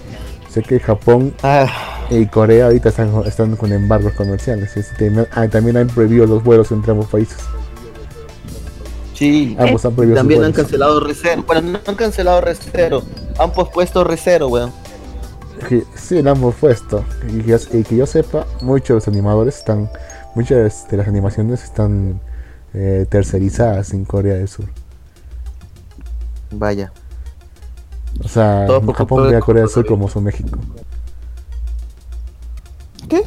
sé 0.52 0.62
que 0.64 0.80
Japón 0.80 1.34
Ah, 1.44 1.68
y 2.10 2.26
Corea 2.28 2.66
ahorita 2.66 2.90
están, 2.90 3.24
están 3.26 3.56
con 3.56 3.72
embargos 3.72 4.14
comerciales. 4.14 4.74
también, 4.98 5.28
ah, 5.32 5.48
también 5.48 5.78
han 5.78 5.88
prohibido 5.88 6.26
los 6.26 6.44
vuelos 6.44 6.72
entre 6.72 6.92
ambos 6.92 7.08
países. 7.08 7.38
sí. 9.14 9.56
Ambos 9.60 9.86
han 9.86 9.94
prohibido 9.96 10.18
También 10.18 10.44
han 10.44 10.54
cancelado 10.54 11.00
Recero. 11.00 11.44
Bueno, 11.44 11.62
no 11.72 11.80
han 11.86 11.96
cancelado 11.96 12.42
Recero. 12.42 13.04
Han 13.40 13.52
pospuesto 13.54 14.04
Recero, 14.04 14.48
weón. 14.50 14.72
Sí, 15.96 16.22
lo 16.22 16.32
han 16.32 16.42
puesto. 16.54 17.06
Y 17.30 17.44
que, 17.44 17.58
y 17.74 17.84
que 17.84 17.96
yo 17.96 18.06
sepa, 18.06 18.48
muchos 18.62 19.08
animadores 19.08 19.58
están, 19.58 19.90
muchas 20.36 20.88
de 20.90 20.98
las 20.98 21.08
animaciones 21.08 21.64
están 21.64 22.20
eh, 22.74 23.06
tercerizadas 23.10 23.94
en 23.94 24.06
Corea 24.06 24.36
del 24.36 24.48
Sur. 24.48 24.66
Vaya. 26.52 26.92
O 28.24 28.28
sea, 28.28 28.66
Todo 28.68 28.94
Japón 28.94 29.30
ve 29.30 29.38
a 29.38 29.40
Corea 29.40 29.62
del 29.64 29.70
Sur 29.70 29.86
como 29.86 30.08
su 30.08 30.22
México. 30.22 30.60
¿Qué? 33.10 33.24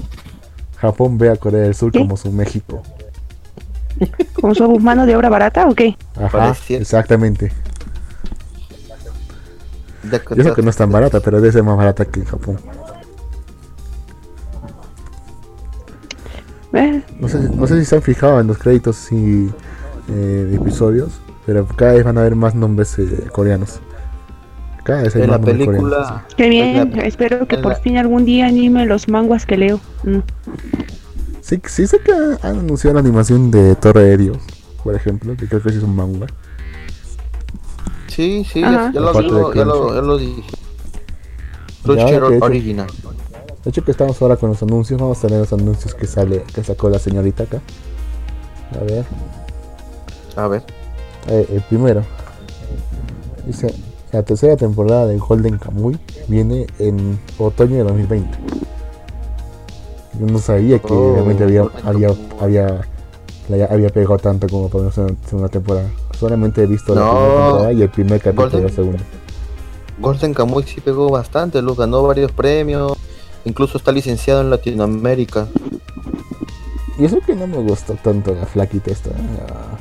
Japón 0.77 1.19
ve 1.19 1.31
a 1.31 1.37
Corea 1.37 1.63
del 1.63 1.75
Sur 1.75 1.91
¿Qué? 1.93 1.99
como 2.01 2.17
su 2.17 2.31
México. 2.31 2.83
¿Como 4.41 4.55
somos 4.55 4.83
mano 4.83 5.07
de 5.07 5.17
obra 5.17 5.29
barata 5.29 5.67
o 5.69 5.75
qué? 5.75 5.97
Ajá, 6.17 6.55
exactamente. 6.69 7.53
De 10.03 10.21
Yo 10.37 10.45
sé 10.45 10.53
que 10.53 10.63
no 10.63 10.71
es 10.71 10.77
tan 10.77 10.91
barata, 10.91 11.21
pero 11.21 11.41
debe 11.41 11.53
ser 11.53 11.63
más 11.63 11.77
barata 11.77 12.05
que 12.05 12.21
en 12.21 12.27
Japón. 12.27 12.59
Eh, 16.75 17.03
No 17.21 17.29
sé, 17.29 17.39
no 17.39 17.67
sé 17.67 17.79
si 17.79 17.85
se 17.85 17.97
han 17.97 18.03
fijado 18.03 18.41
en 18.41 18.49
los 18.49 18.59
créditos 18.59 19.11
y, 19.13 19.49
eh, 20.09 20.13
de 20.13 20.57
episodios, 20.57 21.21
pero 21.47 21.67
cada 21.67 21.93
vez 21.93 22.05
van 22.05 22.19
a 22.19 22.21
haber 22.23 22.35
más 22.35 22.55
nombres 22.55 22.99
eh, 22.99 23.29
coreanos. 23.33 23.81
Cada 24.85 25.03
vez 25.03 25.17
hay 25.17 25.23
más 25.23 25.31
la 25.31 25.41
película. 25.41 26.27
qué 26.37 26.49
bien. 26.49 26.93
la- 26.95 27.05
Espero 27.05 27.47
que 27.49 27.57
por 27.59 27.73
la- 27.73 27.79
fin 27.79 27.97
algún 27.99 28.25
día 28.25 28.47
anime 28.47 28.85
los 28.87 29.09
manguas 29.09 29.47
que 29.47 29.57
leo. 29.57 29.81
Mm. 30.03 30.19
Sí, 31.41 31.61
sí 31.67 31.87
sé 31.87 31.99
que 32.01 32.13
han 32.13 32.57
anunciado 32.59 32.95
la 32.95 33.01
animación 33.01 33.51
de 33.51 33.75
Torre 33.77 34.11
Aéreo, 34.11 34.35
por 34.83 34.95
ejemplo, 34.95 35.35
que 35.37 35.47
creo 35.49 35.63
que 35.63 35.71
sí 35.71 35.79
es 35.79 35.83
un 35.85 35.95
manga. 35.97 36.27
Sí, 38.09 38.47
sí, 38.51 38.63
Ajá. 38.63 38.87
ya, 38.87 38.93
ya 38.93 39.01
lo 39.01 39.13
de 39.13 39.23
digo, 39.23 39.55
ya 39.55 39.65
lo, 39.65 39.95
ya 39.95 40.01
lo 40.01 40.17
dije. 40.19 40.43
Crunchyroll 41.83 42.43
Original. 42.43 42.87
De 43.65 43.71
hecho 43.71 43.83
que 43.85 43.91
estamos 43.91 44.21
ahora 44.23 44.37
con 44.37 44.51
los 44.51 44.63
anuncios, 44.63 45.01
vamos 45.01 45.19
a 45.19 45.27
tener 45.27 45.41
los 45.41 45.53
anuncios 45.53 45.95
que 45.95 46.07
sale, 46.07 46.45
que 46.55 46.63
sacó 46.63 46.89
la 46.91 46.99
señorita 46.99 47.45
acá. 47.45 47.61
A 48.81 48.85
ver, 48.85 49.05
A 50.37 50.49
ver. 50.49 50.63
eh, 51.29 51.47
el 51.51 51.61
primero. 51.63 52.03
Dice, 53.47 53.75
la 54.15 54.23
tercera 54.23 54.57
temporada 54.57 55.07
de 55.09 55.19
Golden 55.19 55.59
Kamuy 55.59 55.99
viene 56.29 56.67
en 56.79 57.19
otoño 57.39 57.77
de 57.79 57.83
2020. 57.83 58.39
Yo 60.21 60.27
no 60.27 60.39
sabía 60.39 60.79
que 60.79 60.93
Oh, 60.93 61.15
realmente 61.15 61.43
había, 61.43 61.63
Golden 61.63 62.17
había, 62.41 62.81
había, 63.69 63.89
pegado 63.91 64.19
tanto 64.19 64.47
como 64.49 64.69
para 64.69 64.85
una 64.85 64.93
segunda- 64.93 65.49
temporada. 65.49 65.89
Solamente 66.19 66.63
he 66.63 66.67
visto 66.67 66.95
la 66.95 67.01
primera 67.03 67.43
temporada 67.49 67.73
y 67.73 67.83
el 67.83 67.89
primer 67.91 68.21
capítulo 68.21 68.51
de 68.51 68.57
la 68.57 68.61
Golden- 68.69 68.75
segunda. 68.77 68.99
Golden 70.01 70.35
Kamuy 70.35 70.63
sí 70.63 70.81
pegó 70.81 71.11
bastante, 71.11 71.61
lo 71.61 71.75
ganó 71.75 72.03
varios 72.05 72.31
premios. 72.31 72.97
Incluso 73.45 73.79
está 73.79 73.91
licenciado 73.91 74.41
en 74.43 74.51
Latinoamérica. 74.51 75.49
Y 76.99 77.05
eso 77.05 77.19
que 77.27 77.35
no 77.35 77.49
me 77.49 77.57
gustó 77.59 77.95
tanto 77.95 78.33
la 78.33 78.47
flaquita 78.47 78.93
esta. 78.93 79.11
La, 79.11 79.74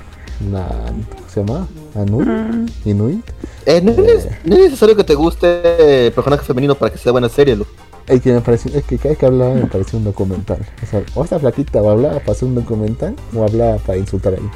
¿Cómo 0.51 1.29
se 1.29 1.39
llama? 1.41 1.67
¿Anu? 1.95 2.19
Mm. 2.21 2.65
¿Inuit? 2.85 3.25
Eh, 3.65 3.81
no, 3.81 3.91
es, 3.91 4.27
no 4.43 4.55
es 4.55 4.61
necesario 4.61 4.95
que 4.95 5.03
te 5.03 5.15
guste 5.15 6.07
el 6.07 6.11
personaje 6.11 6.43
femenino 6.43 6.75
para 6.75 6.91
que 6.91 6.97
sea 6.97 7.11
buena 7.11 7.29
serie, 7.29 7.55
Lu. 7.55 7.65
Es 8.07 8.21
que 8.21 8.33
me 8.33 8.41
pareció, 8.41 8.71
es 8.77 8.83
que 8.83 8.97
cada 8.97 9.09
vez 9.09 9.17
que 9.17 9.25
hablaba 9.25 9.53
me 9.53 9.65
parecía 9.67 9.97
un 9.97 10.05
documental. 10.05 10.59
O 10.81 10.85
sea, 10.85 11.03
o 11.15 11.23
esta 11.23 11.39
flaquita 11.39 11.81
o 11.81 11.89
hablaba 11.89 12.19
para 12.19 12.33
hacer 12.33 12.47
un 12.49 12.55
documental 12.55 13.15
o 13.33 13.43
hablaba 13.43 13.77
para 13.77 13.97
insultar 13.97 14.33
ahí. 14.33 14.49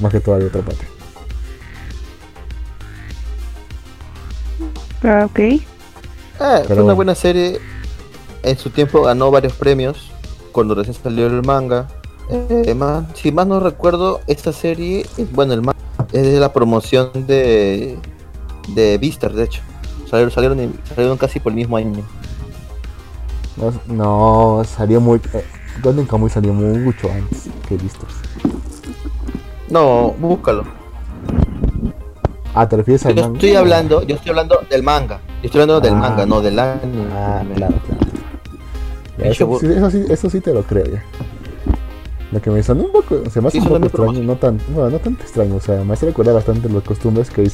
Más 0.00 0.12
que 0.12 0.20
toda 0.20 0.38
la 0.38 0.46
otra 0.46 0.62
parte. 0.62 0.84
Ah, 5.02 5.24
ok. 5.24 5.38
Eh, 5.38 5.60
fue 6.38 6.48
una 6.66 6.74
bueno. 6.74 6.96
buena 6.96 7.14
serie. 7.14 7.60
En 8.42 8.56
su 8.56 8.70
tiempo 8.70 9.02
ganó 9.02 9.30
varios 9.30 9.54
premios. 9.54 10.10
Cuando 10.52 10.74
recién 10.74 10.96
salió 11.02 11.26
el 11.26 11.42
manga. 11.42 11.88
Eh, 12.28 12.74
más- 12.74 13.04
si 13.14 13.30
más 13.32 13.46
no 13.46 13.60
recuerdo, 13.60 14.20
esta 14.26 14.52
serie, 14.52 15.06
es- 15.16 15.32
bueno, 15.32 15.52
el 15.52 15.60
manga 15.62 15.78
es 16.12 16.22
de 16.22 16.40
la 16.40 16.52
promoción 16.52 17.10
de 17.26 17.98
de 18.74 18.98
Vistar, 18.98 19.32
de 19.32 19.44
hecho. 19.44 19.62
Salieron, 20.10 20.32
salieron, 20.32 21.16
casi 21.18 21.38
por 21.40 21.52
el 21.52 21.56
mismo 21.56 21.76
año. 21.76 22.02
No, 23.56 23.72
no, 23.86 24.64
salió 24.64 25.00
muy. 25.00 25.20
Eh, 25.32 25.44
Golden 25.82 26.04
Kamuy 26.06 26.30
salió 26.30 26.52
mucho 26.52 27.08
antes 27.12 27.48
que 27.68 27.76
Vistos. 27.76 28.08
No, 29.70 30.14
búscalo. 30.18 30.64
Ah, 32.54 32.68
¿te 32.68 32.76
refieres 32.76 33.04
al 33.06 33.14
Yo 33.14 33.22
manga? 33.22 33.34
estoy 33.36 33.54
hablando, 33.54 34.02
yo 34.02 34.16
estoy 34.16 34.30
hablando 34.30 34.60
del 34.70 34.82
manga. 34.82 35.20
Yo 35.42 35.46
estoy 35.46 35.60
hablando 35.60 35.80
del 35.80 35.94
Ah. 35.94 35.98
manga, 35.98 36.26
no 36.26 36.40
del 36.40 36.58
anime. 36.58 37.04
Ah, 37.12 37.42
claro, 37.54 37.74
claro. 37.86 38.00
Ya, 39.18 39.24
Pinche 39.24 39.44
eso, 39.44 39.60
eso, 39.60 39.90
sí, 39.90 40.04
eso 40.08 40.30
sí 40.30 40.40
te 40.40 40.52
lo 40.54 40.62
creo 40.62 40.86
ya. 40.86 41.04
Lo 42.32 42.42
que 42.42 42.50
me 42.50 42.62
sonó 42.62 42.84
un 42.84 42.92
poco, 42.92 43.22
se 43.30 43.40
me 43.40 43.48
hace 43.48 43.60
Sí, 43.60 43.66
un 43.66 43.72
poco 43.72 43.86
extraño, 43.86 44.22
no 44.24 44.36
tan, 44.36 44.58
bueno, 44.70 44.90
no 44.90 44.98
tanto 44.98 45.22
extraño, 45.22 45.56
o 45.56 45.60
sea, 45.60 45.84
me 45.84 45.92
hace 45.92 46.06
recordar 46.06 46.34
bastante 46.34 46.68
las 46.68 46.82
costumbres 46.82 47.30
que 47.30 47.42
hay, 47.42 47.48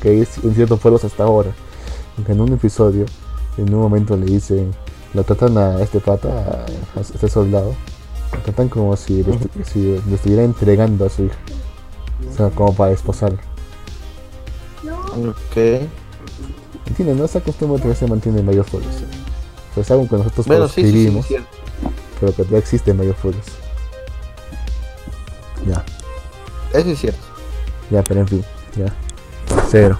que 0.00 0.08
hay 0.10 0.18
en 0.42 0.54
ciertos 0.54 0.78
pueblos 0.80 1.02
hasta 1.04 1.24
ahora. 1.24 1.50
Aunque 2.16 2.32
en 2.32 2.40
un 2.42 2.52
episodio, 2.52 3.06
en 3.56 3.72
un 3.72 3.80
momento 3.80 4.16
le 4.16 4.26
dicen, 4.26 4.72
lo 5.14 5.24
tratan 5.24 5.56
a 5.56 5.80
este 5.80 6.00
pata, 6.00 6.66
a, 6.94 7.00
este 7.00 7.28
soldado, 7.28 7.74
lo 8.32 8.38
tratan 8.40 8.68
como 8.68 8.94
si 8.96 9.22
le, 9.22 9.32
estu- 9.32 9.64
si 9.64 9.80
le 10.06 10.14
estuviera 10.14 10.44
entregando 10.44 11.06
a 11.06 11.08
su 11.08 11.24
hija. 11.24 11.36
O 12.30 12.36
sea, 12.36 12.50
como 12.50 12.74
para 12.74 12.92
esposarla. 12.92 13.38
Ok. 15.16 15.56
Entienden, 16.86 17.18
¿no? 17.18 17.24
Esa 17.24 17.40
costumbre 17.40 17.78
todavía 17.78 17.98
se 17.98 18.06
mantiene 18.06 18.40
en 18.40 18.46
varios 18.46 18.68
pueblos. 18.68 18.92
O 19.70 19.74
sea, 19.74 19.82
es 19.82 19.90
algo 19.90 20.08
que 20.08 20.16
nosotros 20.16 20.46
Bueno, 20.46 20.68
sí, 20.68 20.82
sí, 20.82 21.36
pero 22.20 22.34
que 22.34 22.44
ya 22.44 22.58
existe 22.58 22.90
en 22.90 22.98
varios 22.98 23.16
pueblos. 23.16 23.44
Ya. 25.66 25.84
Eso 26.72 26.90
es 26.90 26.98
cierto. 26.98 27.20
Ya, 27.90 28.02
pero 28.02 28.20
en 28.20 28.28
fin, 28.28 28.44
ya. 28.76 28.92
Cero. 29.70 29.98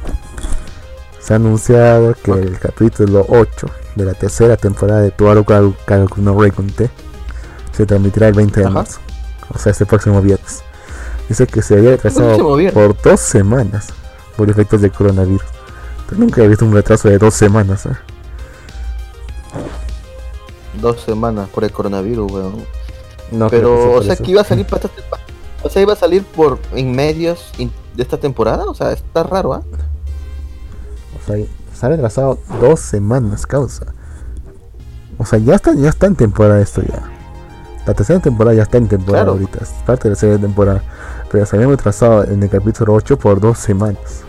Se 1.21 1.33
ha 1.33 1.37
anunciado 1.37 2.15
que 2.23 2.33
el 2.33 2.59
capítulo 2.59 3.27
8 3.29 3.67
de 3.97 4.05
la 4.05 4.15
tercera 4.15 4.57
temporada 4.57 5.01
de 5.01 5.11
Tuaro 5.11 5.45
Karu 5.45 5.75
no 6.17 6.41
Reconte 6.41 6.91
se 7.73 7.87
transmitirá 7.87 8.29
el 8.29 8.35
20 8.35 8.61
de 8.61 8.67
Ajá. 8.67 8.75
marzo. 8.75 9.01
O 9.55 9.59
sea, 9.59 9.73
este 9.73 9.87
próximo 9.87 10.21
viernes. 10.21 10.63
Dice 11.29 11.47
que 11.47 11.63
se 11.63 11.75
había 11.75 11.91
retrasado 11.91 12.39
por 12.73 13.01
dos 13.03 13.21
semanas 13.21 13.89
por 14.37 14.49
efectos 14.49 14.81
del 14.81 14.93
coronavirus. 14.93 15.45
Pero 16.09 16.21
nunca 16.21 16.43
he 16.43 16.49
visto 16.49 16.65
un 16.65 16.73
retraso 16.73 17.09
de 17.09 17.19
dos 17.19 17.35
semanas. 17.35 17.87
¿eh? 17.87 17.91
Dos 20.81 21.03
semanas 21.03 21.49
por 21.51 21.65
el 21.65 21.73
coronavirus, 21.73 22.33
weón. 22.33 22.65
No 23.31 23.51
Pero, 23.51 23.95
o 23.95 24.03
sea, 24.03 24.17
que 24.17 24.31
iba 24.31 24.41
a 24.41 24.45
salir 24.45 24.65
para 24.65 24.77
esta 24.77 24.89
temporada. 24.89 25.28
O 25.63 25.69
sea, 25.69 25.83
iba 25.83 25.93
a 25.93 25.97
salir 25.97 26.25
por 26.25 26.59
en 26.75 26.93
medios 26.95 27.53
de 27.59 28.03
esta 28.03 28.17
temporada. 28.17 28.65
O 28.65 28.75
sea, 28.75 28.93
está 28.93 29.23
raro, 29.23 29.55
¿ah? 29.55 29.63
O 31.21 31.27
sea, 31.27 31.37
se 31.75 31.87
ha 31.87 31.89
retrasado 31.89 32.39
dos 32.61 32.81
semanas, 32.81 33.47
causa. 33.47 33.87
O 35.19 35.25
sea, 35.25 35.39
ya 35.39 35.57
está, 35.57 35.75
ya 35.75 35.89
está 35.89 36.07
en 36.07 36.15
temporada 36.15 36.61
esto 36.61 36.83
ya. 36.83 37.11
La 37.87 37.95
tercera 37.95 38.21
temporada 38.21 38.55
ya 38.55 38.63
está 38.63 38.79
en 38.79 38.87
temporada 38.89 39.25
Claro. 39.25 39.33
ahorita. 39.33 39.59
Es 39.63 39.71
parte 39.87 40.05
de 40.09 40.15
la 40.15 40.21
tercera 40.21 40.39
temporada. 40.39 40.83
Pero 41.31 41.47
se 41.47 41.57
había 41.57 41.69
retrasado 41.69 42.25
en 42.25 42.43
el 42.43 42.51
capítulo 42.51 42.95
8 42.95 43.19
por 43.19 43.41
dos 43.41 43.59
semanas. 43.59 44.23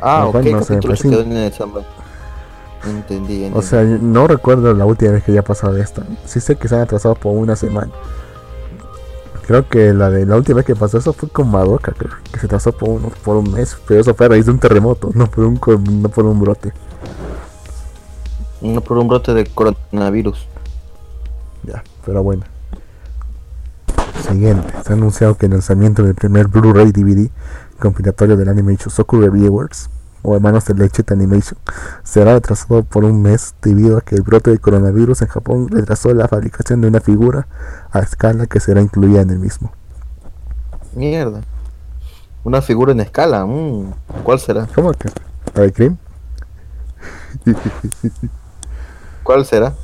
Ah, 0.00 0.26
ok, 0.26 0.34
no 0.36 0.58
pues 0.58 0.66
se 0.66 0.78
quedó 1.08 1.20
en 1.20 1.32
el 1.32 1.52
entendí. 2.86 3.50
O 3.54 3.62
sea, 3.62 3.82
no 3.82 4.26
recuerdo 4.26 4.74
la 4.74 4.84
última 4.84 5.12
vez 5.12 5.24
que 5.24 5.32
haya 5.32 5.42
pasado 5.42 5.76
esto. 5.76 6.02
Sí 6.26 6.40
sé 6.40 6.56
que 6.56 6.68
se 6.68 6.74
han 6.74 6.82
atrasado 6.82 7.14
por 7.14 7.32
una 7.36 7.56
semana. 7.56 7.90
Creo 9.46 9.68
que 9.68 9.92
la 9.92 10.10
de 10.10 10.24
la 10.24 10.36
última 10.36 10.56
vez 10.56 10.66
que 10.66 10.74
pasó 10.74 10.98
eso 10.98 11.12
fue 11.12 11.28
con 11.28 11.50
Madoka, 11.50 11.92
creo, 11.92 12.12
que 12.32 12.40
se 12.40 12.46
atrasó 12.46 12.72
por 12.72 12.88
un, 12.88 13.12
por 13.22 13.36
un 13.36 13.52
mes. 13.52 13.76
Pero 13.86 14.00
eso 14.00 14.14
fue 14.14 14.26
a 14.26 14.28
raíz 14.30 14.46
de 14.46 14.52
un 14.52 14.58
terremoto, 14.58 15.10
no 15.14 15.26
por 15.30 15.44
un, 15.44 15.60
no 16.00 16.08
por 16.08 16.24
un 16.24 16.40
brote. 16.40 16.72
No 18.62 18.80
por 18.80 18.96
un 18.98 19.08
brote 19.08 19.34
de 19.34 19.44
coronavirus. 19.46 20.46
Ya, 21.64 21.84
pero 22.06 22.22
bueno. 22.22 22.44
Siguiente, 24.26 24.72
se 24.82 24.92
ha 24.92 24.96
anunciado 24.96 25.36
que 25.36 25.46
el 25.46 25.52
lanzamiento 25.52 26.02
del 26.02 26.14
primer 26.14 26.48
Blu-ray 26.48 26.92
DVD 26.92 27.30
compilatorio 27.78 28.38
del 28.38 28.48
anime 28.48 28.76
Shusoku 28.76 29.20
Reviewers 29.20 29.90
o 30.24 30.34
Hermanos 30.34 30.64
de 30.64 30.74
Leche 30.74 31.04
Animation 31.08 31.58
será 32.02 32.32
retrasado 32.34 32.82
por 32.82 33.04
un 33.04 33.22
mes 33.22 33.54
debido 33.62 33.98
a 33.98 34.00
que 34.00 34.16
el 34.16 34.22
brote 34.22 34.50
del 34.50 34.60
coronavirus 34.60 35.22
en 35.22 35.28
Japón 35.28 35.68
retrasó 35.68 36.12
la 36.14 36.26
fabricación 36.26 36.80
de 36.80 36.88
una 36.88 37.00
figura 37.00 37.46
a 37.92 38.00
escala 38.00 38.46
que 38.46 38.58
será 38.58 38.80
incluida 38.80 39.20
en 39.20 39.30
el 39.30 39.38
mismo. 39.38 39.70
Mierda. 40.94 41.42
Una 42.42 42.60
figura 42.62 42.92
en 42.92 43.00
escala. 43.00 43.44
mm, 43.46 43.92
¿Cuál 44.24 44.40
será? 44.40 44.66
¿Cómo 44.74 44.92
que? 44.92 45.10
¿La 45.54 45.62
de 45.62 45.72
Cream? 45.72 45.98
¿Cuál 49.22 49.44
será? 49.44 49.74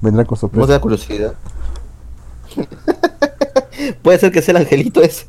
Vendrá 0.00 0.24
con 0.24 0.36
No 0.36 0.40
sorpresa. 0.40 0.66
te 0.66 0.72
da 0.72 0.80
curiosidad. 0.80 1.34
Puede 4.02 4.18
ser 4.18 4.32
que 4.32 4.42
sea 4.42 4.52
el 4.52 4.58
angelito 4.58 5.02
ese. 5.02 5.26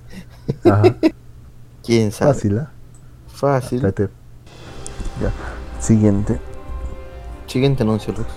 Ajá, 0.64 0.96
¿Quién 1.84 2.12
sabe? 2.12 2.34
fácil, 2.34 2.60
¿ah? 2.60 2.72
Fácil. 3.28 3.86
Espérate. 3.86 4.10
Ya. 5.22 5.32
Siguiente. 5.80 6.40
Siguiente 7.48 7.84
anuncio, 7.84 8.14
Luz. 8.14 8.28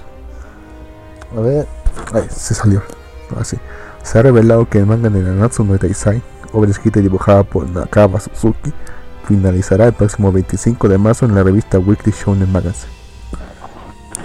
A 1.36 1.40
ver. 1.40 1.66
Ay, 2.12 2.24
se 2.30 2.55
salió. 2.55 2.82
Así. 3.38 3.56
Se 4.02 4.18
ha 4.18 4.22
revelado 4.22 4.68
que 4.68 4.78
el 4.78 4.86
manga 4.86 5.09
de 5.10 5.20
Nanatsu 5.20 5.64
no 5.64 5.76
Taisai, 5.78 6.22
obra 6.52 6.70
escrita 6.70 7.00
y 7.00 7.02
dibujada 7.02 7.42
por 7.42 7.68
Nakaba 7.68 8.20
Suzuki, 8.20 8.72
finalizará 9.26 9.86
el 9.86 9.92
próximo 9.92 10.32
25 10.32 10.88
de 10.88 10.96
marzo 10.98 11.26
en 11.26 11.34
la 11.34 11.42
revista 11.42 11.78
Weekly 11.78 12.12
Shonen 12.12 12.50
Magazine. 12.50 12.92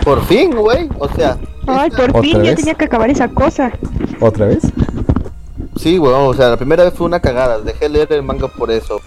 Por 0.03 0.23
fin, 0.25 0.55
güey. 0.55 0.89
O 0.99 1.09
sea, 1.09 1.37
Ay, 1.67 1.87
esta- 1.89 1.97
por 2.03 2.09
¿Otra 2.11 2.21
fin 2.21 2.33
ya 2.37 2.49
vez? 2.51 2.55
tenía 2.55 2.73
que 2.75 2.85
acabar 2.85 3.09
esa 3.09 3.27
cosa. 3.29 3.71
¿Otra 4.19 4.45
vez? 4.47 4.63
sí, 5.77 5.97
güey. 5.97 6.13
O 6.13 6.33
sea, 6.33 6.49
la 6.49 6.57
primera 6.57 6.83
vez 6.83 6.93
fue 6.93 7.07
una 7.07 7.19
cagada. 7.19 7.59
Dejé 7.59 7.85
de 7.85 7.89
leer 7.89 8.13
el 8.13 8.23
manga 8.23 8.47
por 8.47 8.69
eso. 8.71 9.01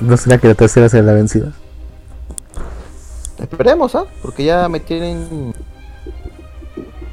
¿No 0.00 0.16
será 0.16 0.38
que 0.38 0.48
la 0.48 0.54
tercera 0.54 0.88
será 0.88 1.02
la 1.04 1.12
vencida? 1.14 1.52
Esperemos, 3.38 3.94
¿ah? 3.94 4.04
Porque 4.22 4.44
ya 4.44 4.68
me 4.68 4.80
tienen. 4.80 5.54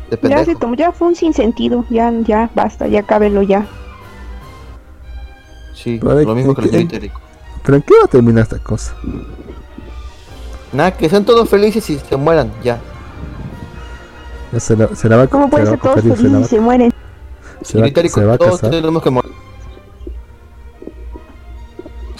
De 0.10 0.30
Ya 0.30 0.46
se 0.46 0.56
tomó, 0.56 0.76
ya 0.76 0.92
fue 0.92 1.08
un 1.08 1.16
sinsentido. 1.16 1.86
Ya, 1.90 2.12
ya, 2.22 2.50
basta, 2.56 2.88
ya 2.88 3.04
cábelo 3.04 3.42
ya. 3.42 3.66
Sí, 5.74 6.00
lo 6.00 6.36
mismo 6.36 6.54
de 6.54 6.56
que 6.56 6.62
el 6.62 6.70
que- 6.70 6.78
señor 6.78 6.82
Itérico. 6.84 7.22
¿Pero 7.64 7.76
en 7.78 7.82
qué 7.84 7.94
va 8.00 8.06
a 8.06 8.08
terminar 8.08 8.44
esta 8.44 8.60
cosa? 8.60 8.94
Nada, 10.72 10.92
que 10.92 11.10
sean 11.10 11.24
todos 11.26 11.48
felices 11.50 11.90
y 11.90 11.98
se 11.98 12.16
mueran, 12.18 12.52
ya. 12.64 12.80
¿Ya 14.52 14.60
¿Se 14.60 14.76
la, 14.76 14.94
se 14.96 15.10
la 15.10 15.18
va, 15.18 15.24
a- 15.24 15.28
¿Cómo 15.28 15.46
se 15.46 15.52
puede 15.52 15.64
la 15.66 15.72
va 15.72 15.76
ser 15.78 15.82
todos 15.82 15.96
felices 16.02 16.20
y 16.20 16.44
se 16.46 16.60
mueren? 16.60 16.92
se 17.62 17.80
va- 17.80 17.88
se 18.10 18.26
va 18.26 18.34
a 18.34 18.38
todos 18.38 18.52
casar? 18.60 18.70
tenemos 18.72 19.02
que 19.02 19.10
morir. 19.10 19.32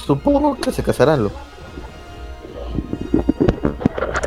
Supongo 0.06 0.56
que 0.56 0.72
se 0.72 0.84
casarán, 0.84 1.24
lo. 1.24 1.32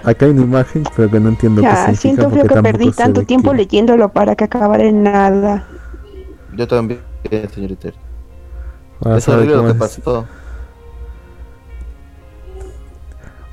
Acá 0.04 0.24
hay 0.26 0.30
una 0.30 0.42
imagen, 0.42 0.84
pero 0.94 1.10
que 1.10 1.18
no 1.20 1.28
entiendo 1.30 1.60
qué 1.60 1.66
Ya, 1.66 1.76
significa 1.86 2.00
siento 2.00 2.30
feo 2.30 2.40
porque 2.42 2.54
que 2.54 2.62
perdí 2.62 2.90
tanto 2.92 3.22
tiempo 3.24 3.50
qué- 3.50 3.56
leyéndolo 3.58 4.08
para 4.10 4.36
que 4.36 4.44
acabara 4.44 4.84
en 4.84 5.02
nada. 5.02 5.66
Yo 6.56 6.66
también, 6.68 7.00
señor 7.52 7.72
Itérico. 7.72 8.00
Ahora 9.04 9.20
sabe 9.20 9.44
lo 9.46 9.52
cómo 9.56 9.64
que 9.66 9.72
es- 9.72 9.78
pasó. 9.78 10.26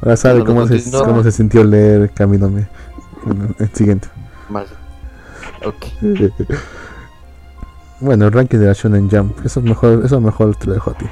Ahora 0.01 0.17
sabe 0.17 0.43
cómo 0.45 0.67
se, 0.67 0.91
cómo 0.91 1.23
se 1.23 1.31
sintió 1.31 1.63
leer 1.63 2.11
Camíname. 2.13 2.67
Bueno, 3.25 3.47
el 3.57 3.69
siguiente. 3.73 4.07
Mal. 4.49 4.65
Ok. 5.65 5.85
Bueno, 7.99 8.25
el 8.25 8.33
ranking 8.33 8.57
de 8.57 8.65
la 8.65 8.73
Shonen 8.73 9.09
Jump. 9.09 9.45
Eso 9.45 9.61
es 9.61 9.65
mejor, 9.65 10.01
eso 10.03 10.19
mejor 10.19 10.53
te 10.57 10.67
lo 10.67 10.73
dejo 10.73 10.91
a 10.91 10.93
ti. 10.93 11.05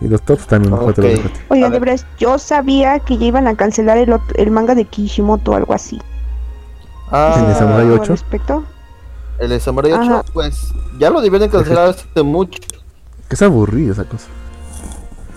Y 0.00 0.08
los 0.08 0.22
tops 0.22 0.46
también 0.46 0.72
mejor 0.72 0.94
te 0.94 1.02
lo 1.02 1.08
Ok. 1.08 1.14
dejo 1.14 1.28
a 1.28 1.32
ti. 1.32 1.38
A 1.40 1.52
Oigan, 1.52 1.72
de 1.72 1.78
ver. 1.80 1.88
verdad, 1.90 2.06
yo 2.18 2.38
sabía 2.38 2.98
que 3.00 3.18
ya 3.18 3.26
iban 3.26 3.46
a 3.48 3.54
cancelar 3.56 3.98
el, 3.98 4.14
el 4.36 4.50
manga 4.50 4.74
de 4.74 4.84
Kishimoto 4.84 5.52
o 5.52 5.54
algo 5.56 5.74
así. 5.74 6.00
Ah, 7.10 7.36
¿En 7.38 7.46
el 7.50 7.54
Samurai 7.56 7.80
¿Algo 7.82 7.94
al 7.94 8.00
8? 8.00 8.12
respecto? 8.12 8.64
el 9.38 9.50
de 9.50 9.60
Samurai 9.60 9.92
8, 9.92 10.02
Ajá. 10.02 10.24
pues 10.32 10.72
ya 10.98 11.10
lo 11.10 11.20
debieron 11.20 11.48
cancelar 11.48 11.88
hace 11.90 12.22
mucho. 12.22 12.58
Que 13.28 13.34
es 13.34 13.42
aburrido 13.42 13.92
esa 13.92 14.04
cosa. 14.04 14.26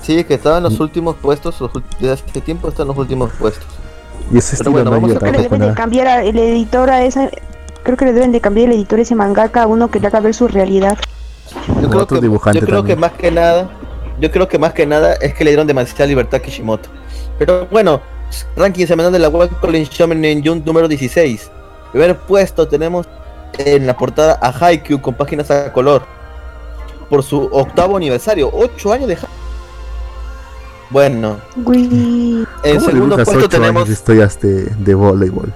Sí, 0.01 0.23
que 0.23 0.33
estaba 0.33 0.57
en 0.57 0.63
los 0.63 0.79
Mm. 0.79 0.83
últimos 0.83 1.15
puestos, 1.17 1.61
los 1.61 1.71
desde 1.99 2.13
hace 2.13 2.41
tiempo 2.41 2.67
está 2.69 2.81
en 2.81 2.87
los 2.87 2.97
últimos 2.97 3.29
puestos. 3.33 3.65
Y 4.31 4.37
ese 4.39 4.57
Pero 4.57 4.69
estilo 4.69 4.71
bueno, 4.71 4.85
no 4.85 4.91
vamos 4.91 5.11
a- 5.15 5.19
Creo 5.19 5.31
que 5.31 5.37
le 5.37 5.43
deben 5.43 5.61
de 5.69 5.73
cambiar 5.75 6.07
a- 6.07 6.23
el 6.23 6.37
editor 6.39 6.89
a 6.89 7.03
esa... 7.03 7.29
Creo 7.83 7.97
que 7.97 8.05
le 8.05 8.13
deben 8.13 8.31
de 8.31 8.41
cambiar 8.41 8.69
el 8.69 8.75
editor 8.75 8.97
a 8.99 9.01
ese 9.03 9.13
mangaka 9.15 9.63
a 9.63 9.67
uno 9.67 9.89
que 9.91 9.99
le 9.99 10.07
haga 10.07 10.19
ver 10.19 10.33
su 10.33 10.47
realidad. 10.47 10.97
Yo 11.81 11.89
creo, 11.89 12.01
otro 12.03 12.15
que, 12.17 12.21
dibujante 12.21 12.59
yo 12.59 12.65
creo 12.65 12.83
que 12.83 12.95
también. 12.95 12.99
más 13.11 13.11
que 13.19 13.29
nada, 13.31 13.69
yo 14.19 14.31
creo 14.31 14.47
que 14.47 14.57
más 14.57 14.73
que 14.73 14.85
nada 14.85 15.13
es 15.15 15.33
que 15.33 15.43
le 15.43 15.51
dieron 15.51 15.67
demasiada 15.67 16.05
libertad 16.05 16.35
a 16.35 16.43
Kishimoto. 16.43 16.89
Pero 17.37 17.67
bueno, 17.67 18.01
ranking 18.55 18.85
semanal 18.85 19.11
de 19.11 19.19
la 19.19 19.29
Web 19.29 19.51
Calling 19.61 19.85
Shonen 19.85 20.23
en 20.25 20.43
June 20.43 20.61
número 20.65 20.87
16. 20.87 21.49
Primer 21.91 22.17
puesto 22.17 22.67
tenemos 22.67 23.07
en 23.57 23.87
la 23.87 23.95
portada 23.97 24.39
a 24.41 24.49
Haikyuu 24.49 25.01
con 25.01 25.13
páginas 25.13 25.51
a 25.51 25.71
color. 25.73 26.03
Por 27.09 27.23
su 27.23 27.49
octavo 27.51 27.97
aniversario, 27.97 28.49
8 28.53 28.93
años 28.93 29.07
de 29.07 29.15
Haikyuu. 29.15 29.41
Bueno, 30.89 31.37
en 31.55 32.45
¿Cómo 32.75 32.85
segundo 32.85 33.15
dibujas 33.15 33.25
puesto 33.25 33.45
8 33.45 33.49
tenemos 33.49 33.75
años 33.75 33.87
de 33.87 33.93
historias 33.93 34.41
de, 34.41 34.63
de 34.65 34.93
voleibol? 34.93 35.53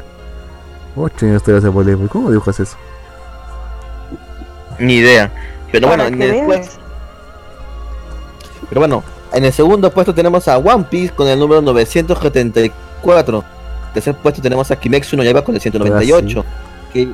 8 0.95 1.25
años 1.25 1.31
de 1.31 1.37
historias 1.37 1.63
de 1.63 1.69
voleibol. 1.69 2.09
¿Cómo 2.09 2.29
dibujas 2.29 2.59
eso? 2.59 2.77
ni 4.79 4.95
idea. 4.95 5.31
Pero 5.71 5.87
bueno, 5.87 6.05
el, 6.05 6.15
veas. 6.15 6.79
Pero 8.69 8.81
bueno, 8.81 9.03
en 9.33 9.45
el 9.45 9.53
segundo 9.53 9.89
puesto 9.91 10.13
tenemos 10.13 10.47
a 10.47 10.57
One 10.57 10.85
Piece 10.89 11.13
con 11.13 11.27
el 11.27 11.39
número 11.39 11.61
974. 11.61 13.43
Tercer 13.93 14.15
puesto 14.15 14.41
tenemos 14.41 14.69
a 14.71 14.75
Kimetsu 14.75 15.15
no 15.15 15.23
Yaiba 15.23 15.43
con 15.43 15.55
el 15.55 15.61
198. 15.61 16.45
Que 16.93 17.09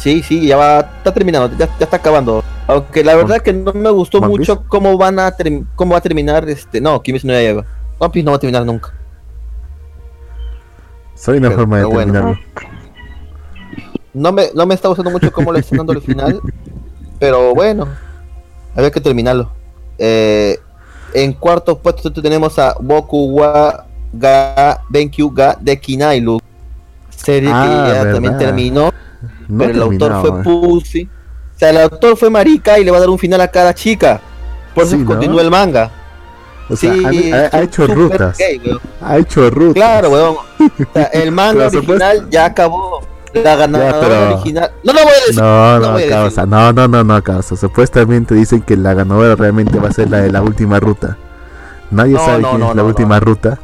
sí, 0.00 0.22
sí, 0.22 0.46
ya 0.46 0.56
va, 0.56 0.80
está 0.80 1.12
terminando, 1.12 1.56
ya, 1.56 1.66
ya 1.78 1.84
está 1.84 1.96
acabando. 1.96 2.42
Aunque 2.66 3.04
la 3.04 3.14
verdad 3.14 3.40
que 3.40 3.52
no 3.52 3.72
me 3.72 3.90
gustó 3.90 4.20
mucho 4.20 4.56
Piece? 4.56 4.68
cómo 4.68 4.96
van 4.96 5.18
a 5.18 5.34
cómo 5.76 5.92
va 5.92 5.98
a 5.98 6.00
terminar 6.00 6.48
este, 6.48 6.80
no, 6.80 7.00
Kimetsu 7.02 7.26
no 7.26 7.32
Yaiba. 7.34 7.64
One 7.98 8.10
Piece 8.10 8.24
no 8.24 8.30
va 8.32 8.36
a 8.36 8.40
terminar 8.40 8.64
nunca. 8.64 8.92
Soy 11.14 11.38
una 11.38 11.48
Pero- 11.48 11.60
forma 11.60 11.78
de 11.78 11.84
bueno. 11.84 12.12
terminarlo. 12.12 12.38
No 14.14 14.30
me, 14.32 14.48
no 14.54 14.64
me 14.66 14.74
está 14.74 14.88
gustando 14.88 15.10
mucho 15.10 15.32
cómo 15.32 15.52
le 15.52 15.60
están 15.60 15.78
dando 15.78 15.92
el 15.92 16.00
final. 16.00 16.40
Pero 17.18 17.54
bueno, 17.54 17.88
había 18.76 18.90
que 18.90 19.00
terminarlo. 19.00 19.50
Eh, 19.98 20.58
en 21.12 21.32
cuarto 21.32 21.78
puesto 21.78 22.12
tenemos 22.12 22.58
a 22.58 22.74
Boku 22.80 23.36
wa 23.38 23.86
ga 24.12 24.80
Benkyu 24.88 25.30
ga 25.30 25.56
de 25.60 25.78
Kinailu. 25.78 26.40
Serie 27.10 27.50
Ah, 27.52 27.62
que 27.86 27.92
ya 27.92 27.98
verdad. 28.02 28.12
también 28.14 28.38
terminó, 28.38 28.92
No 29.48 29.58
pero 29.58 29.70
el 29.72 29.82
autor 29.82 30.20
fue 30.20 30.30
eh. 30.40 30.42
Pussy. 30.42 31.08
O 31.54 31.58
sea, 31.58 31.70
el 31.70 31.76
autor 31.78 32.16
fue 32.16 32.28
marica 32.30 32.78
y 32.78 32.84
le 32.84 32.90
va 32.90 32.96
a 32.96 33.00
dar 33.00 33.08
un 33.08 33.18
final 33.18 33.40
a 33.40 33.48
cada 33.48 33.72
chica. 33.74 34.20
Por 34.74 34.84
eso 34.84 34.96
Sí, 34.96 35.02
¿no? 35.02 35.06
continúa 35.06 35.40
el 35.42 35.50
manga. 35.50 35.90
O 36.68 36.74
sea, 36.76 36.92
Sí, 36.92 37.30
ha, 37.32 37.36
ha- 37.52 37.56
ha 37.58 37.62
hecho 37.62 37.86
rutas. 37.86 38.36
gay. 38.38 38.60
Ha 39.00 39.18
hecho 39.18 39.48
rutas. 39.50 39.74
Claro, 39.74 40.10
weón. 40.10 40.36
O 40.58 40.92
sea, 40.92 41.04
el 41.04 41.30
manga 41.40 41.66
original 41.68 42.28
ya 42.30 42.46
acabó. 42.46 43.00
La 43.42 43.56
ganadora 43.56 44.00
pero- 44.00 44.34
original. 44.34 44.70
No 44.84 44.92
lo 44.92 45.00
voy 45.02 45.10
a 45.10 45.26
decir. 45.26 45.42
No, 45.42 45.78
no 45.78 45.86
no, 45.86 45.92
voy 45.92 46.02
a 46.04 46.08
causa, 46.08 46.40
decir. 46.42 46.48
no, 46.56 46.72
no, 46.72 46.88
no, 46.88 47.04
no, 47.04 47.22
causa. 47.22 47.56
Supuestamente 47.56 48.34
dicen 48.34 48.62
que 48.62 48.76
la 48.76 48.94
ganadora 48.94 49.34
realmente 49.34 49.78
va 49.78 49.88
a 49.88 49.92
ser 49.92 50.10
la 50.10 50.18
de 50.20 50.30
la 50.30 50.42
última 50.42 50.78
ruta. 50.80 51.16
Nadie 51.90 52.14
No, 52.14 52.24
sabe 52.24 52.42
no, 52.42 52.48
quién 52.50 52.60
no, 52.60 52.70
es 52.70 52.76
la 52.76 52.82
no, 52.82 52.88
última 52.88 53.20
ruta, 53.20 53.58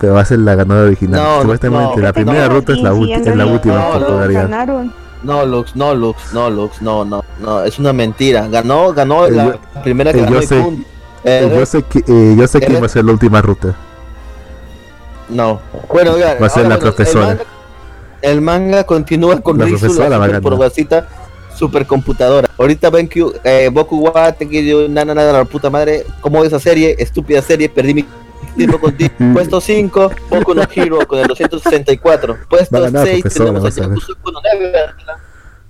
pero 0.00 0.14
va 0.14 0.20
a 0.20 0.24
ser 0.24 0.38
la 0.40 0.54
ganadora 0.54 0.86
original. 0.86 1.22
No, 1.22 1.40
Supuestamente 1.42 1.96
no, 1.96 2.02
la 2.02 2.12
primera 2.12 2.46
no. 2.48 2.54
ruta 2.54 2.72
es 2.72 2.80
la, 2.82 2.90
es 2.90 3.36
la 3.36 3.46
última 3.46 3.74
no, 3.74 3.98
no, 3.98 4.06
popularidad. 4.06 4.66
No, 5.22 5.44
Lux, 5.44 5.74
no, 5.74 5.94
Lux, 5.94 6.32
no, 6.32 6.50
Lux, 6.50 6.82
no, 6.82 7.04
no, 7.04 7.24
no. 7.40 7.64
Es 7.64 7.78
una 7.78 7.92
mentira. 7.92 8.46
Ganó, 8.48 8.92
ganó 8.92 9.26
Eh, 9.26 9.32
la 9.32 9.58
primera 9.82 10.10
eh, 10.10 10.14
que 10.14 10.20
ganó 10.20 10.40
yo 10.40 10.46
sé- 10.46 10.60
punto. 10.60 10.88
Eh, 11.24 11.40
Eh, 11.50 11.56
yo 11.58 11.66
sé 11.66 11.82
que 11.82 11.98
eh, 12.06 12.36
yo 12.38 12.46
sé 12.46 12.60
va 12.80 12.86
a 12.86 12.88
ser 12.88 13.04
la 13.04 13.12
última 13.12 13.42
ruta. 13.42 13.74
No. 15.28 15.60
Bueno, 15.92 16.12
oigan, 16.12 16.36
Va 16.40 16.46
a 16.46 16.50
ser 16.50 16.64
ahora, 16.64 16.76
la 16.76 16.76
bueno, 16.76 16.94
profesora. 16.94 17.38
El 18.26 18.40
manga, 18.40 18.84
continúa 18.84 19.40
con 19.40 19.56
La 19.56 19.64
Rizu, 19.66 19.78
profesora 19.78 20.18
va 20.18 20.24
a 20.24 20.28
la 20.28 20.34
superpoderosita 20.36 21.08
supercomputadora. 21.54 22.50
Ahorita 22.58 22.90
ven 22.90 23.08
que 23.08 23.24
eh, 23.44 23.70
Boku 23.72 23.96
wa 24.04 24.32
Tenki 24.32 24.88
nada 24.88 25.14
nada 25.14 25.32
la 25.32 25.44
puta 25.44 25.70
madre. 25.70 26.04
¿Cómo 26.20 26.44
esa 26.44 26.58
serie? 26.58 26.96
Estúpida 26.98 27.40
serie, 27.40 27.68
perdí 27.68 27.94
mi 27.94 28.04
tiempo 28.56 28.78
contigo. 28.80 29.12
Puesto 29.32 29.60
5, 29.60 30.10
Boku 30.28 30.54
no 30.54 30.62
Hero 30.74 31.06
con 31.06 31.20
el 31.20 31.26
264. 31.28 32.34
Va 32.34 32.40
a 32.42 32.48
Puesto 32.48 32.80
ganar, 32.82 33.06
6 33.06 33.20
profesora, 33.22 33.46
tenemos 33.52 33.78
a. 33.78 33.80
Yakusoku 33.82 34.30
no. 34.32 34.40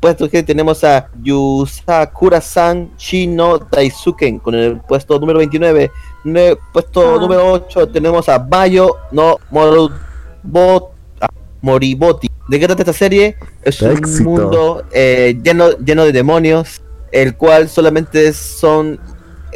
Puesto 0.01 0.29
que 0.29 0.43
tenemos 0.43 0.85
a 0.85 1.09
Yusakura-san 1.23 2.91
Shino 2.97 3.59
Daisuken 3.59 4.39
con 4.41 4.55
el 4.55 4.81
puesto 4.81 5.19
número 5.19 5.39
29. 5.39 5.91
Ne- 6.25 6.57
puesto 6.73 7.17
Ah. 7.17 7.19
número 7.21 7.53
8 7.53 7.89
tenemos 7.89 8.29
a 8.29 8.39
Bayo 8.39 8.97
no 9.13 9.37
Moribot- 9.51 10.91
ah, 11.21 11.29
Moriboti. 11.63 12.26
¿De 12.49 12.61
qué 12.61 12.67
trata 12.67 12.83
esta 12.83 12.93
serie? 12.93 13.37
Es 13.63 13.83
un 13.83 13.93
Éxito. 13.93 14.25
mundo 14.25 14.85
eh, 14.93 15.39
lleno, 15.43 15.71
lleno 15.79 16.05
de 16.05 16.13
demonios, 16.13 16.81
el 17.13 17.37
cual 17.37 17.69
solamente 17.69 18.33
son 18.33 19.01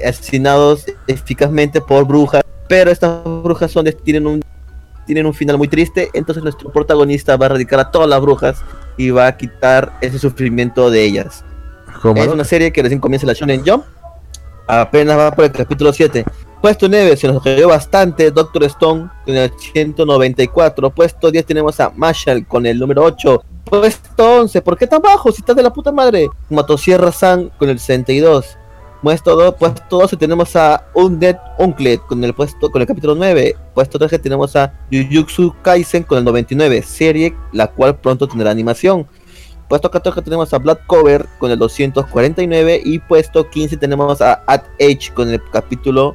asesinados 0.05 0.87
eficazmente 1.07 1.81
por 1.81 2.05
brujas, 2.07 2.43
pero 2.69 2.91
estas 2.91 3.23
brujas 3.25 3.71
son 3.71 3.85
tienen 4.05 4.27
un 4.27 4.43
tienen 5.07 5.27
un 5.27 5.35
final 5.35 5.59
muy 5.59 5.67
triste, 5.67 6.09
entonces 6.15 6.43
nuestro 6.43 6.71
protagonista 6.71 7.37
va 7.37 7.47
a 7.47 7.49
erradicar 7.49 7.81
a 7.81 7.91
todas 7.91 8.09
las 8.09 8.21
brujas 8.21 8.63
y 8.97 9.11
va 9.11 9.27
a 9.27 9.37
quitar 9.37 9.93
ese 10.01 10.19
sufrimiento 10.19 10.89
de 10.89 11.03
ellas. 11.03 11.45
¿Cómo 12.01 12.23
Es 12.23 12.29
una 12.29 12.45
serie 12.45 12.73
que 12.73 12.83
recién 12.83 13.01
comienza 13.01 13.27
la 13.27 13.33
Shonen 13.33 13.63
Jump. 13.67 13.85
Apenas 14.69 15.19
va 15.19 15.33
por 15.33 15.47
el 15.47 15.53
capítulo 15.53 15.93
7. 15.93 16.25
Puesto 16.61 16.89
9 16.91 17.17
se 17.17 17.27
nos 17.27 17.43
cayó 17.43 17.69
bastante. 17.69 18.31
Doctor 18.31 18.65
Stone 18.65 19.09
con 19.25 19.35
el 19.35 19.51
194. 19.59 20.91
Puesto 20.91 21.31
10 21.31 21.47
tenemos 21.47 21.81
a 21.81 21.91
Marshall 21.97 22.47
con 22.47 22.67
el 22.67 22.79
número 22.79 23.03
8. 23.03 23.43
Puesto 23.65 24.41
11. 24.41 24.61
¿Por 24.61 24.77
qué 24.77 24.87
tan 24.87 25.01
bajo? 25.01 25.33
Si 25.33 25.41
estás 25.41 25.57
de 25.57 25.63
la 25.63 25.73
puta 25.73 25.91
madre. 25.91 26.29
Motosierra 26.51 27.13
San 27.13 27.49
con 27.59 27.71
el 27.71 27.79
62. 27.79 28.59
Puesto 29.03 29.35
2, 29.35 29.55
puesto 29.55 29.99
12 29.99 30.19
tenemos 30.19 30.55
a 30.57 30.85
Undead 30.93 31.39
Uncle 31.59 31.97
con 32.07 32.23
el 32.23 32.35
puesto 32.35 32.71
con 32.71 32.83
el 32.83 32.87
capítulo 32.87 33.15
9. 33.15 33.57
Puesto 33.75 33.99
13 33.99 34.19
tenemos 34.19 34.55
a 34.57 34.75
Jujutsu 34.93 35.55
Kaisen 35.63 36.03
con 36.03 36.19
el 36.19 36.25
99, 36.25 36.83
serie 36.83 37.35
la 37.53 37.69
cual 37.69 37.99
pronto 37.99 38.29
tendrá 38.29 38.51
animación. 38.51 39.07
Puesto 39.71 39.91
14 39.91 40.21
tenemos 40.21 40.53
a 40.53 40.59
Black 40.59 40.85
Cover 40.87 41.25
con 41.39 41.51
el 41.51 41.59
249 41.59 42.83
y 42.85 42.99
puesto 42.99 43.49
15 43.49 43.79
tenemos 43.79 44.21
a 44.21 44.43
At 44.47 44.65
Age 44.79 45.15
con 45.15 45.31
el 45.31 45.41
capítulo 45.51 46.15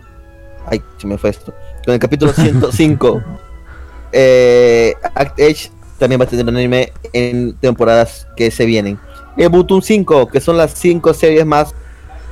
ay, 0.67 0.81
se 0.97 1.07
me 1.07 1.17
fue 1.17 1.31
esto. 1.31 1.53
Con 1.83 1.93
el 1.93 1.99
capítulo 1.99 2.33
105. 2.33 3.21
eh, 4.11 4.93
Act 5.13 5.39
Age 5.39 5.71
también 5.97 6.19
va 6.19 6.25
a 6.25 6.27
tener 6.27 6.47
anime 6.47 6.91
en 7.13 7.53
temporadas 7.53 8.27
que 8.35 8.51
se 8.51 8.65
vienen. 8.65 8.99
El 9.37 9.49
Butun 9.49 9.81
5, 9.81 10.27
que 10.27 10.39
son 10.39 10.57
las 10.57 10.73
5 10.73 11.13
series 11.13 11.45
más 11.45 11.73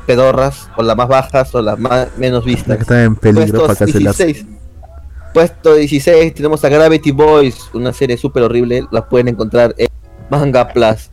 pedorras 0.05 0.69
o 0.75 0.83
las 0.83 0.95
más 0.95 1.07
bajas 1.07 1.53
o 1.55 1.61
las 1.61 1.79
más 1.79 2.07
menos 2.17 2.45
vistas. 2.45 2.79
está 2.79 3.03
en 3.03 3.15
peligro 3.15 3.61
para 3.61 3.67
Puesto 3.67 3.85
cancelarse. 3.85 4.25
16. 4.25 4.53
Puesto 5.33 5.73
16 5.75 6.33
tenemos 6.33 6.63
a 6.63 6.69
Gravity 6.69 7.11
Boys, 7.11 7.69
una 7.73 7.91
serie 7.91 8.17
súper 8.17 8.43
horrible, 8.43 8.85
la 8.91 9.07
pueden 9.07 9.29
encontrar 9.29 9.73
en 9.77 9.87
Manga 10.29 10.67
Plus. 10.67 11.09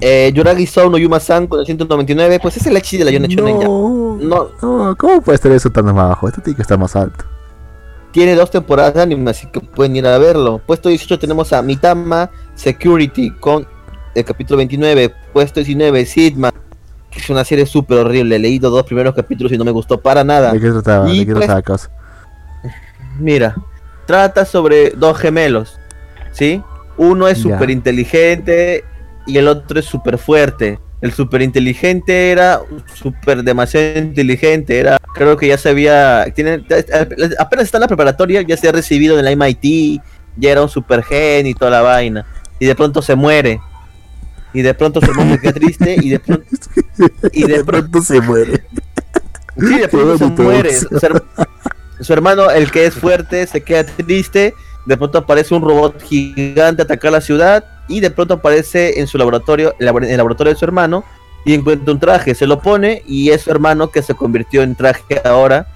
Eh, 0.00 0.32
Yuragi 0.34 0.66
Sou 0.66 0.90
no 0.90 0.98
Yuma-san 0.98 1.46
con 1.46 1.60
el 1.60 1.66
199, 1.66 2.38
pues 2.40 2.56
es 2.56 2.66
el 2.66 2.76
Echi 2.76 2.98
de 2.98 3.04
la 3.04 3.10
Yone 3.10 3.28
Shonen. 3.28 3.58
No, 3.60 4.16
No, 4.20 4.48
no, 4.60 4.96
¿cómo 4.96 5.20
puede 5.22 5.36
estar 5.36 5.52
eso 5.52 5.70
tan 5.70 5.88
abajo? 5.88 6.28
Esto 6.28 6.40
tiene 6.42 6.56
que 6.56 6.62
estar 6.62 6.78
más 6.78 6.94
alto. 6.96 7.24
tiene 8.12 8.34
dos 8.36 8.50
temporadas 8.50 8.94
de 8.94 9.02
anime, 9.02 9.30
así 9.30 9.46
que 9.48 9.60
pueden 9.60 9.96
ir 9.96 10.06
a 10.06 10.18
verlo. 10.18 10.60
Puesto 10.64 10.88
18 10.88 11.18
tenemos 11.18 11.52
a 11.52 11.62
Mitama 11.62 12.30
Security 12.54 13.30
con 13.30 13.66
el 14.14 14.24
capítulo 14.24 14.58
29. 14.58 15.12
Puesto 15.32 15.58
19, 15.60 16.06
Sidman, 16.06 16.52
que 17.10 17.18
es 17.18 17.28
una 17.30 17.44
serie 17.44 17.66
súper 17.66 17.98
horrible. 17.98 18.36
He 18.36 18.38
leído 18.38 18.70
dos 18.70 18.84
primeros 18.84 19.14
capítulos 19.14 19.50
y 19.52 19.58
no 19.58 19.64
me 19.64 19.72
gustó 19.72 20.00
para 20.00 20.22
nada. 20.22 20.52
¿De 20.52 20.60
qué 20.60 20.70
trataba? 20.70 21.10
Y 21.10 21.20
¿De 21.20 21.26
qué 21.26 21.32
pues- 21.34 21.46
trataba? 21.46 21.78
Mira, 23.18 23.54
trata 24.06 24.44
sobre 24.44 24.90
dos 24.90 25.18
gemelos, 25.18 25.78
¿sí? 26.32 26.62
Uno 26.96 27.26
es 27.26 27.38
súper 27.38 27.70
inteligente 27.70 28.84
y 29.26 29.38
el 29.38 29.48
otro 29.48 29.78
es 29.78 29.86
súper 29.86 30.18
fuerte. 30.18 30.78
El 31.00 31.12
súper 31.12 31.42
inteligente 31.42 32.30
era 32.30 32.60
súper 32.94 33.42
demasiado 33.42 33.98
inteligente, 33.98 34.78
era, 34.78 34.96
creo 35.12 35.36
que 35.36 35.48
ya 35.48 35.58
se 35.58 35.68
había, 35.68 36.24
tiene, 36.34 36.64
apenas 37.38 37.66
está 37.66 37.76
en 37.76 37.82
la 37.82 37.88
preparatoria, 37.88 38.40
ya 38.40 38.56
se 38.56 38.68
ha 38.68 38.72
recibido 38.72 39.18
en 39.18 39.24
la 39.26 39.30
MIT, 39.32 40.00
ya 40.36 40.52
era 40.52 40.62
un 40.62 40.70
super 40.70 41.02
gen 41.02 41.46
y 41.46 41.54
toda 41.54 41.70
la 41.70 41.82
vaina. 41.82 42.24
Y 42.58 42.64
de 42.64 42.74
pronto 42.74 43.02
se 43.02 43.14
muere. 43.14 43.60
Y 44.54 44.62
de 44.62 44.72
pronto 44.72 45.00
su 45.00 45.10
hermano 45.10 45.34
se 45.34 45.40
queda 45.40 45.52
triste 45.52 45.96
y 46.00 46.10
de 46.10 46.20
pronto, 46.20 46.46
y 47.32 47.44
de 47.44 47.64
pronto 47.64 48.00
se 48.00 48.20
muere. 48.20 48.64
Sí, 49.58 49.78
de 49.78 49.88
pronto 49.88 50.18
se 50.18 50.42
muere. 50.42 50.70
Su 52.00 52.12
hermano, 52.12 52.50
el 52.50 52.70
que 52.70 52.86
es 52.86 52.94
fuerte, 52.94 53.46
se 53.46 53.62
queda 53.62 53.84
triste. 53.84 54.54
De 54.86 54.96
pronto 54.96 55.18
aparece 55.18 55.54
un 55.54 55.62
robot 55.62 56.02
gigante 56.02 56.82
a 56.82 56.84
atacar 56.84 57.12
la 57.12 57.20
ciudad. 57.20 57.64
Y 57.88 58.00
de 58.00 58.10
pronto 58.10 58.34
aparece 58.34 59.00
en 59.00 59.06
su 59.06 59.18
laboratorio, 59.18 59.74
en 59.78 60.04
el 60.04 60.16
laboratorio 60.16 60.52
de 60.52 60.58
su 60.58 60.64
hermano. 60.64 61.04
Y 61.44 61.52
encuentra 61.54 61.92
un 61.92 62.00
traje, 62.00 62.34
se 62.34 62.46
lo 62.46 62.60
pone. 62.60 63.02
Y 63.06 63.30
es 63.30 63.42
su 63.42 63.50
hermano 63.50 63.90
que 63.90 64.02
se 64.02 64.14
convirtió 64.14 64.62
en 64.62 64.74
traje 64.74 65.20
ahora. 65.24 65.66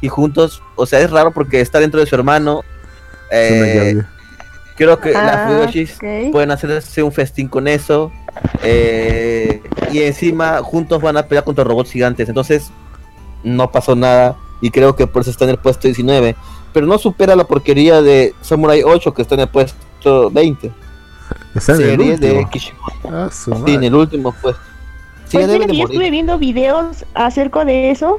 Y 0.00 0.08
juntos, 0.08 0.62
o 0.76 0.84
sea, 0.86 1.00
es 1.00 1.10
raro 1.10 1.32
porque 1.32 1.60
está 1.60 1.80
dentro 1.80 1.98
de 2.00 2.06
su 2.06 2.14
hermano. 2.14 2.62
Eh, 3.30 4.00
creo 4.76 5.00
que 5.00 5.12
las 5.12 5.36
Ah, 5.36 5.46
Fuyoshis 5.48 5.98
pueden 6.30 6.50
hacerse 6.50 7.02
un 7.02 7.12
festín 7.12 7.48
con 7.48 7.66
eso. 7.68 8.12
eh, 8.62 9.62
y 9.92 10.02
encima 10.02 10.62
juntos 10.62 11.00
van 11.00 11.16
a 11.16 11.22
pelear 11.26 11.44
contra 11.44 11.64
robots 11.64 11.90
gigantes. 11.92 12.28
Entonces 12.28 12.70
no 13.42 13.70
pasó 13.72 13.96
nada. 13.96 14.36
Y 14.60 14.70
creo 14.70 14.94
que 14.96 15.06
por 15.06 15.22
eso 15.22 15.30
está 15.30 15.44
en 15.44 15.50
el 15.50 15.58
puesto 15.58 15.88
19. 15.88 16.36
Pero 16.72 16.86
no 16.86 16.98
supera 16.98 17.34
la 17.34 17.44
porquería 17.44 18.02
de 18.02 18.34
Samurai 18.42 18.82
8 18.84 19.14
que 19.14 19.22
está 19.22 19.34
en 19.36 19.42
el 19.42 19.48
puesto 19.48 20.30
20. 20.30 20.70
Está 21.54 21.74
en 21.74 21.80
el 21.80 21.86
Serie 21.86 22.16
de 22.18 22.32
último. 22.32 22.50
Kishimoto. 22.50 23.08
Ah, 23.10 23.28
su 23.30 23.52
Sí, 23.64 23.74
en 23.74 23.84
el 23.84 23.94
último 23.94 24.32
puesto. 24.32 24.62
Sí, 25.26 25.36
Pues 25.38 25.46
mira 25.48 25.66
de 25.66 25.66
que 25.66 25.76
yo 25.76 25.84
estuve 25.84 26.10
viendo 26.10 26.38
videos 26.38 27.04
acerca 27.14 27.64
de 27.64 27.90
eso. 27.90 28.18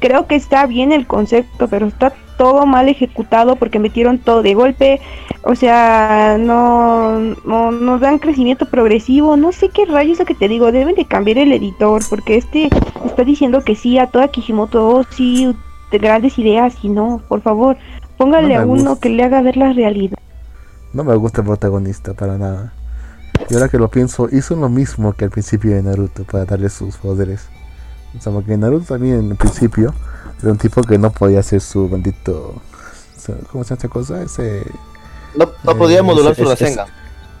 Creo 0.00 0.26
que 0.26 0.34
está 0.34 0.66
bien 0.66 0.92
el 0.92 1.06
concepto, 1.06 1.68
pero 1.68 1.86
está 1.86 2.12
todo 2.36 2.66
mal 2.66 2.88
ejecutado 2.88 3.56
porque 3.56 3.78
metieron 3.78 4.18
todo 4.18 4.42
de 4.42 4.54
golpe. 4.54 5.00
O 5.42 5.54
sea, 5.54 6.36
no, 6.38 7.18
no 7.44 7.70
nos 7.70 8.00
dan 8.00 8.18
crecimiento 8.18 8.66
progresivo. 8.66 9.36
No 9.36 9.52
sé 9.52 9.68
qué 9.70 9.86
rayos 9.86 10.14
es 10.14 10.18
lo 10.20 10.24
que 10.26 10.34
te 10.34 10.48
digo. 10.48 10.72
Deben 10.72 10.94
de 10.96 11.06
cambiar 11.06 11.38
el 11.38 11.52
editor 11.52 12.02
porque 12.10 12.36
este 12.36 12.68
está 13.04 13.24
diciendo 13.24 13.62
que 13.62 13.76
sí 13.76 13.98
a 13.98 14.08
toda 14.08 14.28
Kishimoto, 14.28 14.88
oh, 14.88 15.04
sí, 15.10 15.54
de 15.90 15.98
grandes 15.98 16.38
ideas 16.38 16.74
y 16.82 16.88
no, 16.88 17.22
por 17.28 17.40
favor, 17.40 17.76
póngale 18.16 18.54
No 18.54 18.60
a 18.60 18.64
uno 18.66 18.90
gusta. 18.90 19.00
que 19.00 19.08
le 19.10 19.22
haga 19.22 19.40
ver 19.40 19.56
la 19.56 19.72
realidad. 19.72 20.18
No 20.96 21.04
me 21.04 21.14
gusta 21.14 21.42
el 21.42 21.46
protagonista 21.46 22.14
para 22.14 22.38
nada. 22.38 22.72
Y 23.50 23.54
ahora 23.54 23.68
que 23.68 23.76
lo 23.76 23.88
pienso, 23.90 24.28
hizo 24.32 24.56
lo 24.56 24.70
mismo 24.70 25.12
que 25.12 25.26
al 25.26 25.30
principio 25.30 25.74
de 25.74 25.82
Naruto 25.82 26.24
para 26.24 26.46
darle 26.46 26.70
sus 26.70 26.96
poderes. 26.96 27.42
O 28.18 28.22
sea, 28.22 28.32
porque 28.32 28.56
Naruto 28.56 28.86
también 28.94 29.18
en 29.20 29.30
el 29.32 29.36
principio 29.36 29.92
era 30.42 30.52
un 30.52 30.56
tipo 30.58 30.80
que 30.82 30.96
no 30.96 31.10
podía 31.10 31.40
hacer 31.40 31.60
su 31.60 31.86
bendito. 31.90 32.54
¿Cómo 33.52 33.62
se 33.64 33.70
llama 33.70 33.78
esa 33.78 33.88
cosa? 33.88 34.22
Ese. 34.22 34.64
No, 35.36 35.50
no 35.64 35.76
podía 35.76 35.98
eh, 35.98 36.02
modular 36.02 36.32
ese- 36.32 36.42
su 36.44 36.48
Rasengan. 36.48 36.86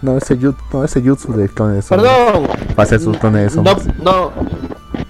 No, 0.02 0.18
ese 0.18 0.36
jutsu, 0.36 0.62
no, 0.74 0.84
ese 0.84 1.00
jutsu 1.00 1.32
de 1.32 1.48
clones 1.48 1.76
de 1.76 1.82
sombras. 1.82 2.12
Perdón. 2.14 2.46
Para 2.74 2.82
hacer 2.82 3.00
sus 3.00 3.16
clones 3.16 3.54
de 3.56 3.62
No, 3.62 3.74
no. 4.02 4.32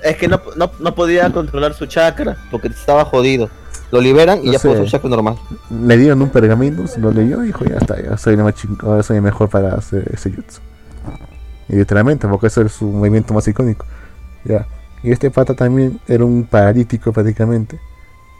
Es 0.04 0.16
que 0.18 0.28
no, 0.28 0.40
no, 0.56 0.70
no 0.78 0.94
podía 0.94 1.32
controlar 1.32 1.74
su 1.74 1.86
chakra 1.86 2.36
porque 2.52 2.68
estaba 2.68 3.04
jodido. 3.04 3.50
Lo 3.92 4.00
liberan 4.00 4.40
y 4.42 4.46
No 4.46 4.52
ya 4.54 4.58
puede 4.58 4.76
sé. 4.78 4.84
su 4.84 4.90
chakra 4.90 5.08
normal. 5.10 5.36
Le 5.70 5.96
dieron 5.96 6.20
un 6.22 6.28
pergamino, 6.30 6.86
se 6.86 6.98
lo 7.00 7.10
leyó 7.12 7.42
y 7.44 7.48
dijo: 7.48 7.64
Ya 7.64 7.76
está, 7.76 8.00
ya 8.02 8.16
soy 8.16 8.34
el, 8.34 8.42
más 8.42 8.54
ching- 8.54 8.82
ahora 8.82 9.02
soy 9.02 9.16
el 9.16 9.22
mejor 9.22 9.48
para 9.48 9.74
hacer 9.74 10.10
ese 10.12 10.30
jutsu. 10.32 10.60
Y 11.68 11.76
literalmente, 11.76 12.26
porque 12.28 12.46
ese 12.48 12.62
es 12.62 12.72
su 12.72 12.86
movimiento 12.86 13.32
más 13.34 13.46
icónico. 13.48 13.84
Ya. 14.44 14.66
Y 15.02 15.12
este 15.12 15.30
pata 15.30 15.54
también 15.54 16.00
era 16.08 16.24
un 16.24 16.44
paralítico 16.44 17.12
prácticamente. 17.12 17.78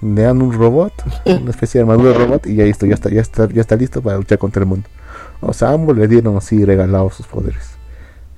Le 0.03 0.23
dan 0.23 0.43
un 0.43 0.53
robot, 0.53 0.93
una 1.25 1.51
especie 1.51 1.79
de 1.79 1.83
armadura 1.83 2.11
de 2.13 2.19
robot, 2.19 2.47
y 2.47 2.57
ya 2.57 2.65
listo, 2.65 2.87
ya 2.87 2.95
está, 2.95 3.09
ya 3.11 3.21
está, 3.21 3.49
ya 3.49 3.61
está 3.61 3.77
listo 3.77 4.03
para 4.03 4.17
luchar 4.17 4.39
contra 4.39 4.61
el 4.63 4.67
mundo. 4.69 4.89
O 5.41 5.53
sea, 5.53 5.71
ambos 5.71 5.97
le 5.97 6.07
dieron 6.09 6.37
así 6.37 6.65
regalados 6.65 7.15
sus 7.15 7.27
poderes. 7.27 7.77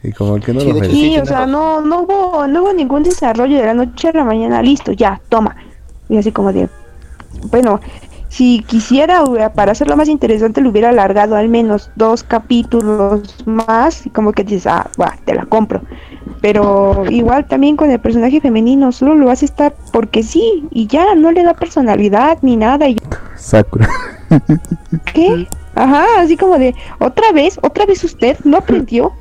Y 0.02 0.12
como 0.12 0.38
que 0.40 0.52
no 0.52 0.60
Sí, 0.60 0.72
los. 0.72 0.86
Sí, 0.86 1.18
o 1.18 1.26
sea, 1.26 1.46
no, 1.46 1.80
no 1.80 2.02
hubo, 2.02 2.46
no 2.46 2.62
hubo 2.62 2.72
ningún 2.72 3.02
desarrollo 3.02 3.56
de 3.58 3.66
la 3.66 3.74
noche 3.74 4.08
a 4.08 4.12
la 4.12 4.24
mañana, 4.24 4.62
listo, 4.62 4.92
ya, 4.92 5.20
toma. 5.28 5.56
Y 6.08 6.16
así 6.16 6.30
como 6.32 6.52
de, 6.52 6.68
bueno, 7.50 7.80
si 8.28 8.62
quisiera 8.66 9.24
hubiera- 9.24 9.52
para 9.52 9.72
hacerlo 9.72 9.96
más 9.96 10.08
interesante 10.08 10.60
le 10.60 10.68
hubiera 10.68 10.90
alargado 10.90 11.34
al 11.34 11.48
menos 11.48 11.90
dos 11.96 12.22
capítulos 12.22 13.34
más, 13.46 14.06
y 14.06 14.10
como 14.10 14.32
que 14.32 14.44
dices, 14.44 14.66
ah, 14.66 14.88
va, 15.00 15.16
te 15.24 15.34
la 15.34 15.46
compro. 15.46 15.80
Pero 16.40 17.04
igual 17.08 17.46
también 17.46 17.76
con 17.76 17.90
el 17.90 17.98
personaje 17.98 18.40
femenino, 18.40 18.92
solo 18.92 19.14
lo 19.14 19.30
hace 19.30 19.46
estar 19.46 19.74
porque 19.92 20.22
sí, 20.22 20.66
y 20.70 20.86
ya, 20.86 21.14
no 21.14 21.32
le 21.32 21.42
da 21.42 21.54
personalidad 21.54 22.38
ni 22.42 22.56
nada, 22.56 22.88
y 22.88 22.96
Sakura. 23.36 23.88
¿qué? 25.14 25.48
Ajá, 25.74 26.04
así 26.18 26.36
como 26.36 26.58
de, 26.58 26.74
otra 26.98 27.32
vez, 27.32 27.58
otra 27.62 27.86
vez 27.86 28.04
usted, 28.04 28.36
¿no 28.44 28.58
aprendió? 28.58 29.12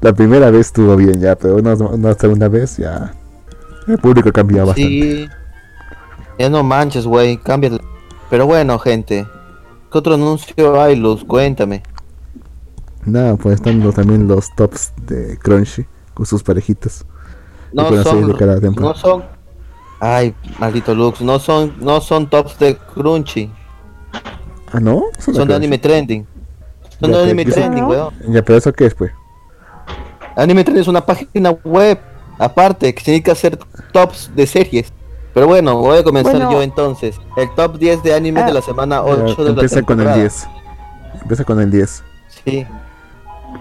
La 0.00 0.12
primera 0.12 0.50
vez 0.50 0.66
estuvo 0.66 0.94
bien 0.94 1.20
ya, 1.20 1.34
pero 1.34 1.56
una, 1.56 1.74
una 1.74 2.14
segunda 2.14 2.46
vez 2.48 2.76
ya. 2.76 3.12
El 3.88 3.98
público 3.98 4.30
cambió 4.32 4.64
bastante. 4.66 5.26
Sí. 5.26 5.28
Ya 6.38 6.48
no 6.48 6.62
manches, 6.62 7.06
güey, 7.06 7.36
cámbiate. 7.36 7.78
Pero 8.30 8.46
bueno, 8.46 8.78
gente. 8.78 9.26
¿Qué 9.90 9.98
otro 9.98 10.14
anuncio 10.14 10.80
hay, 10.80 10.96
Luz? 10.96 11.24
Cuéntame. 11.24 11.82
Nada, 13.04 13.36
pues 13.36 13.56
están 13.56 13.80
los- 13.80 13.94
también 13.94 14.28
los 14.28 14.54
tops 14.54 14.92
de 15.06 15.38
Crunchy 15.38 15.86
con 16.14 16.26
sus 16.26 16.42
parejitas. 16.42 17.04
No 17.72 17.90
son, 18.02 18.26
de 18.26 18.34
cada 18.36 18.60
temporada. 18.60 18.92
no 18.94 18.98
son. 18.98 19.24
Ay, 20.00 20.34
maldito 20.58 20.94
Lux, 20.94 21.20
no 21.22 21.38
son, 21.38 21.74
no 21.80 22.00
son 22.00 22.28
tops 22.30 22.58
de 22.58 22.76
Crunchy, 22.76 23.50
Ah, 24.72 24.78
¿no? 24.80 25.04
Son, 25.18 25.34
son 25.34 25.48
de. 25.48 25.54
Anime 25.54 25.78
Trending. 25.78 26.26
Son 27.00 27.10
Ya, 27.10 27.18
de 27.18 27.22
pero 27.22 27.22
Anime. 27.24 27.44
Trending, 27.46 27.82
¿No? 27.82 27.88
weón. 27.88 28.14
Ya, 28.28 28.42
pero 28.42 28.58
eso 28.58 28.72
qué 28.72 28.86
es, 28.86 28.94
pues. 28.94 29.10
Anime 30.36 30.62
Trending 30.62 30.82
es 30.82 30.88
una 30.88 31.04
página 31.04 31.50
web, 31.64 31.98
aparte, 32.38 32.94
que 32.94 33.02
se 33.02 33.10
dedica 33.12 33.32
a 33.32 33.34
hacer 33.34 33.58
tops 33.92 34.30
de 34.36 34.46
series. 34.46 34.92
Pero 35.38 35.46
bueno, 35.46 35.76
voy 35.76 35.98
a 35.98 36.02
comenzar 36.02 36.32
Bueno. 36.34 36.50
yo 36.50 36.62
entonces. 36.62 37.20
El 37.36 37.48
top 37.54 37.78
10 37.78 38.02
de 38.02 38.12
anime 38.12 38.40
Ah. 38.40 38.46
de 38.46 38.54
la 38.54 38.60
semana 38.60 38.96
Ya, 38.96 39.02
8 39.04 39.36
de 39.36 39.44
la 39.44 39.50
empieza 39.50 39.82
con 39.82 40.00
el 40.00 40.06
temporada. 40.06 40.16
10. 40.16 40.48
Empieza 41.22 41.44
con 41.44 41.60
el 41.60 41.70
10. 41.70 42.02
Sí. 42.44 42.66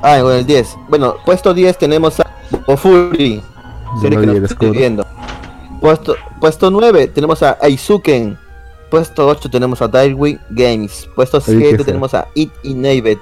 Ah, 0.02 0.18
bueno, 0.24 0.32
el 0.32 0.46
10. 0.48 0.76
Bueno, 0.90 1.18
puesto 1.24 1.54
10 1.54 1.78
tenemos 1.78 2.20
a 2.20 2.26
Ofuri. 2.66 3.44
Serie 4.02 4.18
no 4.26 4.34
que 4.34 4.46
estoy 4.46 4.72
viendo. 4.72 5.06
Puesto, 5.80 6.16
puesto 6.42 6.72
9 6.72 7.10
tenemos 7.10 7.44
a 7.44 7.60
Aizuken. 7.62 8.40
Puesto 8.90 9.28
8 9.28 9.48
tenemos 9.52 9.80
a 9.84 9.88
Darwin 9.88 10.40
Games. 10.50 11.08
Puesto 11.16 11.38
Oye, 11.38 11.46
qué 11.46 11.58
7 11.60 11.76
feo. 11.78 11.86
tenemos 11.86 12.16
a 12.16 12.28
It 12.34 12.52
Inhabited. 12.64 13.20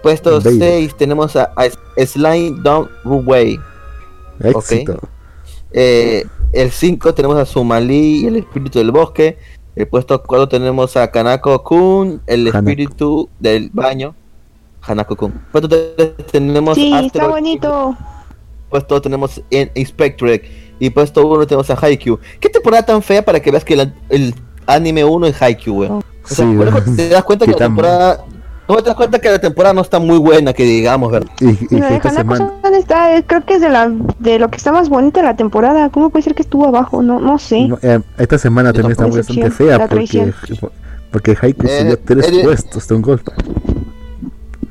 Puesto 0.00 0.36
Inhabited. 0.36 0.58
6 0.60 0.96
tenemos 0.96 1.34
a, 1.34 1.50
a 1.56 2.06
Slime 2.06 2.60
Down 2.62 2.88
Ruway. 3.02 3.58
Éxito. 4.38 4.96
Eh, 5.72 6.24
el 6.52 6.70
5 6.70 7.14
tenemos 7.14 7.36
a 7.38 7.44
Sumali 7.46 8.22
y 8.22 8.26
el 8.26 8.36
espíritu 8.36 8.78
del 8.78 8.90
bosque. 8.90 9.38
El 9.76 9.86
puesto 9.88 10.20
4 10.22 10.48
tenemos 10.48 10.96
a 10.96 11.10
Kanako 11.10 11.62
Kun, 11.62 12.20
el 12.26 12.48
Hanako. 12.48 12.58
espíritu 12.58 13.28
del 13.38 13.70
baño. 13.72 14.14
Hanako 14.82 15.16
Kun. 15.16 15.32
Puesto 15.52 15.68
3 15.68 16.16
tenemos 16.30 16.74
Sí, 16.76 16.92
está 16.94 17.28
bonito. 17.28 17.96
Puesto 18.68 18.94
2 18.96 19.02
tenemos 19.02 19.42
en 19.50 19.70
Inspectorate. 19.74 20.50
Y 20.78 20.90
puesto 20.90 21.26
1 21.26 21.46
tenemos 21.46 21.70
a 21.70 21.74
Haikyuu. 21.80 22.18
¿Qué 22.40 22.48
temporada 22.48 22.84
tan 22.86 23.02
fea 23.02 23.24
para 23.24 23.40
que 23.40 23.50
veas 23.50 23.64
que 23.64 23.74
el, 23.74 23.92
el 24.08 24.34
anime 24.66 25.04
1 25.04 25.26
es 25.26 25.40
Haikyuu, 25.42 25.76
weón? 25.78 25.92
O 25.98 26.02
sea, 26.28 26.46
Sí, 26.46 26.52
luego 26.52 26.78
weón. 26.78 26.96
te 26.96 27.08
das 27.10 27.24
cuenta 27.24 27.44
que 27.46 27.52
la 27.52 27.58
temporada. 27.58 28.24
No 28.70 28.76
te 28.76 28.84
das 28.84 28.94
cuenta 28.94 29.18
que 29.18 29.28
la 29.28 29.38
temporada 29.40 29.74
no 29.74 29.80
está 29.80 29.98
muy 29.98 30.18
buena, 30.18 30.52
que 30.52 30.64
digamos, 30.64 31.10
¿verdad? 31.10 31.30
Y, 31.40 31.74
y 31.74 31.80
de 31.80 31.96
esta 31.96 32.10
semana. 32.10 32.52
¿dónde 32.62 32.78
está? 32.78 33.16
Eh, 33.16 33.24
Creo 33.26 33.44
que 33.44 33.54
es 33.54 33.60
de 33.60 33.68
la 33.68 33.90
de 34.18 34.38
lo 34.38 34.48
que 34.48 34.56
está 34.56 34.70
más 34.70 34.88
bonita 34.88 35.20
de 35.20 35.26
la 35.26 35.36
temporada. 35.36 35.90
¿Cómo 35.90 36.10
puede 36.10 36.22
ser 36.22 36.34
que 36.34 36.42
estuvo 36.42 36.66
abajo? 36.66 37.02
No, 37.02 37.18
no 37.18 37.38
sé. 37.38 37.66
no, 37.66 37.78
eh, 37.82 38.00
esta 38.18 38.38
semana 38.38 38.72
también 38.72 38.92
está 38.92 39.06
bastante 39.06 39.50
fea 39.50 39.88
porque, 39.88 40.32
porque 41.10 41.36
Haiku 41.40 41.66
Eh, 41.66 41.80
subió 41.80 41.98
tres 41.98 42.28
eh, 42.28 42.40
puestos 42.44 42.86
de 42.86 42.94
un 42.94 43.02
golpe. 43.02 43.32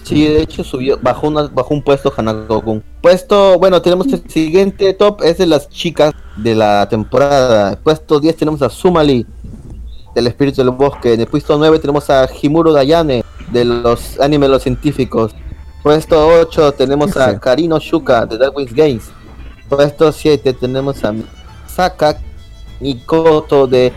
Sí, 0.04 0.26
de 0.26 0.42
hecho 0.42 0.64
subió, 0.64 0.98
bajó, 1.02 1.28
una, 1.28 1.48
bajó 1.48 1.74
un 1.74 1.84
puesto 1.84 2.12
Hanako-kun. 2.16 2.82
Puesto, 3.02 3.60
bueno, 3.60 3.82
tenemos 3.82 4.08
el 4.08 4.24
siguiente 4.28 4.94
top, 4.94 5.22
es 5.24 5.38
de 5.38 5.46
las 5.46 5.70
chicas 5.70 6.14
de 6.38 6.56
la 6.56 6.88
temporada. 6.90 7.78
Puesto 7.84 8.20
10 8.20 8.36
tenemos 8.36 8.62
a 8.62 8.70
Sumali, 8.70 9.26
del 10.16 10.28
espíritu 10.28 10.64
del 10.64 10.72
bosque. 10.72 11.14
En 11.14 11.20
el 11.20 11.28
puesto 11.28 11.58
9 11.58 11.80
tenemos 11.80 12.10
a 12.10 12.28
Himuro 12.42 12.72
Dayane, 12.72 13.24
de 13.52 13.66
los 13.66 14.20
animes 14.20 14.50
los 14.50 14.64
científicos. 14.64 15.36
Puesto 15.84 16.28
8 16.28 16.74
tenemos 16.74 17.16
a. 17.18 17.40
Karino 17.40 17.80
Shuka, 17.80 18.26
de 18.26 18.38
Dark 18.38 18.56
Wings 18.56 18.74
Games. 18.74 19.12
Puesto 19.68 20.12
7 20.12 20.54
tenemos 20.54 21.04
a 21.04 21.14
Saka 21.68 22.18
Mikoto, 22.80 23.68
de 23.68 23.94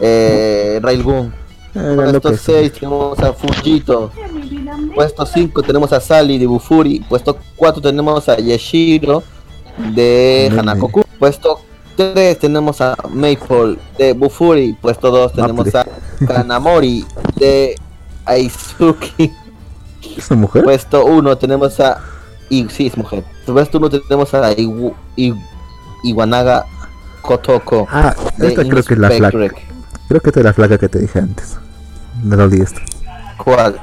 eh, 0.00 0.80
Railgun. 0.82 1.32
Puesto 1.72 2.30
loco. 2.30 2.36
6 2.36 2.72
tenemos 2.72 3.18
a 3.20 3.32
Fujito. 3.32 4.10
Puesto 4.94 5.24
5 5.24 5.62
tenemos 5.62 5.92
a 5.92 6.00
Sally 6.00 6.38
de 6.38 6.46
Bufuri. 6.46 7.00
Puesto 7.00 7.38
4 7.56 7.80
tenemos 7.80 8.28
a 8.28 8.38
Yashiro 8.38 9.22
de. 9.94 10.52
Hanakoku. 10.56 11.02
Puesto 11.18 11.60
3 11.96 12.38
tenemos 12.38 12.80
a 12.80 12.96
Maple 13.08 13.78
de 13.98 14.14
Bufuri. 14.14 14.72
Puesto 14.80 15.10
2 15.10 15.32
tenemos 15.32 15.74
a 15.74 15.86
Kanamori 16.26 17.04
de 17.36 17.76
Aizuki. 18.24 19.32
¿Es 20.16 20.30
una 20.30 20.40
mujer? 20.42 20.64
Puesto 20.64 21.04
1 21.04 21.38
tenemos 21.38 21.78
a. 21.80 21.98
Y, 22.48 22.68
sí, 22.68 22.86
es 22.88 22.96
mujer. 22.96 23.24
Puesto 23.46 23.78
1 23.78 23.90
tenemos 23.90 24.32
a 24.34 24.52
Iwu- 24.52 24.94
I- 25.16 25.34
Iwanaga 26.04 26.64
Kotoko. 27.22 27.86
ah, 27.90 28.14
esta 28.38 28.62
creo 28.64 28.82
que 28.82 28.94
es 28.94 28.98
la 28.98 29.10
flaca. 29.10 29.38
Creo 30.08 30.20
que 30.20 30.30
esta 30.30 30.40
es 30.40 30.44
la 30.46 30.52
flaca 30.52 30.78
que 30.78 30.88
te 30.88 30.98
dije 30.98 31.18
antes. 31.18 31.58
No 32.22 32.36
la 32.36 32.44
olvidé 32.44 32.64
esta. 32.64 32.80
¿Cuál? 33.36 33.76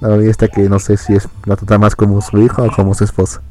La 0.00 0.08
olvidé 0.08 0.30
esta 0.30 0.48
que 0.48 0.62
no 0.68 0.78
sé 0.78 0.96
si 0.96 1.14
es 1.14 1.28
la 1.44 1.56
trata 1.56 1.76
más 1.78 1.94
como 1.94 2.20
su 2.22 2.38
hija 2.38 2.62
o 2.62 2.70
como 2.70 2.94
su 2.94 3.04
esposa. 3.04 3.42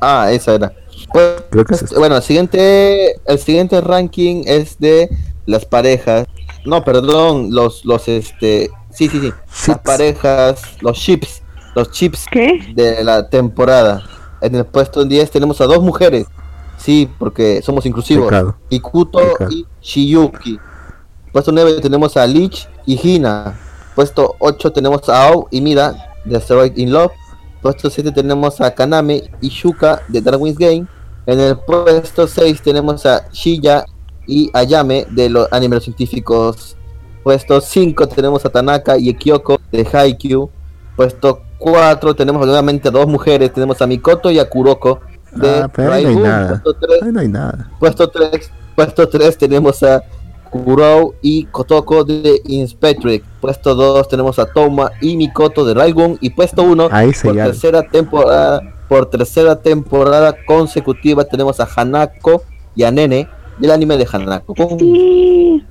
Ah, 0.00 0.28
esa 0.30 0.54
era. 0.54 0.72
Pues, 1.12 1.42
Creo 1.50 1.64
que 1.64 1.74
es 1.74 1.82
esta. 1.82 1.98
Bueno, 1.98 2.16
el 2.16 2.22
siguiente, 2.22 3.20
el 3.26 3.38
siguiente 3.38 3.80
ranking 3.80 4.44
es 4.46 4.78
de 4.78 5.10
las 5.46 5.64
parejas. 5.66 6.26
No, 6.66 6.82
perdón, 6.84 7.48
los, 7.52 7.84
los, 7.84 8.08
este, 8.08 8.70
sí, 8.90 9.08
sí, 9.08 9.20
sí, 9.20 9.32
las 9.68 9.78
parejas, 9.78 10.62
los 10.80 10.98
chips, 10.98 11.42
los 11.74 11.90
chips 11.92 12.26
¿Qué? 12.30 12.72
de 12.74 13.04
la 13.04 13.28
temporada. 13.30 14.02
En 14.40 14.54
el 14.54 14.66
puesto 14.66 15.04
10 15.04 15.30
tenemos 15.30 15.60
a 15.60 15.66
dos 15.66 15.80
mujeres. 15.80 16.26
Sí, 16.76 17.08
porque 17.18 17.62
somos 17.62 17.86
inclusivos. 17.86 18.26
Pecado. 18.26 18.56
Ikuto 18.68 19.18
Pecado. 19.18 19.50
y 19.50 19.66
Shiyuki. 19.80 20.58
Puesto 21.32 21.52
9 21.52 21.80
tenemos 21.80 22.16
a 22.16 22.26
Lich 22.26 22.68
y 22.84 23.00
Hina. 23.02 23.58
Puesto 23.94 24.36
8 24.40 24.72
tenemos 24.72 25.08
a 25.08 25.28
Ao 25.28 25.48
y 25.50 25.60
Mida 25.60 26.14
de 26.24 26.36
Asteroid 26.36 26.76
in 26.76 26.92
Love. 26.92 27.12
Puesto 27.62 27.88
7 27.88 28.12
tenemos 28.12 28.60
a 28.60 28.74
Kaname 28.74 29.30
y 29.40 29.48
Shuka 29.48 30.02
de 30.08 30.20
Darwin's 30.20 30.58
Game. 30.58 30.86
En 31.26 31.40
el 31.40 31.56
puesto 31.58 32.26
6 32.26 32.62
tenemos 32.62 33.06
a 33.06 33.28
Shiya 33.32 33.84
y 34.26 34.50
Ayame 34.52 35.06
de 35.10 35.28
los 35.30 35.48
animes 35.52 35.84
científicos. 35.84 36.76
Puesto 37.22 37.60
5 37.60 38.06
tenemos 38.08 38.44
a 38.44 38.50
Tanaka 38.50 38.96
y 38.98 39.12
Kyoko 39.14 39.58
de 39.72 39.86
Haikyuu. 39.92 40.48
Puesto 40.96 41.40
4 41.58 42.14
tenemos 42.14 42.46
nuevamente 42.46 42.88
a 42.88 42.90
dos 42.90 43.06
mujeres. 43.06 43.52
Tenemos 43.52 43.80
a 43.82 43.86
Mikoto 43.86 44.30
y 44.30 44.38
a 44.38 44.48
Kuroko 44.48 45.00
de 45.32 45.48
Ah, 45.60 45.68
pero 45.74 45.92
ahí 45.92 46.04
no 46.04 46.08
hay 46.08 46.14
Railgun. 46.14 46.22
nada. 46.22 46.48
Puesto 46.62 46.74
3 46.74 47.02
Ahí 47.02 47.12
no 47.12 47.20
hay 47.20 47.28
nada. 47.28 47.70
Puesto 47.80 48.08
3, 48.08 48.50
puesto 48.76 49.08
3 49.08 49.38
tenemos 49.38 49.82
a 49.82 50.02
Kurou 50.50 51.14
y 51.20 51.44
Kotoko 51.46 52.04
de 52.04 52.40
Inspectorate. 52.44 53.24
Puesto 53.40 53.74
2 53.74 54.08
tenemos 54.08 54.38
a 54.38 54.46
Toma 54.46 54.92
y 55.00 55.16
Mikoto 55.16 55.64
de 55.64 55.74
Raigun. 55.74 56.16
Y 56.20 56.30
puesto 56.30 56.62
1 56.62 56.88
Ahí 56.92 57.12
se 57.12 57.26
por 57.26 57.36
ya. 57.36 57.44
tercera 57.46 57.82
temporada, 57.82 58.60
por 58.88 59.06
tercera 59.10 59.56
temporada 59.56 60.34
consecutiva 60.46 61.24
tenemos 61.24 61.58
a 61.60 61.68
Hanako 61.76 62.42
y 62.76 62.84
a 62.84 62.90
Nene 62.92 63.28
del 63.58 63.70
anime 63.70 63.96
de 63.96 64.06
Hanako. 64.10 64.54
Sí. 64.78 65.64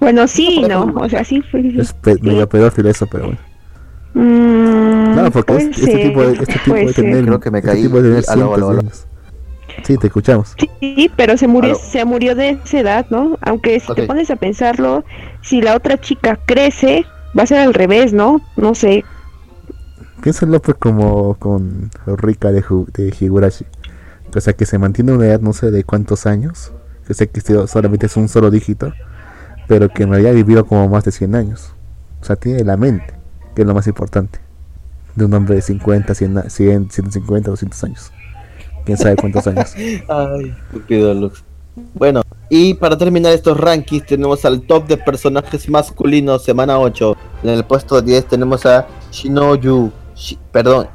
Bueno, 0.00 0.26
sí, 0.26 0.62
no. 0.68 0.92
O 0.96 1.08
sea, 1.08 1.24
sí 1.24 1.42
fue. 1.42 1.66
Es 1.78 1.92
pe- 1.92 2.16
medio 2.22 2.48
pedófilo 2.48 2.88
eso, 2.88 3.06
pero 3.10 3.26
bueno. 3.26 3.38
Mm, 4.14 5.14
No, 5.16 5.30
porque 5.30 5.56
es- 5.56 5.78
este 5.78 5.98
tipo 6.08 6.22
de, 6.22 6.32
este 6.32 6.46
tipo 6.64 6.74
de 6.74 6.92
tener, 6.92 7.24
Creo 7.24 7.40
que 7.40 7.50
me 7.50 7.58
este 7.58 7.70
caí. 7.70 7.82
tipo 7.82 8.00
de 8.02 8.22
tener 8.22 8.24
Aló. 8.30 8.80
Sí, 9.84 9.96
te 9.96 10.08
escuchamos. 10.08 10.54
Sí, 10.80 11.10
pero 11.16 11.36
se 11.36 11.46
murió, 11.46 11.70
Aló. 11.70 11.78
se 11.80 12.04
murió 12.04 12.34
de 12.34 12.50
esa 12.64 12.80
edad, 12.80 13.06
¿no? 13.10 13.38
Aunque 13.42 13.78
si 13.80 13.94
te 13.94 14.02
pones 14.04 14.30
a 14.30 14.36
pensarlo, 14.36 15.04
si 15.42 15.62
la 15.62 15.74
otra 15.76 15.98
chica 16.00 16.38
crece, 16.44 17.04
va 17.38 17.44
a 17.44 17.46
ser 17.46 17.58
al 17.58 17.72
revés, 17.74 18.12
¿no? 18.12 18.40
No 18.56 18.74
sé. 18.74 19.04
Piénsalo 20.22 20.60
pues 20.60 20.76
como 20.78 21.34
con 21.36 21.90
Rika 22.06 22.52
de, 22.52 22.62
de 22.94 23.14
Higurashi. 23.18 23.64
O 24.34 24.40
sea, 24.40 24.52
que 24.54 24.66
se 24.66 24.78
mantiene 24.78 25.12
una 25.12 25.26
edad 25.26 25.40
no 25.40 25.52
sé 25.52 25.70
de 25.70 25.82
cuántos 25.84 26.26
años. 26.26 26.72
Que 27.10 27.14
sé 27.14 27.28
que 27.28 27.40
sí- 27.40 27.54
solamente 27.66 28.06
es 28.06 28.16
un 28.16 28.28
solo 28.28 28.52
dígito. 28.52 28.92
Pero 29.66 29.88
que 29.88 30.04
en 30.04 30.10
realidad 30.10 30.30
ha 30.30 30.34
vivido 30.36 30.64
como 30.64 30.86
más 30.88 31.02
de 31.02 31.10
100 31.10 31.34
años. 31.34 31.72
O 32.20 32.24
sea, 32.24 32.36
tiene 32.36 32.62
la 32.62 32.76
mente. 32.76 33.14
que 33.56 33.62
es 33.62 33.66
lo 33.66 33.74
más 33.74 33.88
importante. 33.88 34.38
De 35.16 35.24
un 35.24 35.34
hombre 35.34 35.56
de 35.56 35.62
50, 35.62 36.14
100, 36.14 36.48
100 36.48 36.88
150, 36.92 37.50
200 37.50 37.82
años. 37.82 38.12
Quién 38.84 38.96
sabe 38.96 39.16
cuántos 39.16 39.44
años. 39.48 39.74
Ay, 40.08 40.54
estúpido 40.68 41.12
Lux. 41.14 41.42
Bueno, 41.94 42.22
y 42.48 42.74
para 42.74 42.96
terminar 42.96 43.32
estos 43.32 43.58
rankings 43.58 44.06
tenemos 44.06 44.44
al 44.44 44.60
top 44.62 44.86
de 44.86 44.96
personajes 44.98 45.68
masculinos 45.68 46.44
semana 46.44 46.78
8. 46.78 47.16
En 47.42 47.50
el 47.50 47.64
puesto 47.64 48.00
10 48.00 48.26
tenemos 48.28 48.64
a 48.66 48.86
Shinoyu, 49.10 49.90
Shi- 50.14 50.38
perdón, 50.52 50.86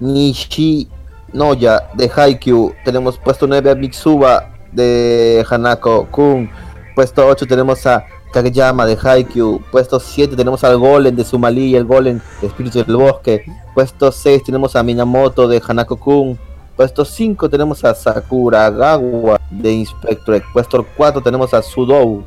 Nishinoya 0.00 1.82
de 1.94 2.10
Haikyuu. 2.14 2.72
Tenemos 2.84 3.16
puesto 3.18 3.46
9 3.46 3.70
a 3.70 3.74
Mitsuba 3.76 4.55
de 4.76 5.44
Hanako 5.48 6.06
Kun. 6.10 6.50
Puesto 6.94 7.26
8 7.26 7.46
tenemos 7.46 7.86
a 7.86 8.04
Kageyama 8.32 8.86
de 8.86 8.96
Haikyuu. 9.02 9.60
Puesto 9.72 9.98
7 9.98 10.36
tenemos 10.36 10.62
al 10.62 10.78
Golem 10.78 11.16
de 11.16 11.24
Sumali, 11.24 11.74
el 11.74 11.84
Golem 11.84 12.20
de 12.40 12.46
Espíritu 12.46 12.84
del 12.84 12.96
Bosque. 12.96 13.44
Puesto 13.74 14.12
6 14.12 14.44
tenemos 14.44 14.76
a 14.76 14.82
Minamoto 14.82 15.48
de 15.48 15.60
Hanako 15.66 15.96
Kun. 15.96 16.38
Puesto 16.76 17.04
5 17.04 17.48
tenemos 17.48 17.84
a 17.84 17.94
Sakuragawa 17.94 19.40
de 19.50 19.72
Inspector. 19.72 20.42
Puesto 20.52 20.86
4 20.96 21.22
tenemos 21.22 21.54
a 21.54 21.62
Sudou 21.62 22.24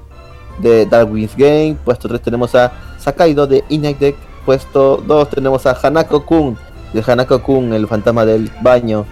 de 0.57 0.85
Darwin's 0.85 1.35
Game. 1.37 1.77
Puesto 1.85 2.07
3 2.07 2.21
tenemos 2.21 2.55
a 2.55 2.71
Sakaido 2.97 3.47
de 3.47 3.63
Inagdeck. 3.69 4.15
Puesto 4.45 4.97
2 4.97 5.29
tenemos 5.29 5.65
a 5.65 5.77
Hanako 5.81 6.25
Kun 6.25 6.57
de 6.93 7.03
Hanako 7.05 7.41
Kun, 7.41 7.73
el 7.73 7.87
fantasma 7.87 8.25
del 8.25 8.51
baño. 8.61 9.05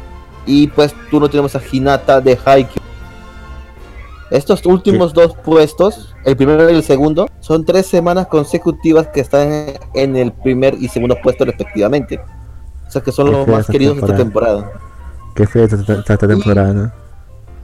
Y 0.46 0.68
puesto 0.68 0.98
1 1.12 1.30
tenemos 1.30 1.56
a 1.56 1.62
Hinata 1.72 2.22
de 2.22 2.38
Haikyuu. 2.44 2.87
Estos 4.30 4.66
últimos 4.66 5.14
dos 5.14 5.36
puestos, 5.38 6.14
el 6.26 6.36
primero 6.36 6.70
y 6.70 6.76
el 6.76 6.84
segundo, 6.84 7.30
son 7.40 7.64
tres 7.66 7.86
semanas 7.88 8.28
consecutivas 8.28 9.08
que 9.08 9.22
están 9.22 9.74
en 9.94 10.16
el 10.18 10.32
primer 10.34 10.76
y 10.80 10.90
segundo 10.90 11.16
puesto 11.24 11.46
respectivamente. 11.46 12.20
O 12.88 12.92
sea 12.92 13.02
que 13.02 13.12
son 13.12 13.32
los 13.32 13.48
más 13.48 13.68
queridos 13.68 13.96
de 13.96 14.02
esta 14.02 14.16
temporada. 14.18 14.72
Qué 15.36 15.48
fea 15.48 15.64
esta, 15.66 15.76
esta- 15.78 16.14
esta 16.14 16.28
temporada, 16.28 16.74
¿no? 16.74 16.92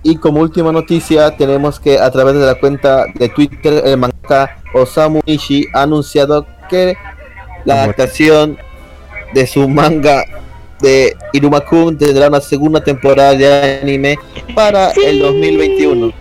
Y 0.04 0.18
como 0.18 0.42
última 0.42 0.72
noticia, 0.72 1.36
tenemos 1.38 1.80
que 1.80 1.98
a 1.98 2.12
través 2.12 2.36
de 2.36 2.46
la 2.46 2.56
cuenta 2.56 3.06
de 3.16 3.30
Twitter, 3.30 3.82
el 3.86 3.98
mangaka 3.98 4.58
Osamu 4.74 5.22
Ishii 5.26 5.68
ha 5.74 5.84
anunciado 5.84 6.46
que 6.70 6.96
la 7.66 7.84
adaptación 7.84 8.58
de 9.34 9.48
su 9.48 9.68
manga 9.70 10.24
de 10.82 11.16
Irumakun 11.32 11.98
tendrá 11.98 12.28
una 12.28 12.42
segunda 12.42 12.84
temporada 12.84 13.34
de 13.34 13.80
anime 13.82 14.18
para 14.54 14.92
Sí. 14.92 15.02
el 15.06 15.20
2021. 15.20 16.12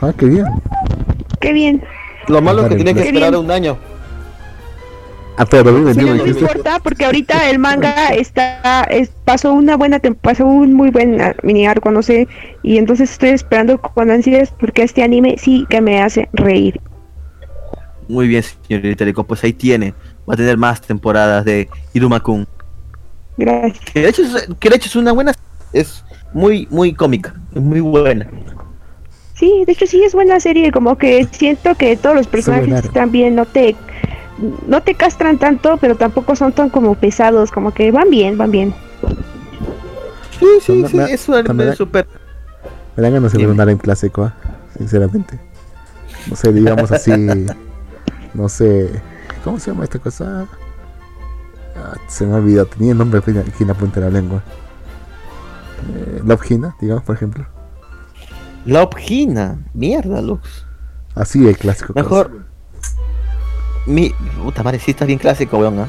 Ah, 0.00 0.12
qué 0.16 0.26
bien. 0.26 0.46
Qué 1.40 1.52
bien. 1.52 1.82
Lo 2.28 2.40
malo 2.40 2.62
es 2.62 2.68
que 2.68 2.76
tiene 2.76 2.94
que 2.94 3.02
esperar 3.02 3.30
bien. 3.30 3.44
un 3.44 3.50
año. 3.50 3.76
Ah, 5.36 5.46
pero 5.46 5.64
Pero 5.64 5.78
2021 5.80 6.14
no 6.16 6.24
dijiste. 6.24 6.40
importa 6.42 6.80
porque 6.80 7.04
ahorita 7.06 7.48
el 7.48 7.58
manga 7.58 8.08
está 8.08 8.84
es, 8.90 9.10
pasó 9.24 9.52
una 9.54 9.76
buena 9.76 9.98
pasó 10.20 10.44
un 10.44 10.74
muy 10.74 10.90
buen 10.90 11.18
ah, 11.20 11.34
mini 11.42 11.66
arco 11.66 11.90
no 11.90 12.02
sé 12.02 12.28
y 12.62 12.76
entonces 12.76 13.10
estoy 13.12 13.30
esperando 13.30 13.80
con 13.80 14.10
ansias 14.10 14.52
porque 14.60 14.82
este 14.82 15.02
anime 15.02 15.36
sí 15.38 15.64
que 15.70 15.80
me 15.80 16.02
hace 16.02 16.28
reír 16.34 16.78
Muy 18.06 18.28
bien, 18.28 18.42
señorita 18.68 19.04
Rico, 19.06 19.24
pues 19.24 19.42
ahí 19.44 19.52
tiene. 19.54 19.94
Va 20.28 20.34
a 20.34 20.36
tener 20.36 20.58
más 20.58 20.80
temporadas 20.82 21.44
de 21.44 21.70
Irumakun. 21.94 22.46
gracias 23.38 23.80
Que 23.94 24.00
de 24.02 24.08
hecho 24.10 24.22
es, 24.22 24.48
que 24.58 24.68
de 24.68 24.76
hecho 24.76 24.88
es 24.88 24.96
una 24.96 25.12
buena. 25.12 25.32
Es 25.72 26.04
muy, 26.34 26.66
muy 26.70 26.92
cómica. 26.92 27.34
Es 27.54 27.62
muy 27.62 27.80
buena. 27.80 28.28
Sí 29.40 29.64
de 29.66 29.72
hecho 29.72 29.86
sí 29.86 30.04
es 30.04 30.12
buena 30.14 30.38
serie 30.38 30.70
como 30.70 30.96
que 30.96 31.26
siento 31.32 31.74
que 31.74 31.96
todos 31.96 32.14
los 32.14 32.26
personajes 32.28 32.90
bien 33.10 33.34
no 33.34 33.44
te 33.46 33.74
no 34.68 34.82
te 34.82 34.94
castran 34.94 35.38
tanto 35.38 35.76
pero 35.78 35.96
tampoco 35.96 36.36
son 36.36 36.52
tan 36.52 36.70
como 36.70 36.94
pesados 36.94 37.50
como 37.50 37.72
que 37.74 37.90
van 37.90 38.08
bien 38.10 38.38
van 38.38 38.50
bien 38.52 38.74
Sí, 40.38 40.46
sí, 40.62 40.66
También 40.82 40.88
sí. 40.88 40.96
me- 40.96 41.12
Es 41.12 41.28
un 41.28 41.34
anime 41.34 41.46
también- 41.48 41.76
súper. 41.76 42.06
Me 42.96 43.02
dan 43.02 43.12
ganas 43.12 43.32
de 43.32 43.38
ver 43.38 43.48
un 43.48 43.60
anime 43.60 43.78
clásico, 43.78 44.24
ah, 44.24 44.34
sinceramente. 44.78 45.38
No 46.28 46.34
sé, 46.36 46.50
digamos 46.52 46.90
así. 46.90 47.12
no 48.34 48.48
sé. 48.48 48.88
¿Cómo 49.44 49.58
se 49.58 49.70
llama 49.70 49.84
esta 49.84 49.98
cosa? 49.98 50.46
Ah, 51.76 51.94
se 52.08 52.24
me 52.26 52.32
ha 52.32 52.36
olvidado. 52.36 52.66
Tenía 52.68 52.92
el 52.92 52.98
nombre 52.98 53.18
aquí 53.20 53.62
en 53.62 53.68
la 53.68 53.74
punta 53.74 54.00
de 54.00 54.06
la 54.06 54.12
lengua. 54.18 54.42
Eh, 55.94 56.20
Love 56.24 56.50
Hina, 56.50 56.74
digamos, 56.80 57.04
por 57.04 57.16
ejemplo. 57.16 57.44
La. 58.64 58.88
Mierda, 59.74 60.20
Lux. 60.22 60.66
Así 61.14 61.46
el 61.46 61.56
clásico. 61.56 61.92
Mejor. 61.94 62.44
Mi. 63.86 64.12
Puta 64.42 64.62
madre, 64.62 64.78
sí 64.78 64.90
está 64.92 65.04
bien 65.04 65.18
clásico, 65.18 65.58
weón. 65.58 65.78
¿ah? 65.80 65.88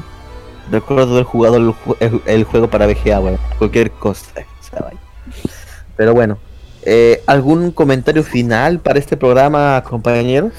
Recuerdo 0.70 1.12
haber 1.12 1.24
jugado 1.24 1.56
el, 1.56 1.68
ju- 1.70 1.96
el- 2.00 2.22
el 2.26 2.44
juego 2.44 2.68
para 2.68 2.86
VGA, 2.86 3.20
weón. 3.20 3.38
Cualquier 3.58 3.90
cosa. 3.90 4.26
Pero 5.96 6.14
bueno. 6.14 6.38
eh, 6.84 7.22
¿Algún 7.26 7.70
comentario 7.72 8.22
final 8.24 8.80
para 8.80 8.98
este 8.98 9.16
programa, 9.16 9.82
compañeros? 9.86 10.52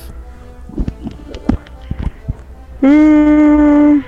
Mm, 2.81 4.01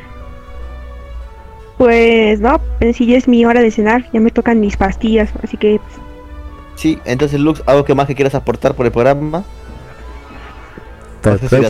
pues 1.78 2.40
no 2.42 2.60
pues 2.80 2.98
sí 2.98 3.06
ya 3.06 3.18
es 3.18 3.28
mi 3.28 3.46
hora 3.46 3.62
de 3.62 3.72
cenar 3.72 4.06
ya 4.12 4.20
me 4.20 4.32
tocan 4.32 4.60
mis 4.60 4.76
pastillas 4.76 5.30
así 5.44 5.56
que 5.58 5.80
pues, 5.80 6.05
Sí, 6.76 7.00
entonces 7.06 7.40
Lux, 7.40 7.64
¿algo 7.66 7.86
que 7.86 7.96
más 7.96 8.08
que 8.08 8.16
quieras 8.16 8.36
aportar 8.36 8.76
por 8.76 8.86
el 8.86 8.92
programa? 8.92 9.44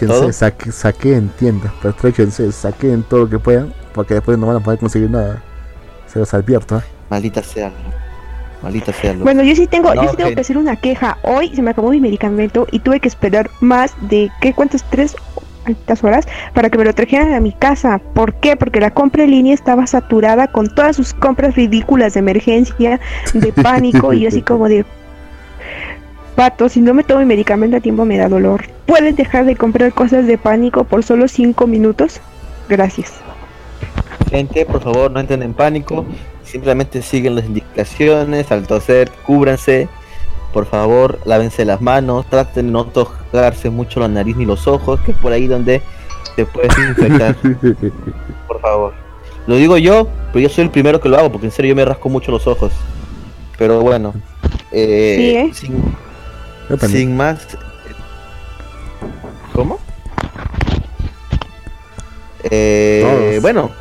Todo? 0.08 0.32
saque- 0.34 0.72
saquen 0.72 1.30
tiendas, 1.40 1.72
pertréchense, 1.82 2.52
saquen 2.52 3.04
todo 3.04 3.22
lo 3.22 3.30
que 3.30 3.40
puedan, 3.40 3.74
porque 3.94 4.16
después 4.16 4.38
no 4.38 4.48
van 4.48 4.58
a 4.58 4.60
poder 4.60 4.80
conseguir 4.80 5.10
nada. 5.10 5.42
Se 6.08 6.20
los 6.20 6.34
advierto, 6.34 6.78
¿eh? 6.78 6.82
Maldita 7.10 7.42
sea. 7.42 7.72
Maldita 8.62 8.92
sea, 8.92 9.14
Lux. 9.14 9.24
Bueno, 9.24 9.44
yo 9.44 9.56
sí 9.56 9.68
tengo, 9.68 9.94
No, 9.94 10.04
yo 10.04 10.10
sí 10.10 10.18
tengo 10.18 10.34
que 10.34 10.42
hacer 10.42 10.58
una 10.58 10.76
queja. 10.76 11.18
Hoy 11.22 11.56
se 11.56 11.62
me 11.62 11.72
acabó 11.72 11.92
mi 11.92 12.02
medicamento 12.02 12.68
y 12.72 12.80
tuve 12.80 13.00
que 13.00 13.08
esperar 13.08 13.50
más 13.62 13.94
de 14.02 14.30
¿qué 14.42 14.54
cuántas 14.54 14.84
tres 14.90 15.16
altas 15.66 16.04
horas 16.04 16.28
para 16.54 16.70
que 16.70 16.78
me 16.78 16.86
lo 16.86 16.94
trajeran 16.94 17.34
a 17.34 17.40
mi 17.40 17.52
casa. 17.52 18.00
¿Por 18.14 18.36
qué? 18.36 18.56
Porque 18.56 18.80
la 18.80 18.92
compra 18.92 19.24
en 19.24 19.32
línea 19.32 19.54
estaba 19.54 19.88
saturada 19.88 20.48
con 20.48 20.74
todas 20.74 20.96
sus 20.96 21.14
compras 21.14 21.56
ridículas 21.56 22.14
de 22.14 22.20
emergencia, 22.20 23.00
de 23.34 23.52
pánico 23.64 24.14
y 24.14 24.22
yo 24.22 24.28
así 24.30 24.42
como 24.42 24.68
de 24.68 24.86
Pato, 26.36 26.68
si 26.68 26.82
no 26.82 26.94
me 26.94 27.04
tomo 27.04 27.22
mi 27.22 27.26
medicamento 27.26 27.78
a 27.78 27.80
tiempo 27.80 28.04
me 28.04 28.18
da 28.18 28.28
dolor. 28.28 28.66
¿Puedes 28.86 29.16
dejar 29.16 29.46
de 29.46 29.56
comprar 29.56 29.94
cosas 29.94 30.28
de 30.28 30.38
pánico 30.38 30.84
por 30.84 31.02
solo 31.04 31.30
cinco 31.30 31.66
minutos? 31.66 32.20
Gracias. 32.68 33.14
Gente, 34.30 34.66
por 34.66 34.82
favor, 34.82 35.12
no 35.12 35.22
entren 35.22 35.44
en 35.44 35.54
pánico. 35.54 36.06
Simplemente 36.44 37.02
siguen 37.02 37.36
las 37.36 37.46
indicaciones. 37.46 38.52
Al 38.52 38.68
toser, 38.68 39.10
cúbranse. 39.26 39.88
Por 40.56 40.66
favor, 40.66 41.20
lávense 41.26 41.66
las 41.66 41.82
manos. 41.82 42.26
Traten 42.30 42.68
de 42.68 42.72
no 42.72 42.86
tocarse 42.86 43.70
mucho 43.70 44.00
la 44.00 44.08
nariz 44.08 44.38
ni 44.38 44.46
los 44.46 44.68
ojos, 44.68 45.02
que 45.02 45.12
es 45.12 45.18
por 45.18 45.34
ahí 45.34 45.48
donde 45.48 45.82
te 46.38 46.46
puedes 46.46 46.72
infectar. 46.90 47.36
por 48.48 48.62
favor. 48.62 48.94
Lo 49.48 49.58
digo 49.58 49.78
yo, 49.78 50.08
pero 50.32 50.40
yo 50.44 50.48
soy 50.50 50.64
el 50.64 50.70
primero 50.72 51.02
que 51.02 51.10
lo 51.10 51.18
hago, 51.18 51.30
porque 51.30 51.48
en 51.48 51.52
serio 51.52 51.72
yo 51.72 51.76
me 51.76 51.84
rasco 51.84 52.08
mucho 52.08 52.32
los 52.32 52.48
ojos. 52.48 52.72
Pero 53.58 53.82
bueno, 53.82 54.14
eh, 54.72 55.50
Sí, 55.54 55.68
¿eh? 55.76 55.78
sin, 56.80 56.88
sin 56.90 57.18
más. 57.18 57.46
¿Cómo? 59.52 59.78
Eh, 62.44 63.40
bueno, 63.42 63.72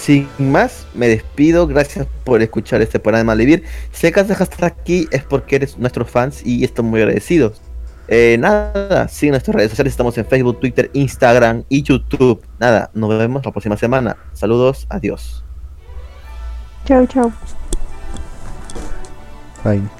sin 0.00 0.28
más, 0.38 0.86
me 0.94 1.08
despido. 1.08 1.66
Gracias 1.66 2.06
por 2.24 2.40
escuchar 2.40 2.80
este 2.80 2.98
programa 2.98 3.36
de 3.36 3.44
Vivir. 3.44 3.64
Si 3.92 4.10
que 4.10 4.20
has 4.20 4.28
dejado 4.28 4.50
hasta 4.50 4.66
aquí 4.66 5.06
es 5.10 5.22
porque 5.24 5.56
eres 5.56 5.78
nuestros 5.78 6.10
fans 6.10 6.42
y 6.44 6.64
estamos 6.64 6.90
muy 6.90 7.00
agradecidos. 7.00 7.60
Eh, 8.08 8.36
nada, 8.40 9.08
sigue 9.08 9.30
nuestras 9.30 9.54
redes 9.54 9.70
sociales. 9.70 9.92
Estamos 9.92 10.16
en 10.18 10.24
Facebook, 10.24 10.58
Twitter, 10.58 10.90
Instagram 10.94 11.64
y 11.68 11.82
YouTube. 11.82 12.42
Nada, 12.58 12.90
nos 12.94 13.10
vemos 13.10 13.44
la 13.44 13.52
próxima 13.52 13.76
semana. 13.76 14.16
Saludos, 14.32 14.86
adiós. 14.88 15.44
Chao, 16.86 17.06
chao. 17.06 17.32
Fine. 19.62 19.99